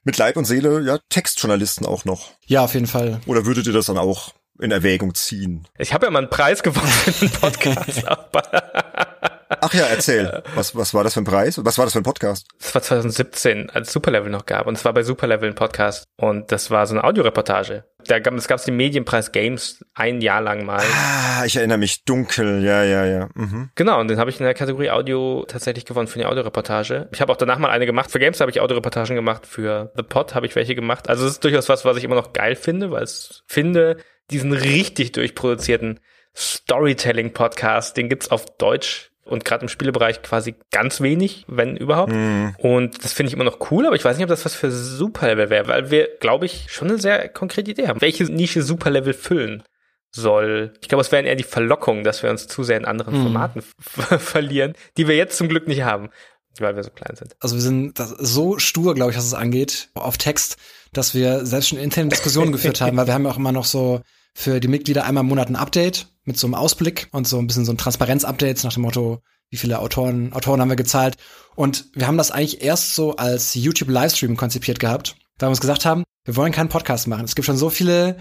mit 0.03 0.17
Leib 0.17 0.38
und 0.38 0.45
Seele, 0.45 0.82
ja, 0.82 0.99
Textjournalisten 1.09 1.86
auch 1.86 2.05
noch. 2.05 2.32
Ja, 2.45 2.63
auf 2.63 2.73
jeden 2.73 2.88
Fall. 2.88 3.21
Oder 3.26 3.45
würdet 3.45 3.67
ihr 3.67 3.73
das 3.73 3.88
dann 3.88 3.97
auch 3.97 4.34
in 4.59 4.71
Erwägung 4.71 5.15
ziehen? 5.15 5.67
Ich 5.78 5.93
habe 5.93 6.05
ja 6.05 6.11
mal 6.11 6.19
einen 6.19 6.30
Preis 6.30 6.61
gewonnen 6.61 6.88
für 6.88 7.11
den 7.11 7.32
Podcast. 7.32 8.03
Ach 9.49 9.73
ja, 9.73 9.85
erzähl. 9.85 10.43
Was, 10.55 10.75
was 10.75 10.93
war 10.93 11.03
das 11.03 11.13
für 11.13 11.21
ein 11.21 11.25
Preis? 11.25 11.59
Was 11.63 11.77
war 11.77 11.85
das 11.85 11.93
für 11.93 11.99
ein 11.99 12.03
Podcast? 12.03 12.47
Das 12.59 12.75
war 12.75 12.81
2017, 12.81 13.69
als 13.69 13.91
Superlevel 13.91 14.31
noch 14.31 14.45
gab. 14.45 14.67
Und 14.67 14.77
es 14.77 14.85
war 14.85 14.93
bei 14.93 15.03
Superlevel 15.03 15.49
ein 15.49 15.55
Podcast. 15.55 16.05
Und 16.17 16.51
das 16.51 16.71
war 16.71 16.87
so 16.87 16.95
eine 16.95 17.03
Audioreportage. 17.03 17.85
Da 18.07 18.19
gab 18.19 18.33
es 18.35 18.63
den 18.65 18.75
Medienpreis 18.75 19.31
Games 19.31 19.83
ein 19.95 20.21
Jahr 20.21 20.41
lang 20.41 20.65
mal. 20.65 20.83
Ah, 20.93 21.43
ich 21.45 21.55
erinnere 21.55 21.79
mich 21.79 22.05
dunkel. 22.05 22.63
Ja, 22.63 22.83
ja, 22.83 23.05
ja. 23.05 23.29
Mhm. 23.33 23.71
Genau, 23.75 23.99
und 23.99 24.07
den 24.09 24.19
habe 24.19 24.29
ich 24.29 24.39
in 24.39 24.45
der 24.45 24.53
Kategorie 24.53 24.91
Audio 24.91 25.43
tatsächlich 25.47 25.85
gewonnen 25.85 26.07
für 26.07 26.19
eine 26.19 26.29
Audioreportage. 26.29 27.09
Ich 27.11 27.21
habe 27.21 27.31
auch 27.31 27.37
danach 27.37 27.57
mal 27.57 27.69
eine 27.69 27.85
gemacht. 27.85 28.11
Für 28.11 28.19
Games 28.19 28.39
habe 28.41 28.51
ich 28.51 28.61
Audioreportagen 28.61 29.15
gemacht. 29.15 29.47
Für 29.47 29.91
The 29.95 30.03
Pod 30.03 30.35
habe 30.35 30.45
ich 30.45 30.55
welche 30.55 30.75
gemacht. 30.75 31.09
Also 31.09 31.25
es 31.25 31.33
ist 31.33 31.43
durchaus 31.43 31.67
was, 31.67 31.83
was 31.85 31.97
ich 31.97 32.03
immer 32.03 32.15
noch 32.15 32.33
geil 32.33 32.55
finde, 32.55 32.91
weil 32.91 33.03
es 33.03 33.43
finde, 33.47 33.97
diesen 34.29 34.53
richtig 34.53 35.11
durchproduzierten 35.13 35.99
Storytelling-Podcast, 36.35 37.97
den 37.97 38.09
gibt's 38.09 38.29
auf 38.29 38.45
Deutsch 38.57 39.11
und 39.26 39.43
gerade 39.43 39.63
im 39.63 39.69
Spielebereich 39.69 40.21
quasi 40.21 40.55
ganz 40.71 41.01
wenig, 41.01 41.45
wenn 41.47 41.76
überhaupt. 41.76 42.13
Mm. 42.13 42.49
Und 42.59 43.03
das 43.03 43.13
finde 43.13 43.30
ich 43.30 43.34
immer 43.34 43.43
noch 43.43 43.71
cool, 43.71 43.86
aber 43.86 43.95
ich 43.95 44.05
weiß 44.05 44.17
nicht, 44.17 44.23
ob 44.23 44.30
das 44.30 44.45
was 44.45 44.55
für 44.55 44.71
Superlevel 44.71 45.49
wäre, 45.49 45.67
weil 45.67 45.91
wir, 45.91 46.09
glaube 46.19 46.45
ich, 46.45 46.67
schon 46.71 46.89
eine 46.89 46.99
sehr 46.99 47.28
konkrete 47.30 47.71
Idee 47.71 47.88
haben, 47.88 48.01
welche 48.01 48.23
Nische 48.26 48.61
Superlevel 48.61 49.13
füllen 49.13 49.63
soll. 50.11 50.73
Ich 50.82 50.88
glaube, 50.88 51.01
es 51.01 51.11
wären 51.11 51.26
eher 51.26 51.36
die 51.36 51.43
Verlockungen, 51.43 52.03
dass 52.03 52.21
wir 52.21 52.30
uns 52.30 52.47
zu 52.47 52.63
sehr 52.63 52.78
in 52.78 52.86
anderen 52.86 53.19
mm. 53.19 53.23
Formaten 53.23 53.63
verlieren, 54.19 54.73
die 54.97 55.07
wir 55.07 55.15
jetzt 55.15 55.38
zum 55.38 55.49
Glück 55.49 55.67
nicht 55.67 55.82
haben, 55.82 56.11
weil 56.59 56.76
wir 56.76 56.84
so 56.84 56.91
klein 56.91 57.15
sind. 57.15 57.36
Also 57.39 57.55
wir 57.55 57.61
sind 57.61 57.97
so 57.97 58.59
stur, 58.59 58.93
glaube 58.93 59.11
ich, 59.11 59.17
was 59.17 59.26
es 59.26 59.34
angeht, 59.34 59.89
auf 59.95 60.17
Text, 60.17 60.57
dass 60.93 61.15
wir 61.15 61.45
selbst 61.47 61.69
schon 61.69 61.80
interne 61.80 62.09
Diskussionen 62.09 62.51
geführt 62.51 62.80
haben, 62.80 62.95
weil 62.95 63.07
wir 63.07 63.13
haben 63.15 63.26
ja 63.26 63.32
auch 63.32 63.38
immer 63.38 63.51
noch 63.51 63.65
so 63.65 64.01
für 64.36 64.59
die 64.59 64.67
Mitglieder 64.67 65.05
einmal 65.05 65.23
im 65.23 65.29
Monat 65.29 65.49
ein 65.49 65.55
Update 65.55 66.07
mit 66.25 66.38
so 66.38 66.45
einem 66.45 66.55
Ausblick 66.55 67.07
und 67.11 67.25
so 67.25 67.39
ein 67.39 67.47
bisschen 67.47 67.65
so 67.65 67.71
ein 67.71 67.77
Transparenz-Update 67.77 68.63
nach 68.65 68.73
dem 68.73 68.83
Motto, 68.83 69.21
wie 69.49 69.57
viele 69.57 69.79
Autoren, 69.79 70.33
Autoren 70.33 70.59
haben 70.59 70.69
wir 70.69 70.75
gezahlt. 70.75 71.15
Und 71.55 71.86
wir 71.93 72.05
haben 72.05 72.17
das 72.17 72.31
eigentlich 72.31 72.61
erst 72.61 72.95
so 72.95 73.15
als 73.15 73.55
YouTube-Livestream 73.55 74.36
konzipiert 74.36 74.79
gehabt, 74.79 75.15
weil 75.39 75.47
wir 75.47 75.51
uns 75.51 75.61
gesagt 75.61 75.86
haben, 75.86 76.03
wir 76.25 76.36
wollen 76.36 76.51
keinen 76.51 76.69
Podcast 76.69 77.07
machen. 77.07 77.23
Es 77.23 77.36
gibt 77.36 77.45
schon 77.45 77.55
so 77.55 77.69
viele, 77.69 78.17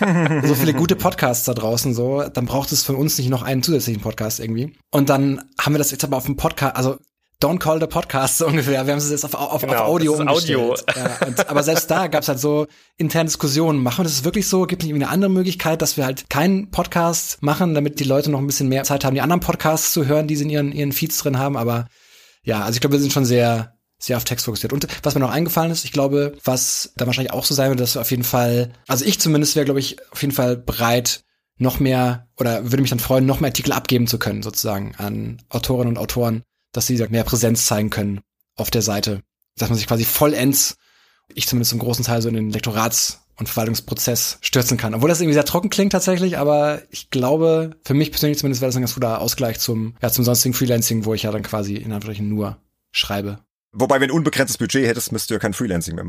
so 0.44 0.54
viele 0.54 0.72
gute 0.72 0.96
Podcasts 0.96 1.44
da 1.44 1.52
draußen, 1.52 1.92
so. 1.92 2.22
Dann 2.22 2.46
braucht 2.46 2.72
es 2.72 2.84
von 2.84 2.96
uns 2.96 3.18
nicht 3.18 3.28
noch 3.28 3.42
einen 3.42 3.62
zusätzlichen 3.62 4.00
Podcast 4.00 4.40
irgendwie. 4.40 4.74
Und 4.90 5.10
dann 5.10 5.44
haben 5.60 5.74
wir 5.74 5.78
das 5.78 5.90
jetzt 5.90 6.04
aber 6.04 6.16
auf 6.16 6.26
dem 6.26 6.36
Podcast, 6.36 6.76
also 6.76 6.98
Don't 7.42 7.58
Call 7.58 7.80
the 7.80 7.88
Podcast 7.88 8.38
so 8.38 8.46
ungefähr. 8.46 8.86
Wir 8.86 8.92
haben 8.92 8.98
es 8.98 9.10
jetzt 9.10 9.24
auf, 9.24 9.34
auf, 9.34 9.62
genau, 9.62 9.74
auf 9.74 9.80
Audio 9.88 10.12
umgestellt. 10.14 10.58
Audio. 10.58 10.76
Ja, 10.96 11.26
und, 11.26 11.48
aber 11.48 11.62
selbst 11.62 11.90
da 11.90 12.06
gab 12.06 12.22
es 12.22 12.28
halt 12.28 12.38
so 12.38 12.66
interne 12.96 13.26
Diskussionen. 13.26 13.82
Machen 13.82 13.98
wir 13.98 14.04
das 14.04 14.24
wirklich 14.24 14.46
so? 14.46 14.66
Gibt 14.66 14.82
es 14.82 14.86
nicht 14.86 14.94
eine 14.94 15.08
andere 15.08 15.30
Möglichkeit, 15.30 15.82
dass 15.82 15.96
wir 15.96 16.04
halt 16.04 16.30
keinen 16.30 16.70
Podcast 16.70 17.42
machen, 17.42 17.74
damit 17.74 17.98
die 17.98 18.04
Leute 18.04 18.30
noch 18.30 18.38
ein 18.38 18.46
bisschen 18.46 18.68
mehr 18.68 18.84
Zeit 18.84 19.04
haben, 19.04 19.14
die 19.14 19.20
anderen 19.20 19.40
Podcasts 19.40 19.92
zu 19.92 20.06
hören, 20.06 20.28
die 20.28 20.36
sie 20.36 20.44
in 20.44 20.50
ihren, 20.50 20.72
ihren 20.72 20.92
Feeds 20.92 21.18
drin 21.18 21.38
haben? 21.38 21.56
Aber 21.56 21.88
ja, 22.44 22.62
also 22.62 22.76
ich 22.76 22.80
glaube, 22.80 22.94
wir 22.94 23.00
sind 23.00 23.12
schon 23.12 23.24
sehr, 23.24 23.74
sehr 23.98 24.16
auf 24.16 24.24
Text 24.24 24.44
fokussiert. 24.44 24.72
Und 24.72 24.86
was 25.02 25.14
mir 25.14 25.20
noch 25.20 25.32
eingefallen 25.32 25.72
ist, 25.72 25.84
ich 25.84 25.92
glaube, 25.92 26.36
was 26.44 26.92
da 26.96 27.06
wahrscheinlich 27.06 27.32
auch 27.32 27.44
so 27.44 27.54
sein 27.54 27.70
wird, 27.70 27.80
dass 27.80 27.96
wir 27.96 28.02
auf 28.02 28.10
jeden 28.10 28.24
Fall, 28.24 28.72
also 28.86 29.04
ich 29.04 29.18
zumindest 29.18 29.56
wäre, 29.56 29.64
glaube 29.64 29.80
ich, 29.80 29.96
auf 30.12 30.20
jeden 30.22 30.34
Fall 30.34 30.56
bereit, 30.56 31.24
noch 31.58 31.80
mehr 31.80 32.28
oder 32.38 32.64
würde 32.64 32.82
mich 32.82 32.90
dann 32.90 32.98
freuen, 32.98 33.26
noch 33.26 33.40
mehr 33.40 33.48
Artikel 33.48 33.72
abgeben 33.72 34.06
zu 34.06 34.18
können, 34.18 34.42
sozusagen, 34.42 34.94
an 34.96 35.42
Autorinnen 35.48 35.96
und 35.96 35.98
Autoren, 35.98 36.42
dass 36.72 36.86
sie 36.86 36.96
mehr 37.08 37.24
Präsenz 37.24 37.66
zeigen 37.66 37.90
können 37.90 38.20
auf 38.56 38.70
der 38.70 38.82
Seite. 38.82 39.22
Dass 39.56 39.68
man 39.68 39.78
sich 39.78 39.86
quasi 39.86 40.04
vollends, 40.04 40.76
ich 41.34 41.46
zumindest 41.46 41.70
zum 41.70 41.78
großen 41.78 42.04
Teil 42.04 42.22
so 42.22 42.28
in 42.28 42.34
den 42.34 42.50
Lektorats- 42.50 43.18
und 43.36 43.48
Verwaltungsprozess 43.48 44.38
stürzen 44.40 44.76
kann. 44.76 44.94
Obwohl 44.94 45.08
das 45.08 45.20
irgendwie 45.20 45.34
sehr 45.34 45.44
trocken 45.44 45.70
klingt 45.70 45.92
tatsächlich, 45.92 46.38
aber 46.38 46.82
ich 46.90 47.10
glaube, 47.10 47.76
für 47.84 47.94
mich 47.94 48.10
persönlich 48.10 48.38
zumindest 48.38 48.60
wäre 48.60 48.68
das 48.68 48.76
ein 48.76 48.82
ganz 48.82 48.94
guter 48.94 49.20
Ausgleich 49.20 49.58
zum, 49.58 49.94
ja, 50.02 50.10
zum 50.10 50.24
sonstigen 50.24 50.54
Freelancing, 50.54 51.04
wo 51.04 51.14
ich 51.14 51.24
ja 51.24 51.32
dann 51.32 51.42
quasi 51.42 51.76
in 51.76 51.92
Anführungszeichen 51.92 52.28
nur 52.28 52.58
schreibe. 52.90 53.38
Wobei, 53.72 54.00
wenn 54.00 54.08
du 54.08 54.14
unbegrenztes 54.14 54.58
Budget 54.58 54.86
hättest, 54.86 55.12
müsstest 55.12 55.30
du 55.30 55.34
ja 55.34 55.38
kein 55.38 55.54
Freelancing 55.54 55.94
mehr 55.94 56.04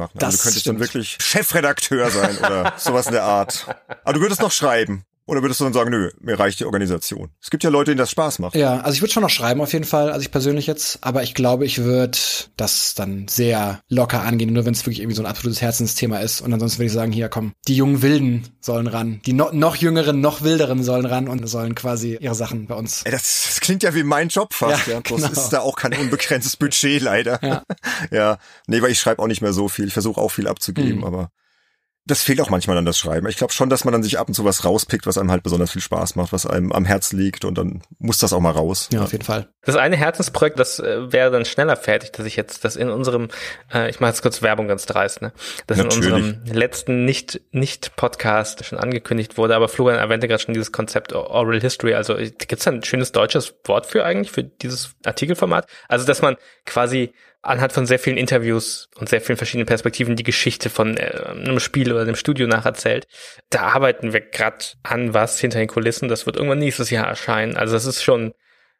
Oder 5.25 5.41
würdest 5.41 5.59
du 5.61 5.63
dann 5.63 5.73
sagen, 5.73 5.89
nö, 5.89 6.11
mir 6.19 6.37
reicht 6.37 6.59
die 6.59 6.65
Organisation. 6.65 7.29
Es 7.41 7.49
gibt 7.49 7.63
ja 7.63 7.69
Leute, 7.69 7.91
denen 7.91 7.99
das 7.99 8.11
Spaß 8.11 8.39
macht. 8.39 8.55
Ja, 8.55 8.81
also 8.81 8.95
ich 8.95 9.01
würde 9.01 9.13
schon 9.13 9.23
noch 9.23 9.29
schreiben 9.29 9.61
auf 9.61 9.71
jeden 9.71 9.85
Fall, 9.85 10.09
also 10.11 10.21
ich 10.21 10.31
persönlich 10.31 10.67
jetzt, 10.67 10.99
aber 11.01 11.23
ich 11.23 11.33
glaube, 11.33 11.65
ich 11.65 11.83
würde 11.83 12.17
das 12.57 12.93
dann 12.93 13.27
sehr 13.29 13.79
locker 13.87 14.21
angehen, 14.23 14.51
nur 14.51 14.65
wenn 14.65 14.73
es 14.73 14.81
wirklich 14.85 14.99
irgendwie 14.99 15.15
so 15.15 15.23
ein 15.23 15.27
absolutes 15.29 15.61
Herzensthema 15.61 16.17
ist. 16.19 16.41
Und 16.41 16.51
ansonsten 16.53 16.79
würde 16.79 16.87
ich 16.87 16.91
sagen, 16.93 17.11
hier 17.13 17.29
komm, 17.29 17.53
die 17.67 17.75
jungen 17.75 18.01
Wilden 18.01 18.49
sollen 18.59 18.87
ran, 18.87 19.21
die 19.25 19.31
no 19.33 19.49
noch 19.53 19.75
jüngeren, 19.77 20.19
noch 20.19 20.41
wilderen 20.43 20.83
sollen 20.83 21.05
ran 21.05 21.27
und 21.29 21.47
sollen 21.47 21.73
quasi 21.73 22.17
ihre 22.19 22.35
Sachen 22.35 22.67
bei 22.67 22.75
uns. 22.75 23.03
Ey, 23.03 23.11
das, 23.11 23.45
das 23.47 23.61
klingt 23.61 23.83
ja 23.83 23.95
wie 23.95 24.03
mein 24.03 24.27
Job 24.27 24.53
fast, 24.53 24.87
Ja, 24.87 24.93
ja. 24.95 24.99
Bloß 24.99 25.21
genau. 25.21 25.31
ist 25.31 25.49
da 25.49 25.61
auch 25.61 25.75
kein 25.77 25.93
unbegrenztes 25.97 26.57
Budget 26.57 27.01
leider. 27.01 27.39
Ja. 27.41 27.63
ja. 28.11 28.37
Nee, 28.67 28.81
weil 28.81 28.91
ich 28.91 28.99
schreibe 28.99 29.21
auch 29.21 29.27
nicht 29.27 29.41
mehr 29.41 29.53
so 29.53 29.69
viel. 29.69 29.87
Ich 29.87 29.93
versuche 29.93 30.19
auch 30.19 30.29
viel 30.31 30.47
abzugeben, 30.47 30.97
Mhm. 30.99 31.03
aber 31.05 31.29
das 32.05 32.21
fehlt 32.21 32.41
auch 32.41 32.49
manchmal 32.49 32.77
an 32.77 32.85
das 32.85 32.97
Schreiben. 32.97 33.27
Ich 33.27 33.37
glaube 33.37 33.53
schon, 33.53 33.69
dass 33.69 33.85
man 33.85 33.93
dann 33.93 34.03
sich 34.03 34.19
ab 34.19 34.27
und 34.27 34.33
zu 34.33 34.43
was 34.43 34.65
rauspickt, 34.65 35.07
was 35.07 35.17
einem 35.17 35.31
halt 35.31 35.41
besonders 35.41 35.71
viel 35.71 35.81
Spaß 35.81 36.15
macht, 36.15 36.33
was 36.33 36.45
einem 36.45 36.73
am 36.73 36.83
Herz 36.83 37.13
liegt 37.13 37.45
und 37.45 37.57
dann 37.57 37.81
muss 37.97 38.17
das 38.17 38.33
auch 38.33 38.41
mal 38.41 38.51
raus. 38.51 38.89
Ja, 38.91 39.03
auf 39.03 39.13
jeden 39.13 39.23
Fall. 39.23 39.47
Das 39.61 39.77
eine 39.77 39.95
Herzensprojekt, 39.95 40.59
das 40.59 40.79
äh, 40.79 41.13
wäre 41.13 41.31
dann 41.31 41.45
schneller 41.45 41.77
fertig, 41.77 42.11
dass 42.11 42.25
ich 42.25 42.35
jetzt 42.35 42.65
das 42.65 42.75
in 42.75 42.89
unserem, 42.89 43.29
äh, 43.73 43.89
ich 43.89 44.01
mache 44.01 44.09
jetzt 44.09 44.21
kurz 44.21 44.41
Werbung 44.41 44.67
ganz 44.67 44.85
dreist, 44.85 45.21
ne? 45.21 45.31
Das 45.67 45.77
in 45.77 45.85
Natürlich. 45.85 46.13
unserem 46.13 46.43
letzten 46.45 47.05
nicht 47.05 47.39
nicht 47.51 47.95
Podcast 47.95 48.65
schon 48.65 48.79
angekündigt 48.79 49.37
wurde, 49.37 49.55
aber 49.55 49.69
Florian 49.69 49.99
erwähnte 49.99 50.27
gerade 50.27 50.43
schon 50.43 50.53
dieses 50.53 50.73
Konzept 50.73 51.13
Oral 51.13 51.61
History. 51.61 51.93
Also 51.93 52.15
gibt's 52.15 52.65
da 52.65 52.71
ein 52.71 52.83
schönes 52.83 53.13
deutsches 53.13 53.55
Wort 53.63 53.85
für 53.85 54.03
eigentlich 54.03 54.31
für 54.31 54.43
dieses 54.43 54.95
Artikelformat? 55.05 55.67
Also 55.87 56.05
dass 56.05 56.21
man 56.21 56.35
quasi 56.65 57.13
anhand 57.43 57.73
von 57.73 57.85
sehr 57.85 57.99
vielen 57.99 58.17
Interviews 58.17 58.89
und 58.95 59.09
sehr 59.09 59.21
vielen 59.21 59.37
verschiedenen 59.37 59.67
Perspektiven 59.67 60.15
die 60.15 60.23
Geschichte 60.23 60.69
von 60.71 60.97
äh, 60.97 61.11
einem 61.27 61.59
Spiel 61.59 61.91
oder 61.91 62.01
einem 62.01 62.15
Studio 62.15 62.47
nacherzählt. 62.47 63.05
Da 63.51 63.73
arbeiten 63.73 64.13
wir 64.13 64.21
gerade 64.21 64.65
an 64.81 65.13
was 65.13 65.39
hinter 65.39 65.59
den 65.59 65.67
Kulissen. 65.67 66.09
Das 66.09 66.25
wird 66.25 66.37
irgendwann 66.37 66.59
nächstes 66.59 66.89
Jahr 66.89 67.05
erscheinen. 67.05 67.55
Also 67.55 67.73
das 67.73 67.85
ist 67.85 68.01
schon 68.01 68.33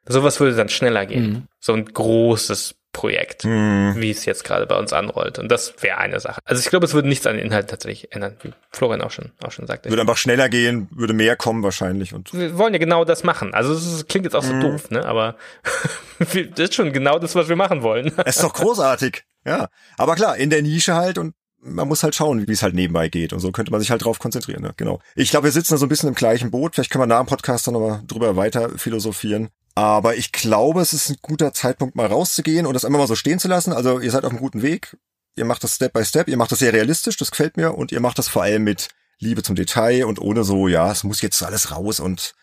Sowas 0.06 0.40
würde 0.40 0.54
dann 0.54 0.68
schneller 0.68 1.06
gehen. 1.06 1.26
Mhm. 1.26 1.48
So 1.60 1.72
ein 1.72 1.84
großes 1.84 2.74
Projekt, 2.94 3.42
Hm. 3.42 3.92
wie 3.98 4.10
es 4.10 4.24
jetzt 4.24 4.42
gerade 4.44 4.64
bei 4.66 4.76
uns 4.78 4.94
anrollt. 4.94 5.38
Und 5.38 5.48
das 5.50 5.74
wäre 5.82 5.98
eine 5.98 6.18
Sache. 6.20 6.40
Also 6.46 6.60
ich 6.60 6.70
glaube, 6.70 6.86
es 6.86 6.94
würde 6.94 7.08
nichts 7.08 7.26
an 7.26 7.36
den 7.36 7.44
Inhalt 7.44 7.68
tatsächlich 7.68 8.12
ändern, 8.12 8.36
wie 8.42 8.52
Florian 8.72 9.02
auch 9.02 9.10
schon, 9.10 9.32
auch 9.44 9.52
schon 9.52 9.66
sagte. 9.66 9.90
Würde 9.90 10.00
einfach 10.00 10.16
schneller 10.16 10.48
gehen, 10.48 10.88
würde 10.90 11.12
mehr 11.12 11.36
kommen 11.36 11.62
wahrscheinlich 11.62 12.14
und 12.14 12.32
Wir 12.32 12.56
wollen 12.56 12.72
ja 12.72 12.78
genau 12.78 13.04
das 13.04 13.22
machen. 13.24 13.52
Also 13.52 13.74
es 13.74 14.06
klingt 14.06 14.24
jetzt 14.24 14.34
auch 14.34 14.42
so 14.42 14.54
Mhm. 14.54 14.60
doof, 14.62 14.90
ne? 14.90 15.04
Aber 15.04 15.36
das 16.18 16.34
ist 16.70 16.74
schon 16.74 16.92
genau 16.92 17.18
das, 17.18 17.34
was 17.34 17.48
wir 17.48 17.56
machen 17.56 17.82
wollen. 17.82 18.12
Es 18.24 18.36
ist 18.36 18.42
doch 18.44 18.54
großartig. 18.54 19.24
Ja. 19.44 19.68
Aber 19.98 20.14
klar, 20.14 20.36
in 20.38 20.48
der 20.48 20.62
Nische 20.62 20.94
halt 20.94 21.18
und 21.18 21.34
man 21.66 21.88
muss 21.88 22.02
halt 22.02 22.14
schauen, 22.14 22.46
wie 22.46 22.52
es 22.52 22.62
halt 22.62 22.74
nebenbei 22.74 23.08
geht. 23.08 23.32
Und 23.32 23.40
so 23.40 23.50
könnte 23.50 23.70
man 23.72 23.80
sich 23.80 23.90
halt 23.90 24.04
drauf 24.04 24.18
konzentrieren. 24.18 24.62
Ne? 24.62 24.72
Genau. 24.76 25.00
Ich 25.14 25.30
glaube, 25.30 25.44
wir 25.44 25.50
sitzen 25.52 25.72
da 25.74 25.78
so 25.78 25.86
ein 25.86 25.88
bisschen 25.88 26.10
im 26.10 26.14
gleichen 26.14 26.50
Boot. 26.50 26.74
Vielleicht 26.74 26.90
können 26.90 27.02
wir 27.02 27.06
nach 27.06 27.20
dem 27.20 27.26
Podcast 27.26 27.66
dann 27.66 27.72
nochmal 27.74 28.02
drüber 28.06 28.36
weiter 28.36 28.68
philosophieren. 28.76 29.48
Aber 29.74 30.16
ich 30.16 30.30
glaube, 30.32 30.80
es 30.80 30.92
ist 30.92 31.10
ein 31.10 31.16
guter 31.20 31.52
Zeitpunkt, 31.52 31.96
mal 31.96 32.06
rauszugehen 32.06 32.66
und 32.66 32.74
das 32.74 32.84
einfach 32.84 33.00
mal 33.00 33.08
so 33.08 33.16
stehen 33.16 33.38
zu 33.38 33.48
lassen. 33.48 33.72
Also 33.72 33.98
ihr 34.00 34.10
seid 34.10 34.24
auf 34.24 34.30
einem 34.30 34.40
guten 34.40 34.62
Weg. 34.62 34.96
Ihr 35.36 35.44
macht 35.44 35.64
das 35.64 35.74
Step 35.74 35.92
by 35.92 36.04
Step. 36.04 36.28
Ihr 36.28 36.36
macht 36.36 36.52
das 36.52 36.60
sehr 36.60 36.72
realistisch. 36.72 37.16
Das 37.16 37.30
gefällt 37.30 37.56
mir. 37.56 37.74
Und 37.74 37.90
ihr 37.90 38.00
macht 38.00 38.18
das 38.18 38.28
vor 38.28 38.42
allem 38.42 38.62
mit 38.62 38.88
Liebe 39.18 39.42
zum 39.42 39.56
Detail 39.56 40.06
und 40.06 40.20
ohne 40.20 40.44
so, 40.44 40.68
ja, 40.68 40.90
es 40.92 41.02
muss 41.02 41.22
jetzt 41.22 41.42
alles 41.42 41.70
raus 41.70 41.98
und 41.98 42.34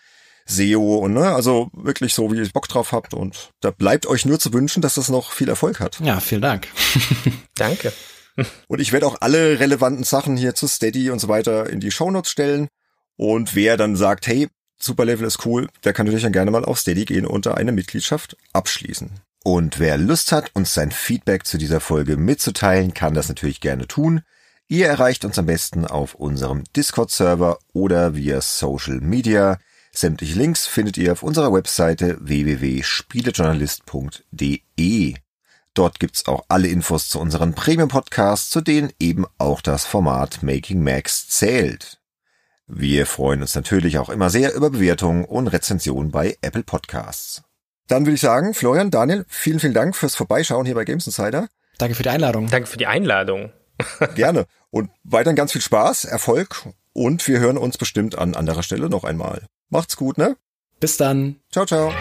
SEO 0.46 0.98
und 0.98 1.14
ne, 1.14 1.34
also 1.34 1.70
wirklich 1.74 2.14
so, 2.14 2.32
wie 2.32 2.38
ihr 2.38 2.50
Bock 2.50 2.68
drauf 2.68 2.92
habt. 2.92 3.14
Und 3.14 3.52
da 3.62 3.72
bleibt 3.72 4.06
euch 4.08 4.26
nur 4.26 4.40
zu 4.40 4.52
wünschen, 4.54 4.82
dass 4.82 4.96
das 4.96 5.10
noch 5.10 5.32
viel 5.32 5.50
Erfolg 5.50 5.80
hat. 5.80 6.00
Ja, 6.00 6.20
vielen 6.20 6.42
Dank. 6.42 6.68
Danke. 7.56 7.94
Und 8.68 8.80
ich 8.80 8.92
werde 8.92 9.08
auch 9.08 9.18
alle 9.22 9.60
relevanten 9.60 10.04
Sachen 10.04 10.38
hier 10.38 10.56
zu 10.56 10.68
Steady 10.68 11.12
und 11.12 11.20
so 11.20 11.28
weiter 11.28 11.70
in 11.70 11.80
die 11.80 11.92
Shownotes 11.92 12.32
stellen. 12.32 12.68
Und 13.18 13.56
wer 13.56 13.78
dann 13.78 13.96
sagt, 13.96 14.28
hey, 14.28 14.50
Superlevel 14.84 15.28
ist 15.28 15.46
cool, 15.46 15.70
der 15.84 15.94
kann 15.94 16.06
natürlich 16.06 16.24
dann 16.24 16.34
gerne 16.34 16.52
mal 16.52 16.66
auf 16.66 16.80
Steady 16.80 17.06
gehen 17.06 17.26
und 17.26 17.46
da 17.46 17.54
eine 17.54 17.72
Mitgliedschaft 17.72 18.36
abschließen. 18.54 19.12
Und 19.44 19.80
wer 19.80 19.98
Lust 19.98 20.32
hat, 20.32 20.52
uns 20.54 20.74
sein 20.74 20.92
Feedback 20.92 21.46
zu 21.46 21.58
dieser 21.58 21.80
Folge 21.80 22.18
mitzuteilen, 22.18 22.94
kann 22.94 23.14
das 23.14 23.28
natürlich 23.28 23.60
gerne 23.60 23.88
tun. 23.88 24.22
Ihr 24.68 24.88
erreicht 24.88 25.26
uns 25.26 25.40
am 25.40 25.48
besten 25.48 25.86
auf 25.86 26.16
unserem 26.16 26.64
Discord-Server 26.76 27.60
oder 27.74 28.16
via 28.16 28.42
Social 28.42 29.02
Media. 29.02 29.58
Sämtliche 29.92 30.38
Links 30.38 30.68
findet 30.68 30.98
ihr 30.98 31.12
auf 31.12 31.24
unserer 31.24 31.52
Webseite 31.52 32.18
www.spielejournalist.de. 32.22 35.16
Dort 35.74 36.00
gibt's 36.00 36.28
auch 36.28 36.46
alle 36.50 36.68
Infos 36.68 37.10
zu 37.10 37.20
unseren 37.20 37.54
Premium-Podcasts, 37.54 38.50
zu 38.50 38.62
denen 38.62 38.92
eben 39.00 39.26
auch 39.38 39.62
das 39.62 39.86
Format 39.86 40.44
Making 40.44 40.84
Max 40.84 41.30
zählt. 41.30 42.01
Wir 42.74 43.06
freuen 43.06 43.42
uns 43.42 43.54
natürlich 43.54 43.98
auch 43.98 44.10
immer 44.10 44.30
sehr 44.30 44.56
über 44.56 44.70
Bewertungen 44.70 45.26
und 45.26 45.48
Rezensionen 45.48 46.10
bei 46.10 46.38
Apple 46.42 46.64
Podcasts. 46.64 47.44
Dann 47.90 48.06
würde 48.06 48.16
ich 48.16 48.22
sagen, 48.22 48.54
Florian, 48.54 48.92
Daniel, 48.92 49.26
vielen, 49.28 49.60
vielen 49.60 49.74
Dank 49.74 49.94
fürs 49.94 50.16
Vorbeischauen 50.16 50.66
hier 50.66 50.76
bei 50.76 50.86
Games 50.86 51.06
Insider. 51.06 51.50
Danke 51.78 51.96
für 51.96 52.04
die 52.04 52.10
Einladung. 52.10 52.48
Danke 52.50 52.70
für 52.70 52.78
die 52.78 52.88
Einladung. 52.88 53.52
Gerne. 54.16 54.46
Und 54.70 54.90
weiterhin 55.04 55.36
ganz 55.36 55.52
viel 55.52 55.62
Spaß, 55.62 56.06
Erfolg 56.06 56.66
und 56.94 57.28
wir 57.28 57.42
hören 57.42 57.58
uns 57.58 57.78
bestimmt 57.78 58.18
an 58.18 58.36
anderer 58.36 58.64
Stelle 58.64 58.90
noch 58.90 59.04
einmal. 59.04 59.42
Macht's 59.70 59.98
gut, 59.98 60.18
ne? 60.18 60.38
Bis 60.80 60.96
dann. 60.96 61.42
Ciao, 61.52 61.66
ciao. 61.66 61.92